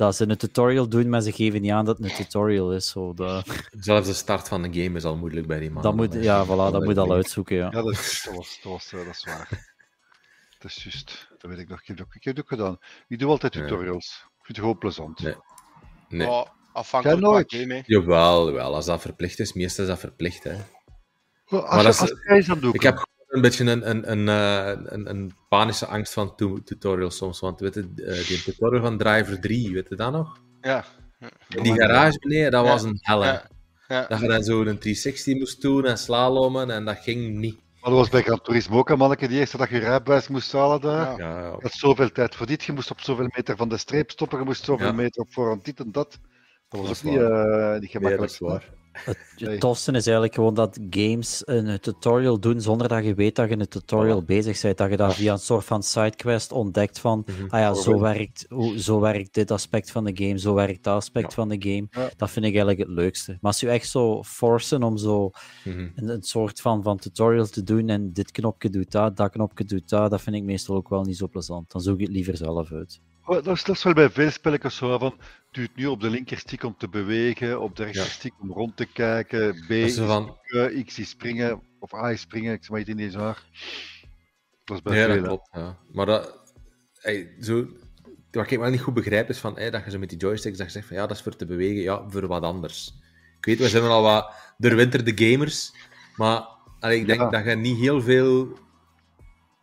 Dat 0.00 0.16
ze 0.16 0.28
een 0.28 0.36
tutorial 0.36 0.88
doen, 0.88 1.08
maar 1.08 1.20
ze 1.20 1.32
geven 1.32 1.60
niet 1.60 1.70
aan 1.70 1.84
dat 1.84 1.98
het 1.98 2.10
een 2.10 2.16
tutorial 2.16 2.72
is. 2.74 2.88
Zo, 2.90 3.14
dat, 3.14 3.46
Zelfs 3.70 4.06
de 4.06 4.14
start 4.14 4.48
van 4.48 4.62
de 4.62 4.82
game 4.82 4.96
is 4.96 5.04
al 5.04 5.16
moeilijk 5.16 5.46
bij 5.46 5.58
die 5.58 5.70
man. 5.70 5.82
dat 5.82 5.94
moet, 5.94 6.14
ja, 6.14 6.44
voilà, 6.44 6.48
dat 6.72 6.84
moet 6.84 6.98
al 6.98 7.12
uitzoeken. 7.12 7.56
Ja. 7.56 7.64
Ja, 7.72 7.82
dat 7.82 7.90
is, 7.90 8.22
dat 8.24 8.34
was, 8.34 8.58
dat 8.62 8.72
was, 8.72 8.92
eh, 8.92 9.04
dat 9.04 9.14
is 9.14 9.24
waar. 9.24 9.48
Dat 10.58 10.70
is 10.70 10.82
juist, 10.82 11.28
dat 11.38 11.50
weet 11.50 11.58
ik 11.58 11.68
nog. 11.68 11.80
Ik 11.80 11.86
heb 11.86 11.98
het 11.98 12.06
ook, 12.06 12.14
ik 12.14 12.24
heb 12.24 12.36
het 12.36 12.44
ook 12.44 12.50
gedaan. 12.50 12.78
Ik 13.08 13.18
doe 13.18 13.28
altijd 13.30 13.52
tutorials. 13.52 14.06
Ik 14.24 14.44
vind 14.44 14.48
het 14.48 14.56
gewoon 14.58 14.78
plezant. 14.78 15.20
Nee. 15.22 15.34
Nee. 16.08 16.26
Ja, 16.28 16.52
afhankelijk 16.72 17.20
van 17.20 17.44
game. 17.46 17.74
hè. 17.74 17.80
Jawel, 17.84 18.52
wel, 18.52 18.74
als 18.74 18.86
dat 18.86 19.00
verplicht 19.00 19.38
is, 19.38 19.52
meestal 19.52 19.84
is 19.84 19.90
dat 19.90 19.98
verplicht. 20.00 20.44
Hè. 20.44 20.56
Maar 21.48 21.62
Maar 21.62 21.86
als, 21.86 22.02
is- 22.02 22.10
als 22.10 22.20
jij 22.24 22.42
dat 22.42 22.60
doet, 22.60 22.74
Ik 22.74 22.82
heb 22.82 23.06
een 23.30 23.40
beetje 23.40 23.64
een, 23.64 23.90
een, 23.90 24.10
een, 24.10 24.28
eh, 24.28 24.82
een, 24.92 25.10
een 25.10 25.32
panische 25.48 25.86
angst 25.86 26.12
van 26.12 26.36
tu- 26.36 26.62
tutorials 26.64 27.16
soms. 27.16 27.40
Want 27.40 27.60
weet 27.60 27.74
je, 27.74 27.80
eh, 27.96 28.26
die 28.28 28.42
tutorial 28.42 28.82
van 28.82 28.98
Driver 28.98 29.40
3, 29.40 29.72
weet 29.72 29.88
je 29.88 29.96
dat 29.96 30.12
nog? 30.12 30.40
Ja. 30.60 30.84
In 31.48 31.62
die 31.62 31.74
garage 31.74 32.18
beneden, 32.18 32.50
dat 32.50 32.64
Ja. 32.64 32.70
was 32.70 32.82
een 32.82 32.98
hel. 33.00 33.20
hè. 33.22 33.30
Ja. 33.32 33.48
Ja. 33.88 34.06
Dat 34.08 34.20
je 34.20 34.28
dan 34.28 34.42
zo 34.42 34.60
een 34.60 34.78
360 34.78 35.34
moest 35.38 35.60
doen 35.62 35.84
en 35.86 35.98
slalommen 35.98 36.70
en 36.70 36.84
dat 36.84 36.96
ging 36.98 37.34
niet. 37.38 37.54
maar 37.80 37.90
dat 37.90 37.98
was 37.98 38.08
bij 38.08 38.22
Gran 38.22 38.40
Turismo 38.42 38.78
ook 38.78 38.88
een 38.90 38.98
manneke 38.98 39.28
die 39.28 39.38
eerste 39.38 39.56
dag 39.56 39.70
je 39.70 39.78
rijbewijs 39.78 40.28
moest 40.28 40.52
halen 40.52 40.80
daar. 40.80 41.18
Ja. 41.18 41.28
Ja, 41.28 41.38
ja. 41.40 41.44
Je 41.46 41.56
had 41.62 41.72
zoveel 41.72 42.10
tijd 42.12 42.34
voor 42.34 42.46
dit, 42.46 42.64
je 42.64 42.72
moest 42.72 42.90
op 42.90 43.00
zoveel 43.00 43.28
meter 43.36 43.56
van 43.56 43.68
de 43.68 43.76
streep 43.76 44.10
stoppen, 44.10 44.38
je 44.38 44.44
moest 44.44 44.64
zoveel 44.64 44.86
Ja. 44.86 44.92
meter 44.92 45.22
op 45.22 45.32
voorhand 45.32 45.64
dit 45.64 45.80
en 45.80 45.92
dat. 45.92 46.18
Dat 46.68 46.80
was 46.80 46.88
Dat 46.88 46.98
ook 46.98 47.18
niet, 47.18 47.20
eh 47.20 47.28
niet 47.28 47.40
Nee, 47.70 47.80
dat 47.80 47.90
gemakkelijk. 47.90 48.30
is 48.32 48.38
waar. 48.38 48.68
Het, 48.92 49.18
Nee. 49.36 49.50
het 49.50 49.60
tofste 49.60 49.90
is 49.92 50.04
eigenlijk 50.04 50.34
gewoon 50.34 50.54
dat 50.54 50.78
games 50.90 51.42
een 51.44 51.80
tutorial 51.80 52.40
doen 52.40 52.60
zonder 52.60 52.88
dat 52.88 53.04
je 53.04 53.14
weet 53.14 53.36
dat 53.36 53.48
je 53.48 53.58
een 53.58 53.68
tutorial 53.68 54.22
bezig 54.22 54.60
bent. 54.60 54.78
Dat 54.78 54.90
je 54.90 54.96
dat 54.96 55.14
via 55.14 55.32
een 55.32 55.38
soort 55.38 55.64
van 55.64 55.82
sidequest 55.82 56.52
ontdekt 56.52 56.98
van, 56.98 57.22
Mhm. 57.26 57.44
ah 57.48 57.60
ja, 57.60 57.74
zo 57.74 58.00
werkt, 58.00 58.46
zo 58.76 59.00
werkt 59.00 59.34
dit 59.34 59.50
aspect 59.50 59.90
van 59.90 60.04
de 60.04 60.24
game, 60.24 60.38
zo 60.38 60.54
werkt 60.54 60.84
dat 60.84 60.94
aspect 60.94 61.28
Ja. 61.28 61.34
van 61.34 61.48
de 61.48 61.56
game. 61.58 61.86
Ja. 61.90 62.10
Dat 62.16 62.30
vind 62.30 62.44
ik 62.44 62.50
eigenlijk 62.54 62.78
het 62.78 62.88
leukste. 62.98 63.30
Maar 63.32 63.50
als 63.50 63.60
je 63.60 63.68
echt 63.68 63.88
zo 63.88 64.22
forcen 64.22 64.82
om 64.82 64.96
zo 64.96 65.30
Mhm. 65.64 65.88
een, 65.94 66.08
een 66.08 66.22
soort 66.22 66.60
van, 66.60 66.82
van 66.82 66.98
tutorial 66.98 67.46
te 67.46 67.62
doen 67.62 67.88
en 67.88 68.12
dit 68.12 68.30
knopje 68.30 68.70
doet 68.70 68.90
dat, 68.90 69.16
dat 69.16 69.30
knopje 69.30 69.64
doet 69.64 69.88
dat, 69.88 70.10
dat 70.10 70.20
vind 70.22 70.36
ik 70.36 70.42
meestal 70.42 70.76
ook 70.76 70.88
wel 70.88 71.02
niet 71.04 71.16
zo 71.16 71.28
plezant. 71.28 71.70
Dan 71.70 71.80
zoek 71.80 71.94
ik 71.94 72.06
het 72.06 72.14
liever 72.14 72.36
zelf 72.36 72.72
uit. 72.72 73.00
Oh, 73.30 73.44
Dat 73.44 73.56
is, 73.56 73.64
dat 73.64 73.76
is 73.76 73.82
wel 73.82 73.92
bij 73.92 74.10
veel 74.10 74.30
spelletjes 74.30 74.76
zo 74.76 74.98
van, 74.98 75.14
het 75.50 75.76
nu 75.76 75.86
op 75.86 76.00
de 76.00 76.10
linkerstick 76.10 76.62
om 76.62 76.74
te 76.78 76.88
bewegen, 76.88 77.60
op 77.60 77.76
de 77.76 77.84
rechterstick 77.84 78.32
om 78.40 78.52
rond 78.52 78.76
te 78.76 78.86
kijken, 78.86 79.52
B 79.52 79.68
Dat 79.68 79.76
is 79.76 79.96
van, 79.98 80.36
X 80.86 80.98
is 80.98 81.08
springen, 81.08 81.62
of 81.78 81.94
A 81.94 82.10
is 82.10 82.20
springen, 82.20 82.52
ik 82.52 82.60
zeg 82.60 82.70
maar 82.70 82.80
iets 82.80 82.88
in 82.88 82.96
deze 82.96 83.18
waar. 83.18 83.44
Dat 84.64 84.76
is 84.76 84.82
bij 84.82 84.98
ja, 84.98 85.06
dat 85.06 85.14
veel. 85.14 85.22
hè. 85.22 85.28
klopt. 85.28 85.48
Ja. 85.52 85.78
Maar 85.92 86.06
dat, 86.06 86.38
zo, 87.40 87.66
wat 88.30 88.50
ik 88.50 88.58
wel 88.58 88.70
niet 88.70 88.80
goed 88.80 88.94
begrijp 88.94 89.28
is 89.28 89.38
van, 89.38 89.54
dat 89.54 89.84
je 89.84 89.90
zo 89.90 89.98
met 89.98 90.08
die 90.08 90.18
joysticks 90.18 90.58
dat 90.58 90.66
je 90.66 90.72
zegt 90.72 90.86
van 90.86 90.96
ja, 90.96 91.06
dat 91.06 91.16
is 91.16 91.22
voor 91.22 91.36
te 91.36 91.46
bewegen, 91.46 91.82
ja, 91.82 92.04
voor 92.08 92.26
wat 92.26 92.42
anders. 92.42 92.94
Ik 93.38 93.44
weet, 93.44 93.58
we 93.58 93.68
zijn 93.68 93.82
wel 93.82 93.92
al 93.92 94.02
wat 94.02 94.34
doorwinterde 94.58 95.12
gamers, 95.24 95.72
maar 96.16 96.44
allee, 96.80 97.00
ik 97.00 97.06
denk 97.06 97.20
Ja. 97.20 97.30
dat 97.30 97.44
je 97.44 97.54
niet 97.56 97.78
heel 97.78 98.02
veel 98.02 98.58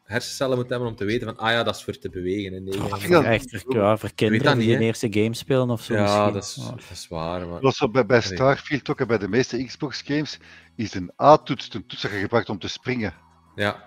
hersencellen 0.07 0.57
moet 0.57 0.69
hebben 0.69 0.87
om 0.87 0.95
te 0.95 1.05
weten 1.05 1.27
van, 1.27 1.37
ah 1.37 1.51
ja, 1.51 1.63
dat 1.63 1.75
is 1.75 1.83
voor 1.83 1.97
te 1.97 2.09
bewegen. 2.09 2.53
En 2.53 2.63
nee, 2.63 2.79
Ah, 2.81 3.01
ja, 3.01 3.07
ja. 3.07 3.23
Echt 3.23 3.61
voor, 3.63 3.75
ja, 3.75 3.97
voor 3.97 4.13
kinderen 4.15 4.45
dat 4.45 4.57
die 4.57 4.73
hè. 4.73 4.79
eerste 4.79 5.07
game 5.11 5.33
spelen 5.33 5.69
of 5.69 5.81
zo 5.81 5.93
ja, 5.93 6.31
dat 6.31 6.43
is, 6.43 6.55
Ja. 6.55 6.69
dat 6.71 6.83
is 6.91 7.07
waar. 7.07 7.47
Maar... 7.47 7.71
Zo 7.71 7.89
bij, 7.89 8.05
bij. 8.05 8.21
Starfield 8.21 8.89
ook 8.89 8.99
en 8.99 9.07
bij 9.07 9.17
de 9.17 9.27
meeste 9.27 9.63
Xbox 9.63 10.01
games 10.01 10.39
is 10.75 10.93
een 10.93 11.11
A-toets 11.21 11.73
een 11.73 11.85
toets 11.85 12.01
dat 12.01 12.11
je 12.11 12.17
gebruikt 12.17 12.49
om 12.49 12.59
te 12.59 12.67
springen. 12.67 13.13
Ja. 13.55 13.85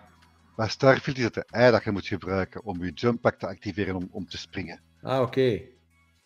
Bij 0.57 0.69
Starfield 0.69 1.19
is 1.19 1.25
het 1.25 1.35
de 1.35 1.45
I 1.57 1.71
dat 1.71 1.85
je 1.85 1.91
moet 1.91 2.07
gebruiken 2.07 2.65
om 2.65 2.85
je 2.85 2.91
jump 2.93 3.21
pack 3.21 3.39
te 3.39 3.47
activeren 3.47 3.95
om, 3.95 4.09
om 4.11 4.29
te 4.29 4.39
springen. 4.39 4.81
Ah, 5.03 5.21
oké. 5.21 5.61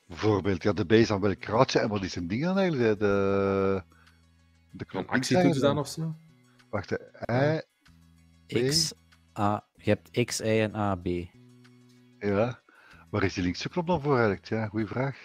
Bijvoorbeeld, 0.06 0.62
ja, 0.62 0.72
de 0.72 0.84
B 0.84 0.92
is 0.92 1.08
dan 1.08 1.20
wel 1.20 1.36
kruidje 1.36 1.78
en 1.78 1.88
wat 1.88 2.04
is 2.04 2.16
een 2.16 2.28
ding 2.28 2.42
dan 2.42 2.58
eigenlijk? 2.58 2.98
De, 2.98 3.06
de, 3.06 3.82
de 4.70 4.84
knop 4.84 5.08
actietoets 5.08 5.58
dan 5.58 5.76
eigenlijk. 5.76 5.78
of 5.78 5.88
zo? 5.88 6.14
Wacht, 6.70 6.88
de 6.88 7.62
I, 8.46 8.68
X, 8.68 8.92
A, 9.38 9.64
je 9.84 9.90
hebt 9.90 10.24
X, 10.26 10.40
Y 10.40 10.44
en 10.44 10.74
A, 10.76 10.94
B. 10.94 11.06
ja. 12.18 12.62
Waar 13.10 13.24
is 13.24 13.34
die 13.34 13.42
linkse 13.42 13.68
knop 13.68 13.86
dan 13.86 14.00
voor 14.00 14.12
eigenlijk? 14.12 14.48
Ja, 14.48 14.66
goede 14.66 14.86
vraag. 14.86 15.16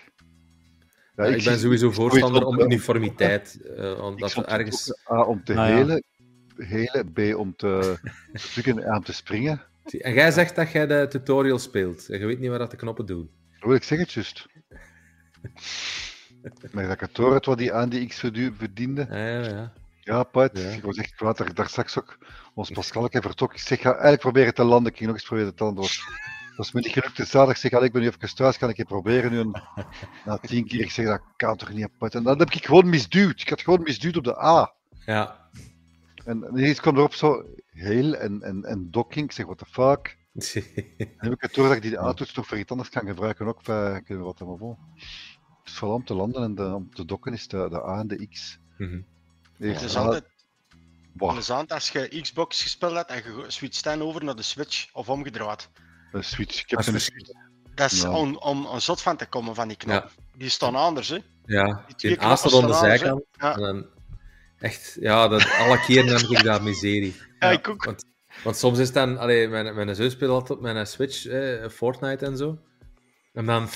Ja, 1.15 1.25
Ja, 1.25 1.35
ik 1.35 1.43
ben 1.43 1.59
sowieso 1.59 1.91
voorstander 1.91 2.45
om 2.45 2.59
uniformiteit. 2.59 3.59
eh, 3.77 3.89
Ik 3.91 4.01
omdat 4.01 4.33
er 4.33 4.45
ergens... 4.45 4.93
A 5.11 5.21
om 5.23 5.43
te 5.43 5.55
Ah, 5.55 5.69
ja. 5.69 5.99
helen, 6.55 7.13
B 7.13 7.19
om 7.39 7.55
te 7.55 7.95
drukken 8.53 8.83
en 8.83 9.01
te 9.03 9.13
springen. 9.13 9.61
En 9.99 10.13
jij 10.13 10.31
zegt 10.31 10.55
dat 10.55 10.71
jij 10.71 10.87
de 10.87 11.05
tutorial 11.09 11.59
speelt. 11.59 12.09
En 12.09 12.19
je 12.19 12.25
weet 12.25 12.39
niet 12.39 12.49
waar 12.49 12.59
dat 12.59 12.71
de 12.71 12.77
knoppen 12.77 13.05
doen. 13.05 13.29
Dat 13.59 13.67
wil 13.67 13.75
ik 13.75 13.83
zeggen, 13.83 14.05
het 14.07 14.11
juist. 14.15 14.47
Maar 16.71 16.83
dat 16.83 16.93
ik 16.93 16.99
het 16.99 17.17
hoor, 17.17 17.33
het 17.33 17.45
wat 17.45 17.57
die 17.57 17.73
aan 17.73 17.89
die 17.89 18.07
X 18.07 18.19
verdiende. 18.19 19.01
Ah, 19.01 19.09
ja, 19.09 19.43
ja. 19.43 19.73
Ja, 20.09 20.23
Pat, 20.23 20.57
Ja. 20.57 20.69
ik 20.69 20.83
was 20.83 20.97
echt 20.97 21.15
kwaad 21.15 21.39
ik 21.39 21.55
daar 21.55 21.67
straks 21.69 21.97
ook 21.97 22.17
ons 22.53 22.69
Pascal 22.69 23.03
ook 23.03 23.13
even 23.13 23.21
vertrok. 23.21 23.53
Ik 23.53 23.59
zeg, 23.59 23.81
ga 23.81 23.91
eigenlijk 23.91 24.21
proberen 24.21 24.53
te 24.53 24.63
landen. 24.63 24.91
Ik 24.91 24.97
ging 24.97 25.09
nog 25.09 25.19
eens 25.19 25.27
proberen 25.27 25.55
te 25.55 25.63
landen. 25.63 25.83
Dat 25.83 26.55
was 26.55 26.71
me 26.71 26.81
niet 26.81 26.91
gelukt. 26.91 27.17
Dus 27.17 27.29
zaterdag 27.29 27.55
ik 27.55 27.61
zeg, 27.61 27.71
allee, 27.71 27.85
ik 27.87 27.93
ben 27.93 28.01
nu 28.01 28.07
even 28.07 28.35
thuis, 28.35 28.57
kan 28.57 28.69
ik 28.69 28.77
het 28.77 28.87
proberen 28.87 29.31
nu. 29.31 29.51
Na 30.25 30.37
tien 30.37 30.65
keer, 30.67 30.79
ik 30.79 30.91
zeg, 30.91 31.05
dat 31.05 31.21
kan 31.35 31.57
toch 31.57 31.73
niet, 31.73 31.97
Pat. 31.97 32.15
En 32.15 32.23
dan 32.23 32.39
heb 32.39 32.49
ik 32.51 32.65
gewoon 32.65 32.89
misduwd. 32.89 33.41
Ik 33.41 33.49
had 33.49 33.61
gewoon 33.61 33.81
misduwd 33.81 34.17
op 34.17 34.23
de 34.23 34.43
A. 34.43 34.73
Ja. 35.05 35.49
En 36.25 36.47
ineens 36.51 36.79
kwam 36.79 36.95
erop 36.95 37.13
zo, 37.13 37.45
heel 37.65 38.15
en, 38.15 38.41
en, 38.41 38.63
en 38.63 38.91
docking. 38.91 39.25
Ik 39.25 39.31
zeg, 39.31 39.45
what 39.45 39.57
the 39.57 39.65
fuck. 39.65 40.17
Dan 40.97 41.13
heb 41.17 41.33
ik 41.33 41.41
het 41.41 41.53
door 41.53 41.67
dat 41.67 41.75
ik 41.75 41.81
die 41.81 41.99
A-toets 41.99 42.33
toch 42.33 42.47
voor 42.47 42.57
iets 42.57 42.71
anders 42.71 42.89
kan 42.89 43.07
gebruiken. 43.07 43.47
Ook 43.47 43.63
bij, 43.63 43.95
ik 43.95 44.09
niet 44.09 44.19
wat 44.19 44.39
helemaal 44.39 44.59
vol. 44.59 44.77
Dus 45.63 45.73
vooral 45.73 45.95
om 45.97 46.05
te 46.05 46.13
landen 46.13 46.43
en 46.43 46.55
de, 46.55 46.73
om 46.73 46.93
te 46.93 47.05
dokken 47.05 47.33
is 47.33 47.47
de, 47.47 47.67
de 47.69 47.85
A 47.85 47.99
en 47.99 48.07
de 48.07 48.27
X. 48.27 48.59
Mhm. 48.77 49.01
Het 49.59 49.81
is 49.81 49.95
altijd 49.95 50.23
Wauw, 51.13 51.31
plezant 51.33 51.71
als 51.71 51.89
je 51.89 52.21
Xbox 52.21 52.61
gespeeld 52.61 52.95
hebt 52.95 53.09
en 53.09 53.15
je 53.17 53.43
switcht 53.47 53.83
dan 53.83 54.01
over 54.01 54.23
naar 54.23 54.35
de 54.35 54.41
Switch 54.41 54.87
of 54.93 55.09
omgedraaid. 55.09 55.69
een 56.11 56.23
switch. 56.23 56.61
Ik 56.61 56.69
heb 56.69 56.79
Dat 56.83 56.93
een 56.93 57.01
switch. 57.01 57.29
Dat 57.75 57.91
is 57.91 58.01
Ja. 58.01 58.09
om, 58.11 58.35
om 58.37 58.65
een 58.65 58.81
zot 58.81 59.01
van 59.01 59.17
te 59.17 59.25
komen 59.25 59.55
van 59.55 59.67
die 59.67 59.77
knop. 59.77 59.93
Ja. 60.03 60.09
Die 60.35 60.49
staan 60.49 60.75
anders, 60.75 61.09
hè? 61.09 61.17
Ja, 61.45 61.85
Die 61.97 62.21
A 62.23 62.35
staat 62.35 62.53
aan 62.53 62.67
de 62.67 62.73
zijkant. 62.73 63.23
Ja. 63.31 63.53
En 63.55 63.61
dan 63.61 63.85
echt, 64.59 64.97
ja, 64.99 65.27
dat, 65.27 65.49
alle 65.57 65.79
keren 65.79 66.07
heb 66.17 66.29
ik 66.29 66.43
dat 66.43 66.61
miserie. 66.61 67.15
Ja, 67.39 67.49
ik 67.51 67.67
ook. 67.67 67.83
Want, 67.85 68.05
want 68.43 68.57
soms 68.57 68.79
is 68.79 68.91
dan, 68.91 69.17
allee, 69.17 69.47
mijn, 69.47 69.75
mijn 69.75 69.95
zus 69.95 70.11
speelt 70.11 70.31
altijd 70.31 70.51
op 70.59 70.61
mijn 70.61 70.87
Switch, 70.87 71.25
eh, 71.25 71.69
Fortnite 71.69 72.25
en 72.25 72.37
zo. 72.37 72.57
En 73.33 73.45
dan 73.45 73.69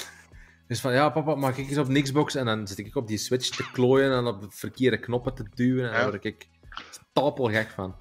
is 0.67 0.79
van, 0.79 0.93
ja 0.93 1.09
papa, 1.09 1.35
mag 1.35 1.57
ik 1.57 1.69
eens 1.69 1.77
op 1.77 1.87
een 1.89 2.03
Xbox? 2.03 2.35
En 2.35 2.45
dan 2.45 2.67
zit 2.67 2.77
ik 2.79 2.95
op 2.95 3.07
die 3.07 3.17
Switch 3.17 3.49
te 3.49 3.71
klooien 3.71 4.11
en 4.11 4.25
op 4.25 4.41
de 4.41 4.47
verkeerde 4.49 4.97
knoppen 4.97 5.33
te 5.33 5.45
duwen. 5.55 5.85
En 5.85 5.91
Ja. 5.91 5.97
daar 5.97 6.09
word 6.09 6.23
ik 6.25 6.47
stapelgek 6.89 7.69
van. 7.69 7.95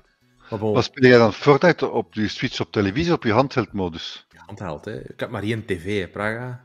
Wat 0.48 0.84
speel 0.84 1.08
jij 1.08 1.18
dan 1.18 1.32
Fortnite 1.32 1.88
op 1.90 2.14
je 2.14 2.28
switch 2.28 2.60
op 2.60 2.72
televisie 2.72 3.12
op 3.12 3.22
je 3.22 3.32
handheldmodus? 3.32 4.26
handheld, 4.46 4.84
hè. 4.84 5.00
Ik 5.12 5.20
heb 5.20 5.30
maar 5.30 5.42
één 5.42 5.64
tv, 5.64 6.00
hè, 6.00 6.08
Praga. 6.08 6.64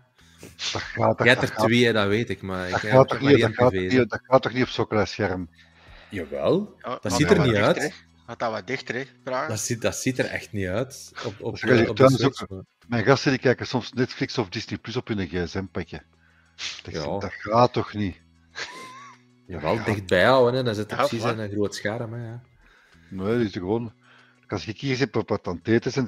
Dat 0.71 0.81
gaat, 0.81 1.17
dat, 1.17 1.27
Jij 1.27 1.35
hebt 1.35 1.41
er 1.49 1.55
gaat, 1.55 1.65
twee, 1.67 1.85
hè, 1.85 1.93
dat 1.93 2.07
weet 2.07 2.29
ik, 2.29 2.41
maar 2.41 2.69
dat 2.69 2.83
ik 2.83 2.89
gaat 2.89 2.97
heb 2.97 3.07
toch 3.07 3.21
maar 3.21 3.31
niet, 3.31 3.41
één 3.41 3.47
dat 3.51 3.57
gaat, 3.57 3.71
tv. 3.71 3.91
niet, 3.91 4.09
dat 4.09 4.19
gaat 4.23 4.41
toch 4.41 4.53
niet 4.53 4.63
op 4.63 4.69
zo'n 4.69 4.87
klein 4.87 5.07
scherm? 5.07 5.49
Jawel, 6.09 6.75
Ja, 6.81 6.97
dat 7.01 7.13
ziet 7.13 7.29
er 7.31 7.39
niet 7.39 7.53
dichter, 7.53 7.81
uit. 7.81 7.93
Had 8.25 8.39
dat 8.39 8.51
wat 8.51 8.67
dichter, 8.67 8.95
hè? 8.95 9.03
Praga. 9.23 9.47
Dat 9.47 9.59
ziet, 9.59 9.81
dat 9.81 9.95
ziet 9.95 10.19
er 10.19 10.25
echt 10.25 10.51
niet 10.51 10.67
uit 10.67 11.11
op, 11.25 11.33
op, 11.39 11.41
op 11.89 11.95
de 11.97 12.09
Switch. 12.09 12.49
maar- 12.49 12.63
Mijn 12.87 13.03
gasten 13.05 13.31
die 13.31 13.39
kijken 13.39 13.67
soms 13.67 13.93
Netflix 13.93 14.37
of 14.37 14.49
Disney 14.49 14.77
Plus 14.79 14.95
op 14.95 15.07
hun 15.07 15.27
gsm-pakje. 15.27 16.01
Dat, 16.83 16.93
Ja. 16.93 17.19
dat 17.19 17.33
gaat 17.33 17.73
toch 17.73 17.93
niet? 17.93 18.17
Jawel, 19.47 19.73
Ja. 19.73 19.83
dichtbij 19.83 20.23
houden, 20.25 20.53
hè. 20.53 20.63
dan 20.63 20.75
zit 20.75 20.91
er 20.91 20.97
Ja, 20.97 21.07
precies 21.07 21.31
in 21.31 21.39
een 21.39 21.51
groot 21.51 21.75
scherm. 21.75 22.13
Hè, 22.13 22.25
ja. 22.27 22.41
Nee, 23.09 23.37
dat 23.37 23.45
is 23.45 23.51
gewoon... 23.51 23.93
Als 24.47 24.67
ik 24.67 24.79
hier 24.79 24.95
zit 24.95 25.15
op 25.15 25.29
wat 25.29 25.47
aan 25.47 25.59
het 25.63 25.67
eten 25.85 26.07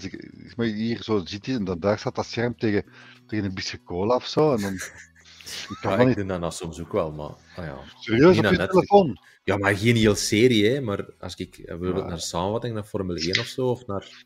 maar 0.55 0.65
hier 0.65 1.03
zo 1.03 1.21
zit 1.25 1.45
hij 1.45 1.55
en 1.55 1.63
dan 1.63 1.79
daar 1.79 1.99
staat 1.99 2.15
dat 2.15 2.25
scherm 2.25 2.57
tegen, 2.57 2.83
tegen 3.27 3.45
een 3.45 3.53
bisje 3.53 3.83
cola 3.83 4.15
of 4.15 4.25
zo. 4.27 4.53
En 4.55 4.61
dan 4.61 4.73
Ik 4.73 5.77
Ja, 5.81 5.89
kan 5.89 5.99
ik 5.99 6.07
niet. 6.07 6.15
doe 6.15 6.25
dat 6.25 6.39
nou 6.39 6.51
soms 6.51 6.79
ook 6.81 6.91
wel, 6.91 7.11
maar... 7.11 7.29
ah 7.55 7.65
ja. 7.65 7.77
Serieus 7.99 8.37
op 8.37 8.43
je 8.43 8.49
Netflix. 8.49 8.71
telefoon? 8.71 9.19
ja, 9.43 9.57
maar 9.57 9.77
geen 9.77 9.95
hele 9.95 10.15
serie, 10.15 10.69
hè. 10.69 10.81
Maar 10.81 11.05
als 11.19 11.35
ik 11.35 11.57
eh, 11.57 11.65
bijvoorbeeld 11.65 12.03
Ja. 12.03 12.09
naar 12.09 12.19
samenvatting, 12.19 12.73
naar 12.73 12.83
Formule 12.83 13.19
1 13.19 13.39
of 13.39 13.45
zo, 13.45 13.67
of 13.67 13.85
naar... 13.87 14.25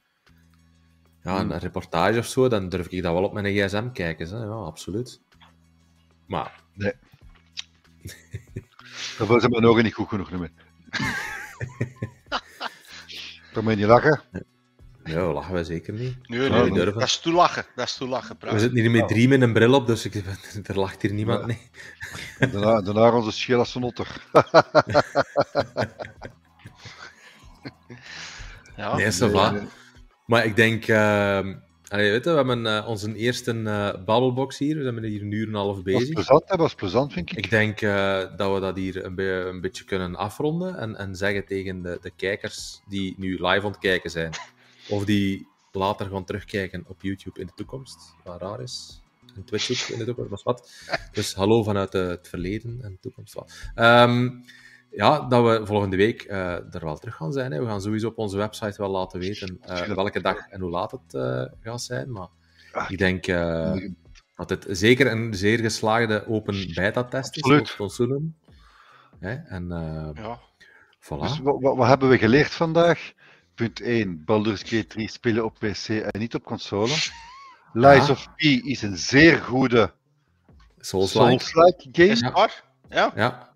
Ja, 1.24 1.40
Hmm. 1.40 1.52
een 1.52 1.60
reportage 1.60 2.20
of 2.20 2.26
zo, 2.26 2.48
dan 2.48 2.70
durf 2.70 2.88
ik 2.88 3.04
dat 3.04 3.14
wel 3.14 3.24
op 3.24 3.34
mijn 3.34 3.46
gsm 3.46 3.92
kijken, 3.92 4.28
hè. 4.28 4.38
Ja, 4.44 4.50
absoluut. 4.52 5.22
Maar... 6.28 6.62
Daarvoor 9.18 9.40
zijn 9.40 9.52
mijn 9.52 9.66
ogen 9.66 9.84
niet 9.84 9.94
goed 9.94 10.08
genoeg. 10.08 10.32
meer. 10.32 10.52
Dan 13.54 13.64
moet 13.64 13.74
je 13.74 13.78
niet 13.80 13.88
lachen. 13.88 14.22
Ja, 15.04 15.32
lachen 15.34 15.54
wij 15.54 15.64
zeker 15.64 15.94
niet. 15.94 16.28
Nee, 16.28 16.40
nee, 16.40 16.50
niet 16.50 16.60
nee, 16.62 16.72
durven. 16.72 16.94
dat 17.00 17.08
is 17.08 17.20
toelachen. 17.20 17.66
Dat 17.76 17.88
is 17.88 17.96
toelachen, 17.96 18.30
We 18.30 18.36
praat. 18.46 18.60
zitten 18.60 18.80
hier 18.80 18.92
met 18.92 19.08
drie 19.08 19.28
met 19.28 19.42
een 19.42 19.54
bril 19.54 19.74
op, 19.74 19.88
dus 19.88 20.06
ik, 20.06 20.16
er 20.64 20.80
lacht 20.80 21.02
hier 21.02 21.14
niemand. 21.14 21.40
Ja. 21.40 21.46
Nee. 21.46 21.70
Daarna, 22.52 22.82
daarna 22.82 23.12
onze 23.12 23.32
scheel 23.32 23.60
als 23.60 23.76
een 23.76 23.84
otter. 23.84 24.24
Ja. 28.76 28.96
Nee, 28.96 29.12
ça 29.12 29.30
va. 29.32 29.54
Maar 30.26 30.46
ik 30.46 30.56
denk... 30.56 30.90
allee, 30.90 32.12
weet 32.12 32.24
je, 32.24 32.30
we 32.30 32.36
hebben 32.36 32.66
eh, 32.66 32.88
onze 32.88 33.16
eerste 33.16 33.52
eh 33.52 34.04
babbelbox 34.06 34.58
hier. 34.58 34.78
We 34.78 34.84
zijn 34.84 35.04
hier 35.04 35.22
een 35.22 35.32
uur 35.32 35.48
en 35.48 35.54
een 35.54 35.56
half 35.60 35.76
Dat 35.76 35.84
was 35.86 35.94
bezig. 35.94 36.14
plezant, 36.14 36.48
dat 36.48 36.58
was 36.58 36.76
plezant, 36.76 37.14
vind 37.14 37.32
ik. 37.32 37.38
Ik 37.38 37.50
denk 37.50 37.82
eh, 37.82 38.18
dat 38.38 38.54
we 38.54 38.60
dat 38.60 38.78
hier 38.78 39.06
een, 39.06 39.16
be- 39.16 39.46
een 39.48 39.62
beetje 39.62 39.84
kunnen 39.84 40.16
afronden 40.16 40.78
en, 40.78 40.96
en 40.98 41.16
zeggen 41.16 41.46
tegen 41.46 41.82
de, 41.82 41.98
de 42.02 42.12
kijkers 42.16 42.82
die 42.88 43.16
nu 43.18 43.32
live 43.32 43.66
aan 43.66 43.72
het 43.72 43.78
kijken 43.80 44.10
zijn, 44.10 44.32
of 44.90 45.06
die 45.06 45.48
later 45.72 46.10
gaan 46.10 46.26
terugkijken 46.26 46.84
op 46.88 47.02
YouTube 47.02 47.40
in 47.40 47.46
de 47.46 47.54
toekomst, 47.56 47.98
wat 48.24 48.42
raar 48.42 48.62
is. 48.62 49.02
En 49.36 49.44
Twitch 49.44 49.72
ook 49.72 49.98
in 50.00 50.06
de 50.06 50.14
toekomst, 50.14 50.44
wat. 50.44 50.72
Dus 51.14 51.34
hallo 51.34 51.64
vanuit 51.64 51.94
het 51.94 52.28
verleden 52.28 52.80
en 52.82 52.92
de 52.92 53.00
toekomst. 53.02 53.34
Wat. 53.34 53.54
Ehm, 53.76 54.30
ja, 54.96 55.20
dat 55.20 55.44
we 55.44 55.66
volgende 55.66 55.96
week 55.98 56.22
eh, 56.22 56.52
er 56.52 56.80
wel 56.84 56.98
terug 56.98 57.16
gaan 57.16 57.32
zijn. 57.34 57.52
Hè. 57.52 57.60
We 57.60 57.66
gaan 57.68 57.82
sowieso 57.82 58.08
op 58.08 58.18
onze 58.18 58.38
website 58.38 58.82
wel 58.82 58.90
laten 58.92 59.20
weten 59.20 59.58
eh, 59.62 59.82
welke 59.82 60.22
dag 60.22 60.48
en 60.50 60.62
hoe 60.62 60.70
laat 60.70 60.92
het 60.92 61.14
eh, 61.14 61.44
gaat 61.62 61.82
zijn. 61.82 62.12
Maar 62.12 62.28
Ah, 62.72 62.90
ik 62.92 62.98
denk 62.98 63.28
eh, 63.28 63.74
dat 64.36 64.50
het 64.50 64.66
zeker 64.70 65.12
een 65.12 65.34
zeer 65.34 65.60
geslaagde 65.60 66.28
open 66.28 66.72
beta-test 66.74 67.36
is. 67.36 67.44
Absoluut. 67.44 67.76
consolen. 67.76 68.36
Hè? 69.20 69.34
En 69.34 69.72
eh 69.72 70.10
Ja. 70.24 70.40
voilà. 71.00 71.20
Dus 71.20 71.40
wat, 71.40 71.62
wat, 71.62 71.78
wat 71.78 71.88
hebben 71.88 72.10
we 72.10 72.18
geleerd 72.18 72.52
vandaag? 72.52 73.12
Punt 73.56 73.82
1. 73.82 74.24
Baldur's 74.26 74.62
Gate 74.62 74.88
3 74.88 75.10
spelen 75.10 75.46
op 75.46 75.54
PC 75.60 75.88
en 75.90 76.20
niet 76.20 76.36
op 76.36 76.44
console. 76.44 76.88
Lies 77.74 78.06
Ja. 78.06 78.12
of 78.12 78.28
P 78.36 78.42
is 78.42 78.82
een 78.82 78.98
zeer 78.98 79.38
goede 79.38 79.92
Souls-like. 80.80 81.46
Game. 81.92 82.50
Ja. 82.90 83.12
Ja. 83.16 83.53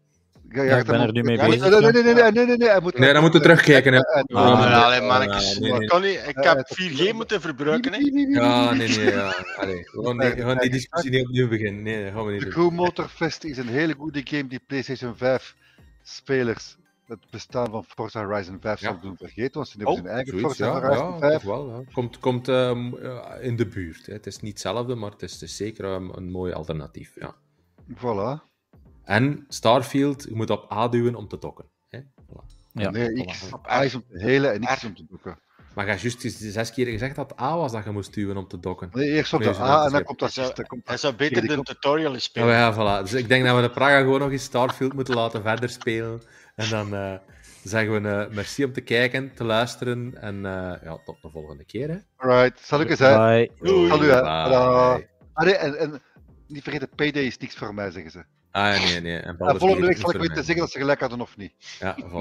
Ja, 0.52 0.64
Ja, 0.64 0.78
ik 0.78 0.86
ben 0.86 1.00
er 1.00 1.12
nu 1.12 1.24
mee 1.24 1.38
bezig. 1.38 1.70
nee, 1.70 1.80
nee, 1.80 1.92
nee, 1.92 2.04
nee, 2.04 2.14
nee, 2.14 2.32
nee, 2.32 2.46
nee, 2.46 2.58
nee, 2.58 2.70
hij 2.70 2.80
moet 2.82 2.98
Nee, 2.98 3.14
dan 3.14 3.22
moeten 3.22 3.40
we 3.42 3.46
terugkijken. 3.48 3.94
Ah, 4.06 4.84
allee, 4.84 5.00
nee, 5.00 5.08
mannetjes, 5.10 5.60
nee, 5.60 5.70
dat 5.70 5.80
nee. 5.80 5.88
kan 5.88 6.02
niet. 6.02 6.24
Ik 6.28 6.44
Ja, 6.44 6.56
heb 6.56 6.58
het- 6.58 6.76
4G 6.76 7.14
moeten 7.14 7.42
verbruiken. 7.42 7.92
Hè. 7.94 7.98
Ja, 8.40 8.74
nee, 8.74 8.88
nee. 8.88 9.12
Ja. 9.12 9.34
Allee, 9.56 9.84
gewoon 9.84 10.18
die, 10.18 10.30
gewoon 10.42 10.58
die 10.58 10.70
discussie 10.70 11.12
niet 11.12 11.26
opnieuw 11.26 11.48
beginnen. 11.48 11.84
Nee, 11.84 12.04
dat 12.04 12.14
gaan 12.14 12.26
we 12.26 12.32
niet 12.32 12.40
De 12.40 12.46
doen. 12.46 12.54
Crew 12.54 12.72
Motorfest 12.72 13.44
is 13.44 13.58
een 13.58 13.68
hele 13.68 13.94
goede 13.94 14.22
game 14.24 14.48
die 14.48 14.60
PlayStation 14.68 15.16
5 15.18 15.56
spelers 16.04 16.78
het 17.08 17.20
bestaan 17.32 17.70
van 17.72 17.84
Forza 17.88 18.26
Horizon 18.26 18.58
5 18.62 18.80
Ja. 18.80 18.88
zal 18.88 19.00
doen 19.02 19.18
vergeten, 19.18 19.54
want 19.54 19.68
ze 19.68 19.78
hebben 19.78 19.96
Oh, 19.96 20.02
hun 20.02 20.10
eigen 20.12 20.28
zoiets, 20.40 20.48
Forza 20.58 20.66
ja, 20.66 20.82
Horizon 20.82 21.12
ja, 21.14 21.20
5. 21.20 21.34
toch 21.34 21.44
wel. 21.44 21.86
Komt, 21.94 22.20
komt 22.20 22.48
ehm, 22.48 23.04
ja, 23.04 23.34
in 23.34 23.56
de 23.56 23.66
buurt. 23.68 24.06
Hè. 24.06 24.14
Het 24.14 24.26
is 24.28 24.40
niet 24.40 24.52
hetzelfde, 24.52 24.96
maar 24.96 25.12
het 25.12 25.22
is, 25.22 25.34
het 25.34 25.42
is 25.42 25.56
zeker 25.56 25.86
ehm, 25.86 26.10
een 26.10 26.32
mooi 26.32 26.54
alternatief. 26.54 27.12
Ja. 27.16 27.36
Voilà. 27.96 28.47
En 29.08 29.46
Starfield, 29.48 30.24
je 30.30 30.36
moet 30.36 30.50
op 30.50 30.72
A 30.72 30.88
duwen 30.88 31.16
om 31.16 31.28
te 31.28 31.38
dokken. 31.40 31.66
Hè. 31.90 32.00
Voilà. 32.00 32.46
Ja, 32.74 32.90
nee, 32.90 33.10
voilà. 33.10 33.26
X. 33.26 33.52
A 33.70 33.84
is 33.84 33.96
om 33.96 34.04
te 34.10 34.20
helen 34.20 34.54
en 34.54 34.62
X 34.62 34.76
is 34.76 34.84
om 34.84 34.96
te 34.96 35.06
doeken. 35.10 35.40
Maar 35.74 35.86
je 35.86 35.92
hebt 35.92 36.02
juist 36.22 36.22
zes 36.54 36.74
keer 36.74 36.86
gezegd 36.86 37.16
dat 37.16 37.42
A 37.42 37.58
was 37.58 37.72
dat 37.72 37.84
je 37.84 37.92
moest 37.92 38.14
duwen 38.14 38.38
om 38.38 38.48
te 38.48 38.60
dokken. 38.60 38.90
Nee, 38.94 39.10
eerst 39.12 39.34
op 39.34 39.42
de 39.42 39.50
A 39.50 39.76
dat 39.78 39.86
en 39.86 39.92
dan 39.92 40.04
komt 40.04 40.20
dat 40.20 40.34
Hij 40.34 40.44
zou- 40.44 40.56
dan 40.56 40.66
komt 40.66 40.88
Hij 40.88 40.98
zou 40.98 41.16
beter 41.16 41.48
de 41.48 41.62
tutorial 41.62 42.20
spelen. 42.20 42.48
maar 42.48 42.58
ja, 42.58 42.74
voilà. 42.74 43.04
Dus 43.04 43.14
ik 43.14 43.28
denk 43.28 43.46
dat 43.46 43.56
we 43.56 43.62
de 43.62 43.70
Praga 43.70 44.00
gewoon 44.00 44.20
nog 44.20 44.32
eens 44.32 44.44
Starfield 44.44 44.94
moeten 44.94 45.16
laten 45.16 45.42
verder 45.42 45.70
spelen. 45.70 46.22
En 46.56 46.70
dan 46.70 46.96
eh, 46.96 47.14
zeggen 47.64 48.04
we 48.04 48.10
eh, 48.10 48.36
merci 48.36 48.64
om 48.64 48.74
te 48.74 48.82
kijken, 48.82 49.34
te 49.34 49.44
luisteren. 49.44 50.22
En 50.22 50.36
eh, 50.46 50.74
ja, 50.84 50.98
tot 51.06 51.22
de 51.22 51.30
volgende 51.30 51.66
keer. 51.66 51.90
Hè. 51.90 51.98
Alright, 52.16 52.60
zal 52.66 52.82
ik 52.82 52.90
eens. 52.90 53.00
Bye. 53.00 53.52
Doei. 53.60 53.88
Salut, 53.90 54.10
hè. 54.10 54.22
Bye. 54.22 55.08
Ah, 55.34 55.46
nee, 55.46 55.56
en, 55.56 55.80
en 55.80 56.02
niet 56.48 56.64
vergeten, 56.64 56.90
Payday 56.96 57.24
is 57.24 57.38
niks 57.38 57.56
voor 57.56 57.74
mij, 57.74 57.92
zeggen 57.92 58.12
ze. 58.12 58.24
Ah, 58.58 58.84
nee, 58.84 59.02
nee. 59.02 59.18
En 59.20 59.36
Gate 59.38 59.80
week 59.86 59.98
zal 59.98 60.10
ik 60.14 60.18
mij. 60.18 60.36
zeggen 60.36 60.58
dat 60.58 60.72
ze 60.72 60.78
gelijk 60.80 61.00
hadden 61.00 61.22
of 61.22 61.38
niet. 61.38 61.54
Ja, 61.80 61.96
voilà. 62.02 62.12